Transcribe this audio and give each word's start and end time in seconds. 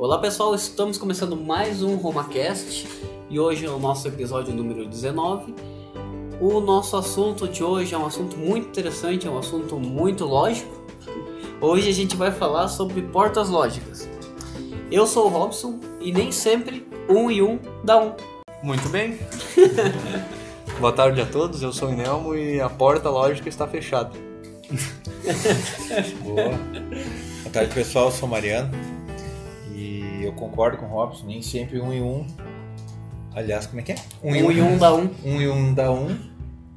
Olá 0.00 0.16
pessoal, 0.16 0.54
estamos 0.54 0.96
começando 0.96 1.36
mais 1.36 1.82
um 1.82 1.96
RomaCast 1.96 2.88
e 3.28 3.38
hoje 3.38 3.66
é 3.66 3.68
o 3.68 3.78
nosso 3.78 4.08
episódio 4.08 4.54
número 4.54 4.88
19. 4.88 5.54
O 6.40 6.58
nosso 6.58 6.96
assunto 6.96 7.46
de 7.46 7.62
hoje 7.62 7.94
é 7.94 7.98
um 7.98 8.06
assunto 8.06 8.38
muito 8.38 8.68
interessante, 8.68 9.26
é 9.26 9.30
um 9.30 9.36
assunto 9.36 9.78
muito 9.78 10.24
lógico. 10.24 10.74
Hoje 11.60 11.90
a 11.90 11.92
gente 11.92 12.16
vai 12.16 12.32
falar 12.32 12.68
sobre 12.68 13.02
portas 13.02 13.50
lógicas. 13.50 14.08
Eu 14.90 15.06
sou 15.06 15.26
o 15.26 15.28
Robson 15.28 15.78
e 16.00 16.10
nem 16.10 16.32
sempre 16.32 16.88
um 17.06 17.30
e 17.30 17.42
um 17.42 17.58
dá 17.84 18.02
um. 18.02 18.14
Muito 18.62 18.88
bem. 18.88 19.18
Boa 20.80 20.94
tarde 20.94 21.20
a 21.20 21.26
todos, 21.26 21.62
eu 21.62 21.74
sou 21.74 21.90
o 21.90 21.92
Nelmo 21.92 22.34
e 22.34 22.58
a 22.58 22.70
porta 22.70 23.10
lógica 23.10 23.50
está 23.50 23.68
fechada. 23.68 24.12
Boa. 26.24 26.58
Boa 27.42 27.52
tarde, 27.52 27.74
pessoal. 27.74 28.06
Eu 28.06 28.12
sou 28.12 28.26
o 28.26 28.30
Mariano. 28.30 28.70
Eu 30.30 30.34
concordo 30.34 30.78
com 30.78 30.86
o 30.86 30.88
Robson. 30.88 31.26
Nem 31.26 31.42
sempre 31.42 31.80
um 31.80 31.92
e 31.92 32.00
um. 32.00 32.24
Aliás, 33.34 33.66
como 33.66 33.80
é 33.80 33.82
que 33.82 33.92
é? 33.92 33.96
Um, 34.22 34.34
e 34.36 34.60
um 34.60 34.78
dá 34.78 34.94
um. 34.94 35.10
Um 35.24 35.40
e 35.40 35.48
um 35.48 35.74
dá 35.74 35.90
um. 35.90 36.16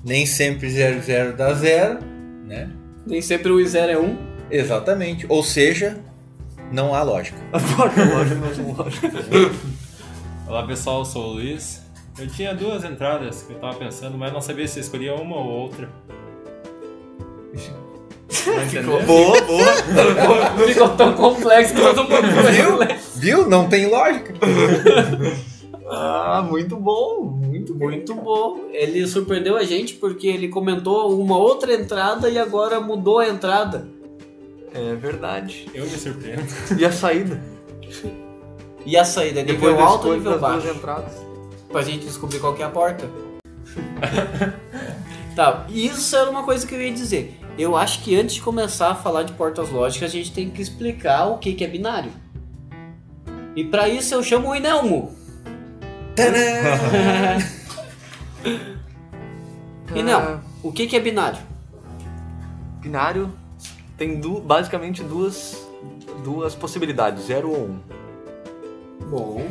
Nem 0.03 0.25
sempre 0.25 0.69
zero 0.69 0.99
zero 1.01 1.37
dá 1.37 1.53
zero. 1.53 1.99
Né? 2.45 2.69
Nem 3.05 3.21
sempre 3.21 3.51
um 3.51 3.59
e 3.59 3.67
zero 3.67 3.91
é 3.91 3.99
um. 3.99 4.17
Exatamente. 4.49 5.27
Ou 5.29 5.43
seja, 5.43 5.99
não 6.71 6.95
há 6.95 7.03
lógica. 7.03 7.37
A 7.51 7.59
porta 7.77 8.03
lógica 8.03 8.35
não 8.35 8.47
é 8.47 8.77
lógica. 8.77 9.11
Olá 10.49 10.65
pessoal, 10.65 10.99
eu 10.99 11.05
sou 11.05 11.25
o 11.25 11.33
Luiz. 11.33 11.83
Eu 12.17 12.27
tinha 12.27 12.55
duas 12.55 12.83
entradas 12.83 13.43
que 13.43 13.53
eu 13.53 13.59
tava 13.59 13.77
pensando, 13.77 14.17
mas 14.17 14.33
não 14.33 14.41
sabia 14.41 14.67
se 14.67 14.79
eu 14.79 14.81
escolhia 14.81 15.13
uma 15.13 15.35
ou 15.35 15.45
outra. 15.45 15.89
Entender? 18.65 19.05
Boa, 19.05 19.41
boa. 19.41 19.65
Ficou 20.67 20.89
tão 20.89 21.13
complexo 21.13 21.73
que 21.73 21.81
todo 21.81 22.03
mundo 22.03 22.27
Viu? 22.51 22.97
Viu? 23.15 23.49
Não 23.49 23.67
tem 23.69 23.87
lógica. 23.89 24.33
Ah, 25.89 26.45
muito 26.47 26.75
bom, 26.75 27.21
muito 27.23 27.73
bem. 27.75 27.87
Muito 27.89 28.15
bom. 28.15 28.69
Ele 28.71 29.05
surpreendeu 29.07 29.57
a 29.57 29.63
gente 29.63 29.95
porque 29.95 30.27
ele 30.27 30.47
comentou 30.47 31.19
uma 31.19 31.37
outra 31.37 31.73
entrada 31.73 32.29
e 32.29 32.37
agora 32.37 32.79
mudou 32.79 33.19
a 33.19 33.27
entrada. 33.27 33.87
É 34.73 34.95
verdade. 34.95 35.67
Eu 35.73 35.83
me 35.83 35.91
surpreendo. 35.91 36.47
E 36.77 36.85
a 36.85 36.91
saída? 36.91 37.39
E 38.85 38.97
a 38.97 39.05
saída 39.05 39.39
é 39.39 39.43
Depois 39.43 39.71
nível 39.71 39.77
da 39.77 39.91
alto 39.91 40.07
ou 40.09 40.13
nível 40.13 40.37
baixo? 40.37 40.67
entradas. 40.67 41.13
Pra 41.71 41.81
gente 41.83 42.05
descobrir 42.05 42.39
qual 42.39 42.53
que 42.53 42.61
é 42.61 42.65
a 42.65 42.69
porta. 42.69 43.09
tá, 45.37 45.65
isso 45.69 46.15
era 46.17 46.29
uma 46.29 46.43
coisa 46.43 46.67
que 46.67 46.75
eu 46.75 46.81
ia 46.81 46.91
dizer. 46.91 47.39
Eu 47.57 47.77
acho 47.77 48.03
que 48.03 48.15
antes 48.19 48.35
de 48.35 48.41
começar 48.41 48.89
a 48.89 48.95
falar 48.95 49.23
de 49.23 49.33
portas 49.33 49.69
lógicas, 49.69 50.09
a 50.09 50.13
gente 50.13 50.31
tem 50.31 50.49
que 50.49 50.61
explicar 50.61 51.25
o 51.27 51.37
que, 51.37 51.53
que 51.53 51.63
é 51.63 51.67
binário. 51.67 52.11
E 53.55 53.63
pra 53.63 53.87
isso 53.87 54.13
eu 54.15 54.23
chamo 54.23 54.49
o 54.49 54.55
Inelmo. 54.55 55.13
Inelmo, 59.95 60.41
o 60.63 60.71
que, 60.71 60.87
que 60.87 60.95
é 60.95 60.99
binário? 60.99 61.37
Binário 62.81 63.31
tem 63.97 64.19
du- 64.19 64.39
basicamente 64.41 65.03
duas, 65.03 65.67
duas 66.23 66.55
possibilidades, 66.55 67.25
0 67.25 67.49
ou 67.51 67.57
1. 67.57 67.59
Um. 67.69 67.79
Bom. 69.09 69.45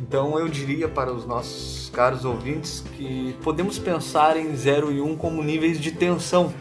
Então 0.00 0.36
eu 0.38 0.48
diria 0.48 0.88
para 0.88 1.12
os 1.12 1.24
nossos 1.24 1.88
caros 1.90 2.24
ouvintes 2.24 2.82
que 2.96 3.36
podemos 3.44 3.78
pensar 3.78 4.36
em 4.36 4.54
0 4.56 4.90
e 4.90 5.00
1 5.00 5.12
um 5.12 5.16
como 5.16 5.40
níveis 5.42 5.80
de 5.80 5.92
tensão. 5.92 6.52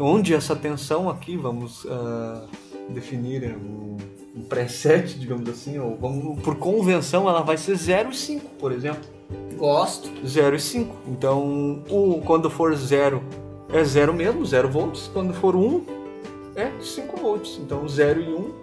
Onde 0.00 0.34
essa 0.34 0.56
tensão 0.56 1.10
aqui, 1.10 1.36
vamos 1.36 1.86
ah, 1.88 2.46
definir 2.88 3.56
um, 3.56 3.96
um 4.34 4.42
preset, 4.42 5.18
digamos 5.18 5.48
assim, 5.48 5.78
ou 5.78 5.96
vamos, 5.96 6.42
por 6.42 6.56
convenção 6.56 7.28
ela 7.28 7.42
vai 7.42 7.56
ser 7.56 7.76
0 7.76 8.10
e 8.10 8.16
5, 8.16 8.48
por 8.58 8.72
exemplo. 8.72 9.02
Gosto. 9.56 10.10
0 10.26 10.56
e 10.56 10.60
5. 10.60 10.96
Então, 11.06 11.84
o, 11.90 12.22
quando 12.24 12.48
for 12.48 12.74
0 12.74 13.22
é 13.72 13.84
0 13.84 14.14
mesmo, 14.14 14.44
0 14.44 14.68
volts. 14.70 15.10
Quando 15.12 15.34
for 15.34 15.54
1 15.54 15.60
um, 15.60 15.84
é 16.56 16.70
5 16.80 17.16
volts. 17.18 17.58
Então, 17.62 17.86
0 17.86 18.20
e 18.20 18.32
1 18.32 18.36
um 18.36 18.54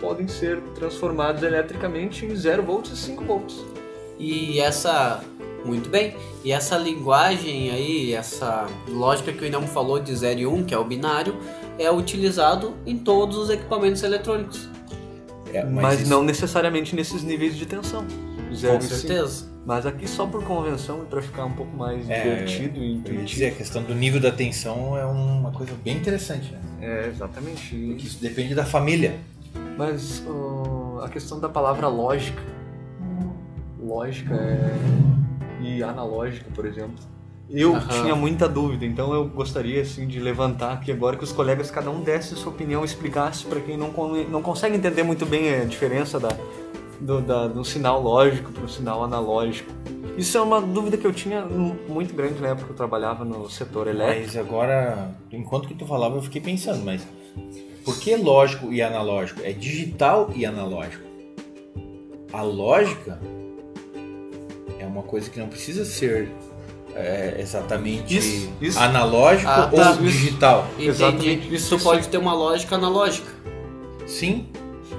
podem 0.00 0.28
ser 0.28 0.60
transformados 0.74 1.42
eletricamente 1.42 2.26
em 2.26 2.34
0 2.34 2.62
volts 2.62 2.92
e 2.92 2.96
5 2.96 3.24
volts. 3.24 3.64
E 4.18 4.60
essa. 4.60 5.22
Muito 5.64 5.88
bem. 5.88 6.14
E 6.44 6.52
essa 6.52 6.76
linguagem 6.76 7.70
aí, 7.70 8.12
essa 8.12 8.66
lógica 8.88 9.32
que 9.32 9.42
o 9.42 9.46
Inelmo 9.46 9.66
falou 9.68 9.98
de 9.98 10.14
0 10.14 10.40
e 10.40 10.46
1, 10.46 10.54
um, 10.54 10.64
que 10.64 10.74
é 10.74 10.78
o 10.78 10.84
binário, 10.84 11.36
é 11.78 11.90
utilizado 11.90 12.74
em 12.86 12.98
todos 12.98 13.36
os 13.38 13.50
equipamentos 13.50 14.02
eletrônicos. 14.02 14.68
É, 15.52 15.64
Mas, 15.64 16.00
isso- 16.00 16.10
não 16.10 16.22
necessariamente 16.22 16.94
nesses 16.94 17.22
níveis 17.22 17.56
de 17.56 17.64
tensão. 17.66 18.04
0 18.54 18.74
Com 18.78 18.78
e 18.84 18.88
5. 18.88 18.94
certeza. 19.00 19.46
Mas 19.66 19.86
aqui 19.86 20.06
só 20.06 20.26
por 20.26 20.44
convenção 20.44 21.02
e 21.02 21.06
para 21.06 21.22
ficar 21.22 21.46
um 21.46 21.52
pouco 21.52 21.74
mais 21.74 22.08
É, 22.10 22.22
divertido 22.22 22.78
e 22.80 22.92
intuitivo. 22.96 23.24
dizer, 23.24 23.46
a 23.46 23.50
questão 23.52 23.82
do 23.82 23.94
nível 23.94 24.20
da 24.20 24.30
tensão 24.30 24.96
é 24.96 25.04
uma 25.06 25.50
coisa 25.50 25.72
bem 25.82 25.96
interessante, 25.96 26.52
né? 26.52 26.60
É, 26.82 27.08
exatamente. 27.08 27.74
Porque 27.74 28.06
isso 28.06 28.18
depende 28.20 28.54
da 28.54 28.64
família. 28.66 29.18
Mas 29.78 30.22
a 31.02 31.08
questão 31.08 31.40
da 31.40 31.48
palavra 31.48 31.88
lógica. 31.88 32.42
Lógica 33.82 34.34
é... 34.34 34.74
e 35.64 35.82
analógica, 35.82 36.46
por 36.54 36.66
exemplo. 36.66 36.94
Eu 37.50 37.74
Aham. 37.76 38.00
tinha 38.02 38.16
muita 38.16 38.48
dúvida, 38.48 38.86
então 38.86 39.12
eu 39.12 39.28
gostaria 39.28 39.82
assim 39.82 40.06
de 40.06 40.18
levantar 40.18 40.72
aqui 40.72 40.90
agora 40.90 41.16
que 41.16 41.24
os 41.24 41.30
colegas 41.32 41.70
cada 41.70 41.90
um 41.90 42.00
desse 42.00 42.32
a 42.34 42.36
sua 42.36 42.50
opinião, 42.50 42.82
explicasse 42.84 43.44
para 43.44 43.60
quem 43.60 43.76
não, 43.76 43.90
não 44.30 44.40
consegue 44.42 44.76
entender 44.76 45.02
muito 45.02 45.26
bem 45.26 45.54
a 45.60 45.64
diferença 45.64 46.18
da, 46.18 46.30
do, 47.00 47.20
da- 47.20 47.46
do 47.46 47.62
sinal 47.64 48.00
lógico 48.00 48.50
para 48.50 48.64
o 48.64 48.68
sinal 48.68 49.04
analógico. 49.04 49.70
Isso 50.16 50.38
é 50.38 50.40
uma 50.40 50.60
dúvida 50.60 50.96
que 50.96 51.06
eu 51.06 51.12
tinha 51.12 51.44
mu- 51.44 51.76
muito 51.88 52.14
grande 52.14 52.40
na 52.40 52.48
época 52.48 52.66
que 52.66 52.72
eu 52.72 52.76
trabalhava 52.76 53.24
no 53.26 53.48
setor 53.50 53.88
elétrico. 53.88 54.22
Mas 54.26 54.36
agora, 54.36 55.14
enquanto 55.30 55.68
que 55.68 55.74
tu 55.74 55.84
falava, 55.86 56.16
eu 56.16 56.22
fiquei 56.22 56.40
pensando, 56.40 56.82
mas 56.84 57.06
por 57.84 57.98
que 57.98 58.16
lógico 58.16 58.72
e 58.72 58.80
analógico? 58.80 59.42
É 59.44 59.52
digital 59.52 60.30
e 60.34 60.46
analógico. 60.46 61.04
A 62.32 62.42
lógica 62.42 63.20
uma 64.94 65.02
coisa 65.02 65.28
que 65.28 65.38
não 65.40 65.48
precisa 65.48 65.84
ser 65.84 66.30
é, 66.94 67.36
exatamente 67.40 68.16
Isso, 68.16 68.52
isso. 68.60 68.78
analógico 68.78 69.50
Ah, 69.50 69.68
ou 69.72 69.78
tá. 69.78 69.92
digital. 69.92 70.66
Entendi. 70.74 70.88
Exatamente. 70.88 71.54
Isso 71.54 71.74
Isso 71.74 71.84
pode 71.84 72.08
ter 72.08 72.18
uma 72.18 72.32
lógica 72.32 72.76
analógica. 72.76 73.28
Sim, 74.06 74.46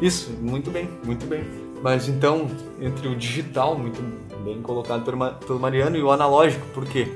Isso, 0.01 0.31
muito 0.41 0.69
bem, 0.71 0.89
muito 1.05 1.25
bem. 1.25 1.43
Mas 1.81 2.09
então, 2.09 2.47
entre 2.81 3.07
o 3.07 3.15
digital, 3.15 3.77
muito 3.77 4.01
bem 4.43 4.61
colocado 4.61 5.05
pelo, 5.05 5.15
Ma- 5.15 5.31
pelo 5.31 5.57
Mariano, 5.59 5.95
e 5.95 6.01
o 6.03 6.11
analógico, 6.11 6.65
por 6.73 6.85
quê? 6.85 7.07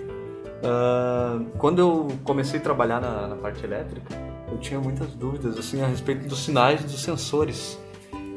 Ah, 0.63 1.39
quando 1.57 1.79
eu 1.79 2.07
comecei 2.23 2.59
a 2.59 2.63
trabalhar 2.63 3.01
na, 3.01 3.27
na 3.27 3.35
parte 3.35 3.63
elétrica, 3.65 4.15
eu 4.49 4.57
tinha 4.59 4.79
muitas 4.79 5.09
dúvidas 5.09 5.57
assim 5.57 5.81
a 5.81 5.87
respeito 5.87 6.25
dos 6.27 6.39
sinais 6.39 6.81
dos 6.83 7.01
sensores. 7.01 7.77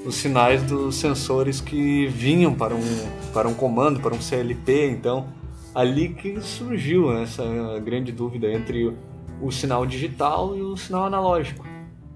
Os 0.04 0.16
sinais 0.16 0.62
dos 0.62 0.96
sensores 0.96 1.60
que 1.60 2.06
vinham 2.06 2.54
para 2.54 2.74
um, 2.74 3.08
para 3.32 3.48
um 3.48 3.54
comando, 3.54 4.00
para 4.00 4.14
um 4.14 4.20
CLP, 4.20 4.90
então 4.90 5.28
ali 5.74 6.10
que 6.10 6.40
surgiu 6.40 7.16
essa 7.16 7.44
grande 7.84 8.12
dúvida 8.12 8.50
entre 8.52 8.92
o, 9.40 9.50
sinal 9.50 9.86
digital 9.86 10.56
e 10.56 10.62
o 10.62 10.76
sinal 10.76 11.04
analógico. 11.06 11.66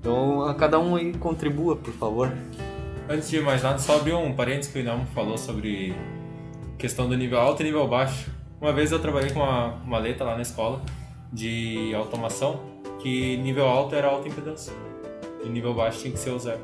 Então, 0.00 0.42
a 0.42 0.54
cada 0.54 0.78
um 0.78 0.94
aí 0.94 1.12
contribua, 1.14 1.74
por 1.74 1.92
favor. 1.94 2.32
Antes 3.08 3.30
de 3.30 3.40
mais 3.40 3.62
nada, 3.62 3.78
só 3.78 3.96
abrir 3.96 4.14
um 4.14 4.32
parênteses 4.34 4.72
que 4.72 4.78
o 4.78 4.80
Inelmo 4.80 5.06
falou 5.14 5.38
sobre 5.38 5.94
questão 6.78 7.08
do 7.08 7.16
nível 7.16 7.38
alto 7.38 7.62
e 7.62 7.64
nível 7.64 7.86
baixo. 7.88 8.30
Uma 8.60 8.72
vez 8.72 8.92
eu 8.92 8.98
trabalhei 8.98 9.30
com 9.30 9.40
uma 9.40 9.80
maleta 9.84 10.24
lá 10.24 10.34
na 10.34 10.42
escola 10.42 10.82
de 11.32 11.92
automação 11.94 12.60
que 13.00 13.36
nível 13.36 13.66
alto 13.66 13.94
era 13.94 14.08
alta 14.08 14.28
impedância 14.28 14.72
e 15.44 15.48
nível 15.48 15.74
baixo 15.74 16.00
tinha 16.00 16.12
que 16.12 16.18
ser 16.18 16.30
o 16.30 16.38
zero. 16.38 16.60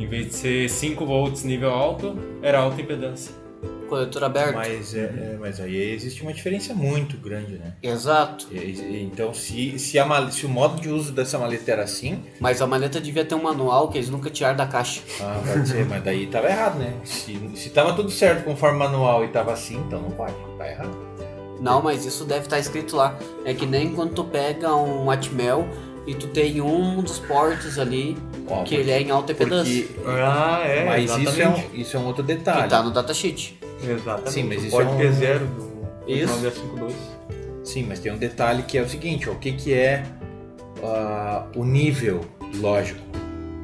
Em 0.00 0.06
vez 0.06 0.28
de 0.28 0.34
ser 0.34 0.70
5 0.70 1.04
volts 1.04 1.44
nível 1.44 1.70
alto, 1.70 2.16
era 2.42 2.58
alta 2.60 2.80
impedância. 2.80 3.32
Coletor 3.88 4.22
aberto. 4.22 4.54
mas, 4.54 4.94
é, 4.94 5.00
é, 5.00 5.36
mas 5.40 5.58
aí 5.60 5.76
existe 5.92 6.22
uma 6.22 6.32
diferença 6.32 6.72
muito 6.72 7.16
grande, 7.16 7.58
né? 7.58 7.74
Exato. 7.82 8.46
E- 8.52 9.02
Então, 9.02 9.34
se, 9.34 9.78
se, 9.80 9.98
a 9.98 10.06
mal- 10.06 10.30
se 10.30 10.46
o 10.46 10.48
modo 10.48 10.80
de 10.80 10.88
uso 10.88 11.10
dessa 11.12 11.36
maleta 11.38 11.72
era 11.72 11.82
assim, 11.82 12.22
Mas 12.38 12.62
a 12.62 12.66
maleta 12.68 13.00
devia 13.00 13.24
ter 13.24 13.34
um 13.34 13.42
manual 13.42 13.88
que 13.88 13.98
eles 13.98 14.08
nunca 14.08 14.30
tiraram 14.30 14.56
da 14.56 14.66
caixa. 14.66 15.02
ah, 15.20 15.42
pode 15.44 15.68
ser, 15.68 15.84
mas 15.86 16.02
daí 16.04 16.26
tava 16.28 16.48
errado, 16.48 16.78
né? 16.78 16.94
Se, 17.04 17.36
se 17.56 17.68
tava 17.70 17.92
tudo 17.92 18.10
certo 18.10 18.44
conforme 18.44 18.76
o 18.76 18.78
manual 18.78 19.24
e 19.24 19.28
tava 19.28 19.52
assim, 19.52 19.76
então 19.86 20.00
não 20.00 20.12
pode, 20.12 20.34
tá 20.56 20.66
errado. 20.70 20.96
Não, 21.60 21.82
mas 21.82 22.06
isso 22.06 22.24
deve 22.24 22.44
estar 22.46 22.58
escrito 22.60 22.96
lá. 22.96 23.18
É 23.44 23.52
que 23.52 23.66
nem 23.66 23.92
quando 23.92 24.14
tu 24.14 24.24
pega 24.24 24.74
um 24.74 25.10
Atmel 25.10 25.66
e 26.10 26.14
tu 26.14 26.26
tem 26.28 26.60
um 26.60 27.00
dos 27.02 27.18
portos 27.20 27.78
ali 27.78 28.16
Ó, 28.48 28.62
que 28.64 28.74
ele 28.74 28.90
é 28.90 29.00
em 29.00 29.10
alta 29.10 29.32
impedância. 29.32 29.84
porque, 29.94 30.10
Ah, 30.10 30.62
é, 30.64 30.84
mas 30.84 31.04
isso 31.18 31.40
é, 31.40 31.48
um, 31.48 31.54
isso 31.74 31.96
é 31.96 32.00
um 32.00 32.06
outro 32.06 32.24
Que 32.24 32.34
detalhe. 32.34 32.68
tá 32.68 32.82
no 32.82 32.90
datasheet. 32.90 33.58
Exatamente. 33.82 34.32
Sim, 34.32 34.42
mas 34.44 34.62
O 34.62 34.66
isso 34.66 34.70
pode 34.76 34.88
é 34.88 34.92
um- 34.92 34.96
ter 34.98 35.12
zero 35.12 35.46
do 35.46 35.70
Isso. 36.06 36.32
952. 36.34 36.94
Sim, 37.64 37.84
mas 37.88 38.00
tem 38.00 38.12
um 38.12 38.18
detalhe 38.18 38.62
que 38.64 38.76
é 38.76 38.82
o 38.82 38.88
seguinte, 38.88 39.28
ó, 39.28 39.32
o 39.32 39.36
que, 39.36 39.52
que 39.52 39.72
é 39.72 40.04
ah, 40.82 41.46
o 41.54 41.64
nível 41.64 42.20
lógico? 42.56 43.00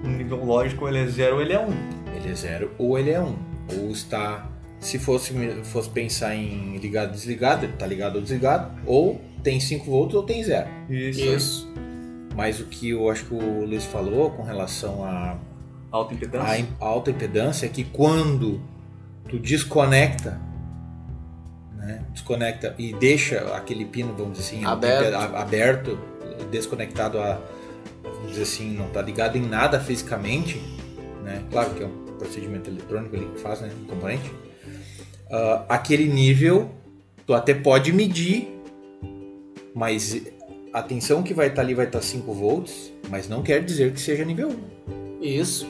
no 0.05 0.11
nível 0.11 0.45
lógico 0.45 0.87
ele 0.87 0.99
é 0.99 1.07
zero 1.07 1.37
ou 1.37 1.43
ele 1.43 1.53
é 1.53 1.59
um. 1.59 1.73
Ele 2.15 2.31
é 2.31 2.35
zero 2.35 2.71
ou 2.79 2.99
ele 2.99 3.11
é 3.11 3.21
um. 3.21 3.35
Ou 3.77 3.91
está. 3.91 4.47
Se 4.79 4.99
fosse, 4.99 5.33
fosse 5.65 5.89
pensar 5.89 6.37
em 6.37 6.77
ligado 6.77 7.11
desligado, 7.13 7.65
ele 7.65 7.73
está 7.73 7.87
ligado 7.87 8.17
ou 8.17 8.23
desligado. 8.23 8.71
Ou 8.87 9.21
tem 9.43 9.59
5 9.59 9.91
volts 9.91 10.15
ou 10.15 10.23
tem 10.23 10.45
zero. 10.45 10.69
Isso. 10.89 11.21
Isso. 11.21 11.69
Mas 12.37 12.61
o 12.61 12.67
que 12.67 12.91
eu 12.91 13.09
acho 13.11 13.25
que 13.25 13.35
o 13.35 13.65
Luiz 13.65 13.85
falou 13.87 14.31
com 14.31 14.43
relação 14.43 15.03
a 15.05 15.37
Alta 15.91 16.13
impedância. 16.15 16.49
a 16.49 16.59
im- 16.59 16.69
alta 16.79 17.11
impedância 17.11 17.65
é 17.67 17.69
que 17.71 17.83
quando 17.85 18.61
tu 19.29 19.39
desconecta, 19.39 20.39
né, 21.75 22.05
desconecta 22.13 22.75
e 22.79 22.93
deixa 22.93 23.39
aquele 23.57 23.85
pino, 23.87 24.13
vamos 24.17 24.37
dizer 24.39 24.57
assim, 24.57 24.65
Aberto. 24.67 25.15
a- 25.15 25.41
aberto, 25.41 25.99
desconectado 26.51 27.19
a, 27.19 27.41
vamos 28.03 28.31
dizer 28.31 28.43
assim, 28.43 28.73
não 28.77 28.87
está 28.89 29.01
ligado 29.01 29.39
em 29.39 29.43
nada 29.43 29.81
fisicamente, 29.81 30.61
né, 31.25 31.43
claro 31.51 31.71
que 31.71 31.83
é 31.83 31.87
um 31.87 32.05
procedimento 32.19 32.69
eletrônico 32.69 33.17
ali 33.17 33.27
que 33.27 33.41
faz, 33.41 33.61
né, 33.63 33.71
um 33.83 33.87
componente, 33.87 34.31
ah, 35.33 35.65
aquele 35.71 36.07
nível 36.07 36.71
tu 37.27 37.33
até 37.33 37.55
pode 37.55 37.93
medir, 37.93 38.61
mas 39.75 40.21
a 40.79 40.83
tensão 40.83 41.23
que 41.23 41.33
vai 41.33 41.47
estar 41.49 41.63
ali 41.63 41.73
vai 41.75 41.87
estar 41.87 42.03
5 42.03 42.33
volts, 42.35 42.93
mas 43.09 43.29
não 43.29 43.43
quer 43.43 43.65
dizer 43.65 43.93
que 43.93 44.01
seja 44.01 44.25
nível 44.25 44.51
1. 45.21 45.23
Isso. 45.23 45.67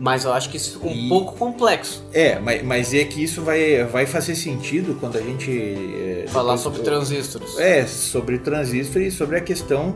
Mas 0.00 0.24
eu 0.24 0.32
acho 0.32 0.50
que 0.50 0.56
isso 0.56 0.74
fica 0.74 0.86
um 0.88 0.92
E- 0.92 1.08
pouco 1.08 1.36
complexo. 1.36 2.04
É, 2.12 2.38
mas, 2.38 2.62
mas 2.62 2.94
é 2.94 3.04
que 3.04 3.22
isso 3.22 3.42
vai, 3.42 3.84
vai 3.84 4.06
fazer 4.06 4.34
sentido 4.36 4.96
quando 5.00 5.16
a 5.16 5.20
gente. 5.20 5.50
é, 5.50 6.24
Falar 6.28 6.54
depois- 6.56 6.60
sobre 6.60 6.80
transistores. 6.82 7.58
É, 7.58 7.86
sobre 7.86 8.38
transistor 8.38 9.02
e 9.02 9.10
sobre 9.10 9.36
a 9.36 9.40
questão 9.40 9.94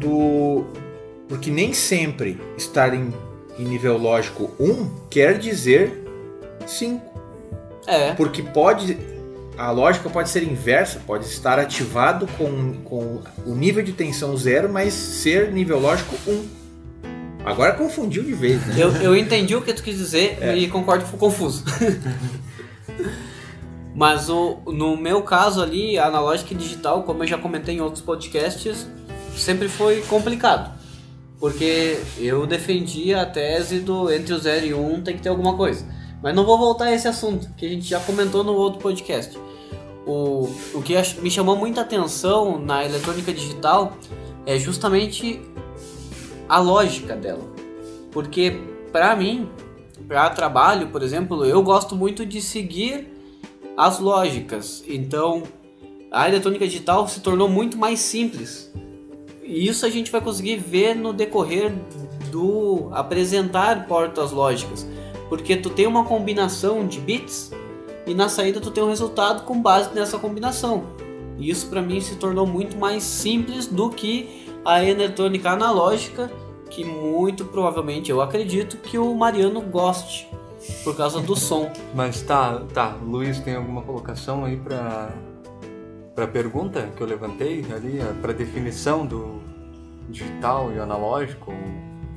do. 0.00 0.64
Porque 1.28 1.50
nem 1.50 1.72
sempre 1.72 2.38
estar 2.56 2.94
em, 2.94 3.12
em 3.58 3.64
nível 3.64 3.96
lógico 3.98 4.50
1 4.60 4.88
quer 5.10 5.38
dizer 5.38 5.92
5. 6.66 7.02
É. 7.86 8.12
Porque 8.14 8.42
pode. 8.42 8.96
A 9.62 9.70
lógica 9.70 10.10
pode 10.10 10.28
ser 10.28 10.42
inversa, 10.42 11.00
pode 11.06 11.24
estar 11.24 11.56
ativado 11.56 12.26
com, 12.36 12.72
com 12.82 13.22
o 13.46 13.54
nível 13.54 13.84
de 13.84 13.92
tensão 13.92 14.36
zero, 14.36 14.68
mas 14.68 14.92
ser 14.92 15.52
nível 15.52 15.78
lógico 15.78 16.16
1. 16.26 16.48
Agora 17.44 17.72
confundiu 17.74 18.24
de 18.24 18.32
vez, 18.32 18.60
né? 18.66 18.74
Eu, 18.76 18.90
eu 18.96 19.16
entendi 19.16 19.54
o 19.54 19.62
que 19.62 19.72
tu 19.72 19.84
quis 19.84 19.96
dizer 19.96 20.36
É. 20.40 20.56
e 20.56 20.68
concordo 20.68 21.04
que 21.04 21.10
foi 21.10 21.18
confuso. 21.20 21.62
Mas 23.94 24.28
o, 24.28 24.58
no 24.66 24.96
meu 24.96 25.22
caso 25.22 25.62
ali, 25.62 25.96
analógica 25.96 26.54
e 26.54 26.56
digital, 26.56 27.04
como 27.04 27.22
eu 27.22 27.28
já 27.28 27.38
comentei 27.38 27.76
em 27.76 27.80
outros 27.80 28.02
podcasts, 28.02 28.88
sempre 29.36 29.68
foi 29.68 30.02
complicado. 30.08 30.76
Porque 31.38 32.00
eu 32.18 32.48
defendia 32.48 33.22
a 33.22 33.26
tese 33.26 33.78
do 33.78 34.12
entre 34.12 34.34
o 34.34 34.38
0 34.38 34.66
e 34.66 34.74
1 34.74 35.02
tem 35.02 35.14
que 35.14 35.22
ter 35.22 35.28
alguma 35.28 35.56
coisa. 35.56 35.86
Mas 36.20 36.34
não 36.34 36.44
vou 36.44 36.58
voltar 36.58 36.86
a 36.86 36.92
esse 36.92 37.06
assunto, 37.06 37.48
que 37.56 37.64
a 37.64 37.68
gente 37.68 37.86
já 37.86 38.00
comentou 38.00 38.42
no 38.42 38.54
outro 38.54 38.80
podcast. 38.80 39.38
O, 40.06 40.50
o 40.74 40.82
que 40.82 40.94
me 41.20 41.30
chamou 41.30 41.56
muita 41.56 41.82
atenção 41.82 42.58
na 42.58 42.84
eletrônica 42.84 43.32
digital 43.32 43.96
é 44.44 44.58
justamente 44.58 45.40
a 46.48 46.58
lógica 46.58 47.14
dela. 47.14 47.44
Porque 48.10 48.60
para 48.90 49.14
mim, 49.16 49.48
para 50.06 50.28
trabalho, 50.30 50.88
por 50.88 51.02
exemplo, 51.02 51.44
eu 51.44 51.62
gosto 51.62 51.96
muito 51.96 52.26
de 52.26 52.42
seguir 52.42 53.08
as 53.76 53.98
lógicas. 53.98 54.84
Então, 54.86 55.44
a 56.10 56.28
eletrônica 56.28 56.66
digital 56.66 57.08
se 57.08 57.20
tornou 57.20 57.48
muito 57.48 57.78
mais 57.78 58.00
simples. 58.00 58.70
E 59.42 59.66
isso 59.66 59.86
a 59.86 59.88
gente 59.88 60.10
vai 60.10 60.20
conseguir 60.20 60.56
ver 60.56 60.94
no 60.94 61.12
decorrer 61.12 61.72
do 62.30 62.88
apresentar 62.92 63.86
portas 63.86 64.30
lógicas, 64.30 64.86
porque 65.28 65.56
tu 65.56 65.68
tem 65.68 65.86
uma 65.86 66.04
combinação 66.04 66.86
de 66.86 66.98
bits 67.00 67.50
e 68.12 68.14
na 68.14 68.28
saída 68.28 68.60
tu 68.60 68.70
tem 68.70 68.84
um 68.84 68.88
resultado 68.88 69.44
com 69.44 69.60
base 69.60 69.94
nessa 69.94 70.18
combinação. 70.18 70.84
E 71.38 71.48
isso 71.48 71.68
para 71.68 71.80
mim 71.80 71.98
se 72.00 72.16
tornou 72.16 72.46
muito 72.46 72.76
mais 72.76 73.02
simples 73.02 73.66
do 73.66 73.88
que 73.88 74.46
a 74.64 74.84
eletrônica 74.84 75.50
analógica, 75.50 76.30
que 76.68 76.84
muito 76.84 77.44
provavelmente 77.46 78.10
eu 78.10 78.20
acredito 78.20 78.76
que 78.76 78.98
o 78.98 79.14
Mariano 79.14 79.60
goste 79.62 80.28
por 80.84 80.94
causa 80.94 81.20
do 81.20 81.34
som. 81.34 81.72
Mas 81.94 82.20
tá, 82.22 82.62
tá. 82.74 82.96
Luiz, 83.02 83.40
tem 83.40 83.56
alguma 83.56 83.80
colocação 83.82 84.44
aí 84.44 84.56
pra, 84.58 85.10
pra 86.14 86.26
pergunta 86.26 86.88
que 86.94 87.02
eu 87.02 87.06
levantei 87.06 87.64
ali, 87.74 87.98
a- 88.00 88.14
pra 88.20 88.32
definição 88.34 89.06
do 89.06 89.40
digital 90.10 90.70
e 90.72 90.78
analógico, 90.78 91.52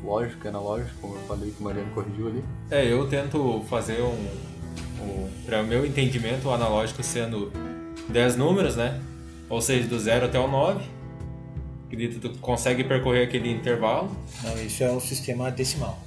lógico 0.04 0.46
e 0.46 0.48
analógico, 0.50 0.92
como 1.02 1.16
eu 1.16 1.22
falei 1.22 1.52
que 1.52 1.62
o 1.62 1.64
Mariano 1.64 1.90
corrigiu 1.96 2.28
ali. 2.28 2.44
É, 2.70 2.86
eu 2.92 3.08
tento 3.08 3.62
fazer 3.70 4.02
um 4.02 4.28
para 5.46 5.62
o 5.62 5.66
meu 5.66 5.86
entendimento, 5.86 6.48
o 6.48 6.52
analógico 6.52 7.04
sendo 7.04 7.52
10 8.10 8.36
números, 8.36 8.76
né? 8.76 9.00
Ou 9.50 9.62
seja, 9.62 9.88
do 9.88 10.00
0 10.00 10.26
até 10.26 10.40
o 10.40 10.48
9. 10.48 10.84
Acredito 11.88 12.20
que 12.20 12.30
tu 12.30 12.38
consegue 12.40 12.84
percorrer 12.84 13.24
aquele 13.24 13.52
intervalo. 13.52 14.10
Não, 14.44 14.58
isso 14.62 14.84
é 14.84 14.92
um 14.92 15.00
sistema 15.00 15.52
decimal. 15.52 16.00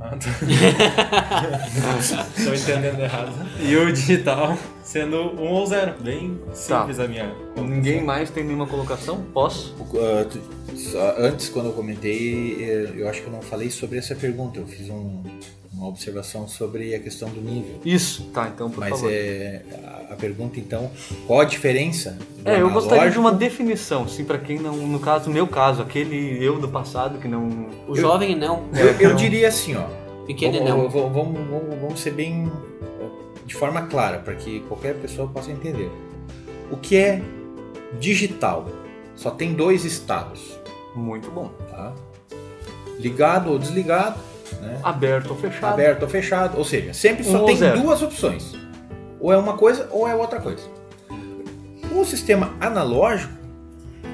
Ah, 0.00 0.10
tô... 0.10 0.28
Tô 2.44 2.54
entendendo 2.54 3.00
errado. 3.00 3.32
E 3.60 3.74
o 3.74 3.92
digital 3.92 4.56
sendo 4.84 5.16
1 5.16 5.42
um 5.42 5.48
ou 5.48 5.66
0. 5.66 5.94
Bem 6.00 6.38
simples 6.54 7.00
a 7.00 7.08
minha. 7.08 7.34
Ninguém 7.56 8.04
mais 8.04 8.30
tem 8.30 8.44
nenhuma 8.44 8.66
colocação? 8.66 9.22
Posso? 9.34 9.74
Só- 10.76 11.14
antes, 11.18 11.48
quando 11.48 11.66
eu 11.66 11.72
comentei, 11.72 12.62
eh, 12.64 12.92
eu 12.96 13.08
acho 13.08 13.22
que 13.22 13.26
eu 13.26 13.32
não 13.32 13.42
falei 13.42 13.70
sobre 13.70 13.98
essa 13.98 14.14
pergunta. 14.14 14.60
Eu 14.60 14.66
fiz 14.66 14.88
um- 14.88 15.22
uma 15.78 15.86
observação 15.88 16.48
sobre 16.48 16.92
a 16.94 16.98
questão 16.98 17.28
do 17.30 17.40
nível. 17.40 17.80
Isso, 17.84 18.24
tá, 18.34 18.50
então 18.52 18.68
por 18.68 18.80
Mas 18.80 18.90
favor. 18.90 19.10
é 19.12 19.62
a, 20.08 20.12
a 20.12 20.16
pergunta 20.16 20.58
então, 20.58 20.90
qual 21.26 21.40
a 21.40 21.44
diferença? 21.44 22.18
É, 22.44 22.60
eu 22.60 22.68
gostaria 22.70 23.10
de 23.10 23.18
uma 23.18 23.30
definição, 23.32 24.02
assim, 24.02 24.24
pra 24.24 24.38
quem 24.38 24.58
não, 24.58 24.76
no 24.76 24.98
caso, 24.98 25.30
meu 25.30 25.46
caso, 25.46 25.80
aquele 25.80 26.44
eu 26.44 26.58
do 26.58 26.68
passado 26.68 27.18
que 27.20 27.28
não... 27.28 27.68
O 27.86 27.94
jovem 27.94 28.34
não, 28.36 28.64
Eu, 28.74 29.10
eu 29.10 29.14
diria 29.14 29.46
assim, 29.48 29.76
ó. 29.76 29.84
pequeno 30.26 30.58
vamos, 30.58 30.68
não. 30.68 30.88
vamos, 30.90 31.12
vamos, 31.12 31.48
vamos- 31.48 31.80
vamos 31.80 32.00
ser 32.00 32.10
bem 32.10 32.50
de 33.46 33.54
forma 33.54 33.82
clara 33.82 34.18
para 34.18 34.34
que 34.34 34.60
qualquer 34.68 34.94
pessoa 34.96 35.28
possa 35.28 35.50
entender. 35.50 35.90
O 36.70 36.76
que 36.76 36.96
é 36.96 37.22
digital? 38.00 38.66
Só 39.14 39.30
tem 39.30 39.54
dois 39.54 39.84
estados, 39.84 40.58
Muito 40.94 41.30
bom. 41.30 41.50
tá? 41.70 41.94
Ligado 42.98 43.50
ou 43.50 43.58
desligado, 43.58 44.18
né? 44.56 44.80
Aberto 44.82 45.30
ou 45.30 45.36
fechado. 45.36 45.72
aberto 45.72 46.02
ou 46.02 46.08
fechado, 46.08 46.58
ou 46.58 46.64
seja, 46.64 46.92
sempre 46.94 47.26
Um 47.28 47.32
só 47.32 47.40
ou 47.40 47.46
tem 47.46 47.56
zero. 47.56 47.80
duas 47.80 48.02
opções. 48.02 48.54
Ou 49.20 49.32
é 49.32 49.36
uma 49.36 49.56
coisa 49.56 49.88
ou 49.90 50.06
é 50.08 50.14
outra 50.14 50.40
coisa. 50.40 50.62
O 51.94 52.04
sistema 52.04 52.54
analógico, 52.60 53.32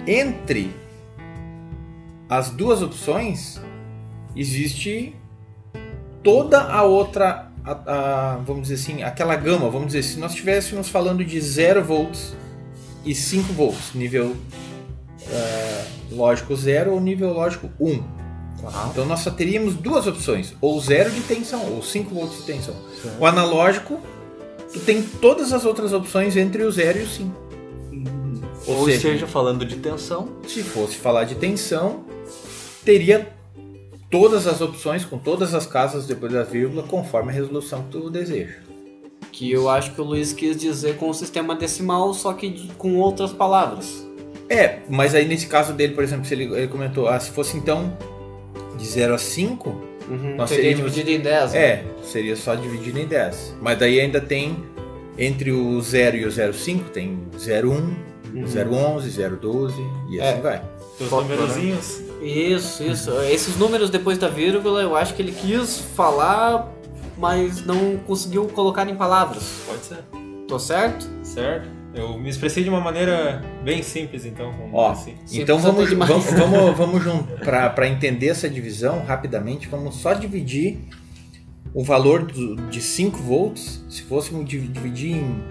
entre 0.07 0.71
as 2.29 2.51
duas 2.51 2.81
opções, 2.83 3.61
existe 4.35 5.15
toda 6.23 6.63
a 6.63 6.83
outra, 6.83 7.51
a- 7.65 7.81
a- 7.87 8.37
vamos 8.47 8.69
dizer 8.69 8.75
assim, 8.75 9.03
aquela 9.03 9.37
gama, 9.37 9.69
vamos 9.69 9.89
dizer, 9.89 10.03
se 10.03 10.19
nós 10.19 10.33
estivéssemos 10.33 10.89
falando 10.89 11.23
de 11.25 11.39
0 11.41 11.83
volts 11.85 12.35
e 13.05 13.15
5 13.15 13.53
volts, 13.53 13.93
nível 13.95 14.35
eh, 15.31 15.85
lógico 16.13 16.55
0 16.57 16.93
ou 16.93 17.01
nível 17.01 17.33
lógico 17.33 17.71
1. 17.79 17.89
Um. 17.93 18.03
Tá. 18.71 18.89
Então 18.91 19.05
nós 19.07 19.21
só 19.21 19.31
teríamos 19.31 19.75
duas 19.75 20.07
opções, 20.07 20.55
ou 20.61 20.81
zero 20.81 21.11
de 21.11 21.21
tensão, 21.23 21.73
ou 21.75 21.83
5 21.83 22.15
volts 22.15 22.39
de 22.39 22.43
tensão. 22.45 22.75
Certo. 23.03 23.21
O 23.21 23.27
analógico, 23.27 24.01
tu 24.73 24.81
tem 24.81 25.03
todas 25.03 25.53
as 25.53 25.65
outras 25.65 25.93
opções 25.93 26.37
entre 26.37 26.63
o 26.63 26.71
0 26.73 26.99
e 26.99 27.03
o 27.03 27.07
5. 27.09 27.45
Ou, 28.67 28.77
Ou 28.79 28.85
seja, 28.87 29.01
seja, 29.01 29.27
falando 29.27 29.65
de 29.65 29.77
tensão, 29.77 30.29
Se 30.47 30.63
fosse 30.63 30.97
falar 30.97 31.25
de 31.25 31.35
tensão, 31.35 32.05
teria 32.85 33.29
todas 34.11 34.47
as 34.47 34.61
opções 34.61 35.05
com 35.05 35.19
todas 35.19 35.55
as 35.55 35.67
casas 35.67 36.07
depois 36.07 36.33
da 36.33 36.43
vírgula, 36.43 36.83
conforme 36.83 37.31
a 37.31 37.35
resolução 37.35 37.83
que 37.83 37.91
tu 37.91 38.09
deseja. 38.11 38.55
Que 39.31 39.51
eu 39.51 39.69
acho 39.69 39.93
que 39.93 40.01
o 40.01 40.05
Luiz 40.05 40.33
quis 40.33 40.57
dizer 40.57 40.97
com 40.97 41.11
o 41.11 41.15
sistema 41.15 41.55
decimal, 41.55 42.15
só 42.15 42.33
que 42.33 42.49
de- 42.49 42.69
com 42.75 42.97
outras 42.97 43.33
palavras. 43.33 44.07
É, 44.49 44.79
mas 44.89 45.15
aí 45.15 45.27
nesse 45.27 45.47
caso 45.47 45.73
dele, 45.73 45.95
por 45.95 46.05
exemplo, 46.05 46.25
se 46.25 46.33
ele, 46.35 46.45
ele 46.45 46.69
comentou, 46.69 47.09
ah, 47.09 47.19
se 47.19 47.31
fosse 47.33 47.57
então 47.57 47.97
de 48.77 48.87
0 48.87 49.15
a 49.15 49.19
5, 49.19 49.95
Nós 50.37 50.51
Seria 50.51 50.65
teríamos- 50.71 50.93
dividido 50.93 51.11
em 51.19 51.21
10. 51.23 51.53
né? 51.55 51.59
é, 51.59 51.85
seria 52.03 52.37
só 52.37 52.55
dividido 52.55 52.99
em 52.99 53.07
10. 53.07 53.55
Mas 53.63 53.79
daí 53.79 53.99
ainda 53.99 54.21
tem, 54.21 54.63
entre 55.17 55.51
o 55.51 55.81
0 55.81 56.17
e 56.19 56.27
o 56.27 56.31
0,5, 56.31 56.91
tem 56.91 57.21
0,1, 57.39 57.95
0,11, 58.47 59.09
0,12 59.11 59.75
e 60.11 60.21
assim 60.21 60.39
É. 60.39 60.41
vai. 60.43 60.63
Os 61.01 61.11
numerozinhos. 61.11 62.03
Isso, 62.21 62.83
isso. 62.85 63.11
Esses 63.23 63.57
números 63.57 63.89
depois 63.91 64.19
da 64.19 64.29
vírgula, 64.29 64.83
eu 64.83 64.95
acho 64.95 65.15
que 65.15 65.23
ele 65.23 65.33
quis 65.33 65.79
falar, 65.97 66.71
mas 67.17 67.65
não 67.65 67.97
conseguiu 68.07 68.47
colocar 68.49 68.87
em 68.89 68.95
palavras. 68.97 69.43
Pode 69.67 69.85
ser. 69.87 69.99
Tô 70.47 70.59
certo? 70.59 71.09
Certo? 71.23 71.67
Eu 71.95 72.19
me 72.19 72.29
expressei 72.29 72.65
de 72.65 72.69
uma 72.69 72.81
maneira 72.81 73.41
bem 73.63 73.83
simples, 73.83 74.25
então, 74.27 74.51
vamos 74.53 74.71
Ó, 74.73 74.91
assim. 74.91 75.15
Sim, 75.25 75.43
então 75.43 75.59
vamos, 75.59 75.89
vamos, 75.93 76.25
vamos, 76.77 77.05
vamos. 77.05 77.27
Para 77.41 77.89
entender 77.89 78.29
essa 78.29 78.49
divisão, 78.51 79.05
rapidamente, 79.05 79.69
vamos 79.69 79.95
só 79.97 80.13
dividir 80.13 80.79
o 81.73 81.85
valor 81.85 82.25
do- 82.25 82.57
de 82.69 82.81
5 82.83 83.19
volts. 83.19 83.85
Se 83.89 84.03
fôssemos 84.03 84.45
divi- 84.45 84.67
dividir 84.69 85.13
em, 85.17 85.45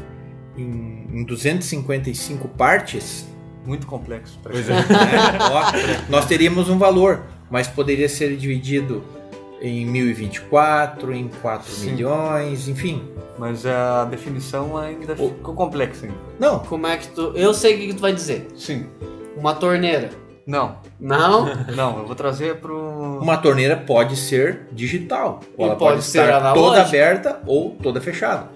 em, 0.58 1.08
em 1.20 1.24
255 1.24 2.48
partes, 2.50 3.26
Muito 3.66 3.88
complexo. 3.88 4.38
pra 4.44 4.52
Pois 4.52 4.66
gente. 4.66 4.92
é. 4.92 4.98
né, 5.00 5.38
ó, 5.40 6.12
nós 6.12 6.26
teríamos 6.26 6.70
um 6.70 6.78
valor, 6.78 7.24
mas 7.50 7.68
poderia 7.70 8.10
ser 8.10 8.36
dividido 8.36 9.02
em 9.64 9.86
1024, 9.86 11.14
em 11.14 11.30
4 11.42 11.72
Sim. 11.72 11.92
milhões, 11.92 12.68
enfim. 12.68 13.02
Mas 13.40 13.66
a 13.66 14.04
definição 14.06 14.78
ainda 14.78 15.14
O- 15.14 15.30
ficou 15.30 15.56
complexa 15.56 16.06
ainda. 16.06 16.18
Não, 16.40 16.60
Como 16.60 16.86
é 16.86 16.98
que 16.98 17.08
tu. 17.08 17.32
Eu 17.34 17.54
sei 17.54 17.74
o 17.76 17.78
que 17.80 17.88
que 17.88 17.94
tu 17.94 18.02
vai 18.02 18.14
dizer. 18.14 18.48
Sim. 18.56 18.86
Uma 19.38 19.56
torneira. 19.56 20.10
Não. 20.46 20.76
Não? 21.00 21.46
Não, 21.74 22.00
eu 22.00 22.06
vou 22.06 22.16
trazer 22.16 22.58
pro. 22.58 23.20
uma 23.22 23.38
torneira 23.38 23.78
pode 23.78 24.18
ser 24.18 24.68
digital. 24.74 25.40
Ou 25.58 25.66
E 25.66 25.70
ela 25.70 25.78
pode 25.78 25.94
pode, 25.96 26.04
ser 26.06 26.24
estar 26.26 26.54
toda 26.54 26.82
aberta 26.82 27.42
ou 27.48 27.72
toda 27.82 28.02
fechada. 28.02 28.50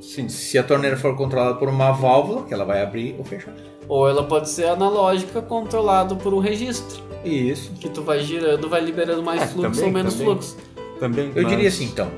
Sim. 0.00 0.28
Se 0.30 0.56
a 0.58 0.62
torneira 0.62 0.96
for 0.96 1.14
controlada 1.16 1.56
por 1.56 1.68
uma 1.68 1.92
válvula, 1.92 2.44
que 2.44 2.54
ela 2.54 2.64
vai 2.64 2.82
abrir 2.82 3.14
ou 3.18 3.24
fechar. 3.24 3.52
Ou 3.88 4.08
ela 4.08 4.24
pode 4.24 4.48
ser 4.48 4.66
analógica, 4.68 5.42
controlado 5.42 6.16
por 6.16 6.32
um 6.32 6.38
registro. 6.38 7.04
Isso. 7.24 7.72
Que 7.72 7.88
tu 7.88 8.02
vai 8.02 8.20
girando, 8.20 8.68
vai 8.68 8.80
liberando 8.80 9.22
mais 9.22 9.42
É, 9.42 9.46
fluxo 9.46 9.70
também, 9.72 9.84
ou 9.84 9.90
menos 9.92 10.14
também. 10.14 10.26
fluxo. 10.34 10.56
Também. 11.00 11.32
Eu 11.34 11.42
mas- 11.42 11.52
diria 11.52 11.68
assim, 11.68 11.84
então, 11.84 12.10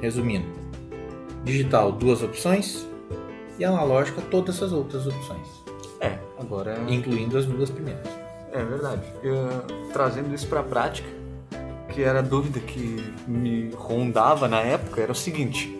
resumindo: 0.00 0.46
digital, 1.44 1.92
duas 1.92 2.22
opções, 2.22 2.86
e 3.58 3.64
analógica, 3.64 4.20
todas 4.30 4.62
as 4.62 4.72
outras 4.72 5.06
opções, 5.06 5.46
É, 6.00 6.18
agora. 6.38 6.78
incluindo 6.88 7.36
as 7.36 7.44
duas 7.46 7.70
primeiras. 7.70 8.06
É 8.52 8.64
verdade. 8.64 9.02
Eu, 9.22 9.36
trazendo 9.92 10.34
isso 10.34 10.46
pra 10.46 10.62
prática, 10.62 11.08
que 11.92 12.02
era 12.02 12.20
a 12.20 12.22
dúvida 12.22 12.60
que 12.60 13.04
me 13.26 13.70
rondava 13.74 14.48
na 14.48 14.60
época, 14.60 15.00
era 15.02 15.12
o 15.12 15.14
seguinte: 15.14 15.76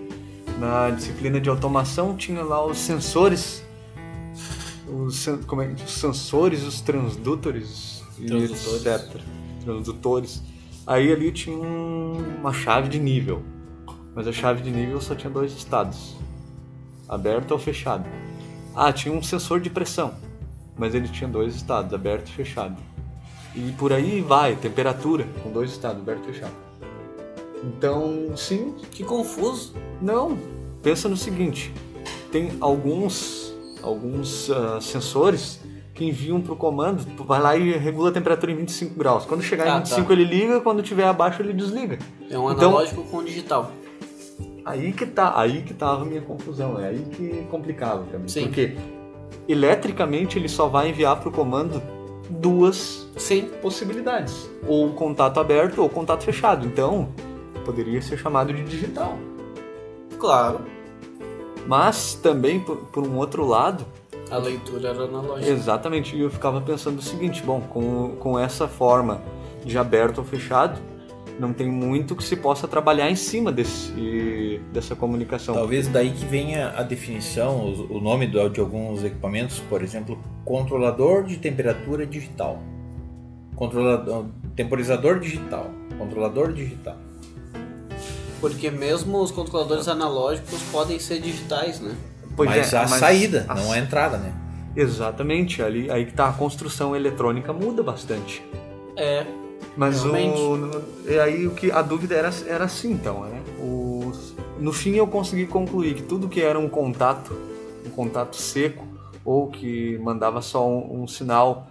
na 0.58 0.90
disciplina 0.90 1.40
de 1.40 1.48
automação 1.48 2.14
tinha 2.16 2.42
lá 2.42 2.64
os 2.64 2.78
sensores, 2.78 3.62
os, 4.86 5.26
como 5.46 5.62
é, 5.62 5.68
os 5.68 5.92
sensores, 5.92 6.62
os 6.64 6.80
transdutores, 6.80 7.97
Transdutores. 8.26 8.86
etc. 8.86 9.20
Transdutores. 9.64 10.42
Aí 10.86 11.12
ali 11.12 11.30
tinha 11.32 11.56
um- 11.56 12.38
uma 12.40 12.52
chave 12.52 12.88
de 12.88 12.98
nível, 12.98 13.42
mas 14.14 14.26
a 14.26 14.32
chave 14.32 14.62
de 14.62 14.70
nível 14.70 15.00
só 15.00 15.14
tinha 15.14 15.30
dois 15.30 15.52
estados: 15.52 16.16
aberto 17.08 17.52
ou 17.52 17.58
fechado. 17.58 18.04
Ah, 18.74 18.92
tinha 18.92 19.14
um 19.14 19.22
sensor 19.22 19.60
de 19.60 19.70
pressão 19.70 20.14
mas 20.80 20.94
ele 20.94 21.08
tinha 21.08 21.28
dois 21.28 21.56
estados, 21.56 21.92
aberto 21.92 22.28
e 22.28 22.32
fechado. 22.32 22.76
E 23.52 23.72
por 23.72 23.92
aí 23.92 24.20
vai, 24.20 24.54
temperatura, 24.54 25.26
com 25.42 25.50
dois 25.50 25.72
estados, 25.72 26.00
aberto 26.00 26.28
e 26.28 26.32
fechado. 26.32 26.52
Então, 27.64 28.36
sim, 28.36 28.74
Que 28.92 29.02
confuso. 29.02 29.74
não. 30.00 30.38
Pensa 30.82 31.08
no 31.08 31.16
seguinte: 31.16 31.72
tem 32.30 32.52
alguns, 32.60 33.52
alguns 33.82 34.48
ah, 34.50 34.80
sensores 34.80 35.58
que 35.98 36.04
enviam 36.06 36.40
para 36.40 36.52
o 36.52 36.56
comando, 36.56 37.04
tu 37.16 37.24
vai 37.24 37.40
lá 37.42 37.56
e 37.56 37.72
regula 37.76 38.10
a 38.10 38.12
temperatura 38.12 38.52
em 38.52 38.54
25 38.56 38.94
graus. 38.96 39.26
Quando 39.26 39.42
chegar 39.42 39.66
Ah, 39.66 39.76
em 39.76 39.78
25 39.80 40.06
tá. 40.06 40.12
ele 40.12 40.24
liga, 40.24 40.60
quando 40.60 40.80
tiver 40.80 41.04
abaixo 41.04 41.42
ele 41.42 41.52
desliga. 41.52 41.98
É 42.30 42.38
um 42.38 42.50
Então- 42.52 42.68
analógico 42.70 43.02
com 43.02 43.22
digital. 43.24 43.72
Aí 44.64 44.92
que 44.92 45.04
tá, 45.04 45.32
aí 45.38 45.62
que 45.62 45.74
tava 45.74 46.02
a 46.02 46.04
minha 46.04 46.20
confusão, 46.22 46.78
é 46.78 46.88
aí 46.88 47.04
que 47.10 47.44
complicava 47.50 48.04
pra 48.04 48.16
mim. 48.18 48.28
Sim. 48.28 48.44
Porque 48.44 48.76
eletricamente 49.48 50.38
ele 50.38 50.48
só 50.48 50.68
vai 50.68 50.90
enviar 50.90 51.18
para 51.18 51.28
o 51.30 51.32
comando 51.32 51.82
duas 52.30 53.08
Sim. 53.16 53.48
possibilidades. 53.60 54.48
Ou 54.68 54.90
contato 54.92 55.40
aberto 55.40 55.82
ou 55.82 55.88
contato 55.88 56.22
fechado. 56.22 56.64
Então, 56.64 57.08
poderia 57.64 58.00
ser 58.00 58.18
chamado 58.18 58.52
de 58.52 58.62
digital. 58.62 59.18
Claro. 60.18 60.60
Mas 61.66 62.14
também, 62.14 62.60
por, 62.60 62.76
por 62.76 63.04
um 63.06 63.16
outro 63.16 63.44
lado, 63.46 63.84
A 64.30 64.36
leitura 64.38 64.88
era 64.90 65.04
analógica. 65.04 65.50
exatamente, 65.50 66.18
eu 66.18 66.30
ficava 66.30 66.60
pensando 66.60 66.98
o 66.98 67.02
seguinte: 67.02 67.42
bom, 67.42 67.60
com, 67.60 68.16
com 68.16 68.38
essa 68.38 68.68
forma 68.68 69.20
de 69.64 69.76
aberto 69.78 70.18
ou 70.18 70.24
fechado, 70.24 70.78
não 71.38 71.52
tem 71.52 71.68
muito 71.70 72.14
que 72.16 72.22
se 72.24 72.36
possa 72.36 72.66
trabalhar 72.68 73.08
em 73.10 73.14
cima 73.16 73.50
desse, 73.52 74.60
dessa 74.72 74.94
comunicação. 74.96 75.54
Talvez 75.54 75.86
daí 75.88 76.10
que 76.10 76.24
venha 76.24 76.70
a 76.76 76.82
definição, 76.82 77.60
o 77.72 77.96
o 77.98 78.00
nome 78.00 78.26
do- 78.26 78.48
de 78.50 78.60
alguns 78.60 79.04
equipamentos, 79.04 79.60
por 79.68 79.82
exemplo, 79.82 80.18
controlador 80.44 81.24
de 81.24 81.36
temperatura 81.36 82.04
digital, 82.06 82.58
controlador, 83.54 84.26
temporizador 84.56 85.20
digital, 85.20 85.70
controlador 85.98 86.52
digital. 86.52 86.96
Porque 88.40 88.70
mesmo 88.70 89.20
os 89.20 89.30
controladores 89.32 89.88
analógicos 89.88 90.62
podem 90.70 90.98
ser 91.00 91.20
digitais, 91.20 91.80
né? 91.80 91.94
Pois 92.38 92.48
mas 92.50 92.72
é, 92.72 92.76
a 92.78 92.86
saída, 92.86 93.44
a- 93.48 93.54
não 93.54 93.70
a 93.72 93.78
entrada, 93.78 94.16
né? 94.16 94.32
Exatamente, 94.76 95.62
ali 95.62 95.90
aí 95.90 96.06
que 96.06 96.12
tá 96.12 96.28
a 96.28 96.32
construção 96.32 96.94
eletrônica 96.94 97.52
muda 97.52 97.82
bastante. 97.82 98.42
É. 98.96 99.26
Mas 99.76 100.04
o, 100.04 100.12
Realmente. 100.12 100.40
no- 100.40 100.82
e 101.12 101.18
aí 101.18 101.46
o 101.46 101.50
que 101.50 101.70
a 101.70 101.82
dúvida 101.82 102.14
era, 102.14 102.30
era 102.46 102.64
assim 102.64 102.92
então, 102.92 103.22
né? 103.24 103.40
O, 103.60 104.12
no 104.58 104.72
fim 104.72 104.94
eu 104.94 105.06
consegui 105.06 105.46
concluir 105.46 105.94
que 105.94 106.02
tudo 106.02 106.28
que 106.28 106.40
era 106.40 106.58
um 106.58 106.68
contato, 106.68 107.36
um 107.86 107.90
contato 107.90 108.36
seco 108.36 108.84
ou 109.24 109.48
que 109.48 109.98
mandava 109.98 110.40
só 110.40 110.66
um, 110.66 111.02
um 111.02 111.06
sinal 111.08 111.66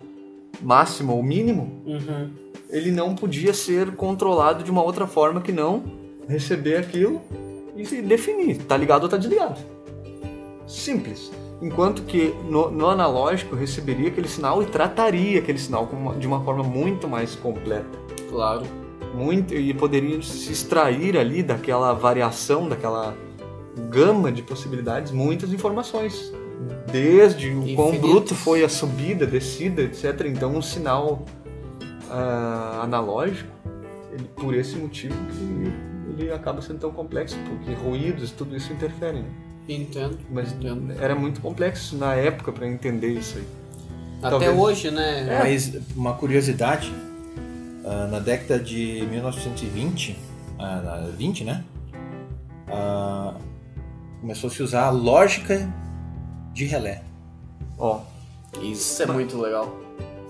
máximo 0.61 1.13
ou 1.15 1.23
mínimo, 1.23 1.81
Uhum. 1.85 2.29
ele 2.69 2.91
não 2.91 3.15
podia 3.15 3.53
ser 3.53 3.91
controlado 3.95 4.63
de 4.63 4.71
uma 4.71 4.83
outra 4.83 5.07
forma 5.07 5.39
que 5.41 5.51
não 5.51 5.83
receber 6.27 6.75
aquilo 6.77 7.21
e 7.75 7.85
se 7.85 8.01
definir, 8.01 8.57
tá 8.59 8.75
ligado 8.75 9.03
ou 9.03 9.09
tá 9.09 9.17
desligado. 9.17 9.59
Simples. 10.67 11.31
Enquanto 11.61 12.03
que 12.03 12.35
no, 12.49 12.69
no 12.69 12.87
analógico 12.87 13.55
receberia 13.55 14.09
aquele 14.09 14.27
sinal 14.27 14.61
e 14.61 14.65
trataria 14.65 15.39
aquele 15.39 15.57
sinal 15.57 15.87
uma- 15.91 16.13
de 16.15 16.27
uma 16.27 16.43
forma 16.43 16.63
muito 16.63 17.07
mais 17.07 17.35
completa 17.35 17.97
Claro. 18.29 18.63
muito 19.15 19.55
e 19.55 19.73
poderia 19.73 20.21
se 20.21 20.51
extrair 20.51 21.17
ali 21.17 21.41
daquela 21.41 21.93
variação, 21.93 22.67
daquela 22.69 23.15
gama 23.89 24.31
de 24.31 24.41
possibilidades, 24.43 25.11
muitas 25.11 25.51
informações. 25.51 26.31
Desde 26.91 27.49
o 27.51 27.75
quão 27.75 27.97
bruto 27.97 28.35
foi 28.35 28.63
a 28.63 28.69
subida, 28.69 29.25
descida, 29.25 29.81
etc. 29.83 30.25
Então, 30.27 30.55
um 30.55 30.61
sinal 30.61 31.23
ah, 32.09 32.81
analógico, 32.83 33.49
ele, 34.11 34.23
por 34.35 34.53
esse 34.53 34.75
motivo, 34.75 35.15
que 35.31 36.21
ele 36.21 36.31
acaba 36.31 36.61
sendo 36.61 36.79
tão 36.79 36.91
complexo, 36.91 37.37
porque 37.47 37.73
ruídos, 37.73 38.31
tudo 38.31 38.55
isso 38.55 38.71
interfere. 38.73 39.19
né? 39.19 39.29
Entendo. 39.67 40.17
Mas 40.31 40.53
Entendo. 40.53 40.93
era 41.01 41.15
muito 41.15 41.41
complexo 41.41 41.97
na 41.97 42.13
época 42.15 42.51
para 42.51 42.67
entender 42.67 43.09
isso 43.09 43.37
aí. 43.37 43.47
Até 44.19 44.29
Talvez. 44.29 44.57
hoje, 44.57 44.91
né? 44.91 45.39
Mas 45.39 45.77
uma 45.95 46.13
curiosidade, 46.13 46.91
ah, 47.85 48.07
na 48.07 48.19
década 48.19 48.59
de 48.59 49.05
1920, 49.11 50.17
ah, 50.57 50.81
na 50.81 50.95
20, 51.09 51.43
né? 51.43 51.63
Ah, 52.69 53.35
começou 54.21 54.49
a 54.49 54.53
se 54.53 54.63
usar 54.63 54.85
a 54.85 54.89
lógica 54.89 55.71
de 56.53 56.65
relé. 56.65 57.03
Ó, 57.77 58.01
Isso 58.61 59.03
é 59.03 59.05
muito 59.05 59.39
legal. 59.39 59.77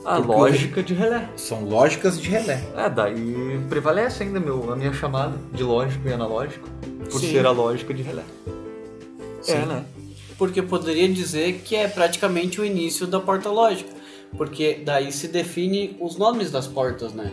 a 0.04 0.16
Porque 0.18 0.32
lógica 0.32 0.84
de 0.84 0.94
relé. 0.94 1.30
São 1.38 1.64
lógicas 1.64 2.20
de 2.20 2.30
relé. 2.30 2.62
É, 2.76 2.90
daí 2.90 3.58
prevalece 3.70 4.24
ainda 4.24 4.40
meu, 4.40 4.72
a 4.72 4.76
minha 4.76 4.92
chamada 4.92 5.38
de 5.54 5.64
lógico 5.64 6.08
e 6.10 6.12
analógico, 6.12 6.68
por 7.10 7.22
Sim. 7.22 7.32
ser 7.32 7.46
a 7.46 7.52
lógica 7.52 7.94
de 7.94 8.04
relé. 8.04 8.24
É, 9.52 9.66
né? 9.66 9.86
Porque 10.38 10.62
poderia 10.62 11.08
dizer 11.10 11.62
que 11.66 11.76
é 11.76 11.88
praticamente 11.88 12.62
o 12.62 12.66
início 12.66 13.08
da 13.08 13.20
porta 13.20 13.50
lógica. 13.50 13.90
Porque 14.36 14.82
daí 14.86 15.12
se 15.12 15.28
define 15.28 15.96
os 16.00 16.18
nomes 16.18 16.52
das 16.52 16.68
portas, 16.68 17.14
né? 17.14 17.32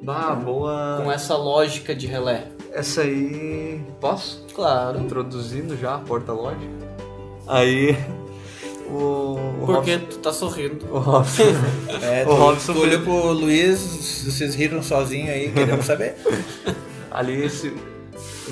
Bah, 0.00 0.34
boa. 0.34 1.00
Com 1.02 1.10
essa 1.10 1.36
lógica 1.36 1.94
de 1.94 2.06
relé. 2.06 2.46
Essa 2.72 3.02
aí. 3.02 3.80
Posso? 4.00 4.44
Claro. 4.54 5.00
Introduzindo 5.00 5.76
já 5.76 5.96
a 5.96 5.98
porta 5.98 6.32
lógica. 6.32 6.72
Aí. 7.46 7.96
O. 8.86 9.38
o 9.62 9.64
Porque 9.64 9.96
tu 9.96 10.18
tá 10.18 10.30
sorrindo. 10.30 10.84
Robson- 10.84 11.42
O 11.42 11.48
Robson. 11.48 12.02
É, 12.04 12.22
O 12.26 12.34
Robson 12.34 12.74
tu 12.74 12.80
olhou 12.80 13.00
pro 13.00 13.32
Luiz, 13.32 13.80
vocês 14.26 14.54
riram 14.54 14.82
sozinho 14.82 15.32
aí, 15.32 15.50
queremos 15.50 15.86
saber. 15.86 16.14
ali 17.10 17.44
esse. 17.44 17.72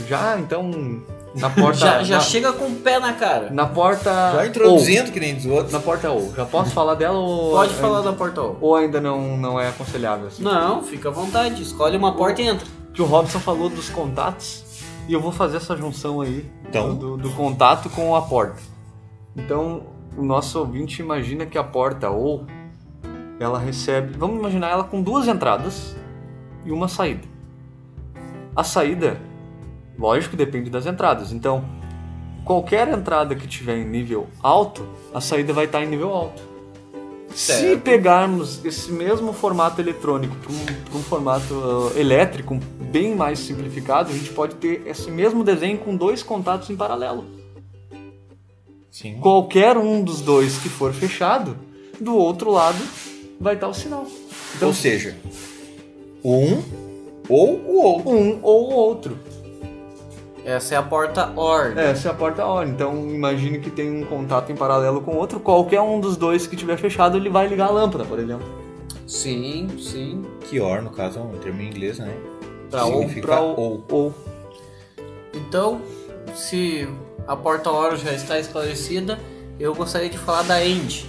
Já, 0.08 0.38
então. 0.40 1.02
Na 1.34 1.48
porta. 1.50 1.78
Já, 1.78 2.02
já 2.02 2.14
na, 2.16 2.20
chega 2.20 2.52
com 2.52 2.66
o 2.66 2.74
pé 2.76 2.98
na 2.98 3.12
cara. 3.14 3.50
na 3.50 3.66
porta. 3.66 4.10
Já 4.34 4.46
introduzindo, 4.46 5.10
que 5.10 5.18
nem 5.20 5.34
dos 5.34 5.46
Ou. 5.46 5.52
outros. 5.52 5.72
Na 5.72 5.80
porta 5.80 6.10
ou. 6.10 6.34
Já 6.34 6.44
posso 6.44 6.70
falar 6.72 6.94
dela 6.94 7.18
ou. 7.18 7.52
Pode 7.52 7.74
falar 7.74 8.00
da 8.02 8.12
porta 8.12 8.42
O. 8.42 8.56
Ou 8.60 8.76
ainda 8.76 9.00
não, 9.00 9.36
não 9.36 9.58
é 9.60 9.68
aconselhável 9.68 10.26
assim? 10.26 10.42
Não, 10.42 10.82
fica 10.82 11.08
à 11.08 11.12
vontade. 11.12 11.62
Escolhe 11.62 11.96
uma 11.96 12.12
porta 12.14 12.42
e 12.42 12.48
entra. 12.48 12.66
que 12.92 13.00
o 13.00 13.06
Robson 13.06 13.40
falou 13.40 13.68
dos 13.70 13.88
contatos 13.88 14.64
e 15.08 15.12
eu 15.12 15.20
vou 15.20 15.32
fazer 15.32 15.56
essa 15.56 15.76
junção 15.76 16.20
aí 16.20 16.48
Então. 16.68 16.94
do, 16.94 17.16
do 17.16 17.30
contato 17.30 17.88
com 17.90 18.14
a 18.14 18.22
porta. 18.22 18.60
Então, 19.34 19.82
o 20.16 20.22
nosso 20.22 20.58
ouvinte 20.58 21.00
imagina 21.00 21.46
que 21.46 21.56
a 21.56 21.64
porta 21.64 22.10
ou 22.10 22.44
ela 23.40 23.58
recebe, 23.58 24.14
vamos 24.16 24.38
imaginar 24.38 24.68
ela 24.70 24.84
com 24.84 25.00
duas 25.02 25.26
entradas 25.26 25.96
e 26.64 26.70
uma 26.70 26.86
saída. 26.86 27.26
A 28.54 28.62
saída, 28.62 29.18
lógico, 29.98 30.36
depende 30.36 30.70
das 30.70 30.86
entradas. 30.86 31.32
Então, 31.32 31.64
qualquer 32.44 32.88
entrada 32.88 33.34
que 33.34 33.46
tiver 33.46 33.78
em 33.78 33.84
nível 33.88 34.26
alto, 34.42 34.86
a 35.14 35.20
saída 35.20 35.52
vai 35.52 35.64
estar 35.66 35.82
em 35.82 35.86
nível 35.88 36.10
alto. 36.10 36.42
Se 37.34 37.52
Certo. 37.52 37.80
pegarmos 37.82 38.62
esse 38.62 38.92
mesmo 38.92 39.32
formato 39.32 39.80
eletrônico 39.80 40.36
para 40.36 40.52
um, 40.52 40.98
um 40.98 41.02
formato 41.02 41.54
uh, 41.54 41.98
elétrico 41.98 42.58
bem 42.78 43.14
mais 43.16 43.38
simplificado, 43.38 44.10
a 44.10 44.12
gente 44.12 44.30
pode 44.32 44.56
ter 44.56 44.82
esse 44.86 45.10
mesmo 45.10 45.42
desenho 45.42 45.78
com 45.78 45.96
dois 45.96 46.22
contatos 46.22 46.68
em 46.68 46.76
paralelo. 46.76 47.24
Sim. 48.90 49.18
Qualquer 49.20 49.78
um 49.78 50.02
dos 50.04 50.20
dois 50.20 50.58
que 50.58 50.68
for 50.68 50.92
fechado, 50.92 51.56
do 51.98 52.14
outro 52.14 52.50
lado 52.50 52.78
vai 53.40 53.54
estar 53.54 53.68
o 53.68 53.72
sinal. 53.72 54.06
Então, 54.54 54.68
Ou 54.68 54.74
seja, 54.74 55.16
um 56.22 56.62
ou 57.30 57.54
o 57.60 57.82
outro. 57.82 58.10
um 58.10 58.38
ou 58.42 58.70
o 58.70 58.74
outro. 58.74 59.18
Essa 60.44 60.74
é 60.74 60.78
a 60.78 60.82
porta 60.82 61.32
OR. 61.36 61.78
Essa 61.78 62.08
é 62.08 62.10
a 62.10 62.14
porta 62.14 62.44
OR. 62.44 62.66
Então 62.66 63.08
imagine 63.08 63.60
que 63.60 63.70
tem 63.70 64.02
um 64.02 64.04
contato 64.04 64.50
em 64.50 64.56
paralelo 64.56 65.00
com 65.00 65.12
o 65.12 65.16
outro. 65.16 65.38
Qualquer 65.38 65.80
um 65.80 66.00
dos 66.00 66.16
dois 66.16 66.46
que 66.46 66.56
tiver 66.56 66.76
fechado, 66.76 67.16
ele 67.16 67.28
vai 67.28 67.46
ligar 67.46 67.68
a 67.68 67.70
lâmpada, 67.70 68.04
por 68.04 68.18
exemplo. 68.18 68.46
Sim, 69.06 69.68
sim. 69.78 70.24
Que 70.48 70.58
or, 70.58 70.82
no 70.82 70.90
caso, 70.90 71.18
é 71.18 71.22
um 71.22 71.38
termo 71.38 71.60
em 71.60 71.68
inglês, 71.68 71.98
né? 71.98 72.16
Pra 72.70 72.84
ou, 72.86 73.00
Significa 73.00 73.26
pra 73.26 73.40
ou. 73.40 73.84
Ou. 73.90 74.14
Então, 75.34 75.80
se 76.34 76.88
a 77.26 77.36
porta 77.36 77.70
OR 77.70 77.96
já 77.96 78.12
está 78.12 78.38
esclarecida, 78.38 79.18
eu 79.60 79.74
gostaria 79.74 80.08
de 80.08 80.18
falar 80.18 80.42
da 80.42 80.64
END. 80.64 81.04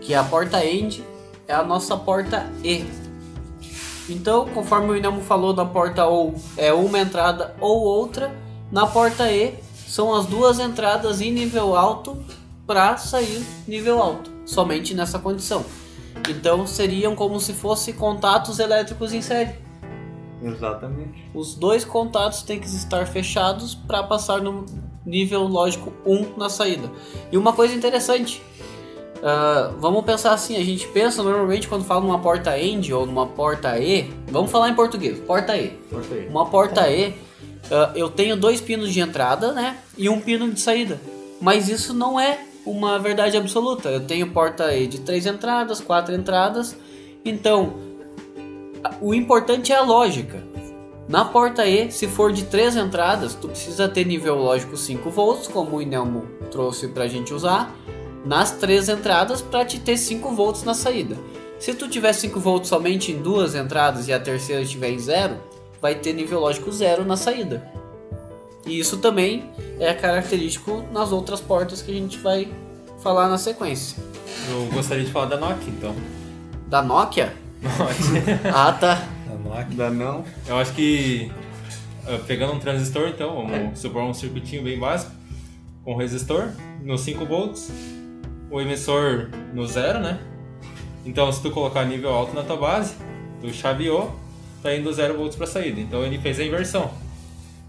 Que 0.00 0.14
a 0.14 0.24
porta 0.24 0.64
END 0.64 1.00
é 1.46 1.54
a 1.54 1.62
nossa 1.62 1.96
porta 1.96 2.50
E. 2.64 2.84
Então, 4.08 4.48
conforme 4.48 4.90
o 4.90 4.96
Inamo 4.96 5.20
falou 5.20 5.52
da 5.52 5.64
porta 5.64 6.06
OU 6.06 6.34
é 6.56 6.72
uma 6.72 6.98
entrada 6.98 7.54
ou 7.60 7.82
outra, 7.82 8.34
na 8.72 8.86
porta 8.86 9.30
E 9.30 9.54
são 9.86 10.14
as 10.14 10.26
duas 10.26 10.58
entradas 10.58 11.20
em 11.20 11.32
nível 11.32 11.76
alto 11.76 12.16
para 12.66 12.96
sair 12.96 13.42
nível 13.66 14.02
alto, 14.02 14.30
somente 14.44 14.94
nessa 14.94 15.18
condição. 15.18 15.64
Então, 16.28 16.66
seriam 16.66 17.14
como 17.14 17.40
se 17.40 17.52
fossem 17.52 17.94
contatos 17.94 18.58
elétricos 18.58 19.12
em 19.12 19.22
série. 19.22 19.54
Exatamente. 20.42 21.28
Os 21.34 21.54
dois 21.54 21.84
contatos 21.84 22.42
têm 22.42 22.60
que 22.60 22.66
estar 22.66 23.06
fechados 23.06 23.74
para 23.74 24.02
passar 24.02 24.40
no 24.40 24.66
nível 25.04 25.44
lógico 25.44 25.92
1 26.04 26.36
na 26.36 26.48
saída. 26.48 26.90
E 27.32 27.38
uma 27.38 27.52
coisa 27.52 27.74
interessante, 27.74 28.42
ah, 29.22 29.72
vamos 29.78 30.04
pensar 30.04 30.32
assim, 30.32 30.56
a 30.56 30.64
gente 30.64 30.86
pensa 30.88 31.22
normalmente 31.22 31.68
quando 31.68 31.84
fala 31.84 32.00
numa 32.00 32.18
porta 32.18 32.58
END 32.58 32.90
ou 32.92 33.06
numa 33.06 33.26
porta 33.26 33.78
E, 33.78 34.10
vamos 34.30 34.50
falar 34.50 34.68
em 34.70 34.74
português, 34.74 35.18
porta 35.20 35.56
E. 35.56 35.68
Porta 35.90 36.14
aí. 36.14 36.28
Uma 36.28 36.46
porta 36.46 36.88
E, 36.90 37.14
ah, 37.70 37.92
eu 37.94 38.08
tenho 38.08 38.36
dois 38.36 38.60
pinos 38.60 38.92
de 38.92 39.00
entrada, 39.00 39.52
né, 39.52 39.76
e 39.96 40.08
um 40.08 40.20
pino 40.20 40.50
de 40.52 40.60
saída. 40.60 41.00
Mas 41.40 41.68
isso 41.68 41.94
não 41.94 42.18
é 42.18 42.40
uma 42.66 42.98
verdade 42.98 43.36
absoluta. 43.36 43.88
Eu 43.88 44.00
tenho 44.00 44.30
porta 44.30 44.74
E 44.74 44.86
de 44.86 45.00
três 45.00 45.24
entradas, 45.26 45.80
quatro 45.80 46.14
entradas. 46.14 46.76
Então, 47.24 47.74
a- 48.82 48.94
o 49.00 49.14
importante 49.14 49.72
é 49.72 49.76
a 49.76 49.82
lógica. 49.82 50.42
Na 51.08 51.24
porta 51.24 51.64
E, 51.64 51.90
se 51.90 52.06
for 52.06 52.32
de 52.32 52.44
três 52.44 52.76
entradas, 52.76 53.34
tu 53.34 53.48
precisa 53.48 53.88
ter 53.88 54.04
nível 54.04 54.34
lógico 54.36 54.76
5 54.76 55.08
volts, 55.10 55.48
como 55.48 55.76
o 55.76 55.82
Inelmo 55.82 56.26
trouxe 56.50 56.88
pra 56.88 57.06
gente 57.08 57.32
usar, 57.32 57.74
nas 58.24 58.52
três 58.52 58.88
entradas 58.88 59.40
para 59.40 59.64
te 59.64 59.78
ter 59.78 59.96
5 59.96 60.34
volts 60.34 60.64
na 60.64 60.74
saída. 60.74 61.16
Se 61.58 61.74
tu 61.74 61.88
tiver 61.88 62.12
5 62.12 62.38
volts 62.38 62.68
somente 62.68 63.12
em 63.12 63.20
duas 63.20 63.54
entradas 63.54 64.08
e 64.08 64.12
a 64.12 64.20
terceira 64.20 64.62
estiver 64.62 64.90
em 64.90 64.98
zero, 64.98 65.36
vai 65.80 65.94
ter 65.94 66.12
nível 66.12 66.40
lógico 66.40 66.70
zero 66.70 67.04
na 67.04 67.16
saída. 67.16 67.70
E 68.66 68.78
isso 68.78 68.98
também 68.98 69.44
é 69.80 69.94
característico 69.94 70.84
nas 70.92 71.10
outras 71.10 71.40
portas 71.40 71.80
que 71.80 71.90
a 71.90 71.94
gente 71.94 72.18
vai 72.18 72.48
falar 73.02 73.28
na 73.28 73.38
sequência. 73.38 74.02
Eu 74.50 74.66
gostaria 74.66 75.04
de 75.04 75.10
falar 75.10 75.26
da 75.26 75.36
Nokia, 75.36 75.68
então. 75.68 75.94
Da 76.66 76.82
Nokia? 76.82 77.34
Nokia. 77.62 78.40
Ah, 78.52 78.72
tá. 78.72 79.08
Vamos 79.28 79.50
lá. 79.50 79.60
Ainda 79.60 79.90
não. 79.90 80.24
Eu 80.46 80.58
acho 80.58 80.74
que 80.74 81.30
ah, 82.08 82.18
pegando 82.26 82.54
um 82.54 82.58
transistor, 82.58 83.08
então, 83.08 83.46
vamos 83.46 83.78
supor 83.78 84.02
um 84.02 84.14
circuitinho 84.14 84.62
bem 84.62 84.78
básico, 84.78 85.12
com 85.84 85.94
resistor 85.94 86.52
no 86.82 86.96
5 86.96 87.26
volts, 87.26 87.70
o 88.50 88.60
emissor 88.60 89.28
no 89.52 89.66
zero, 89.66 89.98
né? 90.00 90.18
Então, 91.04 91.30
se 91.32 91.40
tu 91.40 91.50
colocar 91.50 91.84
nível 91.84 92.10
alto 92.10 92.34
na 92.34 92.42
tua 92.42 92.56
base, 92.56 92.94
tu 93.40 93.52
chaveou, 93.52 94.14
tá 94.62 94.74
indo 94.74 94.92
0 94.92 95.16
volts 95.16 95.36
para 95.36 95.46
saída. 95.46 95.80
Então, 95.80 96.04
ele 96.04 96.18
fez 96.18 96.38
a 96.38 96.44
inversão. 96.44 96.90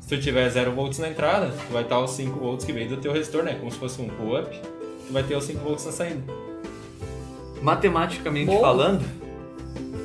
Se 0.02 0.10
tu 0.10 0.22
tiver 0.22 0.50
0 0.50 0.72
volts 0.72 1.00
na 1.00 1.10
entrada, 1.10 1.48
tu 1.48 1.72
vai 1.72 1.84
estar 1.84 2.00
os 2.00 2.12
5 2.12 2.40
volts 2.40 2.66
que 2.66 2.74
veio 2.74 2.90
do 2.90 2.98
teu 2.98 3.14
resistor, 3.14 3.44
né? 3.44 3.56
Como 3.56 3.72
se 3.72 3.78
fosse 3.78 4.02
um 4.02 4.10
pull-up, 4.10 4.50
tu 5.08 5.14
vai 5.14 5.24
ter 5.24 5.36
os 5.36 5.44
5 5.46 5.60
volts 5.60 5.86
na 5.86 5.92
saída. 5.92 6.22
Matematicamente 7.62 8.48
Boa. 8.48 8.62
falando, 8.62 9.06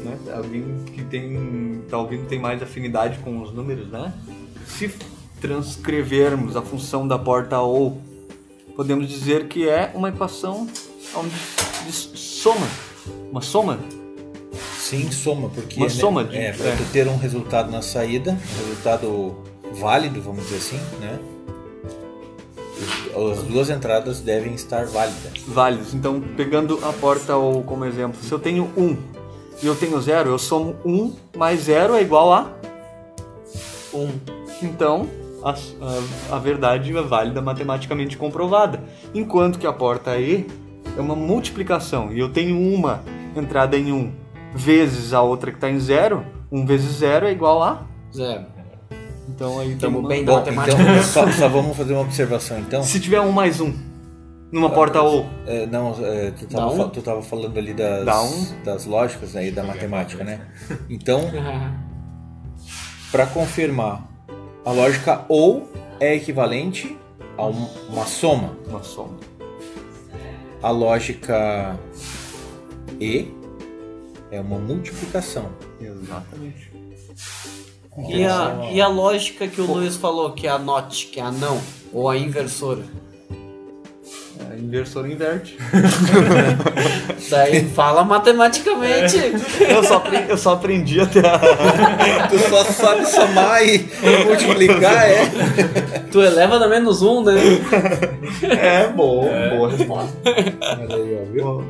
né, 0.04 0.18
alguém 0.34 0.84
que 0.92 1.02
tem, 1.04 1.82
tá 1.88 1.98
ouvindo 1.98 2.26
tem 2.26 2.38
mais 2.38 2.62
afinidade 2.62 3.18
com 3.18 3.40
os 3.40 3.52
números, 3.52 3.88
né? 3.88 4.12
Se 4.66 4.92
transcrevermos 5.40 6.56
a 6.56 6.62
função 6.62 7.06
da 7.06 7.18
porta 7.18 7.60
ou, 7.60 8.00
podemos 8.76 9.08
dizer 9.08 9.48
que 9.48 9.68
é 9.68 9.90
uma 9.94 10.08
equação 10.08 10.66
de 11.86 11.92
soma, 11.92 12.66
uma 13.30 13.40
soma. 13.40 13.78
Sim, 14.78 15.10
soma, 15.10 15.48
porque 15.48 15.76
Uma 15.76 15.86
né, 15.86 15.92
soma 15.92 16.24
de- 16.24 16.36
é 16.36 16.52
para 16.52 16.66
é. 16.68 16.76
ter 16.92 17.08
um 17.08 17.16
resultado 17.16 17.70
na 17.70 17.80
saída, 17.80 18.32
um 18.32 18.64
resultado 18.68 19.36
válido, 19.72 20.20
vamos 20.20 20.44
dizer 20.44 20.56
assim, 20.56 20.80
né? 21.00 21.18
As 23.32 23.42
duas 23.44 23.70
entradas 23.70 24.20
devem 24.20 24.54
estar 24.54 24.84
válidas. 24.86 25.32
válidos. 25.46 25.94
Então, 25.94 26.20
pegando 26.36 26.78
a 26.84 26.92
porta 26.92 27.36
ou 27.36 27.62
como 27.62 27.84
exemplo, 27.84 28.20
se 28.22 28.30
eu 28.30 28.38
tenho 28.38 28.70
1 28.76 28.96
e 29.62 29.66
eu 29.66 29.74
tenho 29.74 29.98
0, 30.00 30.30
eu 30.30 30.38
somo 30.38 30.76
1 30.84 31.14
mais 31.36 31.60
0 31.62 31.94
é 31.94 32.02
igual 32.02 32.32
a 32.32 32.52
1. 33.92 34.10
Então, 34.62 35.08
a, 35.44 35.50
a, 35.50 36.36
a 36.36 36.38
verdade 36.38 36.96
é 36.96 37.02
válida 37.02 37.42
matematicamente 37.42 38.16
comprovada. 38.16 38.82
Enquanto 39.14 39.58
que 39.58 39.66
a 39.66 39.72
porta 39.72 40.16
E 40.18 40.46
é 40.96 41.00
uma 41.00 41.14
multiplicação 41.14 42.12
e 42.12 42.18
eu 42.18 42.28
tenho 42.30 42.58
uma 42.58 43.02
entrada 43.36 43.76
em 43.76 43.92
1 43.92 44.12
vezes 44.54 45.12
a 45.12 45.20
outra 45.22 45.50
que 45.50 45.56
está 45.56 45.68
em 45.70 45.78
0, 45.78 46.24
1 46.50 46.64
vezes 46.66 46.96
0 46.98 47.26
é 47.26 47.32
igual 47.32 47.62
a. 47.62 47.82
Zero. 48.14 48.46
Então 49.28 49.58
aí 49.58 49.68
tem 49.70 49.78
Tamo 49.78 49.98
uma- 50.00 50.08
bem 50.08 50.24
Bom, 50.24 50.34
matemática. 50.36 50.80
então 50.80 51.02
só, 51.02 51.30
só 51.30 51.48
vamos 51.48 51.76
fazer 51.76 51.94
uma 51.94 52.02
observação 52.02 52.58
então. 52.60 52.82
Se 52.82 53.00
tiver 53.00 53.20
1 53.20 53.32
mais 53.32 53.60
1 53.60 53.72
numa 54.52 54.70
porta 54.70 55.00
ou. 55.02 55.26
É, 55.46 55.66
não, 55.66 55.96
é, 56.00 56.30
tu, 56.30 56.46
Dá 56.46 56.58
tava, 56.58 56.72
um? 56.72 56.76
fa- 56.76 56.88
tu 56.90 57.02
tava 57.02 57.22
falando 57.22 57.58
ali 57.58 57.74
das, 57.74 58.06
um. 58.32 58.62
das 58.64 58.84
lógicas 58.86 59.34
aí 59.34 59.50
da 59.50 59.64
matemática, 59.64 60.22
né? 60.22 60.40
Então, 60.88 61.22
para 63.10 63.26
confirmar, 63.26 64.06
a 64.64 64.70
lógica 64.72 65.24
ou 65.28 65.68
é 66.00 66.14
equivalente 66.14 66.96
a 67.36 67.46
um- 67.46 67.68
uma 67.88 68.06
soma. 68.06 68.56
Uma 68.66 68.82
soma. 68.82 69.16
A 70.62 70.70
lógica 70.70 71.78
e 73.00 73.28
é 74.30 74.40
uma 74.40 74.58
multiplicação. 74.58 75.50
Exatamente. 75.80 76.72
E 78.08 78.24
a, 78.24 78.70
e 78.72 78.80
a 78.80 78.88
lógica 78.88 79.46
que 79.46 79.60
o 79.60 79.66
Luiz 79.72 79.94
falou, 79.96 80.32
que 80.32 80.46
é 80.46 80.50
a 80.50 80.58
NOT, 80.58 81.06
que 81.12 81.20
é 81.20 81.22
a 81.22 81.30
não, 81.30 81.60
ou 81.92 82.08
a 82.08 82.16
inversora. 82.16 82.82
A 84.40 84.56
inversora 84.56 85.06
inverte. 85.08 85.56
Daí 87.30 87.64
fala 87.70 88.04
matematicamente. 88.04 89.16
Eu 89.60 89.82
só, 89.84 89.96
apre- 89.98 90.24
eu 90.28 90.36
só 90.36 90.52
aprendi 90.54 91.00
até 91.00 91.20
a. 91.20 91.38
Tu 92.28 92.38
só 92.50 92.64
sabe 92.64 93.06
somar 93.06 93.62
e 93.64 93.88
multiplicar, 94.26 95.08
é? 95.08 95.24
Tu 96.10 96.20
eleva 96.20 96.58
da 96.58 96.66
menos 96.68 97.00
um, 97.02 97.22
né? 97.22 97.34
É, 98.42 98.88
boa, 98.88 99.30
boa 99.50 99.70
resposta. 99.70 100.16
Aí, 100.26 101.18
ó, 101.20 101.32
viu? 101.32 101.44
Bom, 101.44 101.64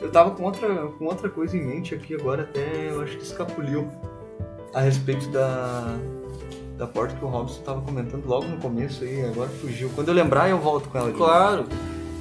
Eu 0.00 0.10
tava 0.10 0.30
com 0.32 0.42
outra, 0.44 0.68
com 0.98 1.04
outra 1.04 1.28
coisa 1.28 1.56
em 1.56 1.64
mente 1.64 1.94
aqui 1.94 2.14
agora, 2.14 2.42
até 2.42 2.88
eu 2.90 3.02
acho 3.02 3.16
que 3.16 3.22
escapuliu 3.24 3.88
a 4.74 4.80
respeito 4.80 5.28
da, 5.28 5.94
da 6.82 6.86
porta 6.88 7.14
que 7.14 7.24
o 7.24 7.28
Robson 7.28 7.62
tava 7.62 7.80
comentando 7.80 8.26
logo 8.26 8.46
no 8.46 8.56
começo 8.58 9.04
aí, 9.04 9.24
agora 9.24 9.48
fugiu. 9.48 9.90
Quando 9.94 10.08
eu 10.08 10.14
lembrar, 10.14 10.48
eu 10.48 10.58
volto 10.58 10.88
com 10.88 10.98
ela 10.98 11.08
novo. 11.08 11.18
Claro. 11.18 11.66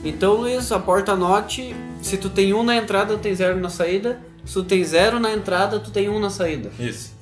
Então, 0.03 0.33
Luiz, 0.33 0.71
a 0.71 0.79
porta 0.79 1.15
NOT, 1.15 1.75
se 2.01 2.17
tu 2.17 2.29
tem 2.29 2.53
um 2.53 2.63
na 2.63 2.75
entrada, 2.75 3.15
tu 3.15 3.19
tem 3.19 3.33
zero 3.33 3.59
na 3.59 3.69
saída. 3.69 4.19
Se 4.45 4.53
tu 4.53 4.63
tem 4.63 4.83
zero 4.83 5.19
na 5.19 5.31
entrada, 5.33 5.79
tu 5.79 5.91
tem 5.91 6.09
um 6.09 6.19
na 6.19 6.29
saída. 6.29 6.71
Isso. 6.79 7.15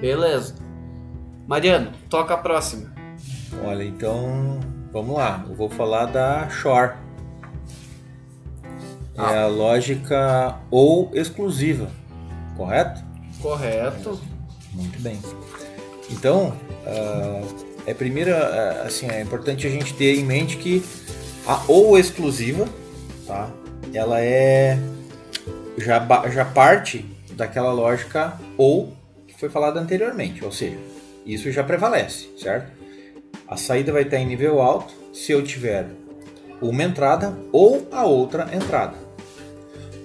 Beleza. 0.00 0.54
Mariano, 1.46 1.92
toca 2.08 2.34
a 2.34 2.38
próxima. 2.38 2.92
Olha, 3.64 3.84
então 3.84 4.60
Vamos 4.92 5.16
lá, 5.16 5.42
eu 5.48 5.54
vou 5.54 5.70
falar 5.70 6.04
da 6.04 6.50
Shore. 6.50 6.92
É 9.16 9.38
a 9.38 9.46
lógica 9.46 10.58
ou 10.70 11.10
exclusiva, 11.14 11.88
correto? 12.58 13.02
Correto. 13.40 14.20
Muito 14.74 15.00
bem. 15.00 15.18
Então, 16.12 16.54
ah, 16.86 17.42
é 17.86 17.94
primeiro, 17.94 18.34
ah, 18.34 18.82
assim, 18.84 19.08
é 19.08 19.20
importante 19.20 19.66
a 19.66 19.70
gente 19.70 19.94
ter 19.94 20.14
em 20.14 20.24
mente 20.24 20.56
que 20.56 20.82
a 21.46 21.62
ou 21.66 21.98
exclusiva, 21.98 22.68
tá? 23.26 23.50
Ela 23.92 24.20
é 24.20 24.78
já 25.76 26.06
já 26.30 26.44
parte 26.44 27.04
daquela 27.32 27.72
lógica 27.72 28.38
ou 28.56 28.92
que 29.26 29.34
foi 29.38 29.48
falada 29.48 29.80
anteriormente, 29.80 30.44
ou 30.44 30.52
seja, 30.52 30.78
isso 31.26 31.50
já 31.50 31.64
prevalece, 31.64 32.28
certo? 32.38 32.70
A 33.48 33.56
saída 33.56 33.92
vai 33.92 34.02
estar 34.02 34.18
em 34.18 34.26
nível 34.26 34.60
alto 34.60 34.94
se 35.12 35.32
eu 35.32 35.42
tiver 35.42 35.86
uma 36.60 36.82
entrada 36.82 37.36
ou 37.50 37.86
a 37.90 38.04
outra 38.04 38.48
entrada. 38.54 38.96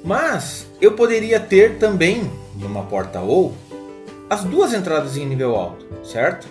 Mas 0.03 0.65
eu 0.81 0.93
poderia 0.93 1.39
ter 1.39 1.77
também 1.77 2.29
numa 2.55 2.83
porta 2.83 3.19
ou 3.19 3.53
as 4.29 4.43
duas 4.43 4.73
entradas 4.73 5.15
em 5.17 5.25
nível 5.25 5.55
alto, 5.55 5.85
certo? 6.03 6.47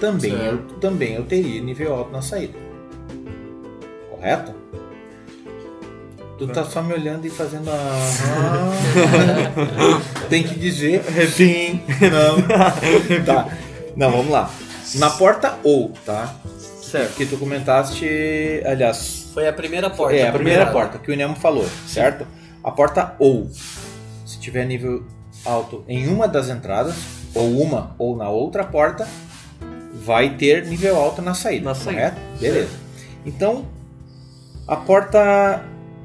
Também 0.00 0.32
eu, 0.32 0.38
Certo. 0.38 0.74
também 0.80 1.14
eu 1.14 1.24
teria 1.24 1.62
nível 1.62 1.94
alto 1.94 2.10
na 2.12 2.20
saída. 2.20 2.58
Correto? 4.10 4.52
Tu 6.36 6.48
tá 6.48 6.64
só 6.64 6.82
me 6.82 6.92
olhando 6.92 7.24
e 7.26 7.30
fazendo 7.30 7.70
a. 7.70 7.76
Tem 10.28 10.42
que 10.42 10.58
dizer 10.58 11.02
sim, 11.30 11.80
não. 12.10 12.42
Tá. 13.24 13.48
Não, 13.96 14.10
vamos 14.10 14.30
lá. 14.32 14.50
Na 14.96 15.10
porta 15.10 15.56
ou, 15.62 15.92
tá? 16.04 16.34
Certo. 16.82 17.14
Que 17.16 17.24
tu 17.26 17.36
comentaste, 17.38 18.62
aliás, 18.66 19.28
Foi 19.32 19.46
a 19.48 19.52
primeira 19.52 19.88
porta. 19.90 20.16
é, 20.16 20.28
a 20.28 20.32
primeira 20.32 20.66
porta 20.66 20.98
que 20.98 21.10
o 21.12 21.16
Nemo 21.16 21.36
falou, 21.36 21.66
certo? 21.86 22.26
A 22.62 22.70
porta 22.70 23.14
ou, 23.18 23.48
se 24.26 24.38
tiver 24.40 24.64
nível 24.66 25.04
alto 25.44 25.84
em 25.88 26.08
uma 26.08 26.26
das 26.28 26.48
entradas, 26.48 26.94
ou 27.34 27.60
uma 27.60 27.94
ou 27.98 28.16
na 28.16 28.28
outra 28.28 28.64
porta, 28.64 29.06
vai 29.92 30.36
ter 30.36 30.66
nível 30.66 30.96
alto 30.96 31.20
na 31.22 31.34
saída. 31.34 31.64
Na 31.66 31.74
saída. 31.74 31.92
correto? 31.92 32.20
Beleza. 32.40 32.76
Então, 33.26 33.64
a 34.66 34.76
porta 34.76 35.62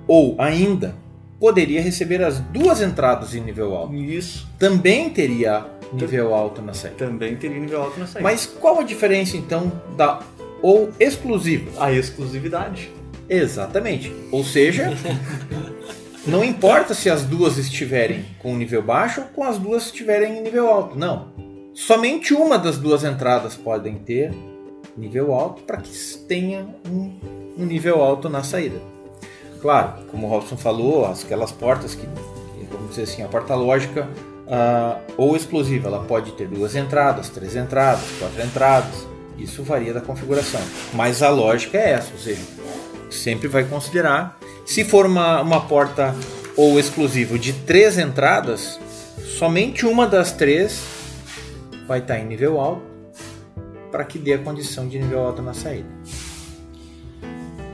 ou 0.08 0.36
ainda 0.40 0.96
poderia 1.40 1.82
receber 1.82 2.22
as 2.24 2.40
duas 2.40 2.82
entradas 2.82 3.34
em 3.34 3.42
nível 3.42 3.76
alto. 3.76 3.94
Isso 3.96 4.48
Também 4.58 5.10
teria 5.10 5.66
nível 5.94 6.34
alto 6.34 6.62
na 6.62 6.74
saída. 6.74 6.98
também 6.98 7.36
teria 7.36 7.60
nível 7.60 7.82
alto 7.82 8.00
na 8.00 8.06
saída. 8.08 8.22
Mas 8.30 8.46
qual 8.46 8.80
a 8.80 8.84
diferença 8.84 9.38
então 9.38 9.72
da 9.96 10.20
ou 10.62 10.90
exclusiva? 11.00 11.72
a 11.84 11.92
exclusividade. 11.92 12.92
Exatamente. 13.30 14.12
Ou 14.32 14.44
seja, 14.44 14.92
não 16.26 16.44
importa 16.44 16.94
se 16.94 17.10
as 17.10 17.24
duas 17.24 17.58
estiverem 17.58 18.26
com 18.40 18.56
nível 18.56 18.82
baixo 18.82 19.22
ou 19.22 19.28
com 19.28 19.44
as 19.44 19.58
duas 19.58 19.86
estiverem 19.86 20.38
em 20.40 20.42
nível 20.42 20.68
alto. 20.68 20.98
Não. 20.98 21.28
Somente 21.74 22.34
uma 22.34 22.58
das 22.58 22.78
duas 22.78 23.04
entradas 23.04 23.56
podem 23.56 23.96
ter 23.96 24.34
nível 24.98 25.34
alto 25.34 25.62
para 25.64 25.78
que 25.78 25.92
tenha 26.28 26.68
um, 26.88 27.20
um 27.58 27.66
nível 27.66 28.02
alto 28.02 28.28
na 28.28 28.44
saída. 28.44 28.80
Claro, 29.62 30.06
como 30.10 30.28
o 30.28 30.30
Robson 30.30 30.58
falou, 30.58 31.06
aquelas 31.06 31.52
portas 31.52 31.96
que, 31.96 32.08
vamos 32.72 32.90
dizer 32.90 33.04
assim, 33.04 33.24
a 33.24 33.28
porta 33.28 33.56
lógica 33.56 34.08
ah, 34.48 35.00
ou 35.16 35.36
exclusiva, 35.36 35.88
ela 35.88 36.04
pode 36.04 36.32
ter 36.32 36.48
duas 36.48 36.76
entradas, 36.76 37.30
três 37.30 37.56
entradas, 37.56 38.04
quatro 38.18 38.42
entradas. 38.42 39.08
Isso 39.38 39.64
varia 39.64 39.94
da 39.94 40.02
configuração. 40.02 40.62
Mas 40.94 41.22
a 41.22 41.30
lógica 41.30 41.78
é 41.78 41.92
essa, 41.92 42.12
ou 42.12 42.20
seja, 42.20 42.42
sempre 43.10 43.48
vai 43.48 43.64
considerar. 43.64 44.38
Se 44.70 44.84
for 44.84 45.08
uma, 45.08 45.42
uma 45.42 45.62
porta 45.62 46.16
ou 46.56 46.80
exclusivo 46.80 47.40
de 47.40 47.54
três 47.54 47.98
entradas, 47.98 48.80
somente 49.36 49.84
uma 49.84 50.06
das 50.06 50.32
três 50.32 50.84
vai 51.88 51.98
estar 51.98 52.20
em 52.20 52.28
nível 52.28 52.60
alto 52.60 52.84
para 53.90 54.06
que 54.06 54.20
dê 54.20 54.34
a 54.34 54.38
condição 54.38 54.88
de 54.88 55.00
nível 55.00 55.22
alto 55.22 55.42
na 55.42 55.56
saída. 55.56 55.90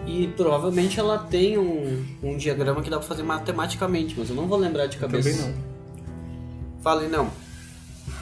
E 0.08 0.30
provavelmente 0.38 0.98
ela 0.98 1.18
tem 1.18 1.58
um, 1.58 2.02
um 2.24 2.38
diagrama 2.38 2.82
que 2.82 2.90
dá 2.90 2.98
pra 2.98 3.06
fazer 3.06 3.24
matematicamente, 3.24 4.16
mas 4.18 4.30
eu 4.30 4.36
não 4.38 4.48
vou 4.48 4.58
lembrar 4.58 4.86
de 4.86 4.96
cabeça. 4.96 5.30
Também 5.30 5.54
não. 5.54 6.82
Fale 6.82 7.08
não. 7.10 7.30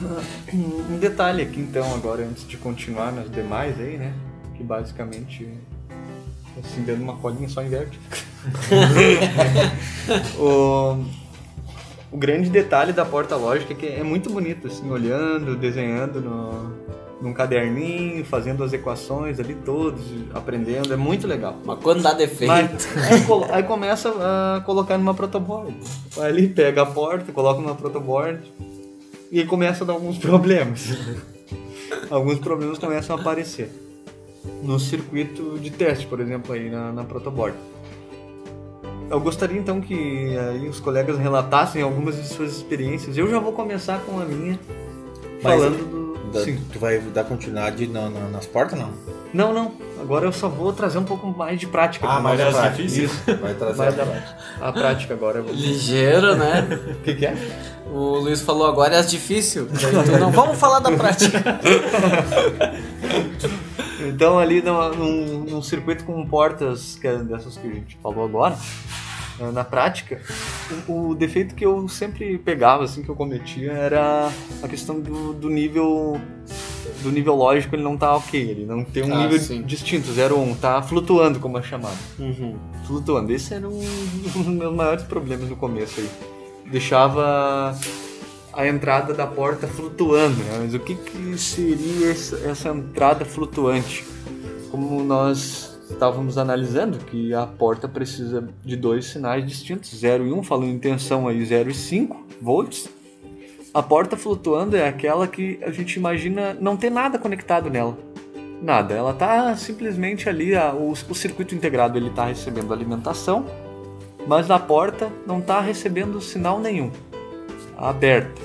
Um 0.52 0.98
detalhe 0.98 1.42
aqui 1.42 1.60
então 1.60 1.94
agora 1.94 2.24
antes 2.24 2.44
de 2.44 2.56
continuar 2.56 3.12
nas 3.12 3.30
demais 3.30 3.78
aí, 3.78 3.96
né? 3.96 4.12
Que 4.56 4.64
basicamente 4.64 5.48
assim 6.62 6.82
dando 6.82 7.02
uma 7.02 7.16
colinha 7.16 7.48
só 7.48 7.62
inverte. 7.62 7.98
o, 10.38 11.04
o 12.12 12.16
grande 12.16 12.50
detalhe 12.50 12.92
da 12.92 13.04
porta 13.04 13.36
lógica 13.36 13.72
é 13.72 13.76
que 13.76 13.86
é 13.86 14.02
muito 14.02 14.30
bonito 14.30 14.66
assim, 14.66 14.90
olhando, 14.90 15.56
desenhando 15.56 16.20
no, 16.20 16.74
num 17.20 17.32
caderninho, 17.32 18.24
fazendo 18.24 18.62
as 18.62 18.72
equações 18.72 19.40
ali 19.40 19.54
todos, 19.54 20.02
aprendendo, 20.34 20.92
é 20.92 20.96
muito 20.96 21.26
legal. 21.26 21.56
Mas 21.64 21.78
quando 21.80 22.02
dá 22.02 22.12
defeito. 22.12 22.46
Mas 22.46 22.86
aí, 22.96 23.24
aí 23.50 23.62
começa 23.62 24.10
a 24.10 24.60
colocar 24.60 24.98
numa 24.98 25.14
protoboard. 25.14 25.74
Vai 26.14 26.28
ali, 26.28 26.48
pega 26.48 26.82
a 26.82 26.86
porta, 26.86 27.32
coloca 27.32 27.60
numa 27.60 27.74
protoboard 27.74 28.40
e 29.32 29.40
aí 29.40 29.46
começa 29.46 29.84
a 29.84 29.86
dar 29.86 29.94
alguns 29.94 30.18
problemas. 30.18 30.90
alguns 32.10 32.38
problemas 32.38 32.78
começam 32.78 33.16
a 33.16 33.20
aparecer. 33.20 33.83
No 34.62 34.78
circuito 34.78 35.58
de 35.58 35.70
teste, 35.70 36.06
por 36.06 36.20
exemplo, 36.20 36.52
aí 36.54 36.68
na, 36.70 36.92
na 36.92 37.04
protoboard. 37.04 37.56
Eu 39.10 39.20
gostaria 39.20 39.58
então 39.58 39.80
que 39.80 40.36
aí 40.36 40.68
os 40.68 40.80
colegas 40.80 41.18
relatassem 41.18 41.82
algumas 41.82 42.16
de 42.16 42.26
suas 42.28 42.52
experiências. 42.56 43.16
Eu 43.16 43.30
já 43.30 43.38
vou 43.38 43.52
começar 43.52 43.98
com 44.00 44.18
a 44.20 44.24
minha, 44.24 44.58
Mas- 45.42 45.42
falando 45.42 45.78
do. 45.90 46.14
Da- 46.32 46.40
Sim. 46.44 46.58
Tu 46.72 46.78
vai 46.80 46.98
dar 46.98 47.22
continuidade 47.24 47.86
na- 47.86 48.08
na- 48.10 48.28
nas 48.28 48.44
portas, 48.46 48.76
não? 48.78 48.90
Não, 49.32 49.52
não. 49.54 49.72
Agora 50.00 50.26
eu 50.26 50.32
só 50.32 50.48
vou 50.48 50.72
trazer 50.72 50.98
um 50.98 51.04
pouco 51.04 51.26
mais 51.28 51.60
de 51.60 51.66
prática. 51.66 52.06
Ah, 52.06 52.14
pra 52.14 52.20
mais 52.22 52.40
nossa 52.40 52.58
é 52.58 52.60
prática. 52.62 52.82
difícil. 52.82 53.04
Isso. 53.04 53.22
Vai 53.40 53.54
trazer 53.54 53.76
Vai 53.76 53.88
a 53.88 53.92
prática. 53.92 54.36
A 54.60 54.72
prática 54.72 55.14
agora. 55.14 55.42
Vou... 55.42 55.54
Ligeiro, 55.54 56.34
né? 56.34 56.66
O 56.90 56.94
que, 57.04 57.14
que 57.14 57.26
é? 57.26 57.36
O 57.92 58.16
Luiz 58.18 58.40
falou 58.40 58.66
agora 58.66 58.96
é 58.96 58.98
as 58.98 59.08
difícil. 59.10 59.66
Tu, 59.68 60.18
não, 60.18 60.32
vamos 60.32 60.58
falar 60.58 60.80
da 60.80 60.90
prática. 60.92 61.38
Então 64.08 64.38
ali 64.38 64.62
num, 64.62 65.44
num 65.44 65.62
circuito 65.62 66.04
com 66.04 66.24
portas 66.26 66.96
que 67.00 67.06
é 67.06 67.16
dessas 67.18 67.56
que 67.56 67.66
a 67.66 67.72
gente 67.72 67.96
falou 68.02 68.24
agora, 68.24 68.56
eh, 69.40 69.50
na 69.50 69.64
prática, 69.64 70.20
o, 70.88 71.08
o 71.10 71.14
defeito 71.14 71.54
que 71.54 71.64
eu 71.64 71.88
sempre 71.88 72.38
pegava, 72.38 72.84
assim, 72.84 73.02
que 73.02 73.08
eu 73.08 73.16
cometia, 73.16 73.72
era 73.72 74.30
a 74.62 74.68
questão 74.68 75.00
do, 75.00 75.32
do 75.32 75.48
nível 75.50 76.20
do 77.02 77.10
nível 77.10 77.34
lógico, 77.34 77.74
ele 77.74 77.82
não 77.82 77.96
tá 77.98 78.14
ok, 78.16 78.40
ele 78.40 78.64
não 78.64 78.82
tem 78.84 79.02
um 79.04 79.14
Ah, 79.14 79.22
nível 79.24 79.38
sim. 79.38 79.62
distinto, 79.62 80.10
0 80.10 80.38
1, 80.38 80.54
tá 80.56 80.80
flutuando, 80.82 81.38
como 81.38 81.58
é 81.58 81.62
chamado. 81.62 81.98
Uhum. 82.18 82.56
Flutuando. 82.86 83.30
Esse 83.32 83.54
era 83.54 83.68
um, 83.68 83.78
um 83.78 84.28
dos 84.32 84.46
meus 84.46 84.74
maiores 84.74 85.02
problemas 85.04 85.48
no 85.48 85.56
começo 85.56 86.00
aí. 86.00 86.08
Deixava 86.70 87.76
a 88.56 88.66
entrada 88.66 89.12
da 89.14 89.26
porta 89.26 89.66
flutuando, 89.66 90.36
né? 90.36 90.58
Mas 90.62 90.74
o 90.74 90.78
que, 90.78 90.94
que 90.94 91.38
seria 91.38 92.10
essa, 92.10 92.68
entrada 92.68 93.24
flutuante? 93.24 94.04
Como 94.70 95.02
nós 95.02 95.78
estávamos 95.90 96.38
analisando, 96.38 96.98
que 96.98 97.34
a 97.34 97.46
porta 97.46 97.86
precisa 97.88 98.48
de 98.64 98.76
dois 98.76 99.06
sinais 99.06 99.46
distintos, 99.46 99.90
0 99.94 100.26
e 100.26 100.32
1, 100.32 100.38
um, 100.38 100.42
falando 100.42 100.68
em 100.68 100.78
tensão 100.78 101.28
aí 101.28 101.44
0 101.44 101.70
e 101.70 101.74
5 101.74 102.26
volts. 102.40 102.88
A 103.72 103.82
porta 103.82 104.16
flutuando 104.16 104.76
é 104.76 104.88
aquela 104.88 105.26
que 105.26 105.58
a 105.62 105.70
gente 105.70 105.96
imagina 105.96 106.56
não 106.60 106.76
ter 106.76 106.90
nada 106.90 107.18
conectado 107.18 107.68
nela. 107.68 107.98
Nada, 108.62 108.94
ela 108.94 109.12
tá 109.12 109.54
simplesmente 109.56 110.28
ali, 110.28 110.54
a- 110.54 110.72
o, 110.72 110.92
o 110.92 111.14
circuito 111.14 111.54
integrado 111.54 111.98
ele 111.98 112.10
tá 112.10 112.24
recebendo 112.26 112.72
alimentação, 112.72 113.44
mas 114.26 114.50
a 114.50 114.58
porta 114.58 115.12
não 115.26 115.40
tá 115.40 115.60
recebendo 115.60 116.20
sinal 116.20 116.58
nenhum, 116.58 116.90
aberta. 117.76 118.40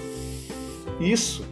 Isso 1.00 1.46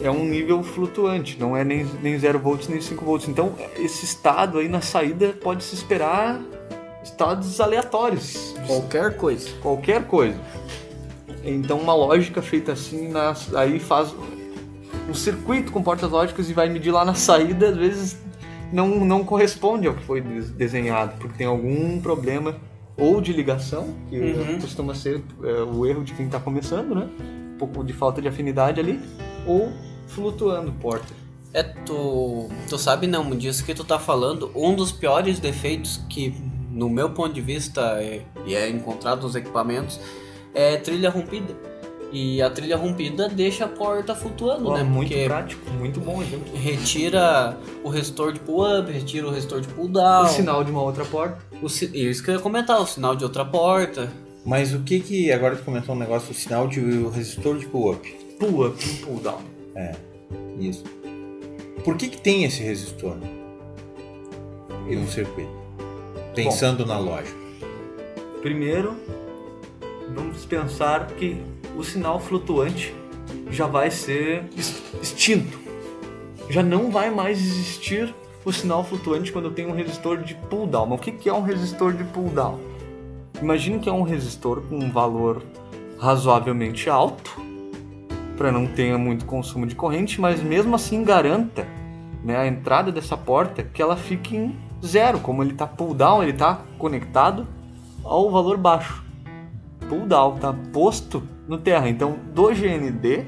é 0.00 0.10
um 0.10 0.24
nível 0.24 0.62
flutuante, 0.62 1.38
não 1.38 1.56
é 1.56 1.64
nem, 1.64 1.84
nem 2.02 2.18
0 2.18 2.38
volts 2.38 2.68
nem 2.68 2.80
5 2.80 3.04
volts. 3.04 3.28
Então, 3.28 3.54
esse 3.76 4.04
estado 4.04 4.58
aí 4.58 4.68
na 4.68 4.80
saída 4.80 5.34
pode 5.42 5.64
se 5.64 5.74
esperar 5.74 6.40
estados 7.02 7.60
aleatórios, 7.60 8.54
Qualquer 8.66 9.16
coisa. 9.16 9.48
qualquer 9.62 10.04
coisa. 10.06 10.38
Então, 11.44 11.78
uma 11.78 11.94
lógica 11.94 12.42
feita 12.42 12.72
assim, 12.72 13.08
nas- 13.08 13.54
aí 13.54 13.78
faz 13.78 14.14
um 15.08 15.14
circuito 15.14 15.70
com 15.70 15.82
portas 15.82 16.10
lógicas 16.10 16.50
e 16.50 16.52
vai 16.52 16.68
medir 16.68 16.90
lá 16.90 17.04
na 17.04 17.14
saída, 17.14 17.68
às 17.68 17.76
vezes 17.76 18.16
não, 18.72 18.88
não 19.04 19.22
corresponde 19.24 19.86
ao 19.86 19.94
que 19.94 20.02
foi 20.04 20.20
des- 20.20 20.50
desenhado, 20.50 21.12
porque 21.20 21.38
tem 21.38 21.46
algum 21.46 22.00
problema 22.00 22.56
ou 22.96 23.20
de 23.20 23.32
ligação, 23.32 23.94
que 24.08 24.18
Uhum. 24.18 24.60
costuma 24.60 24.94
ser 24.94 25.22
é, 25.44 25.62
o 25.62 25.84
erro 25.86 26.02
de 26.04 26.14
quem 26.14 26.26
está 26.26 26.38
começando, 26.40 26.94
né? 26.94 27.08
Um 27.54 27.58
pouco 27.58 27.84
de 27.84 27.92
falta 27.92 28.20
de 28.22 28.28
afinidade 28.28 28.80
ali, 28.80 29.00
ou 29.46 29.72
flutuando 30.08 30.72
porta. 30.72 31.12
É, 31.52 31.62
tu, 31.62 32.48
tu 32.68 32.76
sabe 32.78 33.06
não, 33.06 33.30
disso 33.30 33.64
que 33.64 33.74
tu 33.74 33.84
tá 33.84 33.98
falando, 33.98 34.50
um 34.54 34.74
dos 34.74 34.92
piores 34.92 35.38
defeitos 35.38 36.00
que, 36.08 36.34
no 36.70 36.88
meu 36.90 37.10
ponto 37.10 37.32
de 37.32 37.40
vista, 37.40 37.80
é, 38.02 38.22
e 38.44 38.54
é 38.54 38.68
encontrado 38.68 39.22
nos 39.22 39.34
equipamentos, 39.34 39.98
é 40.54 40.76
trilha 40.76 41.08
rompida. 41.10 41.54
E 42.12 42.40
a 42.40 42.48
trilha 42.48 42.76
rompida 42.76 43.28
deixa 43.28 43.64
a 43.64 43.68
porta 43.68 44.14
flutuando, 44.14 44.64
Pô, 44.64 44.74
né? 44.76 44.82
muito 44.84 45.08
Porque 45.08 45.24
prático, 45.24 45.70
muito 45.72 45.98
bom 46.00 46.22
exemplo. 46.22 46.46
retira 46.54 47.58
o 47.82 47.88
resistor 47.88 48.32
de 48.32 48.38
pull-up, 48.40 48.90
retira 48.92 49.26
o 49.26 49.30
resistor 49.30 49.60
de 49.60 49.68
pull-down. 49.68 50.24
O 50.24 50.28
sinal 50.28 50.62
de 50.62 50.70
uma 50.70 50.82
outra 50.82 51.04
porta. 51.04 51.38
O 51.62 51.66
Isso 51.66 52.22
que 52.22 52.30
eu 52.30 52.34
ia 52.34 52.40
comentar, 52.40 52.80
o 52.80 52.86
sinal 52.86 53.16
de 53.16 53.24
outra 53.24 53.44
porta. 53.44 54.12
Mas 54.44 54.72
o 54.74 54.80
que 54.80 55.00
que. 55.00 55.32
Agora 55.32 55.56
tu 55.56 55.64
comentou 55.64 55.94
um 55.94 55.98
negócio, 55.98 56.30
o 56.30 56.34
sinal 56.34 56.68
de 56.68 56.80
o 56.80 57.08
resistor 57.10 57.58
de 57.58 57.66
pull-up. 57.66 58.08
Pull 58.38 58.66
up, 58.66 58.88
pull 59.04 59.16
down. 59.18 59.40
Isso. 60.60 60.84
Por 61.84 61.96
que 61.96 62.08
que 62.08 62.20
tem 62.20 62.44
esse 62.44 62.62
resistor 62.62 63.16
em 64.88 64.98
um 64.98 65.06
circuito? 65.08 65.50
Pensando 66.34 66.84
na 66.84 66.98
lógica. 66.98 67.36
Primeiro, 68.42 68.96
vamos 70.14 70.44
pensar 70.44 71.06
que 71.08 71.40
o 71.76 71.82
sinal 71.82 72.20
flutuante 72.20 72.94
já 73.50 73.66
vai 73.66 73.90
ser 73.90 74.44
ex- 74.56 74.82
extinto. 75.02 75.58
Já 76.50 76.62
não 76.62 76.90
vai 76.90 77.10
mais 77.10 77.38
existir 77.38 78.14
o 78.46 78.52
sinal 78.52 78.84
flutuante 78.84 79.32
quando 79.32 79.46
eu 79.46 79.50
tenho 79.50 79.70
um 79.70 79.74
resistor 79.74 80.18
de 80.18 80.36
pull 80.36 80.68
down. 80.68 80.86
Mas 80.86 81.00
o 81.00 81.02
que 81.02 81.28
é 81.28 81.34
um 81.34 81.42
resistor 81.42 81.92
de 81.92 82.04
pull 82.04 82.28
down? 82.28 82.60
Imagine 83.42 83.80
que 83.80 83.88
é 83.88 83.92
um 83.92 84.02
resistor 84.02 84.62
com 84.62 84.78
um 84.78 84.88
valor 84.88 85.42
razoavelmente 85.98 86.88
alto, 86.88 87.38
para 88.36 88.52
não 88.52 88.66
ter 88.66 88.96
muito 88.96 89.24
consumo 89.24 89.66
de 89.66 89.74
corrente, 89.74 90.20
mas 90.20 90.40
mesmo 90.40 90.76
assim 90.76 91.02
garanta 91.02 91.66
né, 92.22 92.36
a 92.36 92.46
entrada 92.46 92.92
dessa 92.92 93.16
porta 93.16 93.64
que 93.64 93.82
ela 93.82 93.96
fique 93.96 94.36
em 94.36 94.54
zero. 94.84 95.18
Como 95.18 95.42
ele 95.42 95.52
está 95.52 95.66
pull 95.66 95.92
down, 95.92 96.22
ele 96.22 96.30
está 96.30 96.60
conectado 96.78 97.48
ao 98.04 98.30
valor 98.30 98.56
baixo. 98.56 99.04
Pull 99.88 100.06
down 100.06 100.36
está 100.36 100.54
posto 100.72 101.20
no 101.48 101.58
terra. 101.58 101.88
Então, 101.88 102.16
do 102.32 102.46
GND 102.54 103.26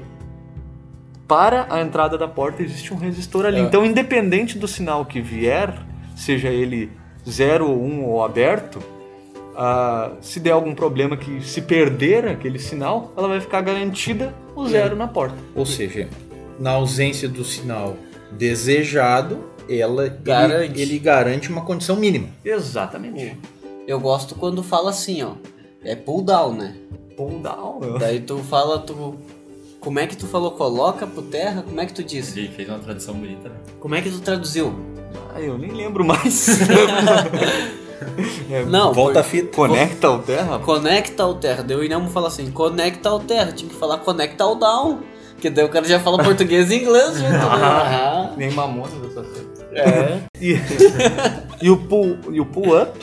para 1.29 1.67
a 1.69 1.79
entrada 1.79 2.17
da 2.17 2.27
porta 2.27 2.63
existe 2.63 2.91
um 2.91 2.97
resistor 2.97 3.45
ali. 3.45 3.59
É. 3.59 3.61
Então, 3.61 3.85
independente 3.85 4.57
do 4.57 4.67
sinal 4.67 5.05
que 5.05 5.21
vier, 5.21 5.71
seja 6.15 6.49
ele 6.49 6.91
0 7.29 7.69
ou 7.69 7.79
1 7.79 7.85
um, 7.85 8.05
ou 8.05 8.23
aberto, 8.25 8.81
ah, 9.55 10.13
se 10.21 10.39
der 10.39 10.51
algum 10.51 10.73
problema 10.73 11.15
que 11.15 11.39
se 11.41 11.61
perder 11.61 12.27
aquele 12.27 12.57
sinal, 12.57 13.13
ela 13.15 13.27
vai 13.27 13.39
ficar 13.39 13.61
garantida 13.61 14.33
o 14.55 14.67
zero 14.67 14.95
na 14.95 15.07
porta. 15.07 15.37
Ou 15.53 15.67
seja, 15.67 16.09
na 16.59 16.71
ausência 16.71 17.29
do 17.29 17.45
sinal 17.45 17.95
desejado, 18.31 19.43
ela 19.69 20.07
Garante. 20.07 20.71
Ele, 20.71 20.81
ele 20.81 20.99
garante 20.99 21.49
uma 21.49 21.61
condição 21.61 21.95
mínima. 21.95 22.27
Exatamente. 22.43 23.37
Eu 23.87 23.99
gosto 23.99 24.33
quando 24.33 24.63
fala 24.63 24.89
assim, 24.89 25.21
ó. 25.21 25.33
É 25.83 25.95
pull 25.95 26.23
down, 26.23 26.53
né? 26.53 26.75
Pull 27.15 27.39
down. 27.39 27.97
Daí 27.99 28.19
tu 28.19 28.39
fala, 28.39 28.79
tu. 28.79 29.15
Como 29.79 29.97
é 29.99 30.07
que 30.07 30.17
tu 30.17 30.27
falou 30.27 30.51
coloca 30.51 31.07
pro 31.07 31.21
terra? 31.21 31.61
Como 31.63 31.79
é 31.79 31.85
que 31.85 31.93
tu 31.93 32.03
disse? 32.03 32.37
Ele 32.39 32.49
fez 32.49 32.67
uma 32.67 32.79
tradução 32.79 33.13
bonita, 33.15 33.49
né? 33.49 33.55
Como 33.79 33.95
é 33.95 34.01
que 34.01 34.09
tu 34.09 34.19
traduziu? 34.19 34.73
Ah, 35.33 35.39
eu 35.41 35.57
nem 35.57 35.71
lembro 35.71 36.03
mais. 36.05 36.47
É, 38.49 38.63
Não, 38.63 38.93
Volta 38.93 39.19
a 39.19 39.23
por- 39.23 39.29
fita. 39.29 39.53
Conecta 39.53 40.07
ao 40.07 40.19
terra? 40.19 40.59
Conecta 40.59 41.21
ao 41.23 41.33
terra. 41.35 41.63
Daí 41.63 41.75
o 41.75 41.83
Inamo 41.83 42.09
fala 42.09 42.29
assim, 42.29 42.49
conecta 42.49 43.09
ao 43.09 43.19
terra. 43.19 43.51
Tinha 43.51 43.69
que 43.69 43.75
falar 43.75 43.97
conecta 43.97 44.41
ao 44.45 44.55
down. 44.55 44.99
Que 45.37 45.49
daí 45.49 45.65
o 45.65 45.69
cara 45.69 45.85
já 45.85 45.99
fala 45.99 46.23
português 46.23 46.71
e 46.71 46.75
inglês 46.77 47.17
junto, 47.17 47.29
né? 47.29 47.39
Ah. 47.61 48.31
Nem 48.37 48.51
mamona 48.51 48.95
dessa 49.01 49.21
coisa. 49.21 49.49
É. 49.73 50.19
E, 50.41 50.57
e 51.61 51.69
o 51.69 51.75
pull, 51.75 52.17
e 52.31 52.39
o 52.39 52.45
pull 52.45 52.81
up, 52.81 52.97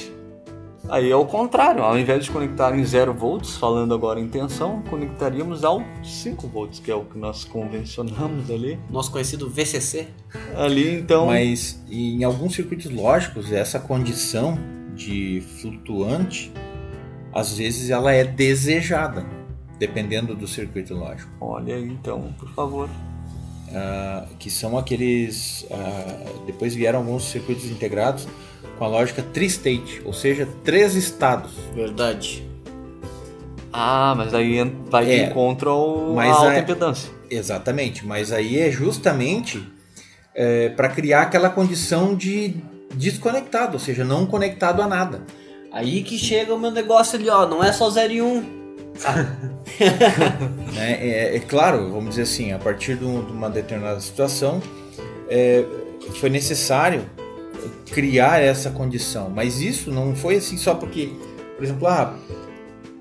aí 0.88 1.10
é 1.10 1.16
o 1.16 1.24
contrário. 1.24 1.82
Ao 1.82 1.98
invés 1.98 2.24
de 2.24 2.30
conectar 2.30 2.76
em 2.76 2.84
0 2.84 3.12
volts, 3.12 3.56
falando 3.56 3.94
agora 3.94 4.20
em 4.20 4.28
tensão, 4.28 4.82
conectaríamos 4.88 5.64
ao 5.64 5.82
5 6.02 6.46
volts, 6.48 6.80
que 6.80 6.90
é 6.90 6.94
o 6.94 7.04
que 7.04 7.18
nós 7.18 7.44
convencionamos 7.44 8.50
ali. 8.50 8.78
Nosso 8.90 9.10
conhecido 9.10 9.48
VCC. 9.48 10.08
Ali, 10.56 11.00
então... 11.00 11.26
Mas 11.26 11.82
em 11.90 12.24
alguns 12.24 12.54
circuitos 12.54 12.90
lógicos, 12.90 13.52
essa 13.52 13.78
condição 13.78 14.58
de 14.94 15.42
flutuante, 15.60 16.52
às 17.32 17.56
vezes 17.56 17.90
ela 17.90 18.12
é 18.12 18.24
desejada, 18.24 19.26
dependendo 19.78 20.34
do 20.34 20.46
circuito 20.48 20.94
lógico. 20.94 21.30
Olha 21.40 21.74
aí, 21.74 21.86
então, 21.86 22.32
por 22.38 22.48
favor. 22.50 22.88
Ah, 23.72 24.26
que 24.38 24.48
são 24.48 24.78
aqueles. 24.78 25.66
ah, 25.70 26.44
depois 26.46 26.74
vieram 26.74 27.00
alguns 27.00 27.24
circuitos 27.24 27.66
integrados 27.66 28.26
com 28.78 28.84
a 28.84 28.88
lógica 28.88 29.22
tri-state, 29.22 30.02
ou 30.04 30.12
seja, 30.12 30.48
três 30.64 30.94
estados. 30.94 31.52
Verdade. 31.74 32.46
Ah, 33.72 34.14
mas 34.16 34.32
aí 34.34 34.62
vai 34.88 35.04
de 35.04 35.12
É, 35.12 35.24
encontro 35.26 35.70
ao, 35.70 36.14
mas 36.14 36.30
à 36.34 36.38
alta 36.38 36.54
é- 36.54 36.58
impedância. 36.60 37.10
Exatamente, 37.30 38.06
mas 38.06 38.32
aí 38.32 38.58
é 38.58 38.70
justamente 38.70 39.62
para 40.76 40.88
criar 40.90 41.22
aquela 41.22 41.48
condição 41.48 42.14
de 42.14 42.54
desconectado, 42.94 43.74
ou 43.74 43.78
seja, 43.80 44.04
não 44.04 44.26
conectado 44.26 44.80
a 44.82 44.86
nada. 44.86 45.22
Aí 45.72 46.02
que 46.02 46.18
chega 46.18 46.54
o 46.54 46.58
meu 46.58 46.70
negócio 46.70 47.18
ali, 47.18 47.28
ó. 47.28 47.46
Não 47.46 47.62
é 47.64 47.72
só 47.72 47.88
0 47.90 48.12
e 48.12 48.22
1. 48.22 48.26
Um. 48.26 48.40
né? 50.74 50.92
É, 51.00 51.36
é 51.36 51.40
claro, 51.40 51.90
vamos 51.90 52.10
dizer 52.10 52.22
assim, 52.22 52.52
a 52.52 52.58
partir 52.58 52.96
de, 52.96 53.04
um- 53.04 53.24
de 53.24 53.32
uma 53.32 53.50
determinada 53.50 54.00
situação, 54.00 54.62
é, 55.28 55.64
foi 56.20 56.30
necessário 56.30 57.02
criar 57.90 58.40
essa 58.40 58.70
condição. 58.70 59.30
Mas 59.30 59.60
isso 59.60 59.90
não 59.90 60.14
foi 60.14 60.36
assim 60.36 60.56
só 60.56 60.74
porque, 60.74 61.10
por 61.56 61.64
exemplo, 61.64 61.86
ah, 61.86 62.16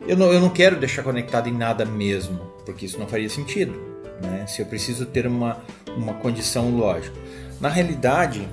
eu 0.07 0.15
não, 0.15 0.31
eu 0.31 0.39
não 0.39 0.49
quero 0.49 0.79
deixar 0.79 1.03
conectado 1.03 1.49
em 1.49 1.53
nada 1.53 1.85
mesmo, 1.85 2.39
porque 2.65 2.85
isso 2.85 2.99
não 2.99 3.07
faria 3.07 3.29
sentido. 3.29 3.73
Né? 4.21 4.45
Se 4.47 4.61
eu 4.61 4.65
preciso 4.65 5.05
ter 5.05 5.27
uma, 5.27 5.57
uma 5.97 6.13
condição 6.13 6.69
lógica. 6.75 7.15
Na 7.59 7.69
realidade, 7.69 8.47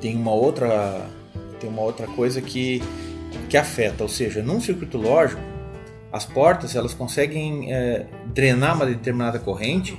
tem 0.00 0.16
uma 0.16 0.32
outra, 0.32 1.06
tem 1.60 1.68
uma 1.68 1.82
outra 1.82 2.06
coisa 2.06 2.40
que, 2.40 2.82
que 3.48 3.56
afeta, 3.56 4.02
ou 4.02 4.08
seja, 4.08 4.42
num 4.42 4.60
circuito 4.60 4.96
lógico, 4.96 5.42
as 6.12 6.24
portas 6.24 6.74
elas 6.74 6.94
conseguem 6.94 7.72
é, 7.72 8.06
drenar 8.26 8.76
uma 8.76 8.86
determinada 8.86 9.38
corrente 9.38 9.96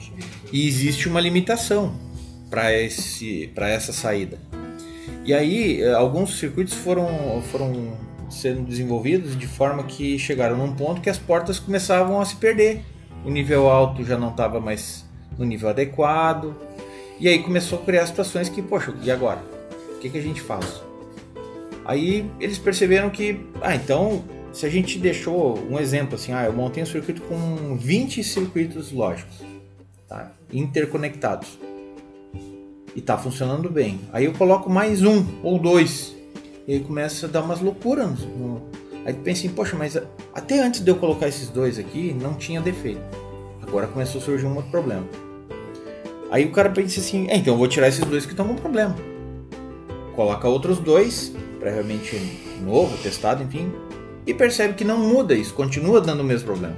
e 0.52 0.68
existe 0.68 1.08
uma 1.08 1.22
limitação 1.22 1.94
para 2.50 2.70
essa 2.70 3.94
saída. 3.94 4.40
E 5.32 5.34
aí 5.34 5.82
é, 5.82 5.94
alguns 5.94 6.38
circuitos 6.38 6.74
foram 6.74 7.42
foram 7.54 7.98
sendo 8.30 8.64
desenvolvidos 8.64 9.38
de 9.40 9.48
forma 9.48 9.82
que 9.84 10.20
chegaram 10.20 10.58
num 10.58 10.76
ponto 10.76 11.00
que 11.00 11.10
as 11.10 11.18
portas 11.18 11.58
começavam 11.58 12.20
a 12.20 12.26
se 12.26 12.36
perder. 12.36 12.82
O 13.24 13.30
nível 13.30 13.70
alto 13.70 14.04
já 14.04 14.18
não 14.18 14.32
estava 14.32 14.60
mais 14.60 15.06
no 15.38 15.46
nível 15.46 15.70
adequado. 15.70 16.54
E 17.18 17.30
aí 17.30 17.40
começou 17.40 17.80
a 17.80 17.82
criar 17.82 18.06
situações 18.08 18.50
que, 18.50 18.62
poxa, 18.62 18.94
e 19.02 19.10
agora? 19.10 19.40
O 19.96 20.00
que, 20.00 20.10
que 20.10 20.18
a 20.18 20.22
gente 20.22 20.42
faz? 20.42 20.82
Aí 21.86 22.30
eles 22.38 22.58
perceberam 22.58 23.10
que, 23.10 23.40
ah, 23.62 23.74
então 23.74 24.26
se 24.52 24.66
a 24.66 24.70
gente 24.70 25.00
deixou 25.00 25.58
um 25.70 25.80
exemplo 25.80 26.16
assim, 26.16 26.34
ah, 26.34 26.44
eu 26.44 26.52
montei 26.52 26.84
um 26.84 26.86
circuito 26.86 27.22
com 27.22 27.78
20 27.78 28.22
circuitos 28.22 28.92
lógicos, 28.92 29.38
tá? 30.10 30.30
interconectados. 30.52 31.58
E 32.96 33.02
tá 33.02 33.18
funcionando 33.18 33.70
bem. 33.70 34.02
Aí 34.12 34.26
eu 34.26 34.34
coloco 34.34 34.70
mais 34.70 35.02
um 35.04 35.26
ou 35.44 35.58
dois. 35.58 36.16
E 36.68 36.74
aí 36.74 36.80
começa 36.82 37.26
a 37.26 37.30
dar 37.30 37.42
umas 37.42 37.62
loucuras. 37.62 38.20
no- 38.22 38.62
Aí 39.06 39.14
pensa 39.14 39.40
assim, 39.46 39.50
poxa, 39.56 39.76
mas 39.76 39.98
até 40.34 40.60
antes 40.62 40.82
de 40.82 40.92
eu 40.92 40.96
colocar 40.96 41.28
esses 41.28 41.50
dois 41.50 41.80
aqui, 41.80 42.16
não 42.22 42.34
tinha 42.36 42.62
defeito. 42.62 43.02
Agora 43.62 43.88
começou 43.88 44.22
a 44.22 44.24
surgir 44.24 44.46
um 44.46 44.56
outro 44.56 44.70
problema. 44.70 45.06
Aí 46.30 46.46
o 46.46 46.52
cara 46.52 46.70
pensa 46.70 47.00
assim, 47.00 47.28
é, 47.28 47.36
então 47.38 47.54
eu 47.54 47.58
vou 47.58 47.68
tirar 47.68 47.88
esses 47.88 48.06
dois 48.06 48.26
que 48.26 48.32
estão 48.34 48.48
com 48.48 48.56
problema. 48.56 48.96
Coloca 50.16 50.48
outros 50.48 50.78
dois, 50.80 51.34
previamente 51.60 52.16
novo, 52.64 52.96
testado, 53.02 53.42
enfim, 53.44 53.72
e 54.28 54.34
percebe 54.34 54.76
que 54.76 54.84
não 54.84 55.00
muda 55.00 55.34
isso, 55.34 55.54
continua 55.54 56.00
dando 56.00 56.20
o 56.20 56.24
mesmo 56.24 56.46
problema. 56.46 56.76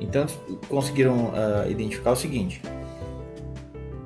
Então 0.00 0.26
conseguiram 0.68 1.30
ah, 1.34 1.66
identificar 1.68 2.12
o 2.12 2.16
seguinte: 2.16 2.60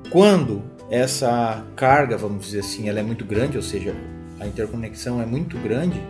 quando 0.09 0.63
essa 0.89 1.63
carga, 1.75 2.17
vamos 2.17 2.45
dizer 2.45 2.59
assim, 2.59 2.87
ela 2.89 2.99
é 2.99 3.03
muito 3.03 3.25
grande, 3.25 3.57
ou 3.57 3.63
seja, 3.63 3.95
a 4.39 4.47
interconexão 4.47 5.21
é 5.21 5.25
muito 5.25 5.57
grande, 5.57 6.01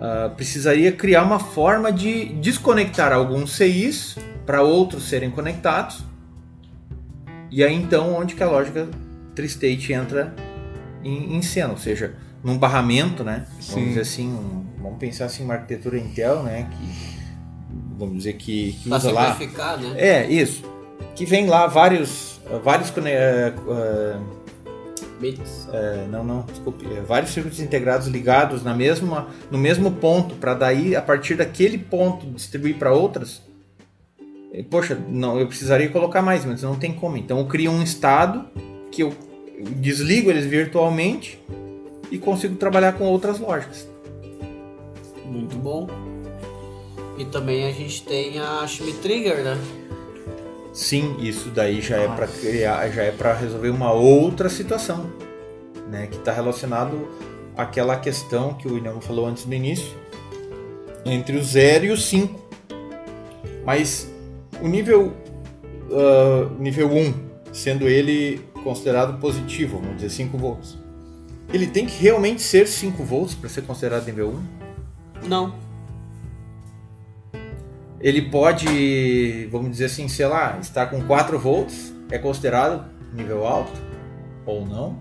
ah, 0.00 0.30
precisaria 0.36 0.92
criar 0.92 1.22
uma 1.22 1.38
forma 1.38 1.90
de 1.92 2.26
desconectar 2.34 3.12
alguns 3.12 3.52
CIs 3.56 4.16
para 4.44 4.62
outros 4.62 5.08
serem 5.08 5.30
conectados. 5.30 6.04
E 7.50 7.62
aí 7.64 7.74
então 7.74 8.14
onde 8.14 8.34
que 8.34 8.42
a 8.42 8.46
lógica 8.50 8.88
Tri-State 9.34 9.92
entra 9.92 10.34
em, 11.02 11.36
em 11.36 11.42
cena, 11.42 11.70
ou 11.70 11.78
seja, 11.78 12.14
num 12.42 12.58
barramento, 12.58 13.22
né? 13.24 13.46
Sim. 13.60 13.72
Vamos 13.72 13.88
dizer 13.90 14.00
assim, 14.00 14.28
um- 14.28 14.64
vamos 14.82 14.98
pensar 14.98 15.26
assim 15.26 15.44
uma 15.44 15.54
arquitetura 15.54 15.96
Intel, 15.98 16.42
né? 16.42 16.68
Que 16.70 17.14
vamos 17.96 18.18
dizer 18.18 18.34
que, 18.34 18.72
que 18.82 18.90
usa 18.92 19.10
lá 19.12 19.32
simplificar, 19.32 19.78
né? 19.80 19.94
é, 19.96 20.30
isso. 20.30 20.62
Que 21.14 21.24
vem 21.24 21.46
lá 21.46 21.66
vários, 21.66 22.40
vários 22.62 22.90
cone- 22.90 23.10
eh, 23.10 23.52
eh, 23.68 24.16
Bits. 25.20 25.68
É, 25.72 26.06
não, 26.10 26.24
não, 26.24 26.42
desculpe. 26.42 26.86
É, 26.92 27.00
vários 27.00 27.30
circuitos 27.32 27.60
integrados 27.60 28.08
ligados 28.08 28.62
na 28.62 28.74
mesma, 28.74 29.28
no 29.50 29.56
mesmo 29.56 29.92
ponto, 29.92 30.34
para 30.34 30.54
daí, 30.54 30.96
a 30.96 31.00
partir 31.02 31.36
daquele 31.36 31.78
ponto, 31.78 32.26
distribuir 32.26 32.76
para 32.76 32.92
outras. 32.92 33.40
E, 34.52 34.62
Poxa, 34.62 34.98
não, 35.08 35.38
eu 35.38 35.46
precisaria 35.46 35.88
colocar 35.88 36.20
mais, 36.20 36.44
mas 36.44 36.62
não 36.62 36.74
tem 36.76 36.92
como. 36.92 37.16
Então 37.16 37.38
eu 37.38 37.46
crio 37.46 37.70
um 37.70 37.82
estado 37.82 38.46
que 38.90 39.02
eu 39.02 39.14
desligo 39.76 40.30
eles 40.30 40.44
virtualmente 40.46 41.40
e 42.10 42.18
consigo 42.18 42.56
trabalhar 42.56 42.92
com 42.92 43.04
outras 43.04 43.38
lógicas. 43.38 43.88
Muito 45.24 45.56
bom. 45.56 45.88
E 47.16 47.24
também 47.24 47.66
a 47.66 47.72
gente 47.72 48.02
tem 48.02 48.40
a 48.40 48.66
Schmidt 48.66 48.98
Trigger, 48.98 49.44
né? 49.44 49.56
Sim, 50.74 51.16
isso 51.20 51.48
daí 51.50 51.80
já 51.80 51.96
é 51.96 52.06
para 52.08 52.26
Nossa. 52.26 52.40
criar, 52.40 52.90
já 52.90 53.04
é 53.04 53.10
para 53.10 53.32
resolver 53.32 53.70
uma 53.70 53.92
outra 53.92 54.48
situação, 54.48 55.10
né, 55.88 56.08
que 56.08 56.16
está 56.16 56.32
relacionado 56.32 57.08
àquela 57.56 57.96
questão 57.96 58.52
que 58.54 58.68
o 58.68 58.74
William 58.74 59.00
falou 59.00 59.26
antes 59.26 59.44
do 59.44 59.54
início, 59.54 59.96
entre 61.06 61.36
o 61.36 61.42
0 61.42 61.86
e 61.86 61.90
o 61.92 61.96
5. 61.96 62.42
Mas 63.64 64.12
o 64.60 64.68
nível 64.68 65.14
ah, 65.92 66.50
nível 66.58 66.90
1, 66.90 67.14
sendo 67.52 67.88
ele 67.88 68.40
considerado 68.62 69.20
positivo, 69.20 69.78
vamos 69.78 69.96
dizer 69.96 70.10
5 70.10 70.36
volts. 70.38 70.76
Ele 71.52 71.66
tem 71.66 71.86
que 71.86 72.02
realmente 72.02 72.42
ser 72.42 72.66
5 72.66 73.04
volts 73.04 73.34
para 73.34 73.48
ser 73.48 73.62
considerado 73.62 74.06
nível 74.06 74.34
1? 75.22 75.28
Não. 75.28 75.54
Ele 78.04 78.20
pode, 78.20 79.48
vamos 79.50 79.70
dizer 79.70 79.86
assim, 79.86 80.06
sei 80.08 80.26
lá, 80.26 80.58
estar 80.60 80.88
com 80.88 81.02
4 81.06 81.38
volts, 81.38 81.90
é 82.10 82.18
considerado 82.18 82.84
nível 83.14 83.46
alto 83.46 83.80
ou 84.44 84.66
não. 84.66 84.98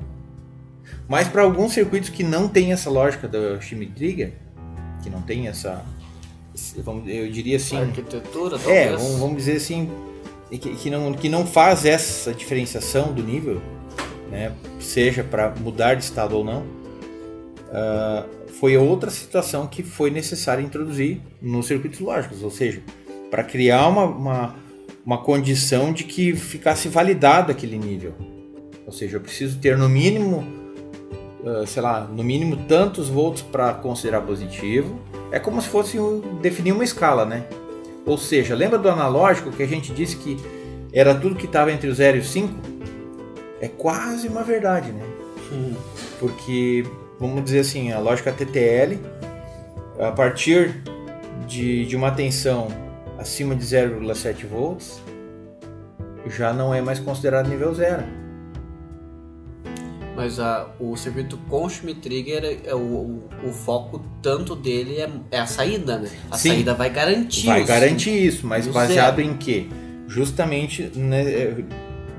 Mas 1.06 1.28
para 1.28 1.42
alguns 1.42 1.74
circuitos 1.74 2.08
que 2.08 2.24
não 2.24 2.48
tem 2.48 2.72
essa 2.72 2.90
lógica 2.90 3.28
do 3.28 3.62
Schmidt 3.62 3.92
Trigger, 3.92 4.32
que 5.04 5.10
não 5.10 5.22
tem 5.22 5.50
essa, 5.50 5.84
eu 7.06 7.30
diria 7.30 7.58
assim, 7.58 7.76
Arquitetura, 7.76 8.56
é, 8.56 8.60
talvez. 8.60 9.02
vamos, 9.02 9.20
vamos 9.20 9.36
dizer 9.36 9.58
assim, 9.58 9.92
que, 10.50 10.58
que 10.58 10.90
não, 10.90 11.12
que 11.12 11.28
não 11.28 11.46
faz 11.46 11.84
essa 11.84 12.34
diferenciação 12.34 13.12
do 13.12 13.22
nível, 13.22 13.62
né, 14.32 14.54
seja 14.80 15.26
para 15.26 15.54
mudar 15.60 15.96
de 15.96 16.06
estado 16.06 16.38
ou 16.38 16.46
não, 16.46 16.64
ah, 17.70 18.26
foi 18.64 18.78
outra 18.78 19.12
situação 19.12 19.68
que 19.68 19.84
foi 19.84 20.10
necessário 20.10 20.64
introduzir 20.64 21.20
nos 21.42 21.68
circuitos 21.68 22.00
lógicos, 22.00 22.42
ou 22.44 22.50
seja, 22.50 22.82
para 23.30 23.44
criar 23.44 23.90
uma, 23.90 24.06
uma, 24.06 24.56
uma 25.06 25.18
condição 25.18 25.92
de 25.92 26.06
que 26.06 26.34
ficasse 26.34 26.88
validado 26.88 27.52
aquele 27.52 27.78
nível. 27.78 28.14
Ou 28.86 28.94
seja, 28.94 29.18
eu 29.18 29.20
preciso 29.20 29.60
ter 29.60 29.78
no 29.78 29.90
mínimo, 29.90 30.48
sei 31.68 31.82
lá, 31.82 32.06
no 32.06 32.24
mínimo 32.24 32.56
tantos 32.56 33.10
volts 33.10 33.42
para 33.42 33.74
considerar 33.74 34.22
positivo. 34.22 34.98
É 35.30 35.40
como 35.40 35.62
se 35.62 35.68
fosse 35.68 35.98
definir 36.42 36.72
uma 36.72 36.86
escala, 36.86 37.26
né? 37.26 37.44
Ou 38.06 38.18
seja, 38.18 38.56
lembra 38.56 38.80
do 38.80 38.88
analógico 38.88 39.52
que 39.52 39.64
a 39.64 39.68
gente 39.68 39.92
disse 39.92 40.16
que 40.16 40.38
era 40.94 41.14
tudo 41.14 41.36
que 41.36 41.48
estava 41.48 41.70
entre 41.70 41.90
o 41.90 41.94
0 41.94 42.16
e 42.16 42.20
o 42.22 42.24
5? 42.24 42.54
É 43.60 43.68
quase 43.68 44.30
uma 44.30 44.42
verdade, 44.42 44.94
né? 44.94 45.04
Porque, 46.18 46.86
vamos 47.28 47.46
dizer 47.46 47.60
assim, 47.60 47.90
a 47.94 48.00
lógica 48.00 48.34
TTL, 48.34 49.00
a 49.98 50.12
partir 50.12 50.84
de, 51.48 51.86
de 51.86 51.96
uma 51.96 52.12
tensão 52.12 52.68
acima 53.18 53.56
de 53.56 53.64
0,7 53.64 54.46
volts, 54.46 55.02
já 56.28 56.52
não 56.52 56.74
é 56.74 56.82
mais 56.82 57.00
considerado 57.00 57.48
nível 57.48 57.74
zero. 57.74 58.04
Mas 60.18 60.38
a, 60.38 60.68
o 60.78 60.98
circuito 60.98 61.38
com 61.50 61.68
Schmidt 61.70 62.02
Trigger, 62.02 62.60
é, 62.66 62.76
o, 62.76 62.78
o, 62.78 63.30
o 63.46 63.54
foco 63.54 64.02
tanto 64.22 64.54
dele 64.54 64.98
é, 64.98 65.10
é 65.32 65.40
a 65.40 65.48
saída, 65.48 66.00
né? 66.00 66.10
A 66.30 66.38
Sim. 66.38 66.50
saída 66.50 66.74
vai 66.74 66.90
garantir. 66.90 67.46
Vai 67.46 67.64
garantir 67.64 68.12
isso, 68.12 68.46
mas 68.46 68.68
baseado 68.68 69.16
zero. 69.16 69.30
em 69.30 69.38
quê? 69.38 69.68
Justamente, 70.08 70.92
né, 70.94 71.22
é, 71.22 71.64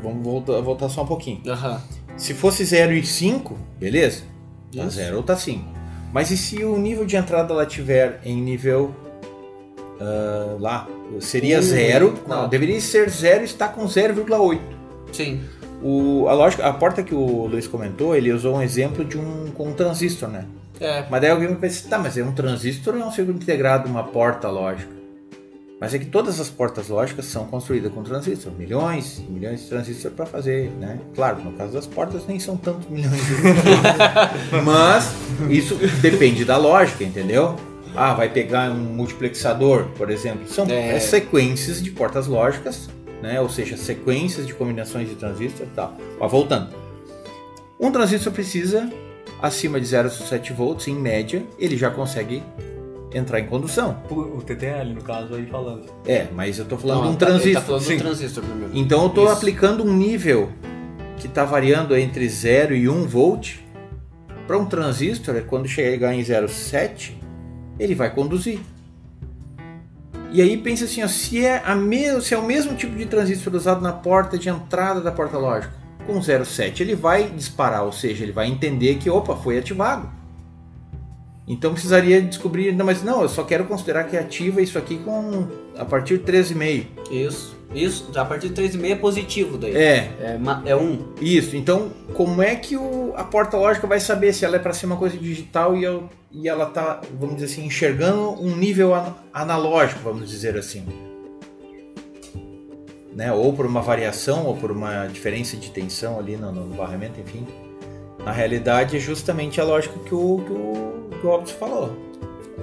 vamos 0.02 0.24
voltar, 0.24 0.60
voltar 0.62 0.88
só 0.88 1.02
um 1.02 1.06
pouquinho. 1.06 1.42
Aham. 1.46 1.80
Se 2.16 2.32
fosse 2.32 2.64
0 2.64 2.94
e 2.94 3.04
5, 3.04 3.58
beleza? 3.78 4.33
Tá 4.76 4.84
Isso. 4.84 4.96
0 4.96 5.16
ou 5.16 5.22
tá 5.22 5.36
5. 5.36 5.64
Mas 6.12 6.30
e 6.30 6.36
se 6.36 6.64
o 6.64 6.76
nível 6.76 7.04
de 7.04 7.16
entrada 7.16 7.52
ela 7.52 7.66
tiver 7.66 8.20
em 8.24 8.40
nível 8.40 8.94
ah, 10.00 10.56
lá? 10.58 10.88
Seria 11.20 11.60
0. 11.60 12.18
Não, 12.26 12.48
deveria 12.48 12.80
ser 12.80 13.08
0 13.08 13.42
e 13.42 13.44
está 13.44 13.68
com 13.68 13.84
0,8. 13.84 14.60
Sim. 15.12 15.40
O, 15.82 16.26
a, 16.28 16.32
lógica, 16.32 16.66
a 16.66 16.72
porta 16.72 17.02
que 17.02 17.14
o 17.14 17.46
Luiz 17.46 17.66
comentou, 17.66 18.16
ele 18.16 18.32
usou 18.32 18.56
um 18.56 18.62
exemplo 18.62 19.04
de 19.04 19.18
um 19.18 19.50
com 19.54 19.68
um 19.68 19.74
transistor, 19.74 20.28
né? 20.28 20.46
É. 20.80 21.04
Mas 21.10 21.20
daí 21.20 21.30
alguém 21.30 21.48
vai 21.48 21.56
pensar, 21.56 21.88
tá, 21.88 21.98
mas 21.98 22.16
é 22.18 22.24
um 22.24 22.32
transistor 22.32 22.94
ou 22.94 23.00
é 23.00 23.04
um 23.04 23.12
circuito 23.12 23.42
integrado, 23.42 23.88
uma 23.88 24.02
porta 24.02 24.48
lógica? 24.48 25.03
Mas 25.84 25.92
é 25.92 25.98
que 25.98 26.06
todas 26.06 26.40
as 26.40 26.48
portas 26.48 26.88
lógicas 26.88 27.26
são 27.26 27.44
construídas 27.44 27.92
com 27.92 28.02
transistor, 28.02 28.50
milhões 28.54 29.18
e 29.18 29.30
milhões 29.30 29.60
de 29.60 29.68
transistores 29.68 30.16
para 30.16 30.24
fazer, 30.24 30.70
né? 30.80 30.98
Claro, 31.14 31.44
no 31.44 31.52
caso 31.52 31.74
das 31.74 31.86
portas 31.86 32.26
nem 32.26 32.40
são 32.40 32.56
tantos 32.56 32.88
milhões 32.88 33.20
de. 33.26 33.34
Mas 34.64 35.12
isso 35.50 35.74
depende 36.00 36.42
da 36.42 36.56
lógica, 36.56 37.04
entendeu? 37.04 37.54
Ah, 37.94 38.14
vai 38.14 38.30
pegar 38.30 38.70
um 38.70 38.76
multiplexador, 38.76 39.84
por 39.94 40.08
exemplo. 40.08 40.48
São 40.48 40.64
É. 40.70 40.96
é 40.96 40.98
sequências 40.98 41.82
de 41.82 41.90
portas 41.90 42.26
lógicas, 42.28 42.88
né? 43.20 43.38
Ou 43.38 43.50
seja, 43.50 43.76
sequências 43.76 44.46
de 44.46 44.54
combinações 44.54 45.06
de 45.10 45.16
transistor 45.16 45.66
e 45.66 45.76
tal. 45.76 45.98
Mas 46.18 46.30
voltando. 46.30 46.70
Um 47.78 47.92
transistor 47.92 48.32
precisa 48.32 48.90
acima 49.42 49.78
de 49.78 49.84
0,7 49.86 50.50
volts, 50.54 50.88
em 50.88 50.94
média, 50.94 51.44
ele 51.58 51.76
já 51.76 51.90
consegue 51.90 52.42
entrar 53.14 53.40
em 53.40 53.46
condução. 53.46 54.02
O 54.10 54.42
TTL, 54.42 54.92
no 54.92 55.02
caso, 55.02 55.34
aí 55.34 55.46
falando. 55.46 55.84
É, 56.06 56.26
mas 56.34 56.58
eu 56.58 56.64
tô 56.64 56.76
falando 56.76 57.02
de 57.04 57.08
um 57.08 57.14
tá- 57.16 57.26
transistor. 57.26 57.60
Tá 57.62 57.66
falando 57.66 57.82
sim. 57.82 57.96
do 57.96 58.02
transistor 58.02 58.44
primeiro. 58.44 58.70
Então 58.74 59.02
eu 59.02 59.06
estou 59.08 59.24
Isso. 59.24 59.32
aplicando 59.34 59.84
um 59.84 59.96
nível 59.96 60.50
que 61.16 61.26
está 61.26 61.44
variando 61.44 61.96
entre 61.96 62.28
0 62.28 62.74
e 62.74 62.88
1 62.88 63.06
volt. 63.06 63.56
Para 64.46 64.58
um 64.58 64.66
transistor, 64.66 65.36
é 65.36 65.40
quando 65.40 65.66
chegar 65.66 66.12
em 66.14 66.20
0,7, 66.20 67.12
ele 67.78 67.94
vai 67.94 68.12
conduzir. 68.14 68.60
E 70.30 70.42
aí 70.42 70.56
pensa 70.56 70.84
assim, 70.84 71.02
ó, 71.02 71.08
se, 71.08 71.44
é 71.46 71.62
a 71.64 71.74
me- 71.76 72.20
se 72.20 72.34
é 72.34 72.38
o 72.38 72.44
mesmo 72.44 72.74
tipo 72.74 72.96
de 72.96 73.06
transistor 73.06 73.54
usado 73.54 73.80
na 73.80 73.92
porta 73.92 74.36
de 74.36 74.48
entrada 74.48 75.00
da 75.00 75.12
porta 75.12 75.38
lógica, 75.38 75.72
com 76.06 76.18
0,7 76.20 76.80
ele 76.80 76.94
vai 76.94 77.28
disparar, 77.30 77.84
ou 77.84 77.92
seja, 77.92 78.24
ele 78.24 78.32
vai 78.32 78.48
entender 78.48 78.96
que, 78.96 79.08
opa, 79.08 79.36
foi 79.36 79.56
ativado. 79.58 80.10
Então 81.46 81.72
precisaria 81.72 82.22
descobrir, 82.22 82.72
não, 82.72 82.86
mas 82.86 83.02
não, 83.02 83.20
eu 83.22 83.28
só 83.28 83.44
quero 83.44 83.64
considerar 83.66 84.04
que 84.04 84.16
ativa 84.16 84.62
isso 84.62 84.78
aqui 84.78 84.96
com 84.98 85.46
a 85.76 85.84
partir 85.84 86.16
de 86.18 86.24
13,5. 86.24 86.86
Isso. 87.10 87.54
Isso. 87.74 88.10
A 88.18 88.24
partir 88.24 88.48
de 88.48 88.54
3,5 88.62 88.90
é 88.90 88.94
positivo 88.94 89.58
daí. 89.58 89.74
É, 89.76 90.10
É, 90.20 90.38
é 90.70 90.76
um. 90.76 91.12
Isso, 91.20 91.54
então 91.56 91.90
como 92.14 92.40
é 92.42 92.54
que 92.54 92.76
o, 92.76 93.12
a 93.16 93.24
porta 93.24 93.56
lógica 93.58 93.86
vai 93.86 94.00
saber 94.00 94.32
se 94.32 94.44
ela 94.44 94.56
é 94.56 94.58
para 94.58 94.72
ser 94.72 94.86
uma 94.86 94.96
coisa 94.96 95.18
digital 95.18 95.76
e, 95.76 95.84
eu- 95.84 96.08
e 96.32 96.48
ela 96.48 96.66
tá, 96.66 97.02
vamos 97.18 97.34
dizer 97.36 97.46
assim, 97.52 97.66
enxergando 97.66 98.30
um 98.42 98.56
nível 98.56 98.94
an- 98.94 99.14
analógico, 99.32 100.00
vamos 100.02 100.30
dizer 100.30 100.56
assim? 100.56 100.84
Né? 103.14 103.32
Ou 103.32 103.52
por 103.52 103.66
uma 103.66 103.80
variação, 103.82 104.46
ou 104.46 104.56
por 104.56 104.70
uma 104.72 105.06
diferença 105.06 105.56
de 105.56 105.70
tensão 105.70 106.18
ali 106.18 106.36
no, 106.36 106.50
no 106.50 106.74
barramento, 106.74 107.20
enfim. 107.20 107.46
Na 108.24 108.32
realidade 108.32 108.96
é 108.96 109.00
justamente 109.00 109.60
a 109.60 109.64
lógica 109.64 109.94
que 109.98 110.14
o, 110.14 110.38
que 110.46 110.52
o, 110.52 111.18
que 111.20 111.26
o 111.26 111.30
Robson 111.30 111.54
falou. 111.58 111.96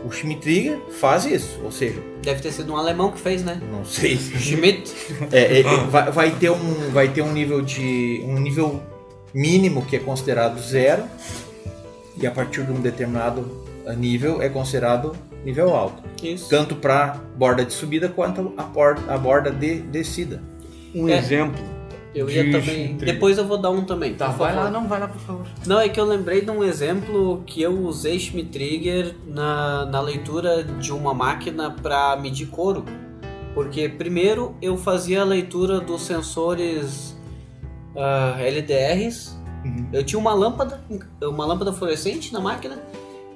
O 0.06 0.12
Schmidt 0.12 0.42
Trigger 0.42 0.80
faz 1.00 1.26
isso, 1.26 1.60
ou 1.64 1.72
seja, 1.72 2.02
Deve 2.24 2.42
ter 2.42 2.52
sido 2.52 2.74
um 2.74 2.78
alemão 2.78 3.12
que 3.12 3.20
fez, 3.20 3.44
né? 3.44 3.62
não 3.72 3.86
sei 3.86 4.18
Schmidt. 4.18 4.92
é, 5.32 5.60
é, 5.60 5.64
vai, 5.64 6.12
vai 6.12 6.32
ter 6.32 6.50
um, 6.50 6.90
vai 6.92 7.08
ter 7.10 7.22
um 7.22 7.32
nível 7.32 7.62
de 7.62 8.22
um 8.26 8.40
nível 8.40 8.82
mínimo 9.34 9.86
que 9.86 9.96
é 9.96 10.00
considerado 10.00 10.60
zero 10.60 11.04
e 12.18 12.26
a 12.26 12.32
partir 12.32 12.64
de 12.64 12.72
um 12.72 12.82
determinado 12.82 13.64
nível 13.98 14.42
é 14.42 14.50
considerado 14.50 15.16
nível 15.46 15.76
alto, 15.76 16.02
Isso. 16.24 16.50
tanto 16.50 16.76
para 16.76 17.20
borda 17.36 17.64
de 17.66 17.74
subida 17.74 18.08
quanto 18.10 18.54
a, 18.58 18.64
por, 18.64 18.98
a 19.08 19.18
borda 19.18 19.52
de 19.52 19.76
descida. 19.82 20.42
Um 20.96 21.10
É. 21.10 21.18
exemplo. 21.18 21.62
Eu 22.14 22.30
ia 22.30 22.44
de 22.44 22.52
também. 22.52 22.96
Depois 22.98 23.38
eu 23.38 23.48
vou 23.48 23.58
dar 23.58 23.70
um 23.70 23.86
também. 23.86 24.14
Tá, 24.14 24.28
vai 24.28 24.54
lá, 24.54 24.70
não, 24.70 24.88
vai 24.88 25.00
lá, 25.00 25.08
por 25.08 25.22
favor. 25.22 25.48
Não, 25.66 25.80
é 25.80 25.88
que 25.88 26.00
eu 26.00 26.06
lembrei 26.06 26.42
de 26.42 26.52
um 26.52 26.64
exemplo 26.64 27.42
que 27.46 27.62
eu 27.62 27.80
usei 27.86 28.20
Schmidt 28.20 28.50
Trigger 28.50 29.16
na, 29.26 29.86
na 29.86 30.02
leitura 30.02 30.64
de 30.64 30.92
uma 30.92 31.14
máquina 31.14 31.72
para 31.72 32.18
medir 32.18 32.48
couro. 32.48 32.84
Porque 33.54 33.88
primeiro 33.88 34.56
eu 34.62 34.78
fazia 34.78 35.22
a 35.22 35.26
leitura 35.26 35.80
dos 35.80 36.02
sensores 36.02 37.18
ah, 37.96 38.36
LDRs. 38.40 39.38
Uhum. 39.64 39.88
Eu 39.94 40.04
tinha 40.04 40.20
uma 40.20 40.34
lâmpada, 40.34 40.82
uma 41.22 41.46
lâmpada 41.46 41.72
fluorescente 41.72 42.34
na 42.34 42.40
máquina 42.42 42.78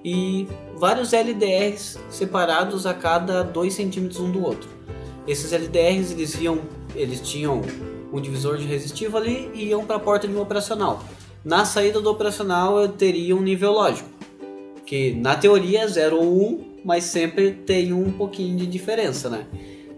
e 0.03 0.47
vários 0.77 1.13
LDRs 1.13 1.97
separados 2.09 2.85
a 2.85 2.93
cada 2.93 3.43
2 3.43 3.73
centímetros 3.73 4.19
um 4.19 4.31
do 4.31 4.43
outro. 4.43 4.69
Esses 5.27 5.51
LDRs 5.53 6.11
eles 6.11 6.39
iam, 6.39 6.59
eles 6.93 7.21
tinham 7.21 7.61
um 8.15 8.21
divisor 8.21 8.57
de 8.57 8.65
resistivo 8.65 9.17
ali 9.17 9.51
e 9.53 9.65
iam 9.65 9.85
para 9.85 9.97
a 9.97 9.99
porta 9.99 10.27
de 10.27 10.33
um 10.33 10.41
operacional. 10.41 11.03
Na 11.43 11.65
saída 11.65 12.01
do 12.01 12.09
operacional 12.09 12.79
eu 12.79 12.87
teria 12.87 13.35
um 13.35 13.41
nível 13.41 13.73
lógico, 13.73 14.09
que 14.85 15.13
na 15.13 15.35
teoria 15.35 15.81
é 15.81 15.87
0 15.87 16.17
ou 16.17 16.23
1, 16.23 16.27
um, 16.27 16.63
mas 16.83 17.03
sempre 17.03 17.51
tem 17.51 17.91
um 17.91 18.11
pouquinho 18.11 18.55
de 18.57 18.65
diferença, 18.65 19.29
né? 19.29 19.45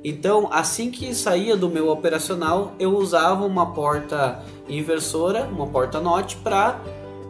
Então, 0.03 0.49
assim 0.51 0.89
que 0.89 1.13
saía 1.13 1.55
do 1.57 1.69
meu 1.69 1.89
operacional, 1.89 2.73
eu 2.79 2.97
usava 2.97 3.45
uma 3.45 3.73
porta 3.73 4.43
inversora, 4.69 5.45
uma 5.45 5.67
porta 5.67 5.99
NOT, 5.99 6.37
para 6.37 6.81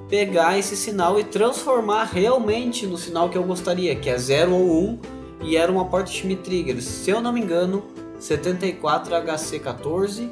pegar 0.07 0.57
esse 0.57 0.77
sinal 0.77 1.19
e 1.19 1.23
transformar 1.23 2.03
realmente 2.05 2.85
no 2.85 2.97
sinal 2.97 3.29
que 3.29 3.37
eu 3.37 3.43
gostaria, 3.43 3.95
que 3.95 4.09
é 4.09 4.17
0 4.17 4.53
ou 4.53 4.61
1, 4.61 4.83
um, 4.83 4.99
e 5.41 5.57
era 5.57 5.71
uma 5.71 5.85
porta 5.85 6.11
Schmitt 6.11 6.43
Trigger, 6.43 6.81
se 6.81 7.09
eu 7.09 7.21
não 7.21 7.33
me 7.33 7.41
engano, 7.41 7.83
74HC14. 8.19 10.29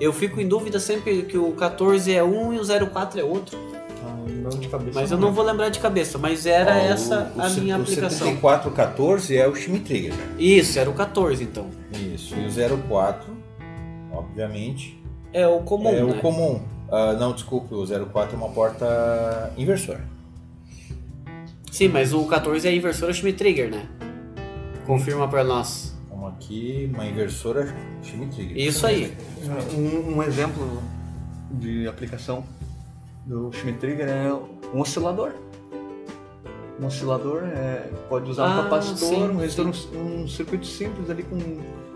Eu 0.00 0.12
fico 0.12 0.40
em 0.40 0.46
dúvida 0.46 0.78
sempre 0.78 1.22
que 1.22 1.36
o 1.36 1.52
14 1.52 2.12
é 2.14 2.22
um 2.22 2.52
e 2.54 2.58
o 2.58 2.64
04 2.90 3.20
é 3.20 3.24
outro. 3.24 3.58
Ah, 4.04 4.14
não 4.28 4.50
de 4.50 4.68
cabeça. 4.68 5.00
Mas 5.00 5.10
eu 5.10 5.18
não 5.18 5.32
vou 5.32 5.44
lembrar 5.44 5.68
de 5.70 5.80
cabeça, 5.80 6.16
mas 6.18 6.46
era 6.46 6.72
Ó, 6.72 6.78
o- 6.78 6.80
essa 6.92 7.32
o, 7.36 7.40
a 7.40 7.50
minha 7.50 7.76
o 7.78 7.82
aplicação. 7.82 8.26
7414 8.28 9.36
é 9.36 9.48
o 9.48 9.54
Schmitt 9.56 9.84
Trigger. 9.86 10.14
Isso, 10.38 10.78
era 10.78 10.88
o 10.88 10.94
14 10.94 11.42
então. 11.42 11.66
Isso. 12.14 12.34
E 12.36 12.46
o 12.46 12.78
04, 12.88 13.36
obviamente, 14.12 15.02
É 15.32 15.46
o 15.46 15.60
comum, 15.60 15.88
é 15.88 15.92
né? 15.94 16.02
o 16.04 16.20
comum. 16.20 16.62
Ah, 16.90 17.14
não, 17.14 17.32
desculpe, 17.32 17.74
o 17.74 17.84
04 17.86 18.34
é 18.34 18.36
uma 18.38 18.48
porta 18.50 19.52
inversora. 19.58 20.00
Sim, 21.72 21.88
mas 21.88 22.12
o 22.14 22.24
14 22.24 22.66
é 22.66 22.70
a 22.70 22.74
inversora 22.74 23.12
Schmitt 23.12 23.36
Trigger, 23.36 23.70
né? 23.70 23.86
Confirma 24.86 25.28
pra 25.28 25.44
nós. 25.44 25.87
Aqui, 26.38 26.88
uma 26.94 27.04
inversora 27.04 27.74
Schmitt 28.02 28.34
Trigger. 28.36 28.56
Isso 28.56 28.86
aí. 28.86 29.12
Um, 29.76 30.16
um 30.18 30.22
exemplo 30.22 30.80
de 31.50 31.88
aplicação 31.88 32.44
do 33.26 33.50
Schmitt 33.52 33.78
Trigger 33.78 34.08
é 34.08 34.32
um 34.72 34.80
oscilador. 34.80 35.32
Um 36.80 36.86
oscilador 36.86 37.42
é, 37.44 37.90
pode 38.08 38.30
usar 38.30 38.44
Ah, 38.46 38.60
um 38.60 38.62
capacitor, 38.64 38.96
sim, 39.08 39.22
um 39.24 39.36
resistor, 39.38 39.66
um, 39.96 40.22
um 40.22 40.28
circuito 40.28 40.64
simples 40.64 41.10
ali 41.10 41.24
com, 41.24 41.36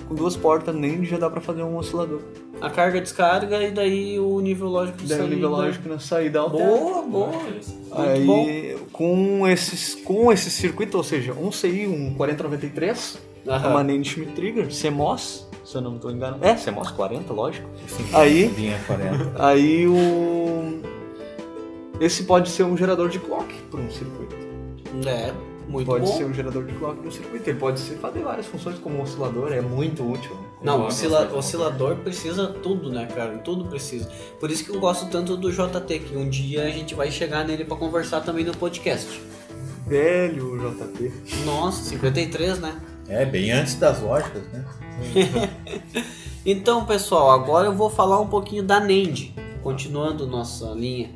com 0.09 0.14
duas 0.14 0.36
portas, 0.36 0.74
nem 0.74 1.05
já 1.05 1.18
dá 1.18 1.30
para 1.30 1.40
fazer 1.40 1.62
um 1.62 1.76
oscilador. 1.76 2.20
A 2.61 2.68
carga 2.68 3.01
descarga 3.01 3.62
e 3.62 3.70
daí 3.70 4.18
o 4.18 4.40
nível 4.40 4.66
lógico 4.68 4.99
de 4.99 5.07
Daí 5.07 5.18
o 5.18 5.20
saída. 5.20 5.34
nível 5.36 5.51
lógico 5.51 5.88
na 5.88 5.99
saída 6.01 6.40
altera. 6.40 6.64
Boa, 6.68 7.03
boa. 7.03 7.28
Muito 7.28 7.66
Aí, 7.93 8.26
bom. 8.26 8.84
com 8.93 9.47
esses, 9.47 9.95
com 9.95 10.32
esse 10.32 10.51
circuito, 10.51 10.97
ou 10.97 11.05
seja, 11.05 11.32
um 11.32 11.53
CI, 11.53 11.86
um 11.86 12.12
4093, 12.14 13.18
Aham. 13.47 13.70
uma 13.70 13.82
NAND 13.84 14.05
Schmitt 14.07 14.32
Trigger, 14.32 14.68
CMOS, 14.68 15.49
se 15.64 15.74
eu 15.76 15.80
não 15.80 15.97
estou 15.97 16.11
enganado. 16.11 16.45
É, 16.45 16.55
CMOS 16.55 16.90
40, 16.93 17.32
lógico. 17.32 17.68
Sim, 17.88 18.05
Aí- 18.12 18.47
Linha 18.49 18.80
40. 18.86 19.32
Aí 19.45 19.86
o. 19.88 20.80
Esse 22.01 22.24
pode 22.24 22.49
ser 22.51 22.64
um 22.64 22.76
gerador 22.76 23.09
de 23.09 23.18
clock 23.18 23.53
para 23.70 23.80
um 23.80 23.90
circuito. 23.90 24.34
É, 25.07 25.32
muito 25.68 25.86
pode 25.86 26.05
bom. 26.05 26.16
ser 26.16 26.24
um 26.24 26.34
gerador 26.34 26.64
de 26.64 26.72
clock 26.74 26.97
para 26.99 27.09
um 27.09 27.11
circuito. 27.11 27.49
Ele 27.49 27.59
pode 27.59 27.78
ser, 27.80 27.95
fazer 27.97 28.20
várias 28.20 28.47
funções 28.47 28.78
como 28.78 28.99
um 28.99 29.03
oscilador, 29.03 29.53
é 29.53 29.61
muito 29.61 30.03
útil. 30.11 30.36
Não, 30.62 30.86
oscila- 30.86 31.30
oscilador 31.34 31.97
precisa 31.97 32.47
tudo, 32.49 32.90
né, 32.90 33.07
cara? 33.07 33.38
Tudo 33.38 33.64
precisa. 33.66 34.09
Por 34.40 34.51
isso 34.51 34.64
que 34.64 34.70
eu 34.70 34.80
gosto 34.80 35.07
tanto 35.11 35.36
do 35.36 35.51
JT, 35.53 35.99
que 36.01 36.16
um 36.16 36.28
dia 36.28 36.64
a 36.64 36.70
gente 36.70 36.95
vai 36.95 37.11
chegar 37.11 37.45
nele 37.47 37.64
pra 37.64 37.76
conversar 37.76 38.20
também 38.20 38.45
no 38.45 38.57
podcast. 38.57 39.20
Velho 39.86 40.59
JT. 40.59 41.12
Nossa, 41.45 41.82
53, 41.84 42.59
né? 42.59 42.74
É, 43.12 43.26
bem 43.26 43.52
antes 43.52 43.74
das 43.74 44.00
lógicas, 44.00 44.42
né? 44.52 44.64
Então, 46.44 46.84
pessoal, 46.84 47.30
agora 47.30 47.68
eu 47.68 47.72
vou 47.72 47.88
falar 47.88 48.20
um 48.20 48.26
pouquinho 48.26 48.64
da 48.64 48.80
NAND, 48.80 49.30
continuando 49.62 50.26
nossa 50.26 50.70
linha. 50.70 51.08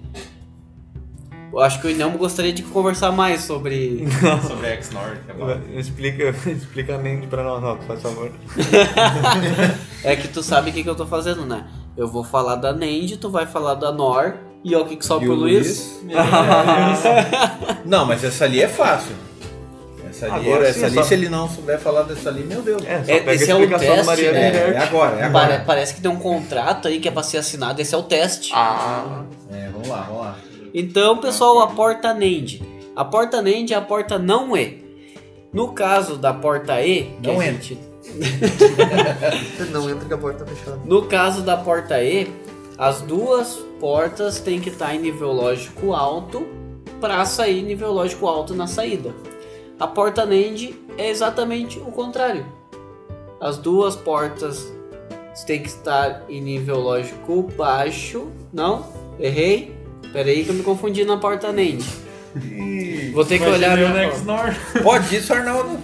Eu 1.53 1.59
acho 1.59 1.81
que 1.81 1.89
o 1.89 1.91
Inelmo 1.91 2.17
gostaria 2.17 2.53
de 2.53 2.63
conversar 2.63 3.11
mais 3.11 3.43
sobre. 3.43 4.05
Sobre 4.47 4.69
a 4.69 4.81
XNOR, 4.81 5.17
que 5.25 5.77
é. 5.77 5.81
Explica, 5.81 6.29
explica 6.49 6.95
a 6.95 6.99
NAND 6.99 7.27
para 7.27 7.43
nós, 7.43 7.61
Rock, 7.61 7.85
faz 7.87 8.03
favor. 8.03 8.31
é 10.05 10.15
que 10.15 10.29
tu 10.29 10.45
sabe 10.45 10.71
o 10.71 10.73
que, 10.73 10.85
que 10.85 10.89
eu 10.89 10.95
tô 10.95 11.07
fazendo, 11.07 11.45
né? 11.45 11.67
Eu 11.97 12.07
vou 12.07 12.23
falar 12.23 12.55
da 12.55 12.73
NAND, 12.73 13.17
tu 13.17 13.29
vai 13.29 13.47
falar 13.47 13.75
da 13.75 13.91
NOR, 13.91 14.35
e 14.63 14.77
ó, 14.77 14.83
o 14.83 14.87
que, 14.87 14.95
que 14.95 15.05
sobra 15.05 15.25
E 15.25 15.29
pro 15.29 15.37
o 15.37 15.41
Luiz? 15.41 16.01
Não, 17.85 18.07
mas 18.07 18.23
essa 18.23 18.45
ali 18.45 18.63
é 18.63 18.69
fácil. 18.69 19.17
Essa 20.17 20.35
ali, 20.35 20.49
Agora 20.49 20.69
essa 20.69 20.79
sim, 20.81 20.85
ali 20.87 20.95
só- 20.95 21.03
se 21.03 21.15
ele 21.15 21.29
não 21.29 21.49
souber 21.49 21.79
falar 21.79 22.03
dessa 22.05 22.29
ali, 22.31 22.43
meu 22.43 22.63
Deus. 22.63 22.83
É, 22.87 23.05
só 23.05 23.13
É, 23.13 23.19
pega 23.21 23.35
esse 23.35 23.51
a 23.51 23.55
é 23.55 23.59
o 23.59 23.69
teste, 23.69 23.97
do 24.01 24.05
Mariano 24.07 24.35
né? 24.39 24.47
É, 24.49 24.71
é 24.75 24.79
agora, 24.79 25.17
é 25.17 25.19
Pare- 25.19 25.27
agora. 25.53 25.65
parece 25.67 25.95
que 25.95 26.01
tem 26.01 26.11
um 26.11 26.17
contrato 26.19 26.89
aí 26.89 26.99
que 27.01 27.09
é 27.09 27.11
pra 27.11 27.23
ser 27.23 27.39
assinado, 27.39 27.81
esse 27.83 27.95
é 27.95 27.99
o 27.99 28.03
teste. 28.03 28.51
Ah, 28.55 29.23
É, 29.53 29.69
vamos 29.71 29.89
lá, 29.89 30.01
vamos 30.03 30.23
lá. 30.23 30.37
Então, 30.73 31.19
pessoal, 31.19 31.61
a 31.61 31.67
porta 31.69 32.13
NAND. 32.15 32.61
A 32.95 33.05
porta 33.05 33.43
NAND 33.43 33.73
é 33.73 33.75
a 33.77 33.81
porta 33.81 34.19
não 34.19 34.57
E. 34.57 34.85
No 35.53 35.69
caso 35.73 36.17
da 36.17 36.33
porta 36.35 36.81
E, 36.83 37.05
que 37.23 37.29
Não 37.29 37.41
a 37.41 37.47
entra. 37.47 37.63
gente- 37.63 37.79
não 39.73 39.89
entra 39.91 40.07
com 40.09 40.15
a 40.15 40.19
porta 40.19 40.47
fechada. 40.47 40.79
no 40.85 41.03
caso 41.07 41.43
da 41.43 41.57
porta 41.57 42.03
E, 42.03 42.29
as 42.79 43.01
duas 43.03 43.55
portas 43.81 44.39
têm 44.41 44.61
que 44.61 44.69
estar 44.71 44.95
em 44.95 44.99
nível 45.01 45.33
lógico 45.33 45.93
alto 45.95 46.47
para 47.01 47.25
sair 47.25 47.63
nível 47.63 47.93
lógico 47.93 48.27
alto 48.27 48.55
na 48.55 48.67
saída. 48.67 49.15
A 49.79 49.87
porta 49.87 50.25
NAND 50.25 50.75
é 50.97 51.11
exatamente 51.11 51.79
o 51.79 51.93
contrário. 51.93 52.47
As 53.41 53.59
duas 53.59 53.95
portas 53.95 54.73
têm 55.47 55.61
que 55.63 55.69
estar 55.69 56.23
em 56.29 56.41
nível 56.41 56.81
lógico 56.81 57.43
baixo. 57.57 58.29
Não, 58.53 58.87
errei. 59.21 59.77
Pera 60.13 60.31
aí 60.31 60.45
que 60.45 60.51
eu 60.51 60.55
me 60.55 60.63
confundi 60.63 61.05
na 61.05 61.19
porta 61.19 61.53
NAND. 61.53 61.83
Vou 63.13 63.25
ter 63.25 63.39
que 63.39 63.45
olhar. 63.47 63.77
XNOR. 64.15 64.55
Pode 64.83 65.17
isso, 65.17 65.33
Arnaldo? 65.35 65.79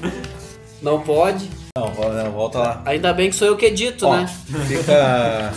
Não 0.80 1.00
pode. 1.00 1.50
Não, 1.76 1.90
não, 1.92 2.32
volta 2.32 2.58
lá. 2.58 2.82
Ainda 2.84 3.12
bem 3.12 3.30
que 3.30 3.36
sou 3.36 3.48
eu 3.48 3.56
que 3.56 3.66
edito, 3.66 4.06
Ó, 4.06 4.16
né? 4.16 4.26
fica. 4.66 5.52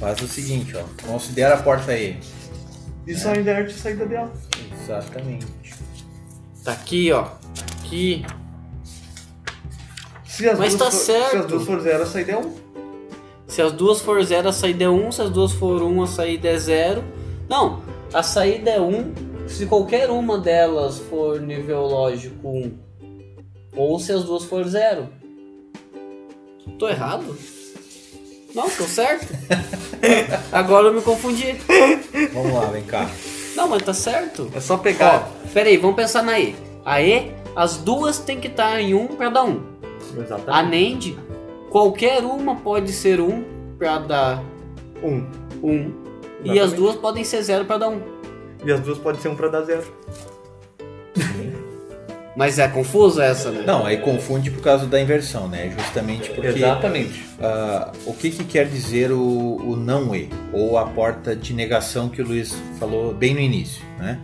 Faz 0.00 0.20
o 0.20 0.28
seguinte, 0.28 0.74
ó. 0.76 0.82
Considera 1.06 1.54
a 1.54 1.62
porta 1.62 1.92
aí. 1.92 2.18
E 3.06 3.14
só 3.14 3.32
inverte 3.34 3.74
a 3.74 3.78
saída 3.78 4.06
dela. 4.06 4.32
Exatamente. 4.82 5.46
Tá 6.68 6.74
aqui, 6.74 7.10
ó. 7.10 7.24
Aqui. 7.80 8.26
Se 10.26 10.46
as 10.46 10.58
Mas 10.58 10.74
duas 10.74 10.84
tá 10.84 10.90
for, 10.90 11.02
certo. 11.02 11.30
Se 11.30 11.36
as 11.38 11.46
duas 11.46 11.64
for 11.64 11.80
zero, 11.80 12.02
a 12.02 12.06
saída 12.06 12.32
é 12.32 12.36
um. 12.36 12.54
Se 13.46 13.62
as 13.62 13.72
duas 13.72 14.00
for 14.02 14.22
0, 14.22 14.48
a 14.50 14.52
saída 14.52 14.84
é 14.84 14.88
1. 14.90 15.06
Um. 15.06 15.10
Se 15.10 15.22
as 15.22 15.30
duas 15.30 15.52
for 15.52 15.82
1, 15.82 15.86
um, 15.86 16.02
a 16.02 16.06
saída 16.06 16.48
é 16.48 16.58
0. 16.58 17.02
Não, 17.48 17.82
a 18.12 18.22
saída 18.22 18.68
é 18.68 18.78
1. 18.78 18.84
Um. 18.84 19.14
Se 19.48 19.64
qualquer 19.64 20.10
uma 20.10 20.36
delas 20.36 20.98
for 20.98 21.40
nível 21.40 21.86
lógico 21.86 22.46
1. 22.46 22.58
Um. 22.58 22.78
Ou 23.74 23.98
se 23.98 24.12
as 24.12 24.24
duas 24.24 24.44
for 24.44 24.62
0. 24.68 25.08
Tô 26.78 26.86
errado? 26.86 27.34
Não, 28.54 28.68
tô 28.68 28.84
certo. 28.84 29.26
Agora 30.52 30.88
eu 30.88 30.92
me 30.92 31.00
confundi. 31.00 31.56
Vamos 32.34 32.52
lá, 32.52 32.66
vem 32.66 32.84
cá. 32.84 33.08
Não, 33.58 33.66
mas 33.68 33.82
tá 33.82 33.92
certo. 33.92 34.48
É 34.54 34.60
só 34.60 34.74
Ó, 34.74 34.78
pegar. 34.78 35.28
pera 35.52 35.68
aí, 35.68 35.76
vamos 35.76 35.96
pensar 35.96 36.22
na 36.22 36.38
E. 36.38 36.54
A 36.84 37.02
E, 37.02 37.32
as 37.56 37.76
duas 37.78 38.18
tem 38.20 38.38
que 38.38 38.46
estar 38.46 38.80
em 38.80 38.94
1 38.94 39.00
um 39.02 39.06
pra 39.08 39.28
dar 39.28 39.42
1. 39.42 39.48
Um. 39.48 39.62
A 40.16 40.22
Exatamente. 40.22 41.10
NAND, 41.10 41.18
qualquer 41.68 42.22
uma 42.22 42.54
pode 42.54 42.92
ser 42.92 43.20
1 43.20 43.24
um 43.28 43.44
pra 43.76 43.98
dar 43.98 44.44
Um. 45.02 45.26
1. 45.60 45.68
Um. 45.72 45.92
E 46.44 46.60
as 46.60 46.72
duas 46.72 46.94
podem 46.94 47.24
ser 47.24 47.42
0 47.42 47.64
pra 47.64 47.78
dar 47.78 47.88
1. 47.88 47.94
Um. 47.94 48.00
E 48.64 48.70
as 48.70 48.80
duas 48.80 48.96
podem 48.96 49.20
ser 49.20 49.28
um 49.28 49.34
pra 49.34 49.48
dar 49.48 49.62
zero. 49.62 49.82
Mas 52.38 52.56
é 52.60 52.68
confuso 52.68 53.20
essa, 53.20 53.50
né? 53.50 53.64
Não, 53.66 53.84
aí 53.84 53.96
confunde 53.96 54.48
por 54.48 54.62
causa 54.62 54.86
da 54.86 55.00
inversão, 55.00 55.48
né? 55.48 55.74
Justamente 55.76 56.30
porque. 56.30 56.46
Exatamente. 56.46 57.26
ah, 57.42 57.90
o 58.06 58.14
que, 58.14 58.30
que 58.30 58.44
quer 58.44 58.68
dizer 58.68 59.10
o, 59.10 59.56
o 59.56 59.74
não 59.74 60.14
E? 60.14 60.30
Ou 60.52 60.78
a 60.78 60.86
porta 60.86 61.34
de 61.34 61.52
negação 61.52 62.08
que 62.08 62.22
o 62.22 62.24
Luiz 62.24 62.54
falou 62.78 63.12
bem 63.12 63.34
no 63.34 63.40
início, 63.40 63.82
né? 63.98 64.20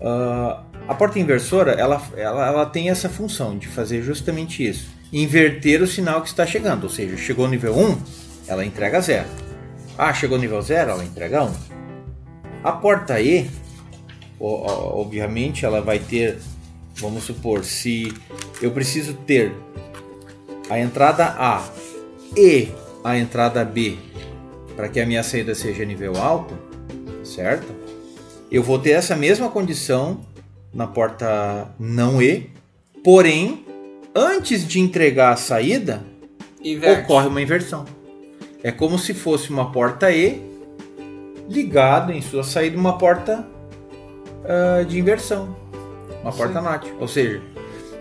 Ah, 0.00 0.62
a 0.86 0.94
porta 0.94 1.18
inversora, 1.18 1.72
ela, 1.72 2.00
ela, 2.16 2.46
ela 2.46 2.66
tem 2.66 2.88
essa 2.88 3.08
função 3.08 3.58
de 3.58 3.66
fazer 3.66 4.00
justamente 4.00 4.64
isso. 4.64 4.86
Inverter 5.12 5.82
o 5.82 5.88
sinal 5.88 6.22
que 6.22 6.28
está 6.28 6.46
chegando. 6.46 6.84
Ou 6.84 6.90
seja, 6.90 7.16
chegou 7.16 7.46
no 7.46 7.50
nível 7.50 7.76
1, 7.76 7.98
ela 8.46 8.64
entrega 8.64 9.00
0. 9.00 9.26
Ah, 9.98 10.14
chegou 10.14 10.36
no 10.38 10.42
nível 10.42 10.62
0, 10.62 10.92
ela 10.92 11.04
entrega 11.04 11.42
1. 11.42 11.52
A 12.62 12.70
porta 12.70 13.20
E, 13.20 13.50
obviamente, 14.38 15.64
ela 15.64 15.80
vai 15.80 15.98
ter, 15.98 16.38
vamos 16.96 17.24
supor, 17.24 17.64
se 17.64 18.12
eu 18.62 18.70
preciso 18.70 19.14
ter 19.14 19.52
a 20.70 20.78
entrada 20.78 21.26
A 21.38 21.64
e 22.36 22.68
a 23.02 23.18
entrada 23.18 23.64
B 23.64 23.96
para 24.74 24.88
que 24.88 25.00
a 25.00 25.06
minha 25.06 25.22
saída 25.22 25.54
seja 25.54 25.84
nível 25.84 26.16
alto, 26.16 26.56
certo? 27.22 27.72
Eu 28.50 28.62
vou 28.62 28.78
ter 28.78 28.90
essa 28.90 29.14
mesma 29.14 29.48
condição 29.48 30.20
na 30.72 30.86
porta 30.86 31.68
não 31.78 32.20
E, 32.20 32.50
porém 33.02 33.64
antes 34.14 34.66
de 34.66 34.80
entregar 34.80 35.32
a 35.32 35.36
saída, 35.36 36.02
Inverte. 36.62 37.02
ocorre 37.02 37.28
uma 37.28 37.42
inversão. 37.42 37.84
É 38.62 38.72
como 38.72 38.98
se 38.98 39.12
fosse 39.12 39.50
uma 39.50 39.70
porta 39.70 40.10
E 40.10 40.42
ligada 41.48 42.12
em 42.12 42.22
sua 42.22 42.42
saída 42.42 42.76
uma 42.76 42.96
porta 42.96 43.46
ah, 44.44 44.82
de 44.82 44.98
inversão, 44.98 45.56
uma 46.24 46.32
porta 46.32 46.60
NOT. 46.60 46.92
Ou 46.98 47.06
seja, 47.08 47.42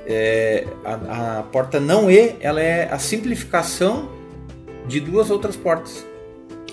é, 0.05 0.65
a, 0.83 1.39
a 1.39 1.43
porta 1.43 1.79
não 1.79 2.09
E 2.09 2.35
ela 2.39 2.61
é 2.61 2.91
a 2.91 2.99
simplificação 2.99 4.09
de 4.87 4.99
duas 4.99 5.29
outras 5.29 5.55
portas. 5.55 6.05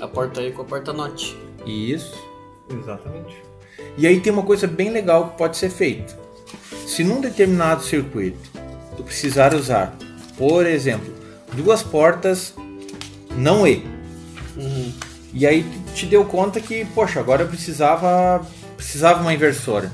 A 0.00 0.08
porta 0.08 0.40
aí 0.40 0.52
com 0.52 0.62
a 0.62 0.64
porta 0.64 0.92
note. 0.92 1.36
Isso. 1.66 2.18
Exatamente. 2.70 3.36
E 3.98 4.06
aí 4.06 4.20
tem 4.20 4.32
uma 4.32 4.42
coisa 4.42 4.66
bem 4.66 4.90
legal 4.90 5.30
que 5.30 5.38
pode 5.38 5.56
ser 5.56 5.70
feito. 5.70 6.16
Se 6.86 7.04
num 7.04 7.20
determinado 7.20 7.82
circuito 7.82 8.38
tu 8.96 9.02
precisar 9.02 9.54
usar, 9.54 9.94
por 10.36 10.66
exemplo, 10.66 11.12
duas 11.52 11.82
portas 11.82 12.54
não 13.36 13.66
E, 13.66 13.84
Uhum. 14.56 14.92
e 15.32 15.46
aí 15.46 15.62
tu 15.62 15.92
te 15.94 16.06
deu 16.06 16.24
conta 16.24 16.60
que, 16.60 16.84
poxa, 16.86 17.20
agora 17.20 17.42
eu 17.42 17.48
precisava 17.48 18.44
precisava 18.76 19.20
uma 19.20 19.32
inversora. 19.32 19.90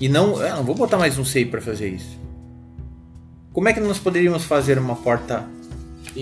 E 0.00 0.08
não, 0.08 0.40
eu 0.42 0.56
não 0.56 0.64
vou 0.64 0.74
botar 0.74 0.96
mais 0.98 1.18
um 1.18 1.24
CI 1.24 1.44
para 1.44 1.60
fazer 1.60 1.88
isso. 1.88 2.18
Como 3.52 3.68
é 3.68 3.72
que 3.72 3.80
nós 3.80 3.98
poderíamos 3.98 4.44
fazer 4.44 4.78
uma 4.78 4.96
porta 4.96 5.44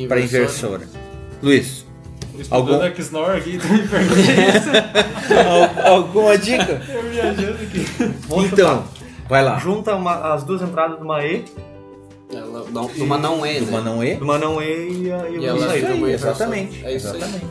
para 0.09 0.21
inversora? 0.21 0.89
Luiz, 1.43 1.87
Algum- 2.51 2.81
aqui, 2.81 3.03
al- 5.87 5.93
alguma 5.95 6.37
dica? 6.39 6.83
eu 6.89 7.11
viajando 7.11 7.59
aqui. 7.63 7.85
Vamos 8.29 8.53
Então, 8.53 8.85
vai 9.29 9.45
lá. 9.45 9.59
Junta 9.59 9.95
uma- 9.95 10.35
as 10.35 10.43
duas 10.45 10.63
entradas 10.63 10.97
de 10.99 11.05
uma 11.05 11.25
E, 11.25 11.45
Ela, 12.33 12.65
não, 12.71 12.89
numa 12.97 13.19
não 13.19 13.45
é, 13.47 13.59
Uma 13.61 13.81
né? 13.81 13.91
não 13.91 14.05
E? 14.05 14.17
de 14.17 14.23
uma 14.23 14.39
não 14.39 14.61
E 14.63 15.03
e 15.05 15.13
a, 15.13 15.29
e 15.31 15.39
E 15.39 15.47
ela 15.47 15.59
uma 15.59 15.77
inversão. 15.77 16.09
exatamente. 16.09 16.85
É 16.85 16.95
isso 16.97 17.09
aí. 17.09 17.17
exatamente. 17.17 17.47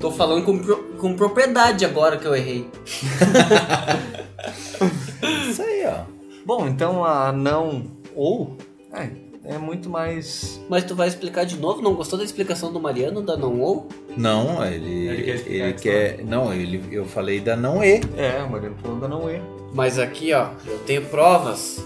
Tô 0.00 0.10
falando 0.12 0.44
com, 0.44 0.58
com 0.98 1.14
propriedade 1.16 1.84
agora 1.84 2.16
que 2.18 2.26
eu 2.26 2.34
errei. 2.34 2.68
Isso 5.50 5.62
aí, 5.62 5.84
ó. 5.86 6.02
Bom, 6.46 6.66
então 6.66 7.04
a 7.04 7.32
não 7.32 7.84
ou 8.14 8.56
é, 8.92 9.08
é 9.44 9.58
muito 9.58 9.90
mais. 9.90 10.60
Mas 10.68 10.84
tu 10.84 10.94
vai 10.94 11.08
explicar 11.08 11.44
de 11.44 11.56
novo? 11.56 11.82
Não 11.82 11.94
gostou 11.94 12.18
da 12.18 12.24
explicação 12.24 12.72
do 12.72 12.80
Mariano 12.80 13.20
da 13.22 13.36
não 13.36 13.60
ou? 13.60 13.88
Não, 14.16 14.64
ele 14.64 15.08
Ele 15.08 15.22
quer 15.22 15.34
explicar 15.34 15.64
ele 15.64 15.72
que 15.74 15.82
quer, 15.82 16.24
não, 16.24 16.52
ele 16.54 16.82
eu 16.90 17.04
falei 17.04 17.40
da 17.40 17.56
não 17.56 17.84
E. 17.84 18.00
É, 18.16 18.42
o 18.42 18.50
Mariano 18.50 18.76
falou 18.82 18.98
da 18.98 19.08
não 19.08 19.30
E. 19.30 19.40
Mas 19.74 19.98
aqui, 19.98 20.32
ó, 20.32 20.48
eu 20.66 20.78
tenho 20.80 21.02
provas. 21.06 21.84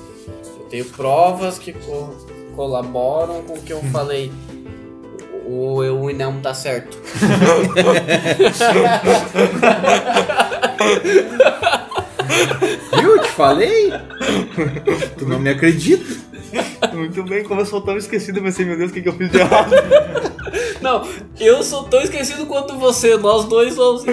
Eu 0.61 0.67
tenho 0.67 0.85
provas 0.85 1.59
que 1.59 1.73
co- 1.73 2.15
colaboram 2.55 3.43
com 3.43 3.55
o 3.55 3.63
que 3.63 3.73
eu 3.73 3.83
falei. 3.91 4.31
O, 5.45 5.79
o 5.81 6.09
Inelmo 6.11 6.41
tá 6.41 6.55
certo. 6.55 6.97
Viu? 13.01 13.19
Te 13.21 13.29
falei? 13.29 13.93
tu 15.19 15.27
não 15.27 15.39
me 15.39 15.51
acredita? 15.51 16.05
Muito 16.93 17.23
bem, 17.25 17.43
como 17.45 17.61
eu 17.61 17.67
sou 17.67 17.81
tão 17.81 17.97
esquecido, 17.97 18.39
eu 18.39 18.43
pensei, 18.43 18.65
meu 18.67 18.77
Deus, 18.77 18.91
o 18.91 18.95
que, 18.95 19.01
que 19.03 19.09
eu 19.09 19.15
fiz 19.15 19.31
de 19.31 19.39
errado? 19.39 19.71
Não, 20.81 21.07
eu 21.41 21.63
sou 21.63 21.85
tão 21.85 22.01
esquecido 22.01 22.45
quanto 22.47 22.77
você. 22.79 23.17
Nós 23.17 23.45
dois 23.47 23.75
somos. 23.75 24.05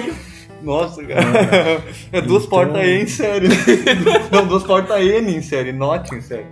Nossa, 0.62 1.02
cara. 1.04 1.82
É 2.12 2.20
duas 2.20 2.44
Então- 2.44 2.58
portas 2.58 2.82
E 2.86 2.90
em 3.02 3.06
série. 3.06 3.48
Não, 4.30 4.46
duas 4.46 4.62
portas 4.62 5.00
N 5.00 5.34
em 5.36 5.42
série, 5.42 5.72
not 5.72 6.14
em 6.14 6.20
série. 6.20 6.46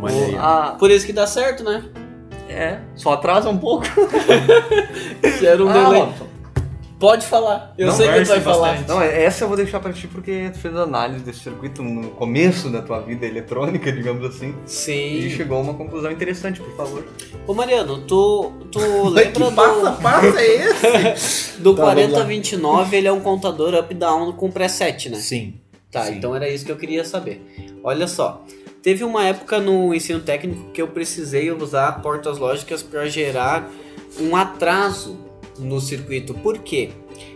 Olha 0.00 0.14
ó. 0.14 0.38
Ah, 0.38 0.76
Por 0.78 0.90
isso 0.90 1.04
que 1.06 1.12
dá 1.12 1.26
certo, 1.26 1.62
né? 1.64 1.84
é, 2.48 2.78
só 2.96 3.12
atrasa 3.12 3.48
um 3.50 3.58
pouco. 3.58 3.86
Gera 5.40 5.62
um 5.64 5.68
Ah, 5.68 5.72
delay. 5.72 6.00
Robson. 6.00 6.27
Pode 6.98 7.26
falar. 7.26 7.74
Eu 7.78 7.86
Não 7.86 7.94
sei 7.94 8.08
que 8.08 8.22
tu 8.22 8.28
vai 8.28 8.40
falar. 8.40 8.86
Não, 8.88 9.00
essa 9.00 9.44
eu 9.44 9.48
vou 9.48 9.56
deixar 9.56 9.78
pra 9.78 9.92
ti 9.92 10.08
porque 10.08 10.50
tu 10.52 10.58
fez 10.58 10.74
análise 10.74 11.22
desse 11.22 11.40
circuito 11.40 11.80
no 11.80 12.10
começo 12.10 12.68
da 12.70 12.82
tua 12.82 13.00
vida 13.00 13.24
eletrônica, 13.24 13.92
digamos 13.92 14.24
assim. 14.24 14.52
E 14.66 14.70
Sim. 14.70 15.30
chegou 15.30 15.58
a 15.58 15.60
uma 15.60 15.74
conclusão 15.74 16.10
interessante, 16.10 16.60
por 16.60 16.74
favor. 16.76 17.04
Ô 17.46 17.54
Mariano, 17.54 17.98
tu, 17.98 18.52
tu 18.72 18.80
Que 18.82 19.10
lembra 19.10 19.52
passa, 19.52 19.90
do, 19.90 20.02
passa 20.02 20.40
é 20.40 20.70
esse? 21.14 21.52
do 21.62 21.74
Tá, 21.74 21.82
vamos 21.84 22.10
lá. 22.10 22.18
4029? 22.18 22.96
Ele 22.96 23.06
é 23.06 23.12
um 23.12 23.20
contador 23.20 23.74
up-down 23.74 24.32
com 24.32 24.50
preset, 24.50 25.08
né? 25.08 25.18
Sim. 25.18 25.54
Tá, 25.92 26.04
Sim. 26.04 26.16
então 26.16 26.34
era 26.34 26.48
isso 26.48 26.66
que 26.66 26.72
eu 26.72 26.76
queria 26.76 27.04
saber. 27.04 27.40
Olha 27.84 28.08
só, 28.08 28.42
teve 28.82 29.04
uma 29.04 29.24
época 29.24 29.60
no 29.60 29.94
ensino 29.94 30.18
técnico 30.20 30.70
que 30.72 30.82
eu 30.82 30.88
precisei 30.88 31.50
usar 31.52 32.02
portas 32.02 32.38
lógicas 32.38 32.82
para 32.82 33.06
gerar 33.06 33.70
um 34.20 34.34
atraso 34.34 35.27
no 35.58 35.80
circuito. 35.80 36.34
Por 36.34 36.58
quê? 36.58 36.90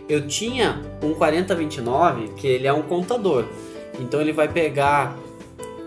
Eu 0.07 0.27
tinha 0.27 0.81
um 1.01 1.13
4029 1.13 2.29
que 2.35 2.47
ele 2.47 2.67
é 2.67 2.73
um 2.73 2.83
contador. 2.83 3.45
Então 3.99 4.19
ele 4.19 4.33
vai 4.33 4.47
pegar 4.47 5.17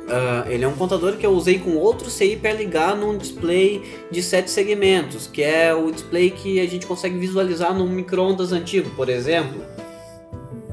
ah, 0.08 0.44
ele 0.48 0.64
é 0.64 0.68
um 0.68 0.74
contador 0.74 1.16
que 1.16 1.26
eu 1.26 1.32
usei 1.32 1.58
com 1.58 1.76
outro 1.76 2.08
CI 2.08 2.36
para 2.36 2.52
ligar 2.52 2.96
num 2.96 3.18
display 3.18 3.82
de 4.10 4.22
sete 4.22 4.50
segmentos, 4.50 5.26
que 5.26 5.42
é 5.42 5.74
o 5.74 5.90
display 5.90 6.30
que 6.30 6.60
a 6.60 6.66
gente 6.66 6.86
consegue 6.86 7.18
visualizar 7.18 7.74
num 7.74 7.88
micro-ondas 7.88 8.52
antigo, 8.52 8.90
por 8.90 9.08
exemplo. 9.08 9.60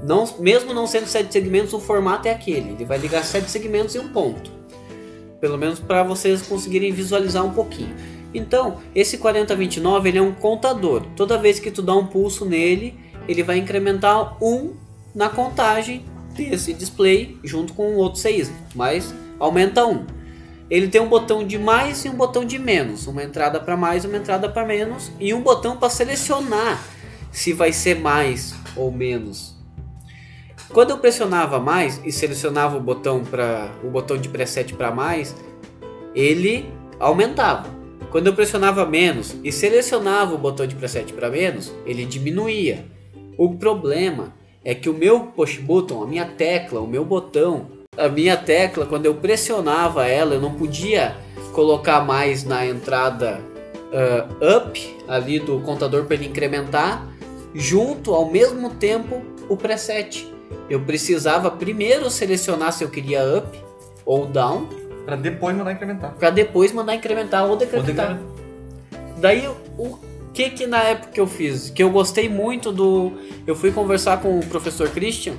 Não, 0.03 0.28
mesmo 0.39 0.74
não 0.74 0.86
sendo 0.86 1.07
sete 1.07 1.32
segmentos, 1.32 1.74
o 1.74 1.80
formato 1.80 2.28
é 2.28 2.32
aquele. 2.32 2.72
Ele 2.72 2.86
vai 2.86 2.97
ligar 2.97 3.24
sete 3.24 3.49
segmentos 3.49 3.95
e 3.95 3.99
um 3.99 4.09
ponto. 4.09 4.51
Pelo 5.39 5.57
menos 5.57 5.80
para 5.80 6.03
vocês 6.03 6.41
conseguirem 6.43 6.91
visualizar 6.91 7.43
um 7.43 7.53
pouquinho. 7.53 7.95
Então, 8.34 8.77
esse 8.95 9.17
4029 9.17 10.09
ele 10.09 10.17
é 10.17 10.21
um 10.21 10.34
contador. 10.34 11.03
Toda 11.15 11.38
vez 11.38 11.59
que 11.59 11.69
tu 11.69 11.81
dá 11.81 11.95
um 11.95 12.07
pulso 12.07 12.45
nele, 12.45 12.97
ele 13.27 13.43
vai 13.43 13.57
incrementar 13.57 14.43
um 14.43 14.73
na 15.13 15.29
contagem 15.29 16.05
desse 16.36 16.73
display 16.73 17.38
junto 17.43 17.73
com 17.73 17.93
o 17.93 17.97
outro 17.97 18.19
seísmo, 18.19 18.55
mas 18.73 19.13
aumenta 19.39 19.86
um. 19.86 20.05
Ele 20.69 20.88
tem 20.88 20.99
um 20.99 21.07
botão 21.07 21.45
de 21.45 21.59
mais 21.59 22.03
e 22.05 22.09
um 22.09 22.15
botão 22.15 22.43
de 22.43 22.57
menos, 22.57 23.05
uma 23.05 23.23
entrada 23.23 23.59
para 23.59 23.77
mais, 23.77 24.05
uma 24.05 24.17
entrada 24.17 24.49
para 24.49 24.65
menos 24.65 25.11
e 25.19 25.34
um 25.34 25.41
botão 25.41 25.77
para 25.77 25.89
selecionar 25.89 26.81
se 27.31 27.53
vai 27.53 27.71
ser 27.71 27.99
mais 27.99 28.55
ou 28.75 28.91
menos. 28.91 29.53
Quando 30.69 30.91
eu 30.91 30.97
pressionava 30.97 31.59
mais 31.59 32.01
e 32.03 32.11
selecionava 32.11 32.77
o 32.77 32.79
botão 32.79 33.23
para 33.23 33.69
o 33.84 33.89
botão 33.89 34.17
de 34.17 34.29
preset 34.29 34.73
para 34.73 34.91
mais, 34.91 35.36
ele 36.15 36.71
aumentava. 36.99 37.82
Quando 38.14 38.28
eu 38.28 38.34
pressionava 38.34 38.86
menos 38.86 39.36
e 39.43 39.51
selecionava 39.51 40.36
o 40.36 40.38
botão 40.38 40.68
de 40.68 40.76
preset 40.76 41.11
para 41.14 41.32
menos, 41.32 41.74
ele 41.84 42.05
diminuía. 42.05 42.86
O 43.36 43.55
problema 43.55 44.32
é 44.64 44.76
que 44.76 44.88
o 44.88 44.93
meu 44.93 45.22
push 45.36 45.57
button, 45.57 46.03
a 46.03 46.05
minha 46.05 46.24
tecla, 46.24 46.80
o 46.80 46.86
meu 46.86 47.03
botão, 47.03 47.70
a 47.97 48.07
minha 48.07 48.38
tecla, 48.38 48.86
quando 48.86 49.07
eu 49.07 49.16
pressionava 49.16 50.05
ela, 50.05 50.36
eu 50.36 50.39
não 50.39 50.53
podia 50.53 51.16
colocar 51.53 52.05
mais 52.05 52.43
na 52.43 52.64
entrada 52.64 53.41
ah, 53.91 54.59
up 54.59 54.95
ali 55.07 55.39
do 55.39 55.59
contador 55.61 56.05
para 56.05 56.16
ele 56.16 56.28
incrementar, 56.28 57.11
junto 57.55 58.14
ao 58.14 58.30
mesmo 58.30 58.76
tempo 58.76 59.24
o 59.49 59.57
preset. 59.57 60.32
Eu 60.70 60.82
precisava 60.82 61.49
primeiro 61.49 62.07
selecionar 62.11 62.74
se 62.74 62.84
eu 62.84 62.91
queria 62.91 63.39
up 63.39 63.59
ou 64.05 64.28
down, 64.28 64.70
Pra 65.06 65.16
depois 65.16 65.56
mandar 65.56 65.72
incrementar. 65.74 66.14
para 66.14 66.30
depois 66.30 66.72
mandar 66.72 66.95
incrementar 66.95 67.43
ou 67.43 67.51
Ou 67.51 67.58
decrementar. 67.58 68.18
decrementar. 68.18 69.20
Daí 69.20 69.47
o 69.78 69.97
que 70.34 70.49
que 70.49 70.66
na 70.68 70.82
época 70.84 71.20
eu 71.20 71.28
fiz? 71.28 71.70
Que 71.70 71.84
eu 71.84 71.89
gostei 71.89 72.28
muito 72.30 72.72
do. 72.72 73.12
Eu 73.45 73.56
fui 73.56 73.72
conversar 73.72 74.22
com 74.22 74.39
o 74.39 74.45
professor 74.45 74.89
Christian. 74.89 75.34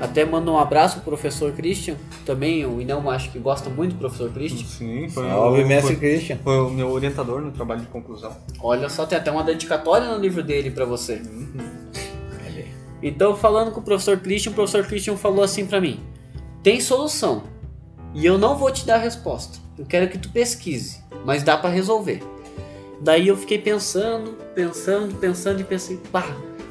Até 0.00 0.24
mando 0.24 0.50
um 0.50 0.58
abraço 0.58 0.96
pro 0.96 1.04
professor 1.12 1.52
Christian. 1.52 1.96
Também 2.26 2.64
o 2.66 2.80
Inão 2.80 3.08
acho 3.10 3.30
que 3.30 3.38
gosta 3.38 3.70
muito 3.70 3.92
do 3.92 3.98
professor 3.98 4.30
Christian. 4.32 4.66
Sim, 4.66 5.08
foi, 5.08 5.28
Salve, 5.28 5.62
o, 5.62 5.66
mestre 5.68 5.94
foi, 5.96 6.08
Christian. 6.10 6.38
foi 6.42 6.58
o 6.58 6.70
meu 6.70 6.90
orientador 6.90 7.40
no 7.40 7.52
trabalho 7.52 7.82
de 7.82 7.86
conclusão. 7.88 8.32
Olha 8.60 8.88
só, 8.88 9.06
tem 9.06 9.16
até 9.18 9.30
uma 9.30 9.44
dedicatória 9.44 10.08
no 10.08 10.18
livro 10.18 10.42
dele 10.42 10.70
pra 10.70 10.84
você. 10.84 11.20
Então, 13.02 13.36
falando 13.36 13.70
com 13.70 13.80
o 13.80 13.82
professor 13.82 14.16
Christian, 14.18 14.52
o 14.52 14.54
professor 14.54 14.84
Christian 14.86 15.16
falou 15.16 15.44
assim 15.44 15.66
pra 15.66 15.80
mim: 15.80 16.00
tem 16.62 16.80
solução. 16.80 17.42
E 18.14 18.24
eu 18.24 18.38
não 18.38 18.56
vou 18.56 18.70
te 18.70 18.86
dar 18.86 18.94
a 18.94 18.98
resposta. 18.98 19.58
Eu 19.76 19.84
quero 19.84 20.08
que 20.08 20.18
tu 20.18 20.30
pesquise, 20.30 20.98
mas 21.24 21.42
dá 21.42 21.56
pra 21.56 21.68
resolver. 21.68 22.22
Daí 23.00 23.28
eu 23.28 23.36
fiquei 23.36 23.58
pensando, 23.58 24.38
pensando, 24.54 25.16
pensando 25.16 25.60
e 25.60 25.64
pensei, 25.64 25.98
pá, 26.12 26.24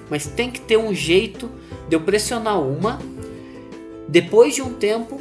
mas 0.10 0.26
tem 0.26 0.50
que 0.50 0.62
ter 0.62 0.78
um 0.78 0.94
jeito 0.94 1.52
de 1.90 1.96
eu 1.96 2.02
pressionar 2.02 2.62
uma, 2.62 3.00
depois 4.08 4.56
de 4.56 4.62
um 4.62 4.74
tempo, 4.74 5.20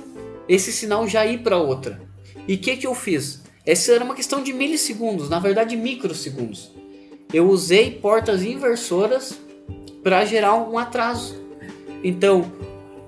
esse 0.48 0.72
sinal 0.72 1.08
já 1.08 1.26
ir 1.26 1.38
para 1.38 1.56
outra. 1.56 2.00
E 2.46 2.54
o 2.54 2.58
que 2.58 2.76
que 2.76 2.86
eu 2.86 2.94
fiz? 2.94 3.42
Essa 3.66 3.92
era 3.92 4.04
uma 4.04 4.14
questão 4.14 4.42
de 4.42 4.52
milissegundos, 4.52 5.28
na 5.28 5.38
verdade 5.38 5.76
microsegundos. 5.76 6.70
Eu 7.32 7.48
usei 7.48 7.90
portas 7.90 8.42
inversoras 8.42 9.38
para 10.02 10.24
gerar 10.24 10.54
um 10.54 10.76
atraso. 10.76 11.40
Então, 12.02 12.52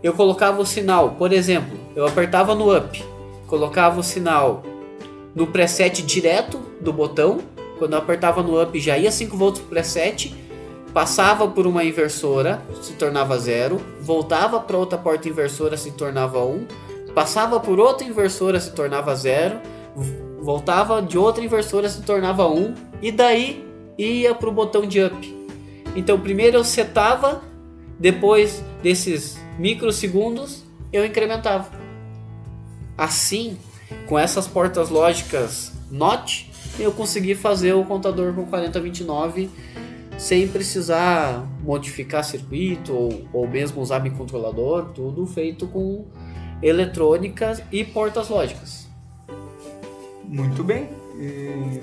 eu 0.04 0.12
colocava 0.12 0.60
o 0.60 0.66
sinal, 0.66 1.12
por 1.12 1.32
exemplo, 1.32 1.78
eu 1.96 2.06
apertava 2.06 2.54
no 2.54 2.76
up, 2.76 3.02
colocava 3.46 3.98
o 3.98 4.02
sinal 4.02 4.62
no 5.34 5.46
preset 5.46 6.02
direto 6.02 6.60
do 6.78 6.92
botão. 6.92 7.40
Quando 7.78 7.94
eu 7.94 7.98
apertava 7.98 8.42
no 8.42 8.62
up 8.62 8.78
já 8.78 8.98
ia 8.98 9.10
5 9.10 9.34
volts 9.34 9.62
pro 9.62 9.70
preset, 9.70 10.34
passava 10.92 11.48
por 11.48 11.66
uma 11.66 11.82
inversora, 11.82 12.60
se 12.82 12.92
tornava 12.92 13.38
zero, 13.38 13.80
voltava 13.98 14.60
para 14.60 14.76
outra 14.76 14.98
porta 14.98 15.26
inversora, 15.26 15.74
se 15.74 15.90
tornava 15.92 16.44
1, 16.44 16.50
um, 16.50 16.66
passava 17.14 17.58
por 17.58 17.80
outra 17.80 18.06
inversora, 18.06 18.60
se 18.60 18.72
tornava 18.72 19.16
zero, 19.16 19.58
voltava 20.38 21.00
de 21.00 21.16
outra 21.16 21.42
inversora, 21.42 21.88
se 21.88 22.02
tornava 22.02 22.46
1 22.46 22.54
um, 22.54 22.74
e 23.00 23.10
daí 23.10 23.66
ia 23.96 24.34
pro 24.34 24.52
botão 24.52 24.86
de 24.86 25.02
up. 25.02 25.48
Então 25.96 26.20
primeiro 26.20 26.58
eu 26.58 26.64
setava, 26.64 27.42
depois 27.98 28.62
desses 28.82 29.42
microsegundos 29.58 30.64
eu 30.92 31.04
incrementava. 31.04 31.70
Assim, 32.96 33.58
com 34.06 34.18
essas 34.18 34.46
portas 34.46 34.88
lógicas 34.88 35.72
NOT, 35.90 36.50
eu 36.78 36.92
consegui 36.92 37.34
fazer 37.34 37.72
o 37.72 37.84
contador 37.84 38.32
com 38.34 38.46
4029 38.46 39.50
sem 40.18 40.46
precisar 40.46 41.44
modificar 41.62 42.24
circuito 42.24 42.92
ou, 42.92 43.28
ou 43.32 43.48
mesmo 43.48 43.82
usar 43.82 44.00
microcontrolador, 44.00 44.90
tudo 44.94 45.26
feito 45.26 45.66
com 45.66 46.06
eletrônica 46.62 47.60
e 47.72 47.84
portas 47.84 48.28
lógicas. 48.28 48.88
Muito 50.24 50.62
bem. 50.62 50.88
E 51.18 51.80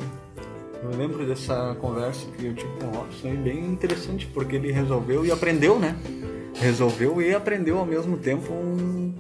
eu 0.84 0.98
lembro 0.98 1.26
dessa 1.26 1.76
conversa 1.80 2.26
que 2.38 2.46
eu 2.46 2.56
tive 2.56 2.72
com 2.80 2.88
o 2.88 2.92
Robson, 2.92 3.28
é 3.28 3.34
bem 3.34 3.60
interessante, 3.66 4.26
porque 4.28 4.56
ele 4.56 4.72
resolveu 4.72 5.26
e 5.26 5.32
aprendeu, 5.32 5.78
né? 5.78 5.96
Resolveu 6.60 7.22
e 7.22 7.34
aprendeu 7.34 7.78
ao 7.78 7.86
mesmo 7.86 8.18
tempo 8.18 8.52
um, 8.52 9.14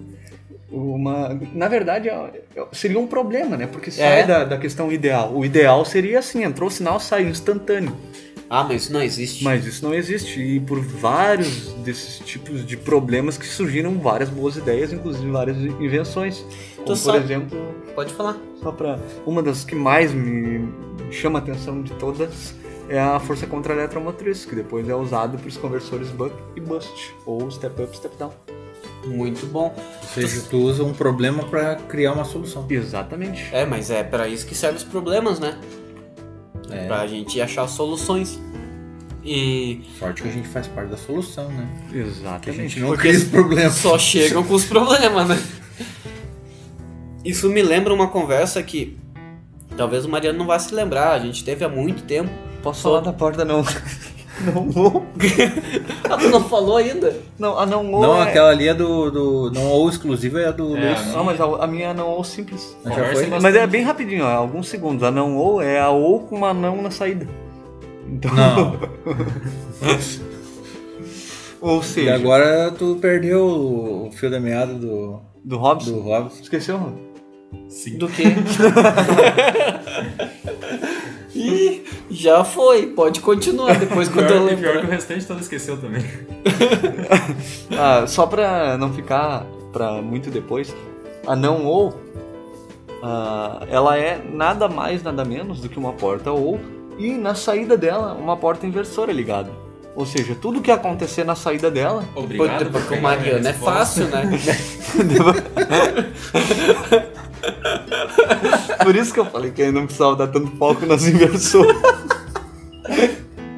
uma. 0.72 1.40
Na 1.54 1.68
verdade, 1.68 2.10
é, 2.10 2.44
é, 2.56 2.66
seria 2.72 3.00
um 3.00 3.08
problema, 3.08 3.58
né? 3.58 3.68
Porque 3.68 3.92
sai 3.92 4.22
é. 4.22 4.24
da, 4.26 4.46
da 4.46 4.58
questão 4.58 4.92
ideal. 4.92 5.34
O 5.34 5.46
ideal 5.46 5.84
seria 5.86 6.20
assim: 6.20 6.44
entrou 6.44 6.70
o 6.70 6.72
sinal, 6.72 7.00
saiu 7.00 7.30
instantâneo. 7.30 7.96
Ah, 8.50 8.66
mas 8.66 8.84
isso 8.84 8.94
não 8.94 9.02
existe. 9.02 9.44
Mas 9.46 9.66
isso 9.66 9.84
não 9.84 9.94
existe. 9.94 10.42
E 10.42 10.60
por 10.60 10.80
vários 10.82 11.68
desses 11.86 12.20
tipos 12.20 12.66
de 12.66 12.76
problemas 12.76 13.38
que 13.38 13.46
surgiram 13.46 13.98
várias 13.98 14.30
boas 14.30 14.58
ideias, 14.58 14.92
inclusive 14.92 15.32
várias 15.32 15.58
invenções. 15.58 16.46
Como, 16.86 17.00
por 17.00 17.16
exemplo. 17.16 17.76
Pode 17.96 18.14
falar. 18.14 18.38
Só 18.62 18.72
para 18.72 19.00
Uma 19.26 19.42
das 19.42 19.64
que 19.64 19.74
mais 19.74 20.14
me 20.14 20.68
chama 21.12 21.40
a 21.40 21.42
atenção 21.42 21.82
de 21.82 21.94
todas 21.94 22.54
é 22.92 23.00
a 23.00 23.18
força 23.22 23.48
contra 23.48 23.74
eletromotriz, 23.74 24.44
que 24.44 24.54
depois 24.54 24.88
é 24.90 24.94
usado 24.94 25.38
para 25.38 25.48
os 25.48 25.56
conversores 25.56 26.10
buck 26.10 26.36
e 26.58 26.60
bust, 26.60 27.16
ou 27.26 27.50
step 27.50 27.82
up, 27.82 27.96
step 27.96 28.18
down. 28.18 28.34
Muito 29.06 29.46
bom. 29.46 29.74
Ou 30.02 30.08
seja, 30.10 30.42
tu 30.50 30.58
usa 30.58 30.84
um 30.84 30.94
problema 30.94 31.44
para 31.44 31.76
criar 31.76 32.12
uma 32.12 32.26
solução. 32.26 32.66
Exatamente. 32.70 33.48
É, 33.54 33.66
mas 33.66 33.90
é 33.90 34.04
para 34.04 34.28
isso 34.28 34.46
que 34.46 34.54
servem 34.54 34.78
os 34.78 34.84
problemas, 34.84 35.40
né? 35.40 35.58
É. 36.70 36.86
Pra 36.86 37.08
gente 37.08 37.40
achar 37.40 37.66
soluções. 37.68 38.38
E. 39.24 39.84
Sorte 39.98 40.22
que 40.22 40.28
a 40.28 40.32
gente 40.32 40.50
faz 40.50 40.68
parte 40.68 40.90
da 40.90 40.98
solução, 40.98 41.50
né? 41.50 41.68
Exatamente. 41.94 42.42
Que 42.42 42.50
a 42.50 42.54
gente 42.54 42.80
não 42.82 42.90
Porque 42.90 43.08
cria 43.08 43.20
os 43.20 43.24
problemas. 43.24 43.74
Só 43.76 43.98
chegam 43.98 44.44
com 44.44 44.54
os 44.54 44.66
problemas, 44.66 45.30
né? 45.30 45.42
Isso 47.24 47.48
me 47.48 47.62
lembra 47.62 47.94
uma 47.94 48.10
conversa 48.10 48.62
que 48.62 48.98
talvez 49.78 50.04
o 50.04 50.10
Mariano 50.10 50.40
não 50.40 50.46
vá 50.46 50.60
se 50.60 50.74
lembrar, 50.74 51.14
a 51.14 51.20
gente 51.20 51.44
teve 51.46 51.64
há 51.64 51.70
muito 51.70 52.04
tempo. 52.04 52.51
Posso 52.62 52.84
falar 52.84 53.02
da 53.02 53.14
porta 53.14 53.44
não? 53.44 53.64
Não 54.42 54.68
ou? 54.76 55.06
ah, 56.10 56.18
tu 56.18 56.30
não 56.30 56.44
falou 56.44 56.78
ainda? 56.78 57.16
Não, 57.38 57.60
a 57.60 57.66
não 57.66 57.92
ou. 57.92 58.02
Não, 58.02 58.18
é... 58.18 58.24
aquela 58.24 58.50
ali 58.50 58.68
é 58.68 58.74
do, 58.74 59.12
do. 59.12 59.52
Não 59.52 59.68
ou 59.68 59.88
exclusiva 59.88 60.42
é 60.42 60.48
a 60.48 60.52
do 60.52 60.76
é, 60.76 60.80
Luiz. 60.80 61.14
Não, 61.14 61.24
mas 61.24 61.40
a, 61.40 61.44
a, 61.44 61.68
minha 61.68 61.90
é 61.90 61.94
não 61.94 62.08
ou 62.08 62.24
simples. 62.24 62.76
Mas, 62.84 62.96
já 62.96 63.12
foi? 63.12 63.28
mas 63.28 63.56
é 63.56 63.68
bem 63.68 63.84
rapidinho, 63.84 64.26
ó, 64.26 64.30
alguns 64.30 64.68
segundos. 64.68 65.04
A 65.04 65.12
não 65.12 65.38
ou 65.38 65.62
é 65.62 65.80
a 65.80 65.90
ou 65.90 66.22
com 66.22 66.38
uma 66.38 66.54
não 66.54 66.82
na 66.82 66.90
saída. 66.90 67.28
Então... 68.08 68.34
Não. 68.34 68.80
ou 71.62 71.84
seja. 71.84 72.10
E 72.10 72.14
agora 72.14 72.72
tu 72.72 72.98
perdeu 73.00 73.46
o 73.46 74.10
fio 74.12 74.32
da 74.32 74.40
meada 74.40 74.74
do. 74.74 75.22
Do 75.44 75.58
Robson? 75.58 75.92
Do 75.92 76.02
Robson. 76.02 76.42
Esqueceu? 76.42 76.94
Sim. 77.68 77.98
Do 77.98 78.08
quê? 78.08 78.24
Ih, 81.42 81.84
já 82.10 82.44
foi. 82.44 82.88
Pode 82.88 83.20
continuar 83.22 83.78
depois 83.80 84.08
quando 84.10 84.28
pior, 84.28 84.38
eu 84.38 84.46
lembrar. 84.46 84.72
Pior 84.72 84.82
que 84.82 84.88
o 84.88 84.90
restante 84.90 85.26
todo 85.26 85.40
esqueceu 85.40 85.78
também. 85.78 86.04
ah, 87.78 88.06
só 88.08 88.26
pra 88.26 88.78
não 88.78 88.94
ficar 88.94 89.46
pra 89.72 90.02
muito 90.02 90.30
depois, 90.30 90.76
a 91.26 91.36
não 91.36 91.66
ou, 91.66 91.90
uh, 91.90 93.66
ela 93.70 93.98
é 93.98 94.22
nada 94.32 94.68
mais, 94.68 95.02
nada 95.02 95.24
menos 95.24 95.62
do 95.62 95.70
que 95.70 95.80
uma 95.80 95.94
porta 95.94 96.32
ou, 96.32 96.60
e 96.98 97.12
na 97.12 97.34
saída 97.34 97.78
dela, 97.78 98.14
uma 98.14 98.38
porta 98.38 98.68
inversora 98.68 99.12
ligada. 99.12 99.50
Ou 99.96 100.06
seja, 100.06 100.36
tudo 100.36 100.62
que 100.62 100.72
acontecer 100.72 101.24
na 101.24 101.36
saída 101.36 101.70
dela. 101.70 102.06
Obrigado. 102.16 102.72
Porque 102.72 102.96
o 102.96 103.02
Mariano 103.02 103.48
é 103.48 103.54
fácil, 103.54 104.08
né? 104.08 104.24
Por 108.84 108.96
isso 108.96 109.14
que 109.14 109.20
eu 109.20 109.26
falei 109.26 109.52
que 109.52 109.70
não 109.72 109.86
precisava 109.86 110.16
dar 110.16 110.28
tanto 110.28 110.56
foco 110.58 110.86
nas 110.86 111.06
inversões. 111.06 111.76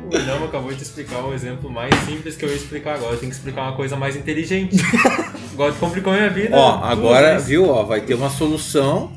O 0.03 0.15
William 0.15 0.45
acabou 0.45 0.73
de 0.73 0.81
explicar 0.83 1.23
o 1.23 1.33
exemplo 1.33 1.69
mais 1.69 1.93
simples 2.05 2.35
que 2.35 2.45
eu 2.45 2.49
ia 2.49 2.55
explicar 2.55 2.95
agora. 2.95 3.13
Eu 3.13 3.19
tenho 3.19 3.31
que 3.31 3.37
explicar 3.37 3.63
uma 3.63 3.75
coisa 3.75 3.95
mais 3.95 4.15
inteligente. 4.15 4.77
Agora 5.53 5.71
complicou 5.73 6.13
minha 6.13 6.29
vida. 6.31 6.57
Ó, 6.57 6.83
agora, 6.83 7.37
viu, 7.37 7.69
ó, 7.69 7.83
vai 7.83 8.01
ter 8.01 8.15
uma 8.15 8.31
solução 8.31 9.11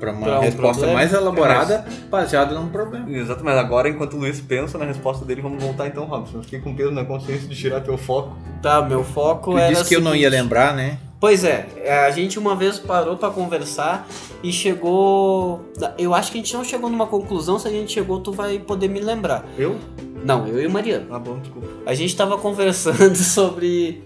para 0.00 0.12
uma 0.12 0.26
pra 0.26 0.38
um 0.38 0.42
resposta 0.42 0.80
problema. 0.80 0.94
mais 0.94 1.12
elaborada 1.12 1.84
baseada 2.10 2.54
num 2.54 2.68
problema. 2.68 3.08
Exato, 3.10 3.44
mas 3.44 3.56
agora, 3.56 3.88
enquanto 3.88 4.14
o 4.14 4.18
Luiz 4.18 4.40
pensa 4.40 4.78
na 4.78 4.86
resposta 4.86 5.24
dele, 5.24 5.42
vamos 5.42 5.62
voltar 5.62 5.86
então, 5.86 6.06
Robson. 6.06 6.42
Fiquei 6.42 6.60
com 6.60 6.74
peso 6.74 6.90
na 6.90 7.04
consciência 7.04 7.46
de 7.46 7.54
tirar 7.54 7.82
teu 7.82 7.98
foco. 7.98 8.36
Tá, 8.62 8.80
meu 8.82 9.04
foco 9.04 9.56
era. 9.56 9.72
disse 9.72 9.88
que 9.88 9.94
eu 9.94 10.00
não 10.00 10.16
ia 10.16 10.30
lembrar, 10.30 10.74
né? 10.74 10.98
Pois 11.20 11.44
é, 11.44 11.66
a 12.06 12.10
gente 12.10 12.38
uma 12.38 12.56
vez 12.56 12.78
parou 12.78 13.14
para 13.14 13.28
conversar 13.28 14.08
e 14.42 14.50
chegou. 14.50 15.60
Eu 15.98 16.14
acho 16.14 16.32
que 16.32 16.38
a 16.38 16.40
gente 16.40 16.54
não 16.54 16.64
chegou 16.64 16.88
numa 16.88 17.06
conclusão. 17.06 17.58
Se 17.58 17.68
a 17.68 17.70
gente 17.70 17.92
chegou, 17.92 18.20
tu 18.20 18.32
vai 18.32 18.58
poder 18.58 18.88
me 18.88 19.00
lembrar. 19.00 19.44
Eu? 19.58 19.76
Não, 20.24 20.46
eu 20.46 20.62
e 20.62 20.66
o 20.66 20.70
Mariano. 20.70 21.14
Ah, 21.14 21.18
bom, 21.18 21.38
desculpa. 21.38 21.68
A 21.84 21.92
gente 21.92 22.16
tava 22.16 22.38
conversando 22.38 23.16
sobre 23.20 24.02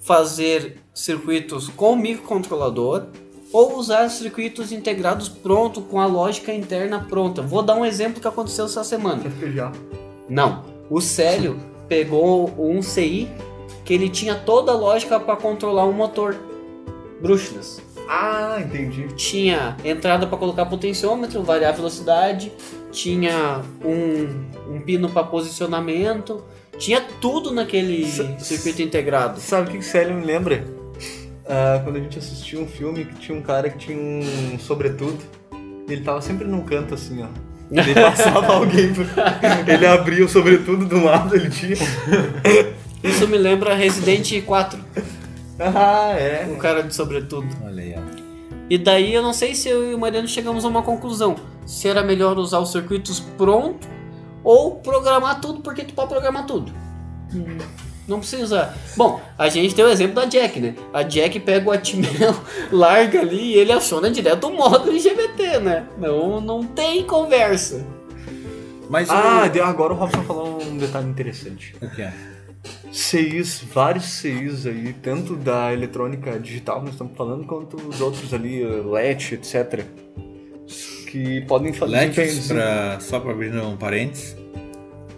fazer 0.00 0.78
circuitos 0.94 1.68
com 1.68 1.96
microcontrolador 1.96 3.06
ou 3.52 3.76
usar 3.76 4.08
circuitos 4.08 4.72
integrados 4.72 5.28
pronto 5.28 5.82
com 5.82 6.00
a 6.00 6.06
lógica 6.06 6.52
interna 6.52 7.06
pronta. 7.08 7.42
Vou 7.42 7.62
dar 7.62 7.76
um 7.76 7.84
exemplo 7.84 8.20
que 8.20 8.28
aconteceu 8.28 8.64
essa 8.64 8.82
semana. 8.82 9.22
Já. 9.54 9.70
Não, 10.28 10.64
o 10.88 11.00
Célio 11.00 11.60
pegou 11.88 12.50
um 12.58 12.80
CI 12.80 13.28
que 13.84 13.92
ele 13.92 14.08
tinha 14.08 14.34
toda 14.34 14.72
a 14.72 14.74
lógica 14.74 15.20
para 15.20 15.36
controlar 15.36 15.84
um 15.84 15.92
motor 15.92 16.36
brushless. 17.20 17.82
Ah, 18.08 18.58
entendi. 18.60 19.08
Tinha 19.14 19.76
entrada 19.84 20.26
para 20.26 20.38
colocar 20.38 20.66
potenciômetro, 20.66 21.42
variar 21.42 21.72
a 21.72 21.76
velocidade, 21.76 22.52
tinha 22.90 23.62
um, 23.84 24.74
um 24.74 24.80
pino 24.80 25.08
para 25.08 25.24
posicionamento, 25.24 26.42
tinha 26.78 27.00
tudo 27.20 27.50
naquele 27.52 28.02
S 28.04 28.36
circuito 28.40 28.82
integrado. 28.82 29.40
Sabe 29.40 29.68
o 29.68 29.72
que 29.72 29.78
o 29.78 29.82
Célio 29.82 30.14
me 30.14 30.24
lembra? 30.24 30.81
Uh, 31.44 31.82
quando 31.82 31.96
a 31.96 32.00
gente 32.00 32.18
assistiu 32.18 32.60
um 32.60 32.68
filme 32.68 33.04
que 33.04 33.14
tinha 33.16 33.36
um 33.36 33.42
cara 33.42 33.68
que 33.68 33.78
tinha 33.78 33.98
um 33.98 34.58
sobretudo, 34.58 35.18
ele 35.88 36.02
tava 36.02 36.20
sempre 36.20 36.46
num 36.46 36.62
canto 36.62 36.94
assim, 36.94 37.22
ó. 37.22 37.28
Ele 37.70 37.94
passava 37.94 38.46
alguém, 38.54 38.92
ele 39.66 39.86
abria 39.86 40.24
o 40.24 40.28
sobretudo 40.28 40.84
do 40.84 41.02
lado, 41.02 41.34
ele 41.34 41.50
tinha. 41.50 41.76
Isso 43.02 43.26
me 43.26 43.38
lembra 43.38 43.74
Resident 43.74 44.44
4. 44.44 44.78
Ah, 45.58 46.12
é. 46.12 46.46
O 46.52 46.58
cara 46.58 46.82
de 46.82 46.94
sobretudo. 46.94 47.48
Olha 47.64 47.82
aí, 47.82 47.94
ó. 47.96 48.22
E 48.70 48.78
daí 48.78 49.12
eu 49.12 49.22
não 49.22 49.32
sei 49.32 49.54
se 49.54 49.68
eu 49.68 49.90
e 49.90 49.94
o 49.94 49.98
Mariano 49.98 50.28
chegamos 50.28 50.64
a 50.64 50.68
uma 50.68 50.82
conclusão. 50.82 51.36
Se 51.66 51.88
era 51.88 52.02
melhor 52.02 52.38
usar 52.38 52.58
os 52.58 52.70
circuitos 52.72 53.20
pronto 53.20 53.86
ou 54.44 54.76
programar 54.76 55.40
tudo, 55.40 55.60
porque 55.60 55.84
tu 55.84 55.94
pode 55.94 56.08
programar 56.08 56.46
tudo. 56.46 56.72
Hum. 57.34 57.58
Não 58.06 58.18
precisa. 58.18 58.74
Bom, 58.96 59.20
a 59.38 59.48
gente 59.48 59.74
tem 59.74 59.84
o 59.84 59.88
exemplo 59.88 60.16
da 60.16 60.24
Jack, 60.24 60.58
né? 60.58 60.74
A 60.92 61.02
Jack 61.02 61.38
pega 61.40 61.68
o 61.68 61.72
Atmel, 61.72 62.34
larga 62.72 63.20
ali 63.20 63.52
e 63.52 63.54
ele 63.54 63.72
aciona 63.72 64.10
direto 64.10 64.48
o 64.48 64.52
módulo 64.52 64.98
GBT, 64.98 65.60
né? 65.60 65.86
Não, 65.98 66.40
não 66.40 66.64
tem 66.64 67.04
conversa. 67.04 67.84
Mas 68.90 69.08
ah, 69.08 69.50
o... 69.54 69.62
agora 69.62 69.94
o 69.94 69.96
Robson 69.96 70.22
falou 70.24 70.62
um 70.62 70.76
detalhe 70.76 71.08
interessante. 71.08 71.74
O 71.80 71.88
que 71.88 72.02
é? 72.02 72.12
CIs, 72.92 73.64
vários 73.72 74.04
CIs 74.04 74.66
aí, 74.66 74.92
tanto 74.92 75.34
da 75.34 75.72
eletrônica 75.72 76.38
digital 76.38 76.80
que 76.80 76.86
nós 76.86 76.94
estamos 76.94 77.16
falando, 77.16 77.46
quanto 77.46 77.76
os 77.76 78.00
outros 78.00 78.34
ali, 78.34 78.62
LET, 78.64 79.32
etc. 79.32 79.84
Que 81.06 81.40
podem 81.42 81.72
fazer. 81.72 81.92
LETs, 81.92 82.48
pra, 82.48 83.00
só 83.00 83.18
para 83.18 83.30
abrir 83.30 83.54
um 83.54 83.76
parênteses, 83.76 84.36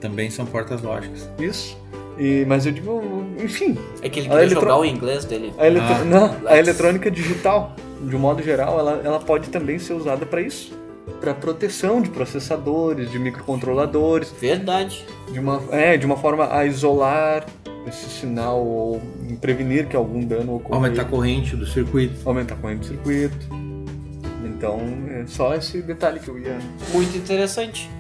também 0.01 0.30
são 0.30 0.47
portas 0.47 0.82
lógicas. 0.82 1.28
Isso. 1.39 1.76
E, 2.18 2.44
mas 2.46 2.64
eu 2.66 2.72
digo, 2.72 3.24
enfim. 3.42 3.76
É 4.02 4.08
que 4.08 4.20
ele 4.20 4.28
queria 4.28 4.44
eletro... 4.44 4.60
jogar 4.60 4.78
o 4.78 4.84
inglês 4.84 5.24
dele. 5.24 5.52
A, 5.58 5.66
eletro... 5.66 5.88
ah, 5.94 6.04
Não, 6.04 6.36
a 6.46 6.58
eletrônica 6.58 7.10
digital, 7.10 7.74
de 8.00 8.14
um 8.14 8.18
modo 8.18 8.42
geral, 8.42 8.78
ela, 8.78 9.00
ela 9.04 9.18
pode 9.20 9.48
também 9.48 9.78
ser 9.78 9.94
usada 9.94 10.24
para 10.24 10.40
isso. 10.40 10.72
para 11.20 11.34
proteção 11.34 12.00
de 12.00 12.10
processadores, 12.10 13.10
de 13.10 13.18
microcontroladores, 13.18 14.32
Verdade. 14.40 15.04
de 15.32 15.40
uma, 15.40 15.60
é, 15.70 15.96
de 15.96 16.06
uma 16.06 16.16
forma 16.16 16.54
a 16.54 16.64
isolar 16.64 17.46
esse 17.86 18.08
sinal 18.08 18.64
ou 18.64 19.02
prevenir 19.40 19.86
que 19.88 19.96
algum 19.96 20.24
dano 20.24 20.56
ocorra. 20.56 20.76
Aumentar 20.76 21.02
a 21.02 21.04
corrente 21.04 21.54
do 21.56 21.66
circuito. 21.66 22.14
aumentar 22.26 22.54
a 22.54 22.58
corrente 22.58 22.80
do 22.80 22.86
circuito. 22.86 23.46
Então, 24.44 24.78
é 25.10 25.24
só 25.26 25.54
esse 25.54 25.82
detalhe 25.82 26.20
que 26.20 26.28
eu 26.28 26.38
ia. 26.38 26.56
Muito 26.92 27.16
interessante. 27.18 27.90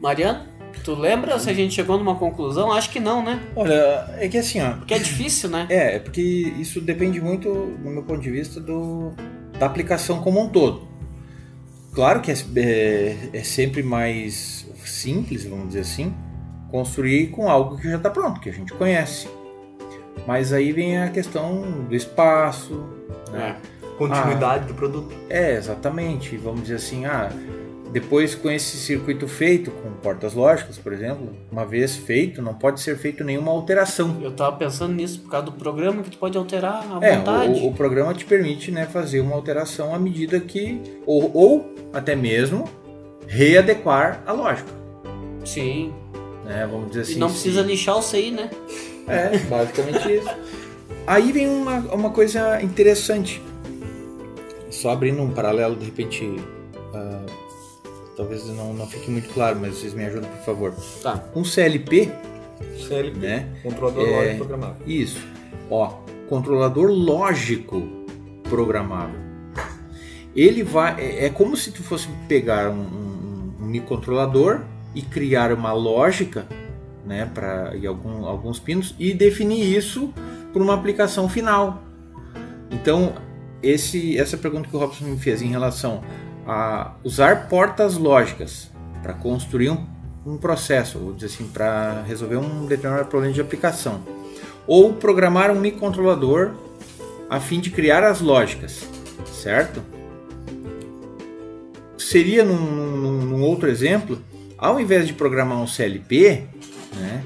Mariano, 0.00 0.44
tu 0.88 0.94
lembra 0.94 1.38
se 1.38 1.50
a 1.50 1.52
gente 1.52 1.74
chegou 1.74 1.98
numa 1.98 2.14
conclusão? 2.14 2.72
Acho 2.72 2.88
que 2.88 2.98
não, 2.98 3.22
né? 3.22 3.42
Olha, 3.54 4.08
é 4.16 4.26
que 4.26 4.38
assim, 4.38 4.62
ó. 4.62 4.72
Porque 4.72 4.94
é 4.94 4.98
difícil, 4.98 5.50
né? 5.50 5.66
É, 5.68 5.96
é 5.96 5.98
porque 5.98 6.22
isso 6.22 6.80
depende 6.80 7.20
muito, 7.20 7.52
do 7.52 7.90
meu 7.90 8.02
ponto 8.02 8.22
de 8.22 8.30
vista, 8.30 8.58
do, 8.58 9.12
da 9.58 9.66
aplicação 9.66 10.22
como 10.22 10.40
um 10.40 10.48
todo. 10.48 10.88
Claro 11.92 12.22
que 12.22 12.30
é, 12.30 12.34
é, 12.56 13.16
é 13.34 13.42
sempre 13.42 13.82
mais 13.82 14.66
simples, 14.82 15.44
vamos 15.44 15.68
dizer 15.68 15.80
assim, 15.80 16.14
construir 16.70 17.26
com 17.28 17.50
algo 17.50 17.76
que 17.76 17.90
já 17.90 17.98
está 17.98 18.08
pronto, 18.08 18.40
que 18.40 18.48
a 18.48 18.52
gente 18.52 18.72
conhece. 18.72 19.28
Mas 20.26 20.54
aí 20.54 20.72
vem 20.72 20.96
a 20.96 21.10
questão 21.10 21.82
do 21.86 21.94
espaço, 21.94 22.82
né? 23.30 23.56
Continuidade 23.98 24.66
do 24.66 24.74
produto. 24.74 25.14
É, 25.28 25.54
exatamente. 25.54 26.36
Vamos 26.38 26.62
dizer 26.62 26.76
assim, 26.76 27.04
ah, 27.04 27.30
depois 27.90 28.34
com 28.34 28.50
esse 28.50 28.76
circuito 28.76 29.26
feito, 29.26 29.70
com 29.70 29.90
portas 29.92 30.34
lógicas, 30.34 30.76
por 30.78 30.92
exemplo, 30.92 31.30
uma 31.50 31.64
vez 31.64 31.96
feito, 31.96 32.42
não 32.42 32.54
pode 32.54 32.80
ser 32.80 32.96
feito 32.98 33.24
nenhuma 33.24 33.50
alteração. 33.50 34.18
Eu 34.20 34.32
tava 34.32 34.56
pensando 34.56 34.92
nisso 34.94 35.20
por 35.20 35.30
causa 35.30 35.46
do 35.46 35.52
programa 35.52 36.02
que 36.02 36.10
tu 36.10 36.18
pode 36.18 36.36
alterar 36.36 36.84
à 36.90 37.04
É, 37.04 37.16
vontade. 37.16 37.60
o, 37.60 37.68
o 37.68 37.74
programa 37.74 38.12
te 38.14 38.24
permite 38.24 38.70
né, 38.70 38.86
fazer 38.86 39.20
uma 39.20 39.34
alteração 39.34 39.94
à 39.94 39.98
medida 39.98 40.38
que. 40.40 40.80
Ou, 41.06 41.30
ou 41.34 41.74
até 41.92 42.14
mesmo 42.14 42.68
readequar 43.26 44.22
a 44.26 44.32
lógica. 44.32 44.70
Sim. 45.44 45.92
Né? 46.44 46.66
Vamos 46.70 46.88
dizer 46.88 47.00
assim. 47.02 47.12
e 47.14 47.16
não 47.18 47.28
precisa 47.30 47.62
lixar 47.62 47.96
o 47.98 48.02
CI, 48.02 48.30
né? 48.30 48.50
É, 49.06 49.38
basicamente 49.38 50.16
isso. 50.16 50.28
Aí 51.06 51.32
vem 51.32 51.48
uma, 51.48 51.78
uma 51.94 52.10
coisa 52.10 52.60
interessante. 52.62 53.40
Só 54.70 54.90
abrindo 54.90 55.22
um 55.22 55.30
paralelo, 55.30 55.74
de 55.76 55.86
repente. 55.86 56.36
ah, 56.94 57.24
talvez 58.18 58.44
não, 58.48 58.74
não 58.74 58.86
fique 58.88 59.08
muito 59.08 59.32
claro, 59.32 59.60
mas 59.60 59.76
vocês 59.76 59.94
me 59.94 60.04
ajudam, 60.04 60.28
por 60.28 60.44
favor. 60.44 60.74
Tá. 61.00 61.24
Um 61.36 61.44
CLP, 61.44 62.10
CLP, 62.88 63.16
né? 63.16 63.48
controlador 63.62 64.08
É. 64.08 64.10
lógico 64.10 64.36
programável. 64.38 64.86
Isso. 64.86 65.26
Ó, 65.70 65.86
controlador 66.28 66.90
lógico 66.90 67.80
programável. 68.42 69.20
Ele 70.34 70.64
vai. 70.64 71.00
É, 71.00 71.26
é 71.26 71.30
como 71.30 71.56
se 71.56 71.70
tu 71.70 71.82
fosse 71.84 72.08
pegar 72.26 72.70
um, 72.70 72.80
um, 72.80 73.54
um 73.60 73.66
microcontrolador 73.66 74.62
e 74.94 75.00
criar 75.00 75.52
uma 75.52 75.72
lógica, 75.72 76.46
né, 77.06 77.30
para 77.32 77.76
e 77.76 77.86
algum, 77.86 78.26
alguns 78.26 78.58
pinos 78.58 78.96
e 78.98 79.14
definir 79.14 79.64
isso 79.76 80.12
para 80.52 80.60
uma 80.60 80.74
aplicação 80.74 81.28
final. 81.28 81.84
Então, 82.70 83.14
esse, 83.62 84.18
essa 84.18 84.36
pergunta 84.36 84.68
que 84.68 84.76
o 84.76 84.78
Robson 84.78 85.04
me 85.04 85.18
fez 85.18 85.40
em 85.40 85.48
relação 85.48 86.02
a 86.48 86.92
usar 87.04 87.46
portas 87.48 87.96
lógicas 87.98 88.70
para 89.02 89.12
construir 89.12 89.68
um, 89.68 89.86
um 90.24 90.36
processo, 90.38 90.98
vou 90.98 91.12
dizer 91.12 91.26
assim, 91.26 91.46
para 91.46 92.02
resolver 92.06 92.36
um 92.36 92.64
determinado 92.66 93.06
problema 93.08 93.34
de 93.34 93.40
aplicação 93.40 94.00
ou 94.66 94.94
programar 94.94 95.50
um 95.50 95.60
microcontrolador 95.60 96.52
a 97.28 97.38
fim 97.38 97.60
de 97.60 97.70
criar 97.70 98.02
as 98.02 98.20
lógicas, 98.22 98.82
certo? 99.30 99.82
Seria 101.98 102.42
num, 102.44 102.56
num- 102.56 103.20
num 103.26 103.42
outro 103.42 103.68
exemplo, 103.68 104.18
ao 104.56 104.80
invés 104.80 105.06
de 105.06 105.12
programar 105.12 105.58
um 105.58 105.66
CLP, 105.66 106.44
né? 106.96 107.22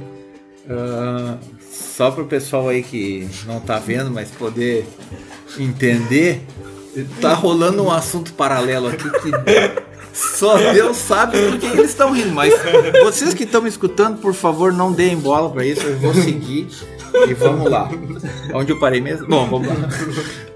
ah, 0.68 1.39
só 1.70 2.11
para 2.11 2.23
o 2.25 2.27
pessoal 2.27 2.68
aí 2.68 2.83
que 2.83 3.29
não 3.47 3.61
tá 3.61 3.79
vendo, 3.79 4.11
mas 4.11 4.31
poder 4.33 4.85
entender, 5.59 6.43
tá 7.20 7.34
rolando 7.34 7.82
um 7.82 7.90
assunto 7.90 8.32
paralelo 8.34 8.88
aqui 8.88 9.09
que 9.11 9.30
só 10.12 10.57
Deus 10.59 10.97
sabe 10.99 11.38
por 11.49 11.59
que 11.59 11.66
eles 11.66 11.90
estão 11.90 12.12
rindo, 12.12 12.32
mas 12.32 12.53
vocês 13.03 13.32
que 13.32 13.45
estão 13.45 13.62
me 13.62 13.68
escutando, 13.68 14.18
por 14.20 14.34
favor, 14.34 14.72
não 14.72 14.93
deem 14.93 15.16
bola 15.16 15.49
para 15.51 15.64
isso, 15.64 15.86
eu 15.86 15.99
vou 15.99 16.12
seguir 16.14 16.68
e 17.26 17.32
vamos 17.34 17.70
lá. 17.70 17.88
Onde 18.53 18.72
eu 18.72 18.78
parei 18.78 19.01
mesmo? 19.01 19.26
Bom, 19.26 19.47
vamos 19.49 19.68
lá. 19.68 19.74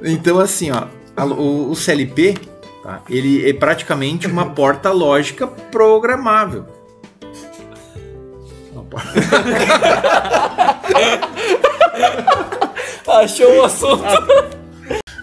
Então, 0.03 0.39
assim, 0.39 0.71
ó, 0.71 0.87
o, 1.25 1.71
o 1.71 1.75
CLP, 1.75 2.37
tá, 2.83 3.01
ele 3.09 3.49
é 3.49 3.53
praticamente 3.55 4.27
uma 4.27 4.47
porta 4.51 4.91
lógica 4.93 5.47
programável. 5.47 6.67
Porta- 8.91 9.11
Achou 13.09 13.57
o 13.61 13.65
assunto. 13.65 14.05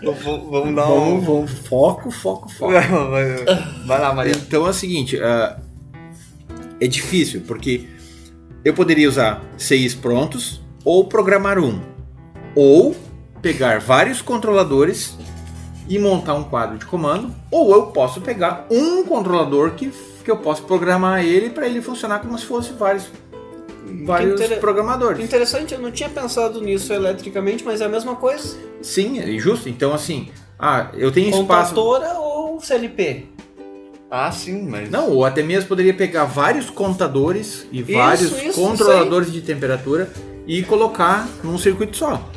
Vamos, 0.03 0.49
vamos 0.49 0.75
dar 0.75 0.91
um. 0.91 1.19
Vamos, 1.19 1.25
vamos, 1.25 1.51
foco, 1.67 2.11
foco, 2.11 2.49
foco. 2.49 2.73
Vai 3.87 3.99
lá, 3.99 4.13
Maria. 4.13 4.33
Então 4.35 4.65
é 4.67 4.69
o 4.69 4.73
seguinte, 4.73 5.19
ah, 5.21 5.57
é 6.79 6.87
difícil, 6.87 7.41
porque 7.47 7.87
eu 8.63 8.73
poderia 8.73 9.07
usar 9.07 9.41
CIs 9.57 9.95
prontos, 9.95 10.61
ou 10.83 11.05
programar 11.05 11.59
um, 11.59 11.81
ou 12.55 12.95
pegar 13.41 13.79
vários 13.79 14.21
controladores 14.21 15.17
e 15.87 15.99
montar 15.99 16.33
um 16.33 16.43
quadro 16.43 16.77
de 16.77 16.85
comando, 16.85 17.33
ou 17.51 17.73
eu 17.73 17.87
posso 17.87 18.21
pegar 18.21 18.65
um 18.69 19.03
controlador 19.03 19.71
que, 19.71 19.91
que 20.23 20.31
eu 20.31 20.37
posso 20.37 20.63
programar 20.63 21.23
ele 21.23 21.49
para 21.49 21.67
ele 21.67 21.81
funcionar 21.81 22.19
como 22.19 22.37
se 22.37 22.45
fosse 22.45 22.73
vários, 22.73 23.09
vários 24.05 24.39
inter- 24.39 24.59
programadores. 24.59 25.23
Interessante, 25.23 25.73
eu 25.73 25.79
não 25.79 25.91
tinha 25.91 26.09
pensado 26.09 26.61
nisso 26.61 26.91
eletricamente, 26.93 27.63
mas 27.63 27.81
é 27.81 27.85
a 27.85 27.89
mesma 27.89 28.15
coisa. 28.15 28.57
Sim, 28.81 29.19
é 29.19 29.37
justo. 29.37 29.69
Então 29.69 29.93
assim, 29.93 30.29
ah, 30.59 30.89
eu 30.93 31.11
tenho 31.11 31.29
espaço. 31.29 31.73
Contatora 31.75 32.13
ou 32.19 32.59
CLP? 32.59 33.25
Ah, 34.09 34.31
sim, 34.31 34.61
mas. 34.67 34.89
Não, 34.91 35.09
ou 35.09 35.25
até 35.25 35.41
mesmo 35.41 35.67
poderia 35.67 35.93
pegar 35.93 36.25
vários 36.25 36.69
contadores 36.69 37.65
e 37.71 37.81
vários 37.81 38.31
isso, 38.43 38.61
controladores 38.61 39.31
de 39.31 39.41
temperatura 39.41 40.09
e 40.45 40.61
colocar 40.63 41.27
num 41.43 41.57
circuito 41.57 41.97
só. 41.97 42.29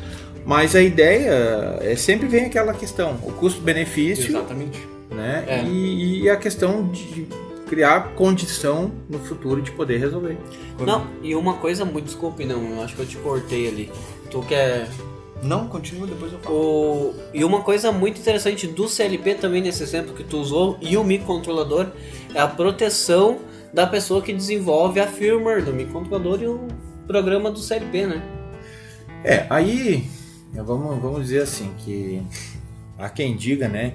Mas 0.45 0.75
a 0.75 0.81
ideia 0.81 1.77
é 1.81 1.95
sempre 1.95 2.25
vem 2.27 2.45
aquela 2.45 2.73
questão, 2.73 3.19
o 3.21 3.31
custo-benefício, 3.33 4.29
Exatamente. 4.29 4.79
né? 5.11 5.43
É. 5.45 5.63
E, 5.65 6.21
e 6.23 6.29
a 6.29 6.37
questão 6.37 6.87
de 6.87 7.27
criar 7.67 8.15
condição 8.15 8.91
no 9.09 9.19
futuro 9.19 9.61
de 9.61 9.71
poder 9.71 9.97
resolver. 9.97 10.37
Não, 10.79 11.07
e 11.21 11.35
uma 11.35 11.55
coisa 11.55 11.85
muito, 11.85 12.05
desculpe, 12.05 12.45
não, 12.45 12.75
eu 12.75 12.81
acho 12.81 12.95
que 12.95 13.01
eu 13.01 13.05
te 13.05 13.17
cortei 13.17 13.67
ali. 13.67 13.91
Tu 14.31 14.41
quer. 14.41 14.89
Não, 15.43 15.67
continua, 15.67 16.07
depois 16.07 16.33
eu 16.33 16.39
falo. 16.39 16.55
O... 16.55 17.15
E 17.33 17.43
uma 17.43 17.61
coisa 17.61 17.91
muito 17.91 18.19
interessante 18.19 18.65
do 18.65 18.89
CLP 18.89 19.35
também 19.35 19.61
nesse 19.61 19.83
exemplo 19.83 20.15
que 20.15 20.23
tu 20.23 20.37
usou 20.37 20.77
e 20.81 20.97
o 20.97 21.03
microcontrolador 21.03 21.87
é 22.33 22.39
a 22.39 22.47
proteção 22.47 23.39
da 23.71 23.85
pessoa 23.85 24.21
que 24.21 24.33
desenvolve 24.33 24.99
a 24.99 25.07
firmware 25.07 25.63
do 25.63 25.73
microcontrolador 25.73 26.41
e 26.41 26.47
o 26.47 26.67
programa 27.05 27.51
do 27.51 27.59
CLP, 27.59 28.07
né? 28.07 28.23
É, 29.23 29.45
aí 29.49 30.09
vamos, 30.53 31.01
vamos 31.01 31.23
dizer 31.23 31.43
assim 31.43 31.71
que 31.77 32.21
há 32.97 33.09
quem 33.09 33.35
diga, 33.35 33.67
né, 33.67 33.93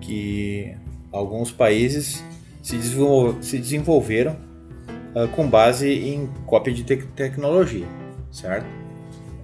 que 0.00 0.74
alguns 1.12 1.50
países 1.50 2.22
se, 2.66 2.76
desenvol- 2.76 3.36
se 3.40 3.58
desenvolveram 3.58 4.36
ah, 5.14 5.28
com 5.28 5.48
base 5.48 5.88
em 5.88 6.26
cópia 6.46 6.74
de 6.74 6.82
tec- 6.84 7.06
tecnologia, 7.14 7.86
certo? 8.32 8.66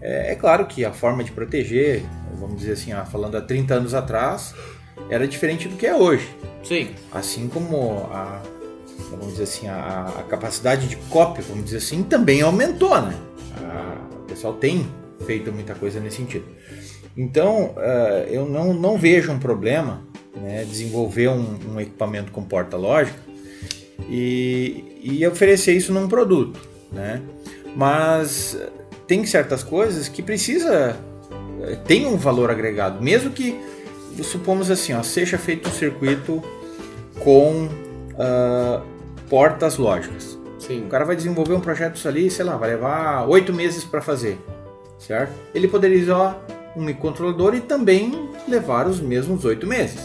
É, 0.00 0.32
é 0.32 0.34
claro 0.34 0.66
que 0.66 0.84
a 0.84 0.92
forma 0.92 1.22
de 1.22 1.30
proteger, 1.30 2.02
vamos 2.40 2.58
dizer 2.58 2.72
assim, 2.72 2.92
ah, 2.92 3.04
falando 3.04 3.36
há 3.36 3.40
30 3.40 3.74
anos 3.74 3.94
atrás, 3.94 4.54
era 5.08 5.26
diferente 5.28 5.68
do 5.68 5.76
que 5.76 5.86
é 5.86 5.94
hoje. 5.94 6.28
Sim. 6.64 6.90
Assim 7.12 7.48
como 7.48 8.08
a, 8.12 8.42
vamos 9.10 9.28
dizer 9.28 9.44
assim, 9.44 9.68
a, 9.68 10.12
a 10.18 10.22
capacidade 10.24 10.88
de 10.88 10.96
cópia, 11.08 11.44
vamos 11.48 11.64
dizer 11.66 11.76
assim, 11.78 12.02
também 12.02 12.40
aumentou, 12.42 13.00
né? 13.00 13.14
A- 13.62 13.98
o 14.16 14.24
pessoal 14.26 14.54
tem 14.54 14.84
feito 15.26 15.52
muita 15.52 15.74
coisa 15.76 16.00
nesse 16.00 16.16
sentido. 16.16 16.44
Então, 17.16 17.74
eh, 17.76 18.28
eu 18.30 18.46
não, 18.48 18.72
não 18.74 18.96
vejo 18.98 19.30
um 19.30 19.38
problema 19.38 20.02
né, 20.36 20.64
desenvolver 20.64 21.28
um, 21.28 21.58
um 21.74 21.80
equipamento 21.80 22.32
com 22.32 22.42
porta 22.42 22.76
lógica 22.76 23.18
e, 24.08 25.00
e 25.02 25.26
oferecer 25.26 25.72
isso 25.72 25.92
num 25.92 26.08
produto, 26.08 26.58
né? 26.90 27.22
Mas 27.76 28.58
tem 29.06 29.24
certas 29.24 29.62
coisas 29.62 30.08
que 30.08 30.22
precisa 30.22 30.96
eh, 31.62 31.76
tem 31.86 32.06
um 32.06 32.16
valor 32.16 32.50
agregado, 32.50 33.02
mesmo 33.02 33.30
que 33.30 33.58
supomos 34.22 34.70
assim, 34.70 34.92
ó, 34.92 35.02
seja 35.02 35.38
feito 35.38 35.68
um 35.68 35.72
circuito 35.72 36.42
com 37.20 37.68
ah, 38.18 38.82
portas 39.28 39.78
lógicas. 39.78 40.38
Sim. 40.58 40.84
O 40.84 40.88
cara 40.88 41.04
vai 41.04 41.16
desenvolver 41.16 41.54
um 41.54 41.60
projeto 41.60 42.06
ali, 42.06 42.30
sei 42.30 42.44
lá, 42.44 42.56
vai 42.56 42.70
levar 42.70 43.26
oito 43.28 43.52
meses 43.52 43.84
para 43.84 44.00
fazer, 44.00 44.38
certo? 44.98 45.32
Ele 45.54 45.66
poderia 45.66 46.00
usar 46.02 46.44
um 46.76 46.82
microcontrolador 46.82 47.54
e 47.54 47.60
também 47.60 48.28
levar 48.48 48.86
os 48.86 49.00
mesmos 49.00 49.44
oito 49.44 49.66
meses, 49.66 50.00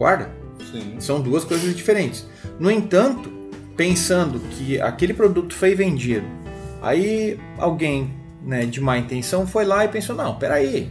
concorda? 0.00 0.30
Sim. 0.72 0.96
São 0.98 1.20
duas 1.20 1.44
coisas 1.44 1.76
diferentes. 1.76 2.26
No 2.58 2.70
entanto, 2.70 3.30
pensando 3.76 4.40
que 4.50 4.80
aquele 4.80 5.12
produto 5.12 5.54
foi 5.54 5.74
vendido, 5.74 6.26
aí 6.80 7.38
alguém 7.58 8.10
né, 8.42 8.64
de 8.64 8.80
má 8.80 8.96
intenção 8.96 9.46
foi 9.46 9.66
lá 9.66 9.84
e 9.84 9.88
pensou: 9.88 10.16
não, 10.16 10.38
peraí, 10.38 10.90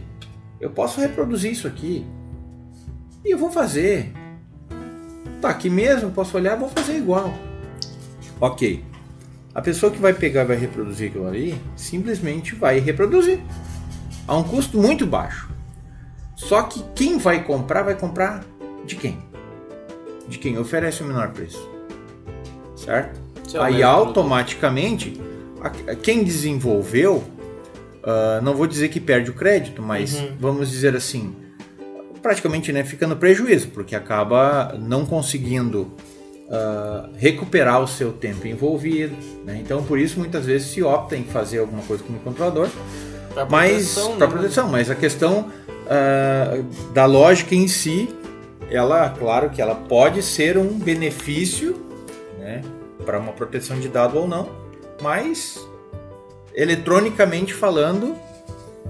eu 0.60 0.70
posso 0.70 1.00
reproduzir 1.00 1.50
isso 1.50 1.66
aqui 1.66 2.06
e 3.24 3.34
eu 3.34 3.38
vou 3.38 3.50
fazer. 3.50 4.12
Tá 5.40 5.48
aqui 5.48 5.68
mesmo, 5.68 6.10
posso 6.10 6.36
olhar, 6.36 6.56
vou 6.56 6.68
fazer 6.68 6.96
igual. 6.96 7.34
Ok. 8.40 8.84
A 9.52 9.60
pessoa 9.60 9.90
que 9.90 9.98
vai 9.98 10.12
pegar 10.12 10.42
e 10.42 10.46
vai 10.46 10.56
reproduzir 10.56 11.08
aquilo 11.08 11.26
ali, 11.26 11.60
simplesmente 11.74 12.54
vai 12.54 12.78
reproduzir. 12.78 13.40
A 14.28 14.36
um 14.36 14.44
custo 14.44 14.78
muito 14.78 15.06
baixo. 15.06 15.50
Só 16.36 16.62
que 16.62 16.84
quem 16.94 17.18
vai 17.18 17.42
comprar, 17.42 17.82
vai 17.82 17.96
comprar 17.96 18.44
de 18.84 18.96
quem? 18.96 19.18
De 20.28 20.38
quem 20.38 20.58
oferece 20.58 21.02
o 21.02 21.06
menor 21.06 21.30
preço. 21.30 21.68
Certo? 22.76 23.18
Se 23.48 23.56
é 23.56 23.60
Aí 23.60 23.82
automaticamente, 23.82 25.20
a- 25.60 25.94
quem 25.94 26.22
desenvolveu, 26.24 27.22
ah, 28.02 28.40
não 28.42 28.54
vou 28.54 28.66
dizer 28.66 28.88
que 28.88 29.00
perde 29.00 29.30
o 29.30 29.34
crédito, 29.34 29.82
mas 29.82 30.14
Uhum. 30.14 30.28
vamos 30.38 30.70
dizer 30.70 30.94
assim, 30.96 31.34
praticamente 32.22 32.72
né, 32.72 32.84
fica 32.84 33.06
no 33.06 33.16
prejuízo, 33.16 33.68
porque 33.68 33.94
acaba 33.96 34.74
não 34.78 35.04
conseguindo 35.04 35.90
ah, 36.52 37.08
recuperar 37.16 37.80
o 37.80 37.86
seu 37.86 38.12
tempo 38.12 38.44
envolvido. 38.46 39.14
né? 39.44 39.58
Então, 39.64 39.82
por 39.84 39.98
isso, 39.98 40.18
muitas 40.18 40.46
vezes 40.46 40.68
se 40.68 40.82
opta 40.82 41.16
em 41.16 41.22
fazer 41.24 41.58
alguma 41.58 41.82
coisa 41.82 42.02
com 42.02 42.12
o 42.12 42.18
controlador, 42.18 42.68
Pra 43.32 43.46
mas 43.46 43.94
proteção, 43.94 44.16
para 44.16 44.26
né? 44.26 44.32
proteção. 44.32 44.68
Mas 44.68 44.90
a 44.90 44.94
questão 44.96 45.46
ah, 45.88 46.60
da 46.92 47.04
lógica 47.06 47.54
em 47.54 47.68
si, 47.68 48.08
ela, 48.70 49.08
claro 49.10 49.50
que 49.50 49.60
ela 49.60 49.74
pode 49.74 50.22
ser 50.22 50.56
um 50.56 50.78
benefício, 50.78 51.76
né, 52.38 52.62
para 53.04 53.18
uma 53.18 53.32
proteção 53.32 53.78
de 53.80 53.88
dado 53.88 54.18
ou 54.18 54.28
não, 54.28 54.48
mas 55.02 55.58
eletronicamente 56.54 57.54
falando, 57.54 58.14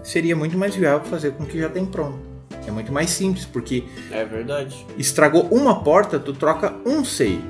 seria 0.02 0.34
muito 0.34 0.56
mais 0.56 0.74
viável 0.74 1.06
fazer 1.08 1.32
com 1.32 1.44
o 1.44 1.46
que 1.46 1.58
já 1.58 1.68
tem 1.68 1.84
pronto. 1.84 2.18
É 2.66 2.70
muito 2.70 2.92
mais 2.92 3.10
simples, 3.10 3.44
porque 3.46 3.84
É 4.10 4.24
verdade. 4.24 4.86
estragou 4.98 5.42
uma 5.50 5.82
porta, 5.82 6.18
tu 6.18 6.32
troca 6.32 6.74
um 6.84 7.04
SEI. 7.04 7.40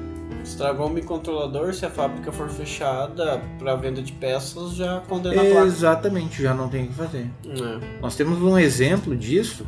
Estragou 0.42 0.86
o 0.86 0.90
microcontrolador, 0.90 1.74
se 1.74 1.84
a 1.84 1.90
fábrica 1.90 2.32
for 2.32 2.48
fechada 2.48 3.40
para 3.58 3.74
venda 3.76 4.00
de 4.00 4.12
peças, 4.12 4.74
já 4.74 5.00
condena 5.08 5.42
a 5.42 5.44
placa. 5.44 5.66
Exatamente, 5.66 6.42
já 6.42 6.54
não 6.54 6.68
tem 6.68 6.84
o 6.84 6.88
que 6.88 6.94
fazer. 6.94 7.30
É. 7.46 8.00
Nós 8.00 8.16
temos 8.16 8.40
um 8.40 8.58
exemplo 8.58 9.14
disso. 9.16 9.66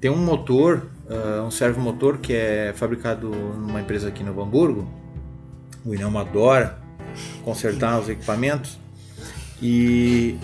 Tem 0.00 0.10
um 0.10 0.16
motor, 0.16 0.86
ah, 1.08 1.44
um 1.46 1.50
servomotor 1.50 2.18
que 2.18 2.32
é 2.32 2.72
fabricado 2.74 3.28
numa 3.30 3.80
empresa 3.80 4.08
aqui 4.08 4.24
no 4.24 4.40
Hamburgo. 4.40 4.88
O 5.84 5.94
Inelmo 5.94 6.18
adora 6.18 6.78
consertar 7.44 8.00
os 8.00 8.08
equipamentos. 8.08 8.78
E 9.62 10.36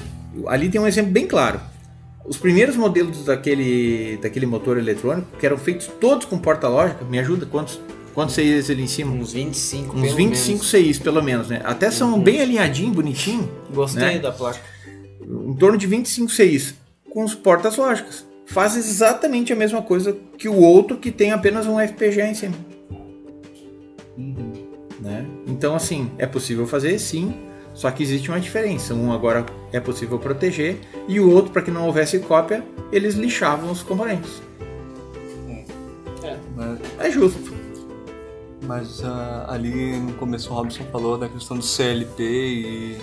ali 0.46 0.68
tem 0.68 0.80
um 0.80 0.86
exemplo 0.86 1.12
bem 1.12 1.26
claro. 1.26 1.60
Os 2.24 2.36
primeiros 2.36 2.76
modelos 2.76 3.24
daquele, 3.24 4.16
daquele 4.22 4.46
motor 4.46 4.78
eletrônico, 4.78 5.36
que 5.38 5.44
eram 5.44 5.58
feitos 5.58 5.88
todos 6.00 6.24
com 6.24 6.38
porta 6.38 6.68
lógica, 6.68 7.04
me 7.04 7.18
ajuda? 7.18 7.44
Quantos, 7.46 7.80
quantos 8.14 8.36
CIs 8.36 8.70
ele 8.70 8.82
em 8.82 8.86
cima? 8.86 9.12
Uns 9.12 9.32
25, 9.32 9.96
Uns 9.96 10.02
pelo 10.02 10.16
25 10.16 10.48
menos. 10.48 10.70
CIs 10.70 10.98
pelo 11.00 11.22
menos, 11.22 11.48
né? 11.48 11.60
Até 11.64 11.90
são 11.90 12.20
bem 12.20 12.40
alinhadinho, 12.40 12.92
bonitinho 12.92 13.50
Gostei 13.74 14.02
né? 14.02 14.18
da 14.20 14.30
placa. 14.30 14.60
em 15.20 15.54
torno 15.56 15.76
de 15.76 15.86
25 15.88 16.30
CIs 16.30 16.74
com 17.10 17.24
os 17.24 17.34
portas 17.34 17.76
lógicas. 17.76 18.24
Faz 18.53 18.76
exatamente 18.76 19.50
a 19.53 19.57
mesma 19.57 19.80
coisa 19.80 20.14
que 20.36 20.46
o 20.46 20.57
outro 20.57 20.98
que 20.98 21.11
tem 21.11 21.32
apenas 21.32 21.66
um 21.66 21.78
FPGA 21.80 22.26
em 22.26 22.34
cima. 22.34 22.55
Né? 25.00 25.26
Então, 25.46 25.74
assim, 25.74 26.11
é 26.18 26.26
possível 26.26 26.66
fazer 26.66 26.98
sim, 26.98 27.34
só 27.72 27.90
que 27.90 28.03
existe 28.03 28.28
uma 28.28 28.38
diferença. 28.38 28.94
Um 28.94 29.11
agora 29.11 29.46
é 29.72 29.80
possível 29.80 30.18
proteger 30.18 30.78
e 31.09 31.18
o 31.18 31.30
outro, 31.30 31.50
para 31.50 31.62
que 31.62 31.70
não 31.70 31.86
houvesse 31.86 32.18
cópia, 32.18 32.62
eles 32.92 33.14
lixavam 33.14 33.70
os 33.70 33.82
componentes. 33.82 34.42
Mas, 36.55 36.78
É 37.00 37.11
justo. 37.11 37.55
mas, 38.66 39.03
ah, 39.03 39.46
ali 39.48 39.96
no 39.98 40.12
começo 40.12 40.53
o 40.53 40.55
Robson 40.55 40.84
falou 40.92 41.16
da 41.16 41.28
questão 41.28 41.57
do 41.57 41.64
CLP 41.64 42.22
e. 42.22 42.98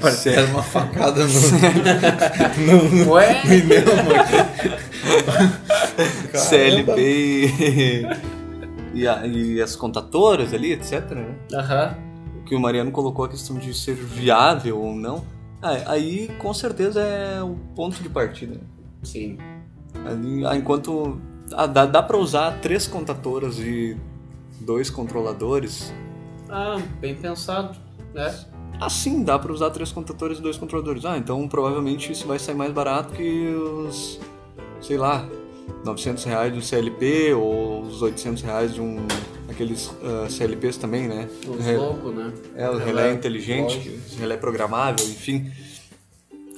Parece 0.00 0.30
que 0.30 0.36
era 0.36 0.46
uma 0.48 0.62
facada 0.62 1.24
no, 1.26 1.30
no, 3.06 3.12
Ué? 3.12 3.42
no 3.44 3.54
Inelmo 3.54 4.10
aqui. 4.14 4.36
CLP 6.38 7.00
e, 7.00 8.06
e, 9.00 9.08
a- 9.08 9.26
e 9.26 9.60
as 9.60 9.74
contatoras 9.76 10.52
ali, 10.54 10.72
etc. 10.72 11.10
Né? 11.12 11.34
Aham. 11.54 11.96
O 12.40 12.44
que 12.44 12.54
o 12.54 12.60
Mariano 12.60 12.90
colocou 12.90 13.24
a 13.24 13.28
questão 13.28 13.56
de 13.56 13.72
ser 13.74 13.94
viável 13.94 14.78
ou 14.80 14.94
não. 14.94 15.24
Ah, 15.62 15.92
aí 15.92 16.28
com 16.38 16.52
certeza 16.54 17.00
é 17.02 17.42
o 17.42 17.54
ponto 17.74 18.02
de 18.02 18.08
partida. 18.08 18.60
Sim. 19.02 19.38
Ali, 20.06 20.44
ah, 20.46 20.56
enquanto 20.56 21.20
ah, 21.52 21.66
dá, 21.66 21.86
dá 21.86 22.02
para 22.02 22.16
usar 22.16 22.58
três 22.60 22.86
contatoras 22.86 23.58
e 23.58 23.96
dois 24.60 24.88
controladores. 24.90 25.92
Ah, 26.48 26.78
bem 27.00 27.14
pensado. 27.14 27.76
né? 28.14 28.34
Assim, 28.80 29.22
dá 29.22 29.38
para 29.38 29.52
usar 29.52 29.70
três 29.70 29.92
contadores 29.92 30.38
e 30.38 30.42
dois 30.42 30.56
controladores. 30.56 31.04
Ah, 31.04 31.16
então 31.18 31.46
provavelmente 31.48 32.12
isso 32.12 32.26
vai 32.26 32.38
sair 32.38 32.54
mais 32.54 32.72
barato 32.72 33.12
que 33.14 33.48
os, 33.54 34.18
sei 34.80 34.96
lá, 34.96 35.26
900 35.84 36.24
reais 36.24 36.52
de 36.52 36.58
um 36.58 36.62
CLP 36.62 37.32
ou 37.34 37.82
os 37.82 38.02
800 38.02 38.42
reais 38.42 38.74
de 38.74 38.80
um 38.80 38.98
aqueles 39.48 39.90
ah, 40.02 40.26
CLPs 40.30 40.76
também, 40.78 41.08
né? 41.08 41.28
Os 41.46 41.64
Re- 41.64 41.76
loucos, 41.76 42.14
né? 42.14 42.32
É, 42.56 42.68
o 42.70 42.78
relé 42.78 42.84
Relé, 43.02 43.12
inteligente, 43.12 43.74
lógico. 43.76 43.98
relé 44.18 44.36
programável, 44.36 45.04
enfim. 45.06 45.50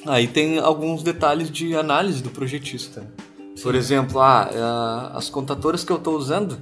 Aí 0.06 0.26
tem 0.26 0.58
alguns 0.58 1.02
detalhes 1.02 1.50
de 1.50 1.76
análise 1.76 2.22
do 2.22 2.30
projetista. 2.30 3.06
Por 3.62 3.74
exemplo, 3.74 4.20
ah, 4.20 4.48
ah, 4.54 5.12
as 5.14 5.28
contatoras 5.28 5.84
que 5.84 5.92
eu 5.92 5.96
estou 5.96 6.16
usando 6.16 6.58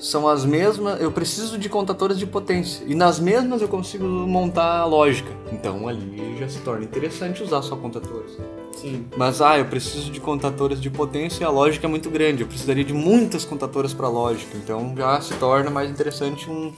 são 0.00 0.26
as 0.26 0.44
mesmas. 0.44 1.00
Eu 1.00 1.12
preciso 1.12 1.58
de 1.58 1.68
contatoras 1.68 2.18
de 2.18 2.26
potência. 2.26 2.84
E 2.86 2.94
nas 2.94 3.20
mesmas 3.20 3.62
eu 3.62 3.68
consigo 3.68 4.04
montar 4.04 4.78
a 4.78 4.84
lógica. 4.84 5.30
Então 5.52 5.86
ali 5.86 6.36
já 6.38 6.48
se 6.48 6.58
torna 6.60 6.84
interessante 6.84 7.42
usar 7.42 7.62
só 7.62 7.76
contatoras. 7.76 8.38
Sim. 8.76 9.06
Mas 9.16 9.42
ah, 9.42 9.58
eu 9.58 9.66
preciso 9.66 10.10
de 10.10 10.20
contatoras 10.20 10.80
de 10.80 10.88
potência 10.88 11.42
e 11.42 11.46
a 11.46 11.50
lógica 11.50 11.86
é 11.86 11.90
muito 11.90 12.08
grande. 12.08 12.42
Eu 12.42 12.46
precisaria 12.46 12.84
de 12.84 12.94
muitas 12.94 13.44
contatoras 13.44 13.92
para 13.92 14.08
lógica. 14.08 14.56
Então 14.56 14.94
já 14.96 15.20
se 15.20 15.34
torna 15.34 15.70
mais 15.70 15.90
interessante 15.90 16.50
um, 16.50 16.72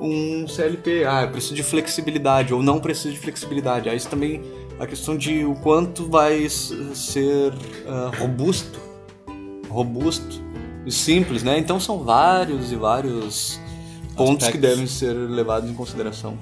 um 0.00 0.46
CLP. 0.46 1.04
Ah, 1.04 1.22
eu 1.22 1.30
preciso 1.30 1.54
de 1.54 1.62
flexibilidade 1.62 2.52
ou 2.52 2.62
não 2.62 2.78
preciso 2.78 3.14
de 3.14 3.20
flexibilidade. 3.20 3.88
Aí 3.88 3.96
isso 3.96 4.08
também 4.08 4.42
a 4.78 4.86
questão 4.86 5.16
de 5.16 5.44
o 5.44 5.54
quanto 5.56 6.08
vai 6.08 6.48
ser 6.48 7.52
ah, 7.86 8.10
robusto, 8.18 8.78
robusto 9.68 10.49
e 10.86 10.90
simples, 10.92 11.42
né? 11.42 11.58
Então 11.58 11.78
são 11.80 12.02
vários 12.02 12.72
e 12.72 12.76
vários 12.76 13.60
pontos 14.16 14.46
que 14.48 14.56
Aspectos. 14.56 14.60
devem 14.70 14.86
ser 14.86 15.12
levados 15.14 15.68
em 15.70 15.74
consideração. 15.74 16.36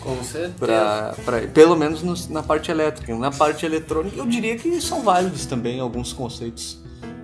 Com 0.00 0.22
certeza. 0.24 0.54
Pra, 0.58 1.14
pra- 1.24 1.40
pelo 1.48 1.76
menos 1.76 2.02
no- 2.02 2.14
na 2.30 2.42
parte 2.42 2.70
elétrica. 2.70 3.14
Na 3.16 3.30
parte 3.30 3.64
eletrônica, 3.64 4.16
eu 4.16 4.26
diria 4.26 4.56
que 4.56 4.80
são 4.80 5.02
válidos 5.02 5.46
também 5.46 5.78
alguns 5.78 6.12
conceitos 6.12 6.82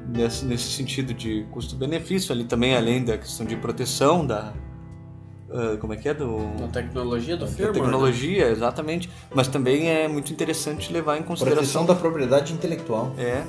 nesse, 0.09 0.45
nesse 0.45 0.71
sentido 0.71 1.13
de 1.13 1.45
custo-benefício 1.51 2.33
ali 2.33 2.45
também, 2.45 2.77
além 2.77 3.05
da 3.05 3.19
questão 3.19 3.45
de 3.45 3.57
proteção 3.57 4.25
da. 4.25 4.53
ah, 5.51 5.77
como 5.81 5.93
é 5.93 5.97
que 5.97 6.09
é? 6.09 6.15
Do, 6.15 6.39
Na 6.61 6.69
tecnologia 6.69 7.37
do 7.37 7.47
da 7.47 7.51
firmware. 7.51 7.75
né? 7.75 7.81
tecnologia, 7.81 8.49
exatamente. 8.49 9.11
Mas 9.35 9.49
também 9.49 9.89
é 9.91 10.07
muito 10.07 10.33
interessante 10.33 10.93
levar 10.93 11.19
em 11.19 11.23
consideração. 11.25 11.63
Proteção 11.65 11.87
da 11.87 11.95
propriedade 11.97 12.53
intelectual. 12.53 13.13
É. 13.19 13.43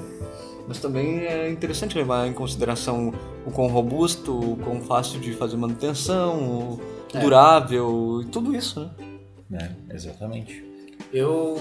Mas 0.69 0.77
também 0.77 1.21
é 1.25 1.49
interessante 1.49 1.97
levar 1.97 2.27
em 2.27 2.33
consideração 2.33 3.11
o 3.43 3.49
quão 3.49 3.67
robusto, 3.69 4.53
o 4.53 4.55
quão 4.57 4.79
fácil 4.79 5.19
de 5.19 5.33
fazer 5.33 5.57
manutenção, 5.57 6.37
o 6.37 6.81
É. 7.11 7.19
durável 7.19 8.21
e 8.21 8.25
tudo 8.25 8.55
isso, 8.55 8.87
né? 9.49 9.71
É, 9.89 9.95
exatamente. 9.95 10.63
Eu 11.11 11.59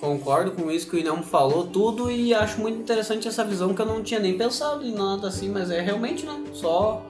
concordo 0.00 0.50
com 0.50 0.68
isso 0.72 0.90
que 0.90 0.96
o 0.96 0.98
Inelmo 0.98 1.22
falou 1.22 1.68
tudo 1.68 2.10
e 2.10 2.34
acho 2.34 2.60
muito 2.60 2.80
interessante 2.80 3.28
essa 3.28 3.44
visão 3.44 3.72
que 3.72 3.80
eu 3.80 3.86
não 3.86 4.02
tinha 4.02 4.18
nem 4.18 4.36
pensado 4.36 4.84
em 4.84 4.92
nada 4.92 5.28
assim, 5.28 5.48
mas 5.48 5.70
é 5.70 5.80
realmente, 5.80 6.26
né? 6.26 6.42
Só 6.52 7.06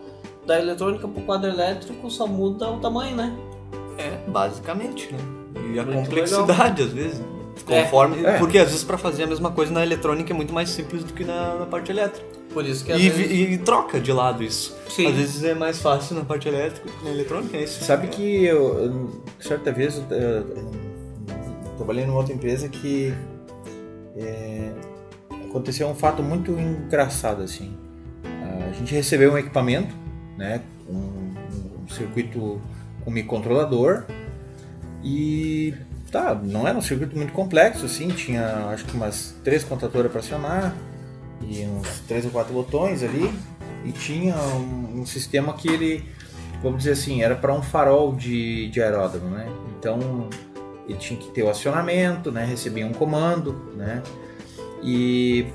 da 0.47 0.61
eletrônica 0.61 1.09
pro 1.09 1.23
quadro 1.23 1.49
elétrico 1.49 2.11
só 2.11 2.27
muda 2.27 2.71
o 2.71 2.79
tamanho, 2.79 3.17
né? 3.17 3.35
É, 3.97 4.31
basicamente, 4.31 5.11
né? 5.15 5.19
E 5.73 5.79
a 5.79 5.83
Muito 5.83 5.99
complexidade, 5.99 6.83
às 6.83 6.93
vezes. 6.93 7.23
É. 7.69 7.83
Conforme. 7.83 8.25
É. 8.25 8.39
Porque 8.39 8.59
às 8.59 8.69
vezes 8.69 8.85
para 8.85 8.99
fazer 8.99 9.25
a 9.25 9.27
mesma 9.27 9.51
coisa 9.51 9.73
na 9.73 9.83
eletrônica 9.83 10.33
é 10.33 10.37
muito 10.37 10.53
mais 10.53 10.71
simples 10.71 11.03
do 11.05 11.13
que 11.13 11.25
na, 11.25 11.57
na 11.57 11.67
parte 11.67 11.91
elétrica. 11.91 12.27
Por 12.53 12.65
isso 12.65 12.85
que 12.85 12.93
E, 12.93 13.11
vezes... 13.11 13.31
e 13.31 13.59
troca 13.59 14.01
de 14.01 14.13
lado 14.13 14.43
isso. 14.43 14.77
Sim. 14.89 15.09
Às 15.09 15.15
vezes 15.15 15.45
é 15.45 15.55
mais 15.55 15.81
fácil 15.81 16.17
na 16.17 16.25
parte 16.25 16.49
elétrica 16.49 16.89
do 16.89 16.97
que 16.97 17.05
na 17.05 17.11
eletrônica, 17.11 17.57
é 17.57 17.65
isso. 17.65 17.85
Sabe 17.85 18.09
que 18.09 18.45
eu, 18.45 18.79
eu, 18.79 19.23
certa 19.39 19.73
vez, 19.73 19.97
eu, 19.97 20.17
eu, 20.17 20.27
eu 20.57 21.75
trabalhei 21.77 22.07
numa 22.07 22.19
outra 22.19 22.33
empresa 22.33 22.69
que 22.69 23.13
é, 24.17 24.71
aconteceu 25.49 25.87
um 25.89 25.95
fato 25.95 26.23
muito 26.23 26.53
engraçado 26.53 27.43
assim. 27.43 27.77
A 28.69 28.73
gente 28.73 28.95
recebeu 28.95 29.33
um 29.33 29.39
equipamento 29.39 29.95
né? 30.37 30.63
Um, 30.89 31.35
um 31.83 31.89
circuito 31.89 32.61
com 33.05 33.11
microcontrolador 33.11 34.05
e 35.03 35.75
tá, 36.11 36.35
não 36.35 36.67
era 36.67 36.77
um 36.77 36.83
circuito 36.83 37.17
muito 37.17 37.33
complexo, 37.33 37.87
assim, 37.87 38.09
tinha 38.09 38.69
acho 38.73 38.85
que 38.85 38.97
umas 38.97 39.35
três 39.43 39.65
contatoras 39.65 40.11
para 40.11 40.21
acionar 40.21 40.75
e 41.43 41.65
uns 41.65 42.01
três 42.01 42.25
ou 42.25 42.31
quatro 42.31 42.53
botões 42.53 43.03
ali 43.03 43.33
e 43.85 43.93
tinha 43.93 44.37
um, 44.37 45.01
um 45.01 45.07
sistema 45.07 45.53
que 45.53 45.69
ele, 45.69 46.05
vamos 46.63 46.79
dizer 46.79 46.93
assim, 46.93 47.23
era 47.23 47.35
para 47.35 47.53
um 47.53 47.63
farol 47.63 48.15
de, 48.15 48.69
de 48.69 48.83
aeródromo, 48.83 49.31
né? 49.31 49.49
Então 49.79 50.29
ele 50.89 50.99
tinha 50.99 51.19
que 51.19 51.31
ter 51.31 51.43
o 51.43 51.51
acionamento, 51.51 52.33
né? 52.33 52.45
Recebia 52.45 52.87
um 52.87 52.93
comando, 52.93 53.73
né? 53.77 54.03
E 54.83 55.47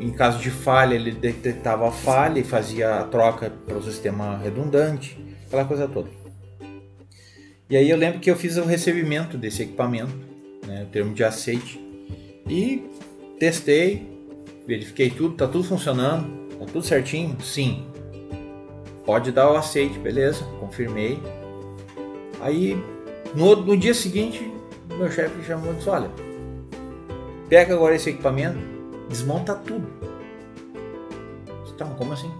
em 0.00 0.10
caso 0.10 0.38
de 0.38 0.50
falha 0.50 0.94
ele 0.94 1.12
detectava 1.12 1.88
a 1.88 1.92
falha 1.92 2.38
e 2.38 2.44
fazia 2.44 3.00
a 3.00 3.04
troca 3.04 3.52
para 3.66 3.76
o 3.76 3.82
sistema 3.82 4.38
redundante, 4.38 5.18
aquela 5.46 5.64
coisa 5.64 5.86
toda. 5.86 6.23
E 7.68 7.76
aí 7.76 7.88
eu 7.88 7.96
lembro 7.96 8.20
que 8.20 8.30
eu 8.30 8.36
fiz 8.36 8.56
o 8.58 8.64
recebimento 8.64 9.38
desse 9.38 9.62
equipamento, 9.62 10.12
né, 10.66 10.82
o 10.82 10.86
termo 10.92 11.14
de 11.14 11.24
aceite, 11.24 11.80
e 12.46 12.84
testei, 13.38 14.06
verifiquei 14.66 15.08
tudo, 15.08 15.34
tá 15.34 15.48
tudo 15.48 15.64
funcionando, 15.64 16.48
tá 16.58 16.66
tudo 16.66 16.82
certinho? 16.82 17.40
Sim. 17.40 17.86
Pode 19.06 19.32
dar 19.32 19.50
o 19.50 19.56
aceite, 19.56 19.98
beleza, 19.98 20.44
confirmei. 20.60 21.18
Aí 22.40 22.76
no, 23.34 23.56
no 23.56 23.76
dia 23.76 23.94
seguinte, 23.94 24.52
meu 24.98 25.10
chefe 25.10 25.42
chamou 25.44 25.72
e 25.72 25.76
disse, 25.76 25.88
olha, 25.88 26.10
pega 27.48 27.74
agora 27.74 27.94
esse 27.94 28.10
equipamento, 28.10 28.58
desmonta 29.08 29.54
tudo. 29.54 29.86
Tá, 31.76 31.86
como 31.86 32.12
assim? 32.12 32.30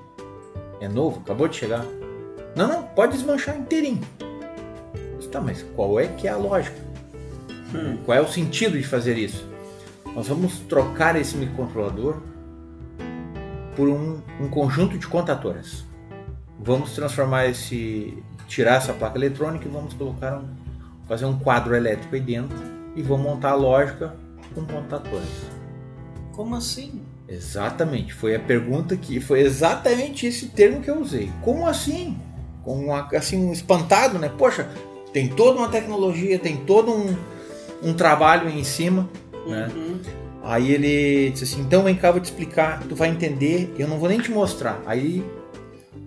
É 0.81 0.87
novo, 0.87 1.21
acabou 1.21 1.49
de 1.49 1.57
chegar. 1.57 1.85
Não, 2.55 2.69
não, 2.69 2.83
pode 2.85 3.17
desmanchar 3.17 3.59
inteirinho. 3.59 4.01
Tá, 5.35 5.41
mas 5.41 5.65
qual 5.75 5.99
é 5.99 6.07
que 6.07 6.29
é 6.29 6.31
a 6.31 6.37
lógica? 6.37 6.77
Hum. 7.75 7.99
Qual 8.05 8.17
é 8.17 8.21
o 8.21 8.29
sentido 8.29 8.79
de 8.79 8.87
fazer 8.87 9.19
isso? 9.19 9.45
Nós 10.15 10.29
vamos 10.29 10.61
trocar 10.61 11.17
esse 11.17 11.37
microcontrolador 11.37 12.23
por 13.75 13.89
um, 13.89 14.21
um 14.41 14.49
conjunto 14.49 14.97
de 14.97 15.09
contatoras. 15.09 15.85
Vamos 16.61 16.93
transformar 16.93 17.47
esse, 17.47 18.23
tirar 18.47 18.77
essa 18.77 18.93
placa 18.93 19.19
eletrônica 19.19 19.67
e 19.67 19.69
vamos 19.69 19.93
colocar 19.95 20.39
um, 20.39 20.47
fazer 21.09 21.25
um 21.25 21.37
quadro 21.37 21.75
elétrico 21.75 22.15
aí 22.15 22.21
dentro 22.21 22.57
e 22.95 23.03
vamos 23.03 23.27
montar 23.27 23.51
a 23.51 23.57
lógica 23.57 24.15
com 24.55 24.65
contatoras. 24.65 25.27
Como 26.31 26.55
assim? 26.55 27.03
Exatamente, 27.29 28.15
foi 28.15 28.37
a 28.37 28.41
pergunta 28.41 28.97
que 28.97 29.19
foi 29.19 29.41
exatamente 29.41 30.29
esse 30.29 30.47
termo 30.51 30.81
que 30.81 30.89
eu 30.89 31.01
usei. 31.01 31.33
Como 31.43 31.67
assim? 31.67 32.17
Com 32.63 32.85
uma, 32.85 33.09
assim 33.17 33.37
um 33.37 33.53
espantado, 33.53 34.17
né? 34.17 34.31
Poxa, 34.39 34.71
tem 35.15 35.29
toda 35.29 35.61
uma 35.61 35.69
tecnologia, 35.69 36.41
tem 36.41 36.57
todo 36.57 36.91
um, 36.93 37.17
um 37.81 37.95
trabalho 37.95 38.51
em 38.51 38.65
cima, 38.65 39.09
né? 39.47 39.71
Uhum. 39.73 40.01
Aí 40.43 40.73
ele 40.73 41.31
disse 41.31 41.45
assim, 41.45 41.63
então 41.63 41.85
vem 41.85 41.95
cá, 41.95 42.11
vou 42.11 42.21
te 42.21 42.25
explicar, 42.25 42.83
tu 42.87 42.97
vai 42.97 43.09
entender, 43.09 43.73
eu 43.79 43.87
não 43.87 43.99
vou 43.99 44.09
nem 44.09 44.19
te 44.19 44.31
mostrar. 44.33 44.83
Aí 44.85 45.25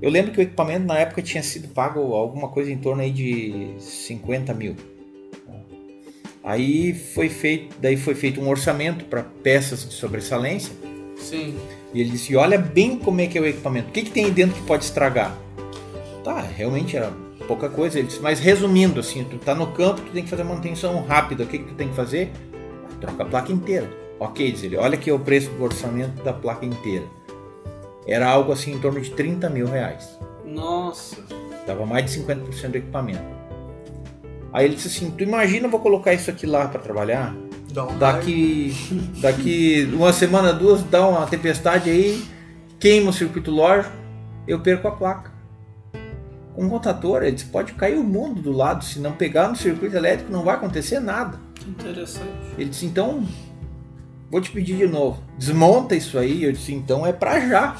eu 0.01 0.11
lembro 0.11 0.33
que 0.33 0.39
o 0.39 0.41
equipamento 0.41 0.85
na 0.85 0.99
época 0.99 1.21
tinha 1.21 1.41
sido 1.41 1.69
pago 1.69 2.13
alguma 2.13 2.49
coisa 2.49 2.69
em 2.69 2.77
torno 2.77 3.01
aí 3.01 3.09
de 3.09 3.69
50 3.79 4.53
mil. 4.53 4.75
Aí 6.43 6.93
foi 6.93 7.29
feito, 7.29 7.77
daí 7.79 7.95
foi 7.95 8.13
feito 8.13 8.41
um 8.41 8.49
orçamento 8.49 9.05
para 9.05 9.23
peças 9.23 9.87
de 9.87 9.93
sobressalência. 9.93 10.73
Sim. 11.17 11.57
E 11.93 12.01
ele 12.01 12.09
disse, 12.09 12.35
olha 12.35 12.57
bem 12.57 12.99
como 12.99 13.21
é 13.21 13.27
que 13.27 13.37
é 13.37 13.41
o 13.41 13.45
equipamento, 13.45 13.87
o 13.87 13.91
que, 13.93 14.03
que 14.03 14.11
tem 14.11 14.25
aí 14.25 14.31
dentro 14.31 14.55
que 14.55 14.67
pode 14.67 14.83
estragar? 14.83 15.35
Tá, 16.23 16.41
realmente 16.41 16.97
era 16.97 17.11
pouca 17.47 17.69
coisa. 17.69 17.97
Ele 17.97 18.07
disse, 18.07 18.19
mas 18.21 18.39
resumindo, 18.39 18.99
assim, 18.99 19.23
tu 19.23 19.37
tá 19.37 19.55
no 19.55 19.67
campo, 19.67 20.01
tu 20.01 20.11
tem 20.11 20.23
que 20.23 20.29
fazer 20.29 20.43
manutenção 20.43 21.03
rápida. 21.05 21.43
O 21.43 21.47
que, 21.47 21.59
que 21.59 21.65
tu 21.65 21.73
tem 21.73 21.89
que 21.89 21.95
fazer? 21.95 22.31
Troca 22.99 23.23
a 23.23 23.25
placa 23.25 23.51
inteira. 23.51 23.89
Ok, 24.19 24.51
diz 24.51 24.63
ele, 24.63 24.77
olha 24.77 24.95
aqui 24.95 25.11
o 25.11 25.19
preço 25.19 25.49
do 25.51 25.63
orçamento 25.63 26.23
da 26.23 26.33
placa 26.33 26.65
inteira. 26.65 27.05
Era 28.05 28.27
algo 28.27 28.51
assim 28.51 28.73
em 28.73 28.79
torno 28.79 28.99
de 28.99 29.11
30 29.11 29.49
mil 29.49 29.67
reais. 29.67 30.17
Nossa. 30.45 31.17
Dava 31.65 31.85
mais 31.85 32.05
de 32.05 32.19
50% 32.19 32.69
do 32.69 32.77
equipamento. 32.77 33.37
Aí 34.51 34.65
ele 34.65 34.75
disse 34.75 34.87
assim, 34.87 35.11
tu 35.11 35.23
imagina 35.23 35.67
eu 35.67 35.71
vou 35.71 35.79
colocar 35.79 36.13
isso 36.13 36.29
aqui 36.29 36.45
lá 36.45 36.67
para 36.67 36.79
trabalhar? 36.79 37.35
Daqui, 37.99 38.73
daqui 39.21 39.87
uma 39.93 40.11
semana, 40.11 40.51
duas, 40.51 40.81
dá 40.83 41.05
uma 41.07 41.27
tempestade 41.27 41.89
aí, 41.89 42.25
queima 42.79 43.11
o 43.11 43.13
circuito 43.13 43.51
lógico, 43.51 43.93
eu 44.47 44.59
perco 44.59 44.87
a 44.87 44.91
placa 44.91 45.36
um 46.57 46.67
contador, 46.67 47.21
ele 47.21 47.37
pode 47.51 47.73
cair 47.73 47.97
o 47.97 48.03
mundo 48.03 48.41
do 48.41 48.51
lado, 48.51 48.83
se 48.83 48.99
não 48.99 49.11
pegar 49.11 49.47
no 49.47 49.55
circuito 49.55 49.95
elétrico 49.95 50.31
não 50.31 50.43
vai 50.43 50.55
acontecer 50.55 50.99
nada. 50.99 51.39
Interessante. 51.67 52.27
Ele 52.57 52.69
disse, 52.69 52.85
então, 52.85 53.25
vou 54.31 54.41
te 54.41 54.49
pedir 54.49 54.75
de 54.75 54.87
novo, 54.87 55.21
desmonta 55.37 55.95
isso 55.95 56.17
aí. 56.17 56.43
Eu 56.43 56.51
disse, 56.51 56.73
então 56.73 57.05
é 57.05 57.13
pra 57.13 57.39
já. 57.47 57.75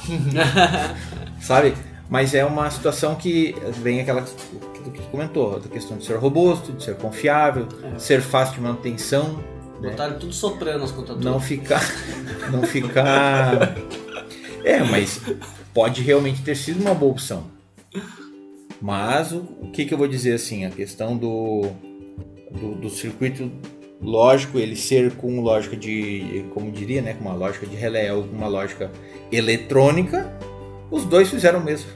Sabe? 1.42 1.74
Mas 2.08 2.34
é 2.34 2.44
uma 2.44 2.70
situação 2.70 3.16
que 3.16 3.54
vem 3.82 4.00
aquela 4.00 4.22
que 4.22 5.02
tu 5.02 5.02
comentou, 5.10 5.56
a 5.56 5.68
questão 5.68 5.98
de 5.98 6.06
ser 6.06 6.16
robusto, 6.16 6.72
de 6.72 6.82
ser 6.82 6.96
confiável, 6.96 7.66
é. 7.82 7.98
ser 7.98 8.22
fácil 8.22 8.54
de 8.54 8.60
manutenção. 8.60 9.42
Botaram 9.80 10.14
né? 10.14 10.18
tudo 10.18 10.32
soprando 10.32 10.84
as 10.84 10.90
contadoras. 10.90 11.24
Não 11.24 11.40
ficar. 11.40 11.82
Não 12.50 12.62
ficar. 12.62 13.76
é, 14.64 14.82
mas 14.84 15.20
pode 15.74 16.02
realmente 16.02 16.42
ter 16.42 16.56
sido 16.56 16.80
uma 16.80 16.94
boa 16.94 17.12
opção. 17.12 17.44
Mas 18.80 19.32
o, 19.32 19.44
o 19.60 19.70
que, 19.72 19.84
que 19.84 19.92
eu 19.92 19.98
vou 19.98 20.06
dizer 20.06 20.34
assim, 20.34 20.64
a 20.64 20.70
questão 20.70 21.16
do, 21.16 21.66
do, 22.50 22.74
do, 22.76 22.90
circuito 22.90 23.50
lógico, 24.00 24.58
ele 24.58 24.76
ser 24.76 25.12
com 25.16 25.40
lógica 25.40 25.76
de, 25.76 26.44
como 26.54 26.70
diria, 26.70 27.02
né, 27.02 27.14
com 27.14 27.24
uma 27.24 27.34
lógica 27.34 27.66
de 27.66 27.74
relé 27.74 28.12
ou 28.12 28.22
uma 28.22 28.46
lógica 28.46 28.90
eletrônica, 29.32 30.32
os 30.90 31.04
dois 31.04 31.28
fizeram 31.28 31.58
o 31.58 31.64
mesmo. 31.64 31.90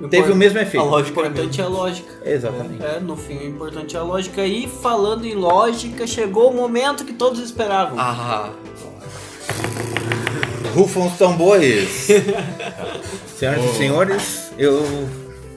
O 0.00 0.08
Teve 0.08 0.32
o 0.32 0.34
mesmo 0.34 0.58
efeito. 0.58 0.84
A 0.84 0.88
lógica 0.88 1.20
o 1.20 1.26
importante 1.26 1.60
é 1.60 1.64
a 1.64 1.68
lógica. 1.68 2.12
Exatamente. 2.24 2.84
É, 2.84 2.98
no 2.98 3.16
fim, 3.16 3.38
o 3.38 3.46
importante 3.46 3.96
é 3.96 4.00
a 4.00 4.02
lógica. 4.02 4.44
E 4.44 4.66
falando 4.66 5.24
em 5.24 5.34
lógica, 5.34 6.04
chegou 6.04 6.50
o 6.50 6.54
momento 6.54 7.04
que 7.04 7.12
todos 7.12 7.38
esperavam. 7.38 7.96
Ah. 7.96 8.52
Rufam 10.74 11.06
os 11.06 11.12
tambores. 11.16 12.08
Senhoras 13.38 13.64
oh. 13.64 13.68
e 13.68 13.74
senhores, 13.74 14.52
eu 14.58 15.08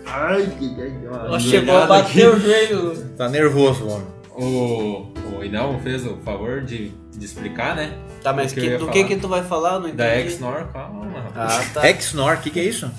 Ai, 0.08 0.48
que 0.58 0.66
legal. 0.68 1.40
chegou 1.40 1.78
a 1.78 1.86
bater 1.86 2.30
o 2.30 2.40
joelho. 2.40 2.96
Tá 3.18 3.28
nervoso, 3.30 3.86
mano. 3.86 4.08
O, 4.32 5.08
o 5.38 5.44
Inalmo 5.44 5.80
fez 5.80 6.06
o 6.06 6.18
favor 6.18 6.62
de, 6.62 6.92
de 7.16 7.26
explicar, 7.26 7.76
né? 7.76 7.94
Tá, 8.22 8.32
mas 8.32 8.54
que, 8.54 8.78
do 8.78 8.88
que 8.90 9.04
que 9.04 9.16
tu 9.18 9.28
vai 9.28 9.44
falar? 9.44 9.80
Não 9.80 9.94
da 9.96 10.06
X-Nor, 10.06 10.68
calma. 10.72 11.08
Ah, 11.36 11.64
tá. 11.74 11.86
X-Nor, 11.88 12.36
o 12.36 12.38
que 12.38 12.50
que 12.50 12.60
é 12.60 12.64
isso? 12.64 12.90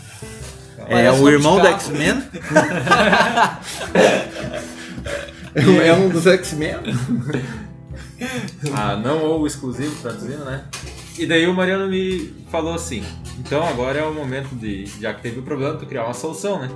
É 0.88 1.10
o 1.12 1.28
irmão 1.28 1.60
da 1.60 1.70
X-Men? 1.72 2.22
é 5.84 5.92
um 5.92 6.08
dos 6.08 6.26
X-Men? 6.26 6.76
ah, 8.74 8.96
não 8.96 9.22
ou 9.24 9.46
exclusivo, 9.46 9.94
traduzindo, 10.00 10.44
né? 10.44 10.64
E 11.18 11.26
daí 11.26 11.46
o 11.46 11.54
Mariano 11.54 11.88
me 11.88 12.32
falou 12.50 12.74
assim, 12.74 13.04
então 13.38 13.66
agora 13.66 13.98
é 13.98 14.04
o 14.04 14.14
momento 14.14 14.54
de, 14.54 14.86
já 15.00 15.12
que 15.12 15.20
teve 15.20 15.40
o 15.40 15.42
problema, 15.42 15.76
tu 15.76 15.84
criar 15.84 16.04
uma 16.04 16.14
solução, 16.14 16.60
né? 16.60 16.68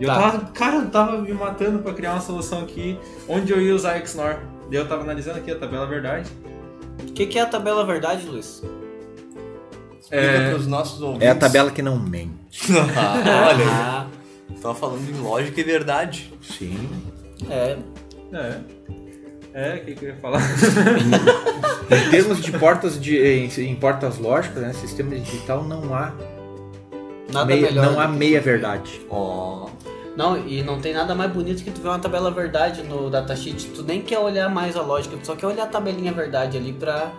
E 0.00 0.04
eu 0.04 0.08
tá. 0.08 0.14
tava, 0.16 0.44
cara, 0.52 0.76
eu 0.76 0.90
tava 0.90 1.18
me 1.18 1.32
matando 1.32 1.80
pra 1.80 1.92
criar 1.92 2.12
uma 2.12 2.20
solução 2.20 2.62
aqui 2.62 2.98
onde 3.28 3.52
eu 3.52 3.60
ia 3.60 3.74
usar 3.74 3.98
XNOR. 4.06 4.38
E 4.70 4.74
eu 4.74 4.86
tava 4.86 5.02
analisando 5.02 5.38
aqui 5.38 5.50
a 5.50 5.58
tabela 5.58 5.86
verdade. 5.86 6.30
O 7.02 7.12
que, 7.12 7.26
que, 7.26 7.38
é 7.38 7.42
a 7.42 7.46
tabela 7.46 7.84
verdade, 7.84 8.26
Luiz? 8.26 8.62
É... 10.10 10.50
pros 10.50 10.66
nossos 10.66 11.00
ouvintes. 11.00 11.26
É 11.26 11.30
a 11.30 11.34
tabela 11.34 11.70
que 11.70 11.82
não 11.82 11.98
mente. 11.98 12.72
ah, 12.96 13.48
olha, 13.48 14.60
tava 14.60 14.74
falando 14.74 15.08
em 15.08 15.20
lógica 15.20 15.60
e 15.60 15.64
verdade. 15.64 16.32
Sim. 16.42 16.88
É. 17.50 17.76
É. 18.32 18.60
É, 19.54 19.74
o 19.76 19.84
que, 19.84 19.94
que 19.94 20.04
eu 20.04 20.08
ia 20.10 20.16
falar? 20.16 20.40
em 21.90 22.10
termos 22.10 22.40
de 22.40 22.52
portas 22.52 23.00
de, 23.00 23.18
em, 23.18 23.48
em 23.62 23.74
portas 23.74 24.18
lógicas, 24.18 24.62
né, 24.62 24.72
sistema 24.72 25.16
digital 25.16 25.64
não 25.64 25.94
há 25.94 26.12
Nada 27.32 27.46
meia, 27.46 27.68
melhor. 27.68 27.92
Não 27.92 28.00
há 28.00 28.08
meia 28.08 28.40
verdade. 28.40 29.00
Ó. 29.10 29.66
Oh. 29.66 29.68
Não, 30.18 30.36
e 30.48 30.64
não 30.64 30.80
tem 30.80 30.92
nada 30.92 31.14
mais 31.14 31.30
bonito 31.30 31.62
que 31.62 31.70
tu 31.70 31.80
ver 31.80 31.90
uma 31.90 31.98
tabela 32.00 32.28
verdade 32.28 32.82
no 32.82 33.08
datasheet. 33.08 33.68
Tu 33.68 33.84
nem 33.84 34.02
quer 34.02 34.18
olhar 34.18 34.48
mais 34.48 34.76
a 34.76 34.82
lógica, 34.82 35.16
tu 35.16 35.24
só 35.24 35.36
quer 35.36 35.46
olhar 35.46 35.62
a 35.62 35.66
tabelinha 35.68 36.12
verdade 36.12 36.56
ali 36.56 36.72
pra, 36.72 37.12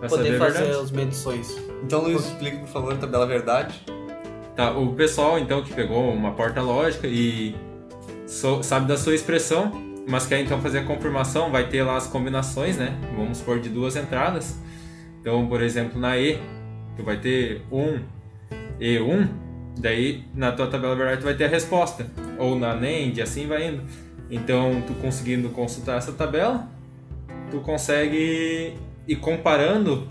pra 0.00 0.08
poder 0.08 0.36
fazer 0.36 0.70
as 0.70 0.90
medições. 0.90 1.56
Então, 1.84 2.02
Luiz, 2.02 2.26
explica 2.26 2.58
por 2.58 2.66
favor 2.66 2.94
a 2.94 2.96
tabela 2.96 3.24
verdade. 3.24 3.80
Tá, 4.56 4.72
o 4.72 4.92
pessoal 4.94 5.38
então 5.38 5.62
que 5.62 5.72
pegou 5.72 6.12
uma 6.12 6.32
porta 6.32 6.60
lógica 6.60 7.06
e 7.06 7.54
so, 8.26 8.64
sabe 8.64 8.88
da 8.88 8.96
sua 8.96 9.14
expressão, 9.14 9.70
mas 10.08 10.26
quer 10.26 10.40
então 10.40 10.60
fazer 10.60 10.80
a 10.80 10.84
confirmação, 10.84 11.52
vai 11.52 11.68
ter 11.68 11.84
lá 11.84 11.96
as 11.96 12.08
combinações, 12.08 12.76
né? 12.76 12.98
Vamos 13.16 13.38
supor 13.38 13.60
de 13.60 13.68
duas 13.68 13.94
entradas. 13.94 14.58
Então, 15.20 15.46
por 15.46 15.62
exemplo, 15.62 16.00
na 16.00 16.18
E, 16.18 16.36
tu 16.96 17.04
vai 17.04 17.16
ter 17.16 17.62
1 17.70 18.00
E1 18.80 19.49
Daí, 19.78 20.24
na 20.34 20.52
tua 20.52 20.66
tabela 20.66 20.94
verdade, 20.94 21.20
tu 21.20 21.24
vai 21.24 21.34
ter 21.34 21.44
a 21.44 21.48
resposta. 21.48 22.06
Ou 22.38 22.58
na 22.58 22.74
NEND, 22.74 23.20
assim 23.22 23.46
vai 23.46 23.68
indo. 23.68 23.82
Então, 24.30 24.82
tu 24.86 24.94
conseguindo 24.94 25.48
consultar 25.50 25.98
essa 25.98 26.12
tabela, 26.12 26.68
tu 27.50 27.60
consegue 27.60 28.74
ir 29.08 29.16
comparando 29.16 30.06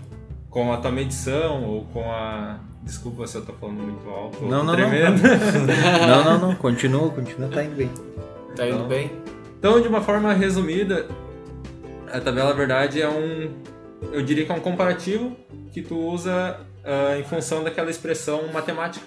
com 0.50 0.72
a 0.72 0.76
tua 0.78 0.90
medição 0.90 1.64
ou 1.64 1.84
com 1.86 2.10
a... 2.10 2.58
Desculpa 2.82 3.26
se 3.26 3.36
eu 3.36 3.44
tô 3.44 3.52
falando 3.52 3.82
muito 3.82 4.08
alto. 4.08 4.42
Não, 4.42 4.48
não, 4.50 4.64
não. 4.64 4.74
tremendo. 4.74 5.20
Não, 5.22 6.24
não, 6.24 6.48
não. 6.48 6.54
Continua, 6.56 7.08
continua, 7.10 7.48
tá 7.48 7.62
indo 7.62 7.76
bem. 7.76 7.90
Tá 8.56 8.66
indo 8.66 8.76
Então. 8.76 8.88
bem? 8.88 9.10
Então, 9.58 9.80
de 9.80 9.86
uma 9.88 10.00
forma 10.00 10.32
resumida, 10.32 11.06
a 12.10 12.18
tabela 12.20 12.54
verdade 12.54 13.00
é 13.00 13.08
um, 13.08 13.50
eu 14.12 14.22
diria 14.22 14.44
que 14.46 14.50
é 14.50 14.54
um 14.54 14.60
comparativo 14.60 15.36
que 15.70 15.82
tu 15.82 15.96
usa 15.98 16.58
ah, 16.84 17.18
em 17.18 17.22
função 17.24 17.62
daquela 17.62 17.90
expressão 17.90 18.48
matemática. 18.52 19.04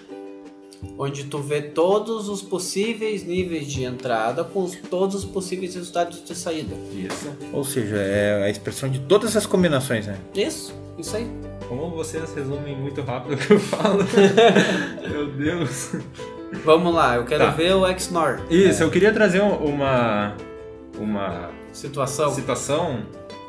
Onde 0.98 1.24
tu 1.24 1.38
vê 1.38 1.60
todos 1.62 2.28
os 2.28 2.40
possíveis 2.42 3.24
níveis 3.24 3.66
de 3.66 3.84
entrada 3.84 4.44
com 4.44 4.62
os- 4.64 4.76
todos 4.90 5.16
os 5.16 5.24
possíveis 5.24 5.74
resultados 5.74 6.22
de 6.24 6.34
saída. 6.34 6.74
Isso. 6.92 7.32
Ou 7.52 7.64
seja, 7.64 7.96
é 7.96 8.44
a 8.44 8.50
expressão 8.50 8.88
de 8.88 9.00
todas 9.00 9.36
as 9.36 9.44
combinações, 9.46 10.06
né? 10.06 10.16
Isso, 10.34 10.74
isso 10.98 11.16
aí. 11.16 11.26
Como 11.68 11.90
vocês 11.90 12.32
resumem 12.34 12.76
muito 12.76 13.00
rápido 13.02 13.34
o 13.34 13.36
que 13.38 13.52
eu 13.52 13.58
falo. 13.60 13.98
Meu 15.08 15.26
Deus. 15.32 15.92
Vamos 16.64 16.94
lá, 16.94 17.16
eu 17.16 17.24
quero 17.24 17.44
Tá. 17.46 17.50
ver 17.50 17.74
o 17.74 17.86
XNOR. 17.98 18.40
Isso, 18.50 18.82
eu 18.82 18.90
queria 18.90 19.12
trazer 19.12 19.42
um- 19.42 19.56
uma 19.64 20.36
uma 21.00 21.50
Situação. 21.72 22.32
situação 22.32 23.00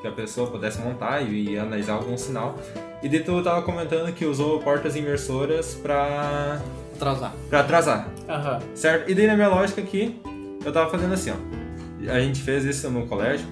que 0.02 0.08
a 0.08 0.12
pessoa 0.12 0.50
pudesse 0.50 0.80
montar 0.80 1.22
e, 1.22 1.52
e 1.52 1.58
analisar 1.60 1.94
algum 1.94 2.18
sinal. 2.18 2.58
E 3.04 3.08
daí 3.10 3.20
tu 3.20 3.40
tava 3.44 3.62
comentando 3.62 4.12
que 4.14 4.26
usou 4.26 4.60
portas 4.62 4.96
inversoras 4.96 5.76
para 5.76 6.60
Atrasar. 6.96 7.34
para 7.50 7.60
atrasar. 7.60 8.08
Aham. 8.28 8.60
Certo? 8.74 9.10
E 9.10 9.16
daí 9.16 9.28
na 9.28 9.36
minha 9.36 9.50
lógica 9.50 9.82
aqui, 9.82 10.20
eu 10.64 10.72
tava 10.72 10.90
fazendo 10.90 11.14
assim, 11.14 11.32
ó. 11.32 12.12
A 12.12 12.20
gente 12.20 12.42
fez 12.42 12.64
isso 12.66 12.90
no 12.90 13.08
colégio. 13.08 13.48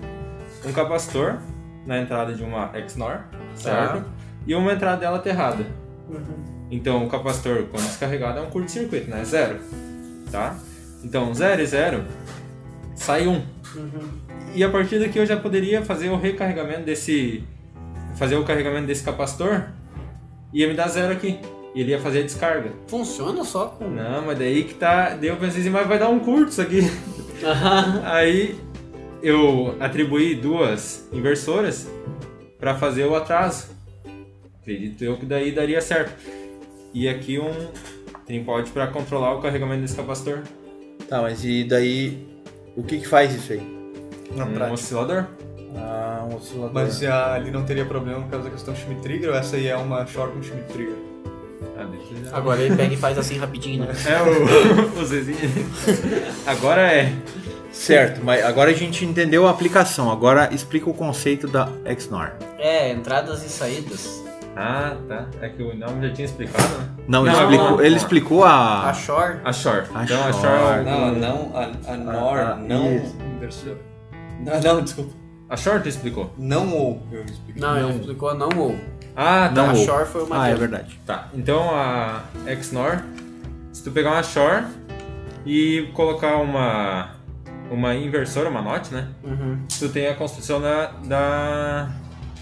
Um 0.66 0.72
capacitor 0.72 1.38
na 1.86 2.00
entrada 2.00 2.34
de 2.34 2.44
uma 2.44 2.72
XNOR, 2.88 3.22
certo? 3.56 4.04
E 4.48 4.56
uma 4.56 4.74
entrada 4.74 4.98
dela 4.98 5.18
aterrada. 5.18 5.66
Então 6.72 7.06
o 7.06 7.10
capacitor, 7.10 7.66
quando 7.70 7.84
descarregado, 7.84 8.40
é 8.40 8.42
um 8.42 8.50
curto-circuito, 8.50 9.10
né? 9.10 9.24
Zero. 9.24 9.60
Tá? 10.32 10.56
Então, 11.04 11.34
zero 11.34 11.62
e 11.62 11.66
zero, 11.66 12.06
sai 12.96 13.28
um. 13.28 13.44
E 14.56 14.64
a 14.64 14.70
partir 14.70 15.00
daqui 15.00 15.20
eu 15.20 15.26
já 15.26 15.36
poderia 15.38 15.84
fazer 15.84 16.10
o 16.10 16.18
recarregamento 16.18 16.84
desse... 16.84 17.44
Fazer 18.16 18.36
o 18.36 18.44
carregamento 18.44 18.86
desse 18.88 19.04
capacitor 19.04 19.66
e 20.54 20.62
ia 20.62 20.68
me 20.68 20.76
dar 20.76 20.88
zero 20.88 21.12
aqui. 21.12 21.40
E 21.76 21.82
ele 21.82 21.92
ia 21.92 22.00
fazer 22.00 22.20
a 22.20 22.24
descarga. 22.24 22.72
Funciona 22.88 23.44
só 23.44 23.66
com. 23.68 23.88
Não, 23.90 24.26
mas 24.28 24.38
daí 24.38 24.64
que 24.64 24.76
tá. 24.76 25.10
Daí 25.16 25.30
eu 25.30 25.38
pensei 25.38 25.62
assim, 25.62 25.70
mas 25.72 25.88
vai 25.88 25.98
dar 25.98 26.10
um 26.10 26.20
curto 26.20 26.50
isso 26.52 26.62
aqui. 26.62 26.82
Aí 28.04 28.56
eu 29.22 29.76
atribuí 29.80 30.36
duas 30.36 31.08
inversoras 31.12 31.90
para 32.60 32.76
fazer 32.76 33.06
o 33.06 33.16
atraso. 33.16 33.68
Acredito 34.62 35.04
eu 35.04 35.18
que 35.18 35.26
daí 35.26 35.52
daria 35.52 35.82
certo. 35.82 36.14
E 36.94 37.10
aqui 37.10 37.40
um 37.40 37.52
tripode 38.26 38.70
para 38.72 38.88
controlar 38.88 39.34
o 39.36 39.42
carregamento 39.42 39.82
desse 39.82 39.96
capacitor. 39.96 40.40
Tá, 41.10 41.22
mas 41.22 41.44
e 41.44 41.64
daí, 41.64 42.26
o 42.78 42.84
que 42.84 43.00
que 43.00 43.08
faz 43.08 43.34
isso 43.34 43.52
aí? 43.54 43.62
Na 44.36 44.46
um 44.46 44.54
prática. 44.54 44.74
oscilador. 44.74 45.26
Ah, 45.76 46.26
um 46.32 46.36
oscilador. 46.36 46.72
Mas 46.74 46.94
se 46.94 47.08
a- 47.08 47.34
ali 47.34 47.50
não 47.52 47.66
teria 47.66 47.84
problema 47.86 48.22
por 48.22 48.30
causa 48.30 48.46
da 48.46 48.52
questão 48.52 48.76
Schmidt-Trigger 48.76 49.30
ou 49.32 49.36
essa 49.36 49.56
aí 49.56 49.68
é 49.68 49.76
uma 49.76 50.06
short 50.06 50.34
com 50.34 50.42
Schmidt-Trigger? 50.44 50.96
Ah, 51.94 52.30
já- 52.30 52.38
Agora 52.38 52.62
ele 52.62 52.76
pega 52.76 52.94
e 52.94 52.98
faz 52.98 53.18
assim 53.18 53.38
rapidinho, 53.38 53.86
né? 53.86 53.94
É 54.06 54.22
o, 54.22 55.00
o 55.02 55.06
Zezinho. 55.06 55.38
Agora 56.46 56.82
é. 56.82 57.14
Certo, 57.72 58.22
mas 58.24 58.44
agora 58.46 58.70
a 58.70 58.74
gente 58.74 59.04
entendeu 59.04 59.48
a 59.48 59.52
aplicação. 59.52 60.12
Agora 60.12 60.50
explica 60.54 60.90
o 60.90 60.94
conceito 60.94 61.48
da 61.48 61.68
XNOR. 62.00 62.34
É, 62.60 62.92
entradas 62.92 63.44
e 63.44 63.50
saídas. 63.50 64.24
Ah, 64.56 64.96
tá. 65.08 65.26
É 65.42 65.50
que 65.50 65.64
o 65.64 65.76
nome 65.76 66.08
já 66.08 66.14
tinha 66.14 66.26
explicado, 66.26 66.68
né? 66.78 66.88
Não, 67.08 67.26
ele, 67.26 67.36
Não, 67.36 67.42
explicou, 67.44 67.70
não. 67.72 67.82
ele 67.82 67.96
explicou 67.96 68.44
a. 68.44 68.90
A 68.90 68.94
Shore. 68.94 69.38
A 69.44 69.52
Shore. 69.52 69.86
A 69.96 70.04
então 70.04 70.24
a 70.24 70.32
Shore. 70.34 70.80
É 70.80 70.84
Não, 70.84 71.12
não, 71.16 71.52
a, 71.58 71.92
a 71.92 71.98
NOR, 71.98 72.38
Ah, 72.38 72.56
não 72.56 72.96
isso. 72.96 73.16
inversora. 73.36 73.78
Não, 74.40 74.62
não, 74.62 74.82
desculpa. 74.84 75.12
A 75.54 75.56
Shore 75.56 75.84
tu 75.84 75.88
explicou. 75.88 76.34
Não 76.36 76.76
ou, 76.76 77.04
eu 77.12 77.24
expliquei. 77.26 77.62
Não, 77.62 77.78
ele 77.78 78.00
explicou 78.00 78.34
não 78.34 78.50
ou. 78.58 78.76
Ah, 79.16 79.48
tá. 79.50 79.52
Não 79.52 79.70
a 79.70 79.74
ou. 79.74 79.86
Shore 79.86 80.06
foi 80.08 80.24
uma 80.24 80.42
Ah, 80.42 80.50
é 80.50 80.56
verdade. 80.56 81.00
Tá, 81.06 81.30
então 81.32 81.70
a 81.70 82.24
XNOR, 82.60 83.04
se 83.72 83.84
tu 83.84 83.92
pegar 83.92 84.14
uma 84.14 84.24
Shore 84.24 84.66
e 85.46 85.92
colocar 85.94 86.38
uma, 86.38 87.12
uma 87.70 87.94
inversora, 87.94 88.50
uma 88.50 88.64
NOT, 88.64 88.92
né? 88.92 89.10
Uhum. 89.24 89.60
Tu 89.78 89.90
tem 89.90 90.08
a 90.08 90.16
construção 90.16 90.60
da, 90.60 90.88
da, 91.06 91.92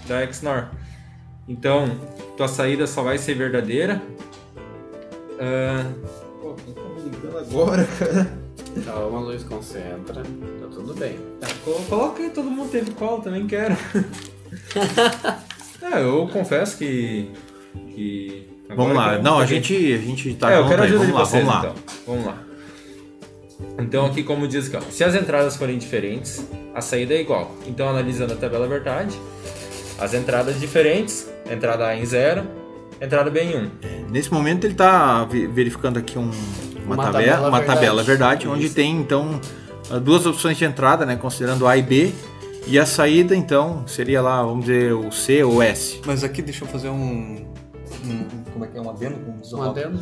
da 0.08 0.32
XNOR. 0.32 0.68
Então, 1.46 1.90
tua 2.38 2.48
saída 2.48 2.86
só 2.86 3.02
vai 3.02 3.18
ser 3.18 3.34
verdadeira. 3.34 4.00
Ah, 5.38 5.84
pô, 6.40 6.54
quem 6.54 6.72
tá 6.72 6.80
me 6.80 7.10
ligando 7.10 7.36
agora, 7.36 7.84
cara? 7.98 8.41
Calma, 8.84 9.20
Luiz, 9.20 9.42
concentra. 9.44 10.22
Tá 10.22 10.66
tudo 10.72 10.94
bem. 10.94 11.18
Tá, 11.40 11.46
co- 11.64 11.80
coloca 11.88 12.22
aí, 12.22 12.30
todo 12.30 12.50
mundo 12.50 12.70
teve 12.70 12.90
call, 12.92 13.20
também 13.20 13.46
quero. 13.46 13.76
é, 15.82 16.02
eu 16.02 16.28
confesso 16.32 16.76
que. 16.78 17.30
que 17.94 18.48
Vamos 18.74 18.96
lá. 18.96 19.16
que 19.16 19.22
Não, 19.22 19.38
a 19.38 19.46
gente, 19.46 19.74
a 19.94 19.98
gente 19.98 20.34
tá 20.34 20.52
é, 20.52 20.58
eu 20.58 20.66
quero 20.68 20.82
aí. 20.82 20.88
ajuda 20.88 21.04
Vamos 21.04 21.06
de 21.06 21.12
lá, 21.12 21.24
vocês, 21.26 21.44
vamos 21.44 21.62
lá. 21.62 21.70
então. 21.70 21.74
Vamos 22.06 22.26
lá. 22.26 22.38
Então 23.78 24.06
aqui 24.06 24.22
como 24.24 24.48
diz 24.48 24.66
aqui, 24.72 24.76
ó, 24.76 24.80
se 24.90 25.04
as 25.04 25.14
entradas 25.14 25.56
forem 25.56 25.78
diferentes, 25.78 26.44
a 26.74 26.80
saída 26.80 27.14
é 27.14 27.20
igual. 27.20 27.54
Então 27.66 27.88
analisando 27.88 28.32
a 28.32 28.36
tabela 28.36 28.66
verdade, 28.66 29.16
as 30.00 30.14
entradas 30.14 30.58
diferentes, 30.58 31.30
entrada 31.50 31.86
A 31.86 31.96
em 31.96 32.04
0, 32.04 32.44
entrada 33.00 33.30
B 33.30 33.40
em 33.40 33.56
1. 33.56 33.70
Nesse 34.10 34.32
momento 34.32 34.64
ele 34.64 34.72
está 34.74 35.24
verificando 35.24 35.98
aqui 35.98 36.18
um- 36.18 36.30
uma, 36.94 37.04
Uma 37.04 37.12
tabela, 37.12 37.32
tabela 37.32 37.48
uma 37.48 37.58
verdade. 37.58 37.78
tabela 37.80 38.02
verdade, 38.02 38.48
onde 38.48 38.66
Isso. 38.66 38.74
tem 38.74 38.96
então 38.96 39.40
duas 40.02 40.24
opções 40.26 40.56
de 40.56 40.64
entrada, 40.64 41.04
né, 41.04 41.16
considerando 41.16 41.66
A 41.66 41.76
e 41.76 41.82
B, 41.82 42.12
e 42.66 42.78
a 42.78 42.86
saída 42.86 43.34
então 43.34 43.82
seria 43.86 44.22
lá, 44.22 44.42
vamos 44.42 44.64
dizer, 44.66 44.92
o 44.94 45.10
C 45.10 45.42
ou 45.42 45.60
S. 45.62 46.00
Mas 46.06 46.22
aqui 46.24 46.40
deixa 46.42 46.64
eu 46.64 46.68
fazer 46.68 46.88
um. 46.88 47.46
um- 48.04 48.26
como 48.52 48.64
é 48.64 48.68
que 48.68 48.78
é? 48.78 48.80
Um 48.80 48.90
adendo? 48.90 49.16
O 49.16 49.56
Um 49.56 49.58
Rob. 49.60 49.80
adendo? 49.80 50.00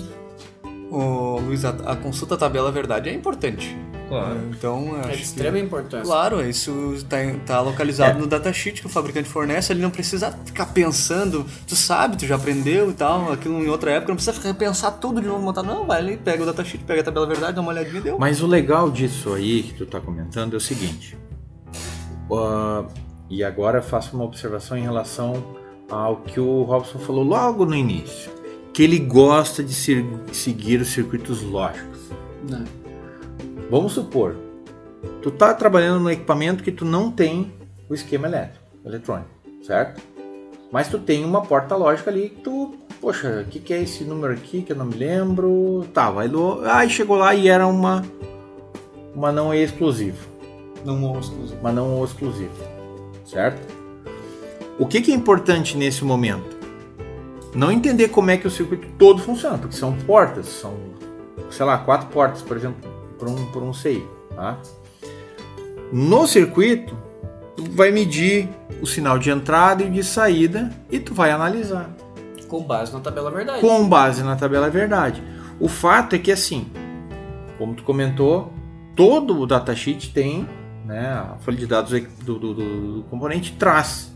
Ô, 0.91 1.39
Luiz, 1.41 1.65
a, 1.65 1.71
a 1.71 1.97
consulta 1.97 2.37
tabela 2.37 2.71
verdade 2.73 3.09
é 3.09 3.15
importante. 3.15 3.77
Claro. 4.11 4.41
Então, 4.51 4.89
eu 4.97 5.03
É 5.03 5.09
de 5.13 5.17
que- 5.19 5.23
extrema 5.23 5.57
importância. 5.59 6.05
Claro, 6.05 6.45
isso 6.47 6.95
está 6.95 7.61
localizado 7.61 8.19
no 8.19 8.27
datasheet 8.27 8.81
que 8.81 8.87
o 8.87 8.91
fabricante 8.91 9.29
fornece, 9.29 9.73
ele 9.73 9.81
não 9.81 9.89
precisa 9.91 10.33
ficar 10.45 10.67
pensando, 10.67 11.47
tu 11.67 11.77
sabe, 11.77 12.17
tu 12.17 12.27
já 12.27 12.35
aprendeu 12.35 12.91
e 12.91 12.93
tal, 12.93 13.33
aquilo 13.33 13.63
em 13.63 13.69
outra 13.69 13.93
época, 13.93 14.11
não 14.11 14.17
precisa 14.17 14.37
ficar 14.37 14.53
pensar 14.55 14.91
tudo 14.91 15.21
de 15.21 15.29
novo, 15.29 15.41
montar, 15.43 15.63
não, 15.63 15.87
vai 15.87 15.99
ali, 15.99 16.17
pega 16.17 16.43
o 16.43 16.47
datasheet, 16.47 16.83
pega 16.85 17.03
a 17.03 17.05
tabela 17.05 17.25
verdade, 17.27 17.53
dá 17.55 17.61
uma 17.61 17.71
olhadinha 17.71 17.99
e 17.99 18.03
deu. 18.03 18.19
Mas 18.19 18.43
o 18.43 18.47
legal 18.49 18.91
disso 18.91 19.33
aí 19.33 19.63
que 19.63 19.75
tu 19.75 19.87
tá 19.87 20.01
comentando 20.01 20.55
é 20.55 20.57
o 20.57 20.61
seguinte. 20.61 21.17
ah, 22.33 22.85
e 23.29 23.45
agora 23.45 23.79
eu 23.79 23.83
faço 23.83 24.17
uma 24.17 24.25
observação 24.25 24.77
em 24.77 24.83
relação 24.83 25.43
ao 25.89 26.17
que 26.17 26.41
o 26.41 26.63
Robson 26.63 26.99
falou 26.99 27.23
logo 27.25 27.65
no 27.65 27.75
início. 27.77 28.31
Que 28.73 28.83
ele 28.85 28.99
gosta 28.99 29.63
de 29.63 29.75
ser- 29.75 30.05
seguir 30.33 30.81
os 30.81 30.89
circuitos 30.89 31.43
lógicos. 31.43 31.99
Não. 32.49 32.65
Vamos 33.71 33.93
supor, 33.93 34.35
tu 35.23 35.31
tá 35.31 35.55
trabalhando 35.55 36.01
no 36.01 36.11
equipamento 36.11 36.63
que 36.63 36.73
tu 36.73 36.85
não 36.85 37.11
tem 37.11 37.53
o 37.89 37.95
esquema 37.95 38.27
elétrico, 38.27 38.65
eletrônico, 38.85 39.31
certo? 39.63 40.03
Mas 40.73 40.89
tu 40.89 40.99
tem 40.99 41.25
uma 41.25 41.43
porta 41.43 41.77
lógica 41.77 42.11
ali 42.11 42.31
que 42.31 42.41
tu, 42.43 42.75
poxa, 43.01 43.45
o 43.47 43.51
que, 43.51 43.59
que 43.61 43.73
é 43.73 43.83
esse 43.83 44.05
número 44.05 44.33
aqui 44.33 44.63
que 44.63 44.73
eu 44.73 44.77
não 44.77 44.87
me 44.87 44.95
lembro? 44.95 45.85
Tá, 45.93 46.11
vai 46.11 46.29
do. 46.29 46.61
Aí 46.65 46.89
chegou 46.91 47.17
lá 47.17 47.35
e 47.35 47.49
era 47.49 47.67
uma 47.67 48.03
uma 49.15 49.33
não 49.33 49.53
exclusivo, 49.53 50.27
Não 50.85 51.17
é 51.17 51.19
exclusivo. 51.19 51.61
uma 51.61 51.73
não 51.73 52.05
exclusivo, 52.05 52.53
certo? 53.25 53.61
O 54.79 54.87
que, 54.87 55.01
que 55.03 55.13
é 55.13 55.15
importante 55.15 55.77
nesse 55.77 56.05
momento? 56.05 56.59
Não 57.55 57.71
entender 57.73 58.09
como 58.09 58.31
é 58.31 58.37
que 58.37 58.47
o 58.47 58.51
circuito 58.51 58.87
todo 58.97 59.21
funciona, 59.21 59.59
porque 59.59 59.75
são 59.77 59.93
portas, 59.93 60.47
são, 60.47 60.75
sei 61.51 61.67
lá, 61.67 61.79
quatro 61.79 62.07
portas, 62.09 62.41
por 62.41 62.57
exemplo, 62.57 62.89
por 63.21 63.29
um, 63.29 63.47
por 63.53 63.63
um 63.63 63.73
CI, 63.73 64.05
tá? 64.35 64.59
No 65.93 66.27
circuito, 66.27 66.97
tu 67.57 67.65
vai 67.71 67.91
medir 67.93 68.49
o 68.83 68.87
sinal 68.87 69.19
de 69.19 69.31
entrada 69.31 69.83
e 69.85 69.91
de 69.91 70.03
saída 70.03 70.71
e 70.91 70.99
tu 70.99 71.13
vai 71.15 71.31
analisar 71.31 71.91
Com 72.49 72.63
base 72.63 72.93
na 72.93 73.01
tabela 73.01 73.31
verdade. 73.31 73.61
com 73.61 73.89
base 73.89 74.23
na 74.23 74.35
tabela 74.37 74.71
verdade. 74.71 75.23
O 75.61 75.69
fato 75.69 76.17
é 76.17 76.19
que 76.19 76.33
assim, 76.33 76.67
como 77.59 77.75
tu 77.75 77.83
comentou, 77.83 78.53
todo 78.97 79.39
o 79.39 79.47
datasheet 79.47 80.13
tem, 80.13 80.49
né, 80.87 81.09
a 81.13 81.37
folha 81.41 81.57
de 81.59 81.67
dados 81.67 81.93
do, 82.25 82.39
do- 82.39 82.55
do- 82.55 82.95
do 82.97 83.03
componente 83.11 83.53
traz. 83.59 84.11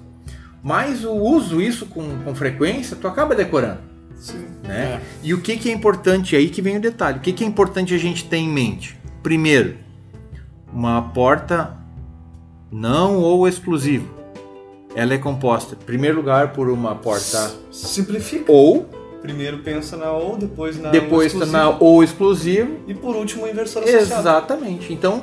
Mas 0.62 1.04
o 1.04 1.12
uso 1.12 1.60
isso 1.60 1.84
com, 1.86 2.20
com 2.24 2.34
frequência, 2.34 2.96
tu 2.96 3.06
acaba 3.06 3.34
decorando. 3.34 3.80
Sim. 4.16 4.44
né? 4.62 5.00
E 5.22 5.34
o 5.34 5.40
que, 5.40 5.56
que 5.56 5.68
é 5.68 5.72
importante? 5.72 6.34
Aí 6.36 6.48
que 6.48 6.62
vem 6.62 6.76
o 6.76 6.80
detalhe. 6.80 7.18
O 7.18 7.20
que, 7.20 7.32
que 7.32 7.44
é 7.44 7.46
importante 7.46 7.94
a 7.94 7.98
gente 7.98 8.24
ter 8.24 8.36
em 8.38 8.48
mente? 8.48 8.98
Primeiro, 9.22 9.76
uma 10.72 11.00
porta 11.02 11.76
não 12.70 13.16
ou 13.18 13.46
exclusivo. 13.46 14.08
Ela 14.94 15.14
é 15.14 15.18
composta, 15.18 15.74
em 15.80 15.84
primeiro 15.84 16.16
lugar, 16.16 16.52
por 16.52 16.68
uma 16.70 16.94
porta 16.94 17.52
Simplifica. 17.70 18.50
ou, 18.50 18.88
Primeiro 19.20 19.58
pensa 19.58 19.96
na 19.96 20.12
ou, 20.12 20.36
depois 20.36 20.78
na 20.78 20.90
depois 20.90 21.28
exclusiva, 21.28 21.58
na 21.58 21.70
ou 21.70 22.04
exclusivo. 22.04 22.76
E 22.86 22.92
por 22.94 23.16
último, 23.16 23.44
o 23.44 23.48
inversor 23.48 23.82
associado. 23.82 24.20
Exatamente. 24.20 24.92
Então, 24.92 25.22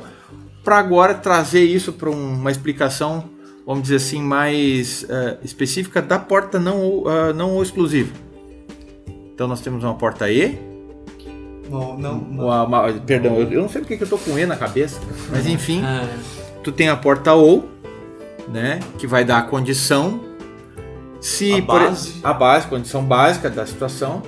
para 0.63 0.77
agora 0.79 1.13
trazer 1.13 1.63
isso 1.63 1.93
para 1.93 2.09
uma 2.09 2.49
explicação, 2.49 3.25
vamos 3.65 3.83
dizer 3.83 3.97
assim, 3.97 4.19
mais 4.21 5.05
eh, 5.07 5.37
específica 5.43 6.01
da 6.01 6.17
porta 6.17 6.59
não, 6.59 6.81
ou- 6.81 7.07
ah, 7.07 7.31
não 7.31 7.51
ou 7.51 7.61
exclusiva. 7.63 8.11
Então, 9.41 9.49
nós 9.49 9.59
temos 9.61 9.83
uma 9.83 9.95
porta 9.95 10.29
E, 10.29 10.55
Não, 11.67 11.97
não, 11.97 12.15
não. 12.19 12.45
Uma- 12.45 12.63
uma- 12.63 12.93
perdão, 12.93 13.37
eu, 13.39 13.51
eu 13.51 13.61
não 13.63 13.69
sei 13.69 13.81
porque 13.81 13.97
que 13.97 14.03
eu 14.03 14.07
tô 14.07 14.19
com 14.19 14.37
E 14.37 14.45
na 14.45 14.55
cabeça, 14.55 14.99
mas 15.31 15.47
enfim, 15.47 15.83
É, 15.83 16.07
tu 16.63 16.71
tem 16.71 16.89
a 16.89 16.95
porta 16.95 17.33
OU, 17.33 17.63
né, 18.49 18.79
que 18.99 19.07
vai 19.07 19.25
dar 19.25 19.39
a 19.39 19.41
condição 19.41 20.19
se 21.19 21.53
A 21.53 21.61
por- 21.63 21.79
base. 21.79 22.13
a 22.23 22.31
base, 22.33 22.67
condição 22.67 23.03
básica 23.03 23.49
da 23.49 23.65
situação. 23.65 24.21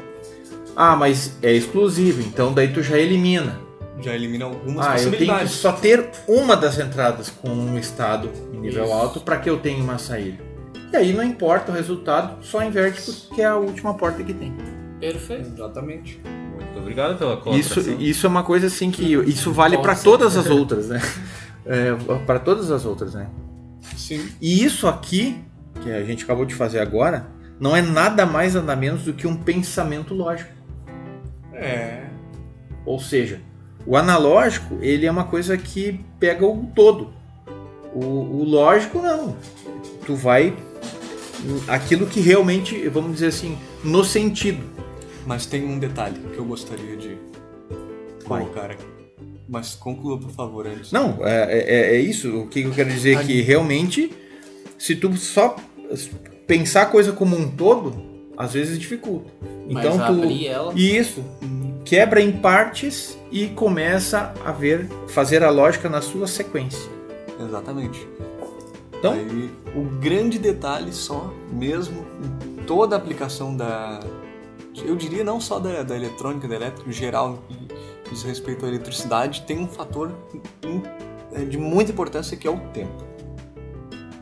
Ah, 0.75 0.95
mas 0.95 1.37
é 1.43 1.53
exclusivo, 1.53 2.21
então 2.21 2.51
daí 2.51 2.69
tu 2.73 2.81
já 2.81 2.97
elimina. 2.97 3.59
Já 4.01 4.15
elimina 4.15 4.45
algumas 4.45 4.83
Ah, 4.87 4.89
eu 4.93 4.95
tenho 4.95 5.11
que 5.11 5.17
possibilidades. 5.17 5.51
só 5.51 5.71
ter 5.73 6.09
uma 6.27 6.57
das 6.57 6.79
entradas 6.79 7.29
com 7.29 7.49
um 7.49 7.77
estado 7.77 8.31
em 8.51 8.57
nível 8.57 8.85
Isso. 8.85 8.93
alto 8.93 9.19
para 9.21 9.37
que 9.37 9.47
eu 9.47 9.59
tenha 9.59 9.83
uma 9.83 9.99
saída. 9.99 10.39
E 10.91 10.97
aí 10.97 11.13
não 11.13 11.23
importa 11.23 11.71
o 11.71 11.75
resultado, 11.75 12.43
só 12.43 12.63
inverte 12.63 12.99
porque 13.27 13.43
é 13.43 13.45
a 13.45 13.55
última 13.57 13.93
porta 13.93 14.23
que 14.23 14.33
tem. 14.33 14.51
Perfeito. 15.11 15.49
Exatamente. 15.53 16.21
Muito 16.23 16.79
obrigado 16.79 17.17
pela 17.17 17.37
colaboração. 17.37 17.81
Isso, 17.81 17.91
isso 17.99 18.25
é 18.25 18.29
uma 18.29 18.43
coisa 18.43 18.67
assim 18.67 18.89
que 18.89 19.13
isso 19.27 19.51
vale 19.51 19.77
para 19.77 19.95
todas 19.95 20.37
as 20.37 20.49
outras, 20.49 20.87
né? 20.87 21.01
para 22.25 22.39
todas 22.39 22.71
as 22.71 22.85
outras, 22.85 23.13
né? 23.13 23.27
Sim. 23.97 24.29
E 24.41 24.63
isso 24.63 24.87
aqui 24.87 25.43
que 25.81 25.91
a 25.91 26.03
gente 26.03 26.23
acabou 26.23 26.45
de 26.45 26.55
fazer 26.55 26.79
agora 26.79 27.27
não 27.59 27.75
é 27.75 27.81
nada 27.81 28.25
mais 28.25 28.53
nada 28.53 28.75
menos 28.75 29.03
do 29.03 29.13
que 29.13 29.27
um 29.27 29.35
pensamento 29.35 30.13
lógico. 30.13 30.51
É. 31.53 32.05
Ou 32.85 32.99
seja, 32.99 33.41
o 33.85 33.97
analógico 33.97 34.77
ele 34.81 35.05
é 35.05 35.11
uma 35.11 35.25
coisa 35.25 35.57
que 35.57 35.99
pega 36.19 36.45
o 36.45 36.65
todo. 36.73 37.13
O, 37.93 37.99
o 37.99 38.43
lógico 38.43 38.99
não. 39.01 39.35
Tu 40.05 40.15
vai 40.15 40.55
aquilo 41.67 42.05
que 42.07 42.19
realmente, 42.19 42.87
vamos 42.89 43.13
dizer 43.13 43.27
assim, 43.27 43.57
no 43.83 44.03
sentido. 44.03 44.72
Mas 45.25 45.45
tem 45.45 45.63
um 45.65 45.79
detalhe 45.79 46.17
que 46.33 46.37
eu 46.37 46.45
gostaria 46.45 46.95
de 46.97 47.17
colocar 48.25 48.71
aqui. 48.71 48.83
Mas 49.47 49.75
conclua, 49.75 50.17
por 50.19 50.31
favor, 50.31 50.65
antes. 50.67 50.91
Não, 50.91 51.17
é, 51.25 51.43
é- 51.59 51.95
é 51.95 51.99
isso. 51.99 52.35
O 52.39 52.47
que 52.47 52.61
eu 52.61 52.71
quero 52.71 52.89
dizer 52.89 53.17
é 53.17 53.23
que 53.23 53.41
realmente, 53.41 54.11
se 54.77 54.95
tu 54.95 55.15
só 55.17 55.55
pensar 56.47 56.83
a 56.83 56.85
coisa 56.85 57.11
como 57.11 57.35
um 57.37 57.49
todo, 57.49 57.93
às 58.37 58.53
vezes 58.53 58.79
dificulta. 58.79 59.29
Mas 59.69 59.85
Então 59.85 59.97
tu 59.97 60.03
abrir 60.23 60.47
ela. 60.47 60.73
isso 60.75 61.23
quebra 61.85 62.21
em 62.21 62.31
partes 62.31 63.17
e 63.31 63.47
começa 63.47 64.33
a 64.45 64.51
ver 64.51 64.87
fazer 65.07 65.43
a 65.43 65.49
lógica 65.49 65.89
na 65.89 66.01
sua 66.01 66.25
sequência. 66.27 66.89
Exatamente. 67.39 68.07
Então, 68.97 69.13
Aí, 69.13 69.49
o 69.75 69.83
grande 69.99 70.39
detalhe 70.39 70.93
só, 70.93 71.33
mesmo 71.51 72.05
em 72.23 72.63
toda 72.63 72.95
a 72.95 72.97
aplicação 72.97 73.55
da. 73.55 73.99
Eu 74.81 74.95
diria 74.95 75.23
não 75.23 75.39
só 75.39 75.59
da, 75.59 75.83
da 75.83 75.95
eletrônica, 75.95 76.47
da 76.47 76.55
elétrica 76.55 76.89
em 76.89 76.93
geral, 76.93 77.43
diz 78.09 78.23
respeito 78.23 78.65
à 78.65 78.69
eletricidade, 78.69 79.41
tem 79.41 79.59
um 79.59 79.67
fator 79.67 80.11
é, 81.33 81.45
de 81.45 81.57
muita 81.57 81.91
importância 81.91 82.35
que 82.35 82.47
é 82.47 82.51
o 82.51 82.59
tempo. 82.71 83.03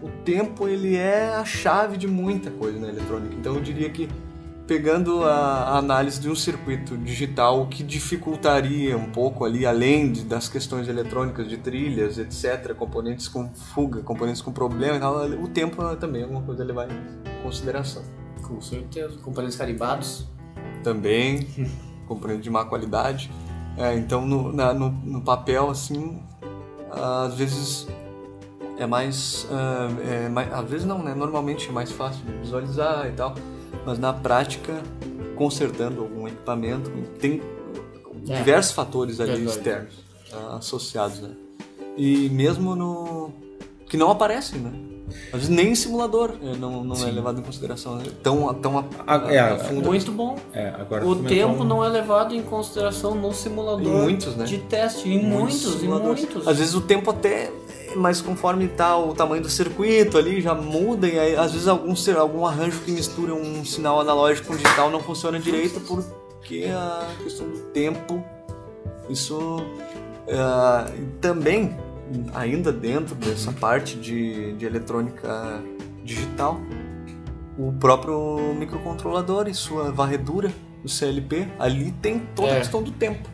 O 0.02 0.10
tempo 0.24 0.68
ele 0.68 0.96
é 0.96 1.30
a 1.30 1.46
chave 1.46 1.98
de 1.98 2.08
muita 2.08 2.50
coisa 2.52 2.80
na 2.80 2.90
eletrônica. 2.90 3.36
Então 3.36 3.56
eu 3.56 3.62
diria 3.62 3.90
que 3.90 4.10
pegando 4.68 5.24
a, 5.26 5.78
análise 5.78 6.20
de 6.20 6.30
um 6.30 6.36
circuito 6.36 6.98
digital, 6.98 7.62
o 7.62 7.68
que 7.68 7.84
dificultaria 7.84 8.98
um 8.98 9.12
pouco 9.12 9.44
ali, 9.44 9.66
além 9.66 10.12
de- 10.12 10.24
das 10.24 10.48
questões 10.48 10.88
eletrônicas 10.88 11.50
de 11.50 11.58
trilhas, 11.58 12.18
etc., 12.18 12.74
componentes 12.74 13.28
com 13.28 13.50
fuga, 13.50 14.02
componentes 14.02 14.42
com 14.42 14.52
problema 14.52 14.96
e 14.96 15.00
tal, 15.00 15.26
o 15.26 15.48
tempo 15.50 15.84
é 15.86 15.96
também 15.98 16.24
alguma 16.24 16.42
coisa 16.42 16.64
a 16.64 16.66
levar 16.66 16.88
em 16.90 17.44
consideração. 17.44 18.02
Com 18.42 18.62
certeza. 18.62 19.18
Componentes 19.18 19.58
carimbados. 19.58 20.26
Também, 20.84 21.48
componente 22.08 22.42
de 22.42 22.50
má 22.50 22.66
qualidade. 22.66 23.32
É, 23.78 23.96
então, 23.96 24.26
no, 24.26 24.52
na- 24.52 24.74
no, 24.74 24.90
no 24.90 25.22
papel, 25.22 25.70
assim, 25.70 26.22
às 26.92 27.34
vezes 27.36 27.88
é 28.78 28.86
mais, 28.86 29.48
ah, 29.52 29.88
é 30.26 30.30
mais- 30.30 30.52
Às 30.54 30.70
vezes 30.70 30.86
não, 30.86 31.02
né? 31.04 31.14
Normalmente 31.14 31.70
é 31.70 31.72
mais 31.72 31.92
fácil 31.92 32.24
de 32.26 32.32
visualizar 32.34 33.08
e 33.08 33.12
tal. 33.14 33.36
Mas 33.86 33.98
na 34.00 34.12
prática, 34.12 34.82
consertando 35.36 36.02
algum 36.02 36.28
equipamento, 36.28 36.92
tem 37.20 37.42
É. 38.28 38.36
diversos 38.38 38.74
fatores 38.74 39.20
ali 39.20 39.32
Verdade. 39.34 39.58
externos 39.58 40.04
ah, 40.34 40.56
associados, 40.58 41.20
né? 41.22 41.30
E 41.98 42.30
mesmo 42.30 42.76
no. 42.76 43.32
que 43.88 43.98
não 43.98 44.10
aparecem, 44.12 44.60
né? 44.60 44.72
Às 45.28 45.32
vezes 45.42 45.50
nem 45.50 45.70
em 45.72 45.76
simulador 45.76 46.34
eh, 46.42 46.56
não, 46.58 46.84
não 46.84 46.96
é 46.96 47.12
levado 47.12 47.40
em 47.40 47.44
consideração. 47.44 47.96
né? 47.96 48.04
Tão, 48.24 48.54
tão 48.56 48.80
a, 48.80 48.84
Ah, 49.08 49.34
é, 49.34 49.40
a 49.40 49.58
fundo. 49.60 49.86
Muito 49.88 50.12
bom. 50.12 50.38
é, 50.54 50.70
agora 50.78 51.06
O 51.06 51.16
tempo 51.24 51.64
um- 51.64 51.66
não 51.66 51.84
é 51.84 51.90
levado 51.90 52.34
em 52.34 52.42
consideração 52.42 53.16
no 53.16 53.34
simulador 53.34 53.82
Em 53.86 54.02
muitos, 54.02 54.36
né? 54.36 54.46
de 54.46 54.58
teste. 54.60 55.10
Em 55.10 55.24
muitos, 55.24 55.76
em 55.76 55.80
simuladores. 55.80 56.22
muitos. 56.26 56.48
Às 56.48 56.58
vezes 56.58 56.74
o 56.76 56.82
tempo 56.82 57.10
até, 57.12 57.52
mas 57.96 58.22
conforme 58.22 58.68
tá 58.68 58.98
o 58.98 59.14
tamanho 59.14 59.42
do 59.44 59.50
circuito 59.50 60.18
ali, 60.18 60.42
já 60.42 60.54
muda 60.56 61.08
e 61.08 61.18
aí, 61.20 61.36
às 61.36 61.52
vezes 61.52 61.68
algum, 61.68 61.94
algum 62.20 62.46
arranjo 62.46 62.80
que 62.82 62.92
mistura 62.92 63.34
um 63.34 63.64
sinal 63.66 64.00
analógico 64.00 64.48
com 64.48 64.56
digital 64.56 64.90
não 64.90 65.00
funciona 65.02 65.40
direito 65.40 65.80
porque 65.82 66.66
a 66.74 67.08
questão 67.24 67.48
do 67.48 67.60
tempo, 67.74 68.24
isso 69.10 69.58
e 70.28 71.04
também, 71.20 71.76
ainda 72.34 72.72
dentro 72.72 73.16
dessa 73.16 73.52
parte 73.52 73.96
de, 73.98 74.54
de 74.54 74.66
eletrônica 74.66 75.62
digital, 76.04 76.60
o 77.58 77.72
próprio 77.74 78.54
microcontrolador 78.58 79.48
e 79.48 79.54
sua 79.54 79.92
varredura, 79.92 80.52
o 80.84 80.90
CLP, 80.90 81.48
ali 81.60 81.92
tem 82.02 82.20
toda 82.36 82.50
É. 82.50 82.56
a 82.56 82.58
questão 82.60 82.82
do 82.82 82.92
tempo. 82.92 83.30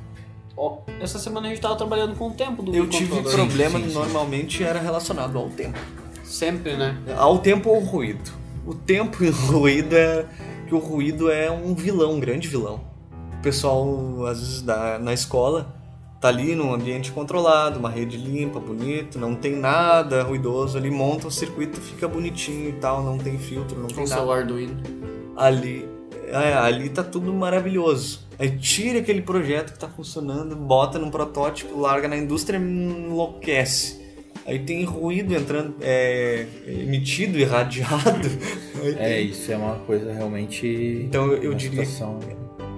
Ó, 0.55 0.79
essa 0.99 1.19
semana 1.19 1.47
a 1.47 1.49
gente 1.49 1.61
tava 1.61 1.75
trabalhando 1.75 2.15
com 2.15 2.29
o 2.29 2.31
tempo 2.33 2.63
do 2.63 2.75
Eu 2.75 2.87
tive 2.89 3.21
problema, 3.21 3.79
sim, 3.79 3.87
sim. 3.89 3.93
normalmente 3.93 4.63
era 4.63 4.79
relacionado 4.79 5.37
ao 5.37 5.49
tempo. 5.49 5.77
Sempre, 6.23 6.75
né? 6.75 6.97
Ao 7.15 7.37
tempo 7.39 7.69
ou 7.69 7.75
ao 7.75 7.81
ruído. 7.81 8.31
O 8.65 8.73
tempo 8.73 9.23
e 9.23 9.29
o 9.29 9.31
ruído 9.33 9.95
é 9.95 10.25
que 10.67 10.73
o 10.75 10.79
ruído 10.79 11.31
é 11.31 11.49
um 11.49 11.73
vilão, 11.75 12.13
um 12.15 12.19
grande 12.19 12.47
vilão. 12.47 12.81
O 13.39 13.41
pessoal, 13.41 14.25
às 14.25 14.39
vezes, 14.39 14.61
da, 14.63 14.97
na 14.99 15.13
escola, 15.13 15.76
tá 16.19 16.29
ali 16.29 16.55
num 16.55 16.73
ambiente 16.73 17.11
controlado, 17.11 17.77
uma 17.79 17.89
rede 17.89 18.17
limpa, 18.17 18.59
bonito, 18.59 19.19
não 19.19 19.35
tem 19.35 19.55
nada 19.55 20.23
ruidoso 20.23 20.77
ali, 20.77 20.89
monta 20.89 21.27
o 21.27 21.31
circuito, 21.31 21.79
fica 21.79 22.07
bonitinho 22.07 22.69
e 22.69 22.73
tal, 22.73 23.03
não 23.03 23.17
tem 23.17 23.37
filtro, 23.37 23.77
não 23.79 23.87
Com 23.87 23.95
tem 23.95 24.05
o 24.05 24.09
nada 24.09 24.21
seu 24.21 24.31
Arduino. 24.31 24.75
ali, 25.35 25.87
é, 26.27 26.53
ali 26.53 26.89
tá 26.89 27.03
tudo 27.03 27.31
maravilhoso. 27.33 28.25
Aí 28.39 28.51
tira 28.57 28.99
aquele 28.99 29.21
projeto 29.21 29.73
que 29.73 29.79
tá 29.79 29.87
funcionando, 29.87 30.55
bota 30.55 30.99
num 30.99 31.09
protótipo, 31.09 31.79
larga 31.79 32.07
na 32.07 32.17
indústria, 32.17 32.57
enlouquece. 32.57 34.05
Aí 34.45 34.59
tem 34.59 34.83
ruído 34.85 35.35
entrando, 35.35 35.75
é, 35.81 36.45
emitido, 36.65 37.37
irradiado. 37.39 38.27
Aí 38.81 38.91
É, 38.91 39.15
tem- 39.17 39.27
isso 39.27 39.51
é 39.51 39.57
uma 39.57 39.75
coisa 39.79 40.11
realmente. 40.13 40.65
Então 41.05 41.25
eu, 41.31 41.43
eu 41.43 41.53
diria, 41.53 41.83
situação 41.85 42.19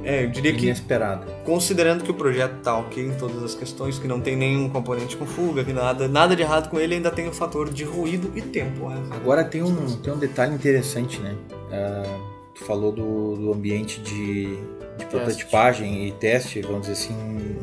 é, 0.03 0.23
eu 0.23 0.29
diria 0.29 0.53
que 0.53 0.65
inesperada. 0.65 1.25
considerando 1.45 2.03
que 2.03 2.11
o 2.11 2.13
projeto 2.13 2.61
tá 2.61 2.77
ok 2.77 3.05
em 3.05 3.13
todas 3.13 3.43
as 3.43 3.53
questões, 3.53 3.99
que 3.99 4.07
não 4.07 4.21
tem 4.21 4.35
nenhum 4.35 4.69
componente 4.69 5.15
com 5.17 5.25
fuga, 5.25 5.63
que 5.63 5.73
nada, 5.73 6.07
nada 6.07 6.35
de 6.35 6.41
errado 6.41 6.69
com 6.69 6.79
ele, 6.79 6.95
ainda 6.95 7.11
tem 7.11 7.27
o 7.27 7.33
fator 7.33 7.69
de 7.71 7.83
ruído 7.83 8.31
e 8.35 8.41
tempo. 8.41 8.89
né? 8.89 9.01
Agora 9.11 9.43
tem 9.43 9.61
um, 9.61 9.97
tem 9.97 10.13
um 10.13 10.17
detalhe 10.17 10.53
interessante, 10.55 11.19
né? 11.19 11.35
Ah, 11.71 12.19
tu 12.55 12.63
falou 12.63 12.91
do, 12.91 13.35
do 13.35 13.53
ambiente 13.53 13.99
de, 14.01 14.57
de 14.97 15.05
prototipagem 15.09 16.07
e 16.07 16.11
teste, 16.13 16.61
vamos 16.61 16.81
dizer 16.81 16.93
assim, 16.93 17.57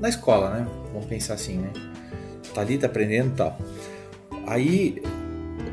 na 0.00 0.08
escola, 0.08 0.50
né? 0.50 0.66
Vamos 0.92 1.06
pensar 1.06 1.34
assim, 1.34 1.58
né? 1.58 1.70
Tá 2.54 2.60
ali, 2.60 2.78
tá 2.78 2.86
aprendendo 2.86 3.28
e 3.28 3.36
tal. 3.36 3.58
Aí, 4.46 5.02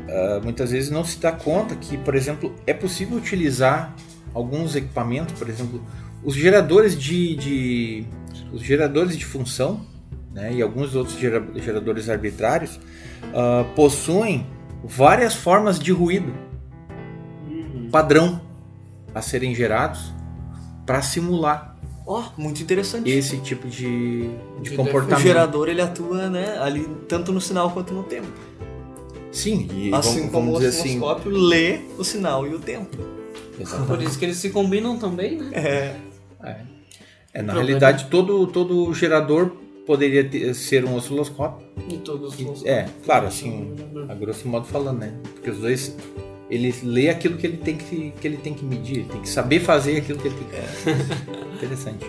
ah, 0.08 0.40
muitas 0.42 0.72
vezes 0.72 0.90
não 0.90 1.04
se 1.04 1.18
dá 1.20 1.30
conta 1.30 1.76
que, 1.76 1.96
por 1.98 2.14
exemplo, 2.16 2.52
é 2.66 2.74
possível 2.74 3.16
utilizar 3.16 3.94
alguns 4.34 4.74
equipamentos, 4.76 5.38
por 5.38 5.48
exemplo, 5.48 5.80
os 6.24 6.34
geradores 6.34 6.98
de, 6.98 7.36
de- 7.36 8.06
os 8.52 8.62
geradores 8.62 9.16
de 9.16 9.24
função, 9.24 9.80
né? 10.32 10.52
E 10.54 10.62
alguns 10.62 10.94
outros 10.94 11.18
gera- 11.18 11.46
geradores 11.56 12.08
arbitrários 12.08 12.78
ah, 13.34 13.64
possuem 13.74 14.46
várias 14.84 15.34
formas 15.34 15.78
de 15.78 15.92
ruído 15.92 16.32
padrão 17.90 18.40
a 19.14 19.20
serem 19.20 19.54
gerados 19.54 20.12
para 20.86 21.02
simular 21.02 21.76
Ó, 22.06 22.24
muito 22.36 22.62
interessante. 22.62 23.08
esse 23.10 23.38
tipo 23.38 23.68
de, 23.68 24.28
de 24.62 24.70
De 24.70 24.72
O 24.74 24.76
comportamento. 24.76 25.20
gerador 25.22 25.68
ele 25.68 25.80
atua, 25.82 26.28
né, 26.28 26.58
ali 26.58 26.88
tanto 27.08 27.32
no 27.32 27.40
sinal 27.40 27.70
quanto 27.70 27.92
no 27.94 28.02
tempo. 28.04 28.28
Sim, 29.30 29.68
e 29.72 29.94
assim 29.94 30.18
vamos, 30.28 30.32
como 30.32 30.52
vamos 30.52 30.64
o 30.64 30.68
assim. 30.68 30.78
osciloscópio 30.98 31.30
lê 31.30 31.80
o 31.98 32.02
sinal 32.04 32.46
e 32.46 32.54
o 32.54 32.58
tempo. 32.58 32.96
Exatamente. 33.58 33.88
Por 33.88 34.02
isso 34.02 34.18
que 34.18 34.24
eles 34.24 34.36
se 34.36 34.50
combinam 34.50 34.98
também, 34.98 35.36
né? 35.38 35.50
É. 35.52 35.96
É, 36.42 37.42
na 37.42 37.52
Problema. 37.52 37.52
realidade, 37.52 38.06
todo, 38.10 38.46
todo 38.46 38.92
gerador 38.94 39.52
poderia 39.86 40.24
ter- 40.24 40.52
ser 40.54 40.84
um 40.84 40.94
osciloscópio. 40.96 41.66
E 41.88 41.96
todos 41.98 42.38
os... 42.40 42.64
é, 42.64 42.86
claro, 43.04 43.26
assim, 43.26 43.74
a 44.08 44.14
grosso 44.14 44.48
modo 44.48 44.66
falando, 44.66 44.98
né? 45.00 45.12
Porque 45.34 45.50
os 45.50 45.58
dois, 45.58 45.96
ele 46.50 46.74
lê 46.82 47.08
aquilo 47.08 47.36
que 47.36 47.46
ele 47.46 47.56
tem 47.58 47.76
que, 47.76 48.12
que, 48.20 48.26
ele 48.26 48.36
tem 48.38 48.54
que 48.54 48.64
medir, 48.64 48.98
ele 49.00 49.08
tem 49.08 49.20
que 49.20 49.28
saber 49.28 49.60
fazer 49.60 49.98
aquilo 49.98 50.18
que 50.18 50.28
ele 50.28 50.36
tem 50.36 50.46
que 50.48 51.54
Interessante. 51.56 52.06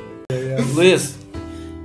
Luiz, 0.73 1.17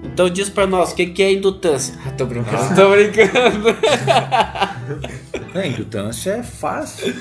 então 0.04 0.30
diz 0.30 0.48
pra 0.48 0.66
nós, 0.66 0.92
o 0.92 0.94
que, 0.94 1.06
que 1.06 1.22
é 1.22 1.32
indutância? 1.32 1.94
Ah, 2.06 2.10
tô 2.12 2.24
brincando. 2.26 2.74
Tô 2.74 2.90
brincando. 2.90 3.76
A 5.54 5.66
indutância 5.66 6.30
é 6.32 6.42
fácil. 6.42 7.14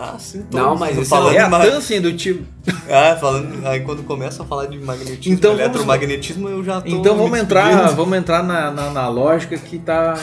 Ah, 0.00 0.16
sim. 0.18 0.44
Não, 0.52 0.76
mas 0.76 1.08
falando 1.08 1.34
É 1.34 1.40
a 1.40 1.44
de 1.44 1.50
ma- 1.50 1.60
tância 1.60 1.96
indutivo. 1.96 2.44
Ah, 2.90 3.16
falando. 3.20 3.66
Aí 3.66 3.80
quando 3.80 4.02
começa 4.04 4.42
a 4.42 4.46
falar 4.46 4.66
de 4.66 4.78
magnetismo, 4.78 5.32
Então 5.34 5.50
vamos- 5.52 5.64
eletromagnetismo, 5.64 6.48
eu 6.48 6.62
já 6.64 6.80
tô. 6.80 6.88
Então 6.88 7.16
vamos 7.16 7.38
entrar, 7.38 7.88
vamos 7.94 8.16
entrar 8.16 8.42
na, 8.42 8.70
na, 8.70 8.90
na 8.90 9.08
lógica 9.08 9.56
que 9.58 9.78
tá 9.78 10.14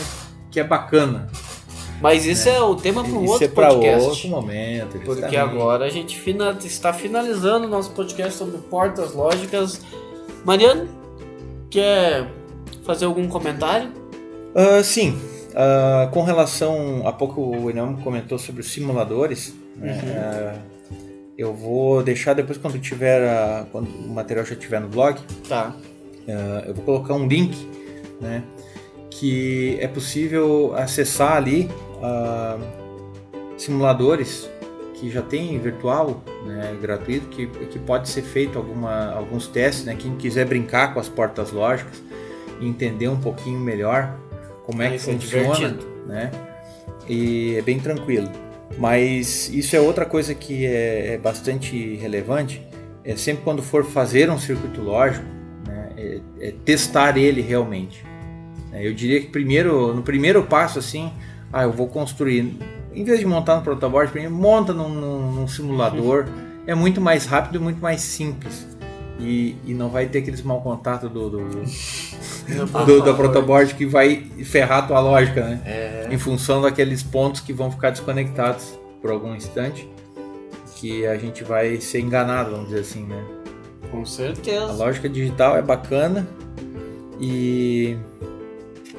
que 0.52 0.60
é 0.60 0.64
bacana. 0.64 1.28
Mas 2.02 2.26
isso 2.26 2.48
é, 2.50 2.60
o 2.62 2.76
tema 2.76 3.04
para 3.04 3.14
um 3.14 3.24
Isso 3.24 3.34
outro 3.34 3.46
é 3.46 3.50
para 3.50 3.68
podcast. 3.70 4.10
outro 4.10 4.28
momento. 4.30 5.00
Porque 5.06 5.36
agora 5.38 5.86
a 5.86 5.90
gente 5.90 6.18
fina- 6.20 6.56
está 6.64 6.92
finalizando 6.94 7.68
o 7.68 7.70
nosso 7.70 7.92
podcast 7.92 8.38
sobre 8.38 8.58
portas 8.58 9.14
lógicas. 9.14 9.82
Mariano, 10.44 10.88
quer 11.70 12.28
fazer 12.86 13.06
algum 13.06 13.28
comentário? 13.28 13.90
Ah, 14.56 14.84
sim, 14.84 15.18
Ah, 15.56 16.10
com 16.12 16.22
relação. 16.22 17.04
Há 17.06 17.14
pouco 17.14 17.42
o 17.42 17.70
Inam 17.72 17.96
comentou 17.98 18.38
sobre 18.38 18.62
os 18.62 18.72
simuladores. 18.72 19.54
Né? 19.76 20.00
Ah, 20.18 20.56
eu 21.38 21.54
vou 21.54 22.02
deixar 22.04 22.34
depois 22.34 22.58
quando 22.58 22.80
tiver. 22.80 23.28
a- 23.28 23.66
quando 23.72 23.88
o 23.88 24.10
material 24.10 24.46
já 24.46 24.54
estiver 24.54 24.80
no 24.80 24.88
blog. 24.88 25.20
Tá. 25.48 25.76
ah, 26.30 26.64
eu 26.66 26.74
vou 26.74 26.84
colocar 26.86 27.14
um 27.14 27.28
link, 27.28 27.68
né? 28.22 28.44
Que 29.10 29.78
é 29.80 29.88
possível 29.88 30.74
acessar 30.76 31.38
ali 31.38 31.70
ah, 32.04 32.58
simuladores 33.58 34.50
que 34.96 35.10
já 35.10 35.22
tem 35.22 35.60
virtual, 35.60 36.24
né, 36.46 36.78
gratuito, 36.82 37.28
que, 37.28 37.48
que 37.48 37.78
pode 37.80 38.08
ser 38.08 38.22
feito 38.22 38.58
alguma, 38.58 39.12
alguns 39.12 39.48
testes, 39.48 39.84
né? 39.86 39.96
Quem 39.98 40.16
quiser 40.16 40.46
brincar 40.46 40.94
com 40.94 41.00
as 41.02 41.10
portas 41.10 41.52
lógicas 41.52 42.02
e 42.62 42.68
entender 42.68 43.10
um 43.10 43.18
pouquinho 43.20 43.60
melhor 43.60 44.18
como 44.66 44.82
é 44.82 44.90
que 44.90 44.96
é 44.96 45.00
funciona, 45.00 45.54
divertido. 45.54 45.86
né? 46.08 46.32
E 47.10 47.56
é 47.58 47.62
bem 47.62 47.78
tranquilo. 47.80 48.30
Mas 48.78 49.50
isso 49.54 49.76
é 49.76 49.80
outra 49.80 50.06
coisa 50.06 50.34
que 50.36 50.66
é, 50.66 51.14
é 51.14 51.18
bastante 51.18 51.96
relevante. 51.96 52.62
É 53.04 53.16
sempre 53.16 53.44
quando 53.44 53.62
for 53.62 53.86
fazer 53.86 54.30
um 54.30 54.38
circuito 54.38 54.82
lógico, 54.82 55.26
né, 55.68 55.90
é, 55.98 56.22
é 56.42 56.54
testar 56.66 57.18
ele 57.18 57.42
realmente. 57.42 58.04
É, 58.74 58.86
Eu 58.86 58.94
diria 58.94 59.22
que 59.22 59.28
primeiro, 59.28 59.94
no 59.94 60.02
primeiro 60.02 60.44
passo 60.44 60.80
assim, 60.80 61.12
ah, 61.54 61.64
eu 61.64 61.72
vou 61.72 61.88
construir, 61.88 62.58
em 62.94 63.04
vez 63.04 63.20
de 63.20 63.26
montar 63.26 63.56
no 63.58 63.62
protoboard, 63.62 64.12
primeiro 64.12 64.34
monta 64.36 64.74
num, 64.74 64.90
num- 64.90 65.32
num 65.34 65.48
simulador. 65.48 66.26
É 66.68 66.74
muito 66.74 67.00
mais 67.00 67.28
rápido 67.28 67.58
e 67.58 67.60
muito 67.60 67.80
mais 67.80 68.02
simples. 68.02 68.66
E, 69.20 69.56
e 69.66 69.74
não 69.74 69.90
vai 69.90 70.08
ter 70.08 70.20
aqueles 70.20 70.42
mau 70.42 70.62
contato 70.62 71.08
do, 71.08 71.30
do, 71.30 71.50
do, 71.50 71.64
do, 72.86 73.02
da 73.02 73.14
protoboard 73.14 73.74
que 73.74 73.86
vai 73.86 74.24
ferrar 74.44 74.84
a 74.84 74.88
tua 74.88 75.00
lógica, 75.00 75.42
né? 75.42 75.62
É. 75.66 76.08
Em 76.12 76.18
função 76.18 76.62
daqueles 76.62 77.02
pontos 77.02 77.40
que 77.42 77.54
vão 77.54 77.72
ficar 77.72 77.92
desconectados 77.92 78.78
por 79.02 79.12
algum 79.12 79.34
instante, 79.34 79.90
que 80.76 81.06
a 81.06 81.18
gente 81.18 81.44
vai 81.44 81.80
ser 81.80 82.02
enganado, 82.02 82.52
vamos 82.52 82.68
dizer 82.68 82.82
assim, 82.82 83.06
né? 83.06 83.24
Com 83.90 84.02
A 84.02 84.06
certeza. 84.06 84.72
lógica 84.74 85.08
digital 85.08 85.56
é 85.56 85.62
bacana 85.62 86.28
e 87.20 87.98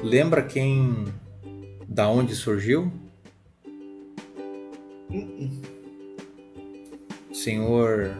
lembra 0.01 0.41
quem 0.41 1.05
da 1.87 2.09
onde 2.09 2.35
surgiu? 2.35 2.91
O 7.29 7.35
senhor 7.35 8.11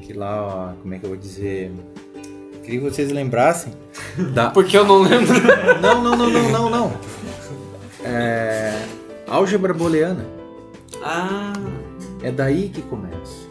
que 0.00 0.12
lá, 0.12 0.42
ó, 0.42 0.80
como 0.80 0.94
é 0.94 0.98
que 0.98 1.04
eu 1.04 1.10
vou 1.10 1.18
dizer? 1.18 1.70
Queria 2.62 2.80
que 2.80 2.90
vocês 2.90 3.10
lembrassem 3.12 3.72
da 4.32 4.48
Porque 4.54 4.76
eu 4.76 4.84
não 4.84 5.02
lembro. 5.02 5.34
Não, 5.80 6.02
não, 6.02 6.16
não, 6.16 6.30
não, 6.30 6.50
não, 6.50 6.70
não. 6.70 6.92
É 8.04 8.82
álgebra 9.26 9.72
booleana. 9.74 10.24
Ah, 11.02 11.52
É 12.22 12.30
daí 12.30 12.68
que 12.68 12.82
começa. 12.82 13.44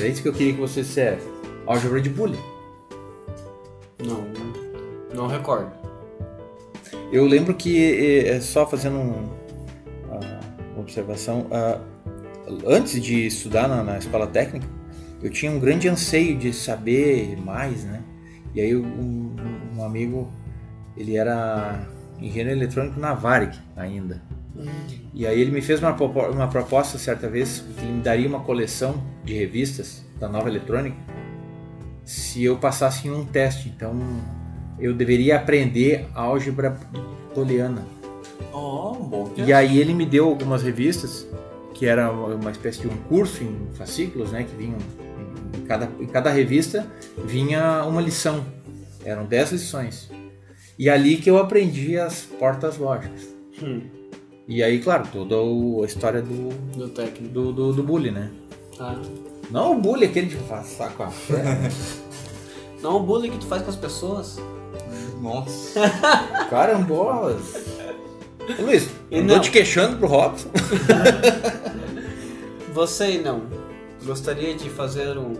É 0.00 0.08
isso 0.08 0.22
que 0.22 0.28
eu 0.28 0.32
queria 0.32 0.54
que 0.54 0.60
você 0.60 0.82
dissesse. 0.82 1.26
Álgebra 1.66 2.00
de 2.00 2.10
Boolean. 2.10 2.38
não. 4.04 4.24
Não 5.14 5.26
recordo. 5.28 5.70
Eu 7.12 7.24
lembro 7.24 7.54
que, 7.54 7.80
é, 7.80 8.28
é, 8.30 8.40
só 8.40 8.66
fazendo 8.66 8.96
um, 8.96 9.28
uma 10.10 10.80
observação, 10.80 11.46
ah, 11.52 11.78
antes 12.66 13.00
de 13.02 13.26
estudar 13.26 13.68
na, 13.68 13.82
na 13.82 13.98
escola 13.98 14.26
técnica, 14.26 14.66
eu 15.22 15.30
tinha 15.30 15.50
um 15.50 15.58
grande 15.58 15.88
anseio 15.88 16.36
de 16.36 16.52
saber 16.52 17.36
mais, 17.40 17.84
né? 17.84 18.02
E 18.54 18.60
aí 18.60 18.76
um, 18.76 19.34
um 19.76 19.84
amigo, 19.84 20.30
ele 20.96 21.16
era 21.16 21.86
engenheiro 22.20 22.50
eletrônico 22.50 23.00
na 23.00 23.14
Varig 23.14 23.58
ainda. 23.76 24.22
E 25.12 25.26
aí 25.26 25.40
ele 25.40 25.50
me 25.50 25.60
fez 25.60 25.80
uma, 25.80 25.92
uma 25.92 26.48
proposta 26.48 26.96
certa 26.96 27.28
vez 27.28 27.64
que 27.76 27.84
ele 27.84 27.92
me 27.94 28.02
daria 28.02 28.28
uma 28.28 28.40
coleção 28.40 29.02
de 29.24 29.34
revistas 29.34 30.04
da 30.20 30.28
Nova 30.28 30.48
Eletrônica 30.48 30.96
se 32.04 32.44
eu 32.44 32.56
passasse 32.56 33.08
em 33.08 33.10
um 33.10 33.24
teste. 33.24 33.68
Então 33.68 33.98
eu 34.78 34.94
deveria 34.94 35.36
aprender 35.36 36.06
álgebra 36.14 36.78
booleana. 37.34 37.82
Um 38.52 39.04
bom. 39.04 39.32
E 39.36 39.52
aí 39.52 39.78
ele 39.78 39.94
me 39.94 40.06
deu 40.06 40.26
algumas 40.26 40.62
revistas 40.62 41.26
que 41.74 41.86
era 41.86 42.10
uma 42.10 42.50
espécie 42.50 42.80
de 42.80 42.88
um 42.88 42.96
curso 43.08 43.42
em 43.42 43.68
fascículos, 43.74 44.32
né, 44.32 44.44
que 44.44 44.54
vinham 44.56 44.78
em 45.56 45.62
cada, 45.62 45.88
em 46.00 46.06
cada 46.06 46.30
revista 46.30 46.86
vinha 47.24 47.84
uma 47.84 48.00
lição. 48.00 48.44
Eram 49.04 49.24
10 49.26 49.52
lições. 49.52 50.10
E 50.78 50.88
ali 50.88 51.16
que 51.16 51.30
eu 51.30 51.38
aprendi 51.38 51.98
as 51.98 52.22
portas 52.22 52.78
lógicas. 52.78 53.28
Hum, 53.62 53.82
E 54.48 54.62
aí, 54.62 54.78
claro, 54.80 55.06
toda 55.12 55.36
a 55.36 55.86
história 55.86 56.20
do, 56.22 56.48
do 56.76 56.88
técnico. 56.88 57.32
do, 57.32 57.52
do, 57.52 57.72
do 57.72 57.82
bullying, 57.82 58.10
né? 58.12 58.30
Tá. 58.76 59.00
Não 59.50 59.72
o 59.76 59.80
bullying 59.80 60.06
aquele 60.06 60.26
de 60.26 60.36
passar 60.36 60.92
com 60.94 61.04
a 61.04 61.10
perna. 61.28 61.68
Não 62.82 62.96
o 62.96 63.00
bullying 63.00 63.30
que 63.30 63.38
tu 63.38 63.46
faz 63.46 63.62
com 63.62 63.70
as 63.70 63.76
pessoas. 63.76 64.38
Nossa. 65.22 65.80
Carambolas. 66.50 67.54
Luiz, 68.58 68.88
eu 69.10 69.24
não. 69.24 69.36
tô 69.36 69.40
te 69.40 69.50
queixando 69.50 69.96
pro 69.96 70.06
Robson. 70.06 70.50
Você 72.72 73.18
não. 73.18 73.42
Gostaria 74.04 74.54
de 74.54 74.68
fazer 74.68 75.16
um, 75.16 75.34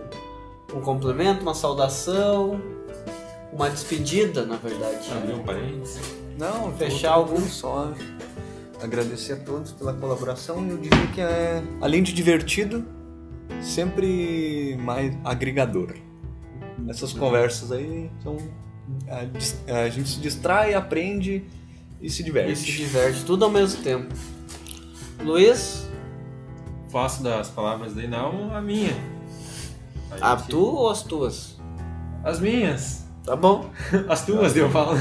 um 0.73 0.81
complemento, 0.81 1.41
uma 1.41 1.53
saudação, 1.53 2.59
uma 3.53 3.69
despedida, 3.69 4.45
na 4.45 4.55
verdade. 4.57 5.11
Abrir 5.11 5.33
um 5.33 5.43
parênteses. 5.43 6.01
Não, 6.37 6.71
Fechar 6.73 7.13
algum? 7.13 7.39
só 7.41 7.93
agradecer 8.81 9.33
a 9.33 9.37
todos 9.37 9.71
pela 9.71 9.93
colaboração 9.93 10.65
e 10.65 10.69
eu 10.69 10.77
diria 10.77 11.07
que 11.07 11.21
é, 11.21 11.63
além 11.81 12.03
de 12.03 12.13
divertido, 12.13 12.85
sempre 13.61 14.77
mais 14.79 15.15
agregador. 15.23 15.93
Essas 16.89 17.13
conversas 17.13 17.71
aí 17.71 18.09
são. 18.21 18.37
A, 19.07 19.83
a 19.83 19.89
gente 19.89 20.09
se 20.09 20.19
distrai, 20.19 20.73
aprende 20.73 21.43
e 22.05 22.09
se 22.09 22.23
diverte. 22.23 22.51
E 22.51 22.55
se 22.55 22.71
diverte, 22.71 23.25
tudo 23.25 23.45
ao 23.45 23.51
mesmo 23.51 23.81
tempo. 23.81 24.13
Luiz, 25.23 25.85
Faço 26.95 27.21
das 27.21 27.49
palavras 27.49 27.93
dele 27.93 28.07
não 28.07 28.55
a 28.55 28.61
minha. 28.61 28.95
A 30.21 30.31
a 30.31 30.35
tu 30.37 30.63
ou 30.63 30.89
as 30.89 31.03
tuas? 31.03 31.57
As 32.23 32.39
minhas. 32.39 33.05
Tá 33.25 33.35
bom. 33.35 33.69
As 34.07 34.25
tuas, 34.25 34.55
eu 34.55 34.69
falo. 34.69 34.95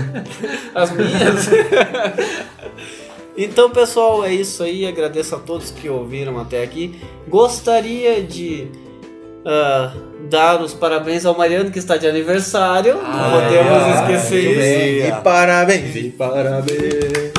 As 0.75 0.91
minhas. 0.91 1.47
então, 3.39 3.71
pessoal, 3.71 4.25
é 4.25 4.35
isso 4.35 4.65
aí. 4.65 4.85
Agradeço 4.87 5.37
a 5.37 5.39
todos 5.39 5.71
que 5.71 5.89
ouviram 5.89 6.37
até 6.41 6.65
aqui. 6.65 7.01
Gostaria 7.29 8.25
de 8.25 8.69
ah, 9.47 9.93
dar 10.31 10.61
os 10.63 10.73
parabéns 10.75 11.25
ao 11.27 11.37
Mariano 11.37 11.71
que 11.71 11.79
está 11.79 11.97
de 11.97 12.07
aniversário. 12.07 12.99
Ah, 13.05 13.31
não 13.31 13.41
podemos 13.41 13.83
é, 13.83 13.95
esquecer 14.17 14.51
isso. 14.51 14.59
bem. 14.61 15.09
E 15.09 15.13
parabéns, 15.23 15.97
e 15.97 16.11
parabéns. 16.11 17.35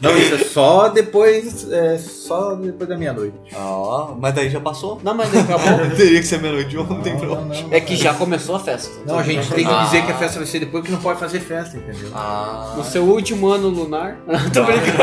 Não, 0.00 0.16
isso 0.16 0.34
é 0.34 0.38
só 0.38 0.88
depois, 0.88 1.70
é 1.70 1.98
só 1.98 2.54
depois 2.54 2.88
da 2.88 2.96
meia-noite. 2.96 3.34
Ó, 3.54 4.14
mas 4.18 4.32
daí 4.34 4.48
já 4.48 4.58
passou. 4.58 4.98
Não, 5.04 5.12
mas 5.14 5.28
acabou. 5.36 5.90
Teria 5.94 6.20
que 6.20 6.26
ser 6.26 6.40
meia-noite 6.40 6.70
de 6.70 6.78
ontem, 6.78 7.12
Não, 7.12 7.20
pronto. 7.20 7.44
não, 7.44 7.62
não. 7.64 7.68
É 7.70 7.80
que 7.80 7.94
já 7.96 8.14
começou 8.14 8.56
a 8.56 8.60
festa. 8.60 8.90
Não, 9.06 9.18
a 9.18 9.22
gente 9.22 9.46
tem 9.52 9.62
que 9.62 9.70
Ah. 9.70 9.84
dizer 9.84 10.06
que 10.06 10.10
a 10.12 10.14
festa 10.16 10.38
vai 10.38 10.46
ser 10.46 10.60
depois, 10.60 10.82
que 10.86 10.90
não 10.90 11.00
pode 11.00 11.20
fazer 11.20 11.40
festa, 11.40 11.76
entendeu? 11.76 12.08
Ah, 12.14 12.72
No 12.78 12.84
seu 12.84 13.04
último 13.04 13.48
ano 13.50 13.68
lunar. 13.68 14.16
Tô 14.54 14.64
brincando. 14.64 14.96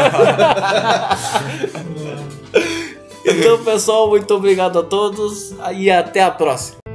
então, 3.28 3.64
pessoal, 3.64 4.10
muito 4.10 4.34
obrigado 4.34 4.80
a 4.80 4.84
todos 4.84 5.54
e 5.76 5.90
até 5.92 6.24
a 6.24 6.32
próxima. 6.32 6.87